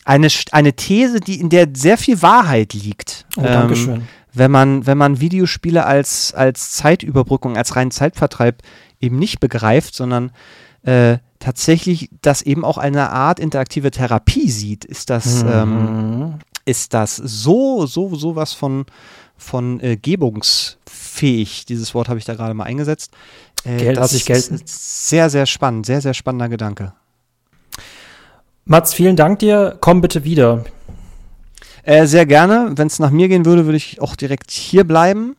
eine, 0.04 0.28
eine 0.52 0.72
These, 0.74 1.20
die 1.20 1.40
in 1.40 1.50
der 1.50 1.68
sehr 1.74 1.98
viel 1.98 2.22
Wahrheit 2.22 2.72
liegt. 2.72 3.26
Oh, 3.36 3.42
Dankeschön. 3.42 3.96
Ähm, 3.96 4.08
wenn 4.32 4.50
man, 4.50 4.86
wenn 4.86 4.98
man 4.98 5.20
Videospiele 5.20 5.86
als, 5.86 6.34
als 6.34 6.72
Zeitüberbrückung, 6.72 7.56
als 7.56 7.76
reinen 7.76 7.92
Zeitvertreib 7.92 8.62
eben 9.00 9.18
nicht 9.18 9.40
begreift, 9.40 9.94
sondern 9.94 10.32
äh, 10.82 11.18
tatsächlich 11.38 12.10
das 12.22 12.42
eben 12.42 12.64
auch 12.64 12.78
eine 12.78 13.10
Art 13.10 13.38
interaktive 13.38 13.90
Therapie 13.90 14.50
sieht, 14.50 14.84
ist 14.84 15.10
das, 15.10 15.44
mhm. 15.44 15.50
ähm, 15.50 16.34
ist 16.64 16.94
das 16.94 17.16
so, 17.16 17.86
so, 17.86 18.14
so 18.14 18.34
was 18.34 18.54
von, 18.54 18.86
von 19.36 19.80
äh, 19.80 19.96
gebungsfähig. 21.14 21.66
Dieses 21.66 21.94
Wort 21.94 22.08
habe 22.08 22.18
ich 22.18 22.24
da 22.24 22.34
gerade 22.34 22.54
mal 22.54 22.64
eingesetzt. 22.64 23.12
Äh, 23.64 23.76
Geld 23.76 23.96
lasse 23.96 24.16
ich 24.16 24.26
gelten. 24.26 24.60
Sehr, 24.64 25.30
sehr 25.30 25.46
spannend, 25.46 25.86
sehr, 25.86 26.00
sehr 26.00 26.14
spannender 26.14 26.48
Gedanke. 26.48 26.92
Mats, 28.64 28.94
vielen 28.94 29.16
Dank 29.16 29.38
dir. 29.40 29.76
Komm 29.80 30.00
bitte 30.00 30.24
wieder. 30.24 30.64
Äh, 31.82 32.06
sehr 32.06 32.26
gerne. 32.26 32.72
Wenn 32.76 32.86
es 32.86 32.98
nach 32.98 33.10
mir 33.10 33.28
gehen 33.28 33.44
würde, 33.44 33.66
würde 33.66 33.76
ich 33.76 34.00
auch 34.00 34.16
direkt 34.16 34.50
hier 34.50 34.84
bleiben 34.84 35.36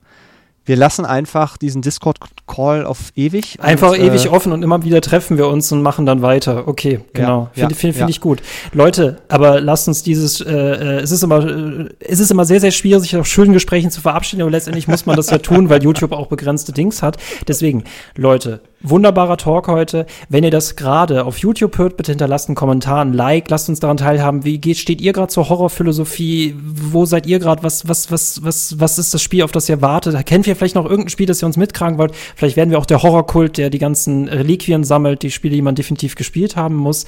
wir 0.65 0.75
lassen 0.75 1.05
einfach 1.05 1.57
diesen 1.57 1.81
Discord-Call 1.81 2.85
auf 2.85 3.11
ewig. 3.15 3.57
Einfach 3.61 3.91
und, 3.91 3.99
ewig 3.99 4.25
äh, 4.25 4.29
offen 4.29 4.51
und 4.51 4.63
immer 4.63 4.83
wieder 4.83 4.99
treffen 4.99 5.37
wir 5.37 5.47
uns 5.47 5.71
und 5.71 5.81
machen 5.81 6.05
dann 6.05 6.21
weiter. 6.21 6.67
Okay, 6.67 7.01
genau. 7.13 7.43
Ja, 7.43 7.49
Finde 7.53 7.61
ja, 7.61 7.79
find, 7.79 7.79
find 7.79 7.97
ja. 7.97 8.07
ich 8.09 8.19
gut. 8.19 8.41
Leute, 8.73 9.17
aber 9.29 9.61
lasst 9.61 9.87
uns 9.87 10.01
dieses, 10.01 10.41
äh, 10.41 10.51
äh, 10.51 10.99
es 11.01 11.11
ist 11.11 11.23
immer, 11.23 11.45
äh, 11.45 11.89
es 11.99 12.19
ist 12.19 12.31
immer 12.31 12.45
sehr, 12.45 12.59
sehr 12.59 12.71
schwierig, 12.71 13.03
sich 13.03 13.15
auf 13.15 13.27
schönen 13.27 13.53
Gesprächen 13.53 13.91
zu 13.91 14.01
verabschieden, 14.01 14.41
aber 14.41 14.51
letztendlich 14.51 14.87
muss 14.87 15.05
man 15.05 15.15
das 15.15 15.29
ja 15.29 15.37
tun, 15.37 15.69
weil 15.69 15.83
YouTube 15.83 16.11
auch 16.11 16.27
begrenzte 16.27 16.71
Dings 16.71 17.03
hat. 17.03 17.17
Deswegen, 17.47 17.83
Leute, 18.15 18.61
wunderbarer 18.90 19.38
Talk 19.38 19.68
heute. 19.68 20.06
Wenn 20.30 20.44
ihr 20.44 20.52
das 20.52 20.76
gerade 20.76 21.26
auf 21.26 21.38
YouTube 21.38 21.78
hört, 21.78 21.98
bitte 21.98 22.12
hinterlasst 22.12 22.49
einen 22.49 22.56
Kommentar, 22.56 23.03
ein 23.03 23.14
Like, 23.14 23.49
lasst 23.49 23.70
uns 23.70 23.80
daran 23.80 23.98
teilhaben. 23.98 24.45
Wie 24.45 24.57
geht, 24.57 24.78
steht 24.78 25.02
ihr 25.02 25.14
gerade 25.14 25.28
zur 25.28 25.49
Horrorphilosophie? 25.49 26.56
Wo 26.57 27.06
seid 27.06 27.26
ihr 27.28 27.40
gerade? 27.40 27.64
Was, 27.64 27.88
was, 27.88 28.12
was, 28.12 28.44
was, 28.44 28.80
was 28.80 28.98
ist 28.98 29.14
das 29.14 29.22
Spiel, 29.22 29.44
auf 29.44 29.52
das 29.52 29.70
ihr 29.70 29.82
wartet? 29.82 30.26
Kennt 30.26 30.48
ihr 30.48 30.56
vielleicht 30.56 30.76
noch 30.76 30.86
irgendein 30.86 31.10
Spiel, 31.10 31.26
das 31.26 31.41
ihr 31.41 31.45
uns 31.45 31.57
mittragen 31.57 31.98
wollt? 31.98 32.14
Vielleicht 32.36 32.57
werden 32.57 32.72
wir 32.72 32.80
auch 32.80 32.86
der 32.86 33.02
Horrorkult, 33.02 33.57
der 33.57 33.70
die 33.70 33.80
ganzen 33.80 34.28
Reliquien 34.28 34.84
sammelt, 34.84 35.24
die 35.24 35.32
Spiele, 35.32 35.56
die 35.56 35.62
man 35.62 35.76
definitiv 35.76 36.16
gespielt 36.16 36.56
haben 36.56 36.76
muss. 36.76 37.06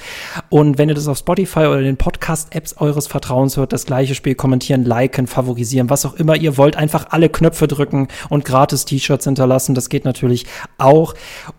Und 0.48 0.78
wenn 0.78 0.88
ihr 0.88 0.94
das 0.94 1.08
auf 1.08 1.18
Spotify 1.18 1.60
oder 1.60 1.82
den 1.82 1.96
Podcast-Apps 1.96 2.76
eures 2.78 3.06
Vertrauens 3.06 3.56
hört, 3.56 3.72
das 3.72 3.86
gleiche 3.86 4.14
Spiel 4.14 4.34
kommentieren, 4.34 4.84
liken, 4.84 5.26
favorisieren, 5.26 5.90
was 5.90 6.04
auch 6.06 6.14
immer 6.14 6.36
ihr 6.36 6.56
wollt, 6.56 6.76
einfach 6.76 7.06
alle 7.10 7.28
Knöpfe 7.28 7.68
drücken 7.68 8.08
und 8.28 8.44
gratis 8.44 8.84
T-Shirts 8.84 9.24
hinterlassen. 9.24 9.74
Das 9.74 9.88
geht 9.88 10.04
natürlich 10.04 10.46
auch. 10.78 11.14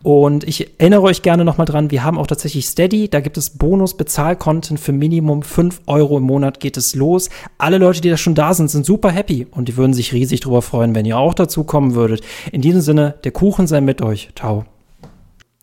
Und 0.10 0.44
ich 0.44 0.72
erinnere 0.80 1.04
euch 1.04 1.22
gerne 1.22 1.46
nochmal 1.46 1.68
dran, 1.68 1.92
wir 1.92 2.04
haben 2.04 2.18
auch 2.18 2.26
tatsächlich 2.26 2.66
Steady. 2.66 3.10
Da 3.10 3.20
gibt 3.20 3.38
es 3.38 3.52
Bonus-Bezahl-Content 3.52 4.80
für 4.80 4.92
Minimum 4.92 5.44
5 5.44 5.82
Euro 5.86 6.18
im 6.18 6.24
Monat 6.24 6.60
geht 6.60 6.78
es 6.78 6.96
los. 6.96 7.30
Alle 7.60 7.78
Leute, 7.78 8.02
die 8.02 8.10
da 8.10 8.18
schon 8.18 8.34
da 8.34 8.56
sind, 8.56 8.72
sind 8.72 8.88
super 8.88 9.12
happy 9.12 9.46
und 9.52 9.68
die 9.68 9.78
würden 9.78 9.94
sich 9.94 10.12
riesig 10.12 10.40
drüber 10.40 10.64
freuen, 10.64 10.96
wenn 10.96 11.06
ihr 11.06 11.20
auch 11.20 11.36
dazu 11.36 11.64
kommen 11.64 11.94
würdet. 11.94 12.22
In 12.52 12.64
diesem 12.64 12.82
Sinne, 12.82 13.18
der 13.24 13.34
Kuchen 13.34 13.68
sei 13.68 13.82
mit 13.82 14.02
euch. 14.02 14.30
Ciao. 14.36 14.66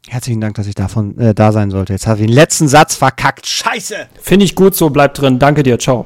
Herzlichen 0.06 0.40
Dank, 0.40 0.54
dass 0.54 0.68
ich 0.68 0.76
davon 0.76 1.18
äh, 1.18 1.34
da 1.34 1.50
sein 1.50 1.72
sollte. 1.72 1.92
Jetzt 1.94 2.06
habe 2.06 2.20
ich 2.20 2.26
den 2.28 2.32
letzten 2.32 2.68
Satz 2.68 2.94
verkackt. 2.94 3.48
Scheiße! 3.48 3.96
Finde 4.22 4.44
ich 4.44 4.54
gut 4.54 4.76
so, 4.76 4.90
bleibt 4.90 5.20
drin. 5.20 5.40
Danke 5.40 5.64
dir. 5.64 5.76
Ciao. 5.80 6.04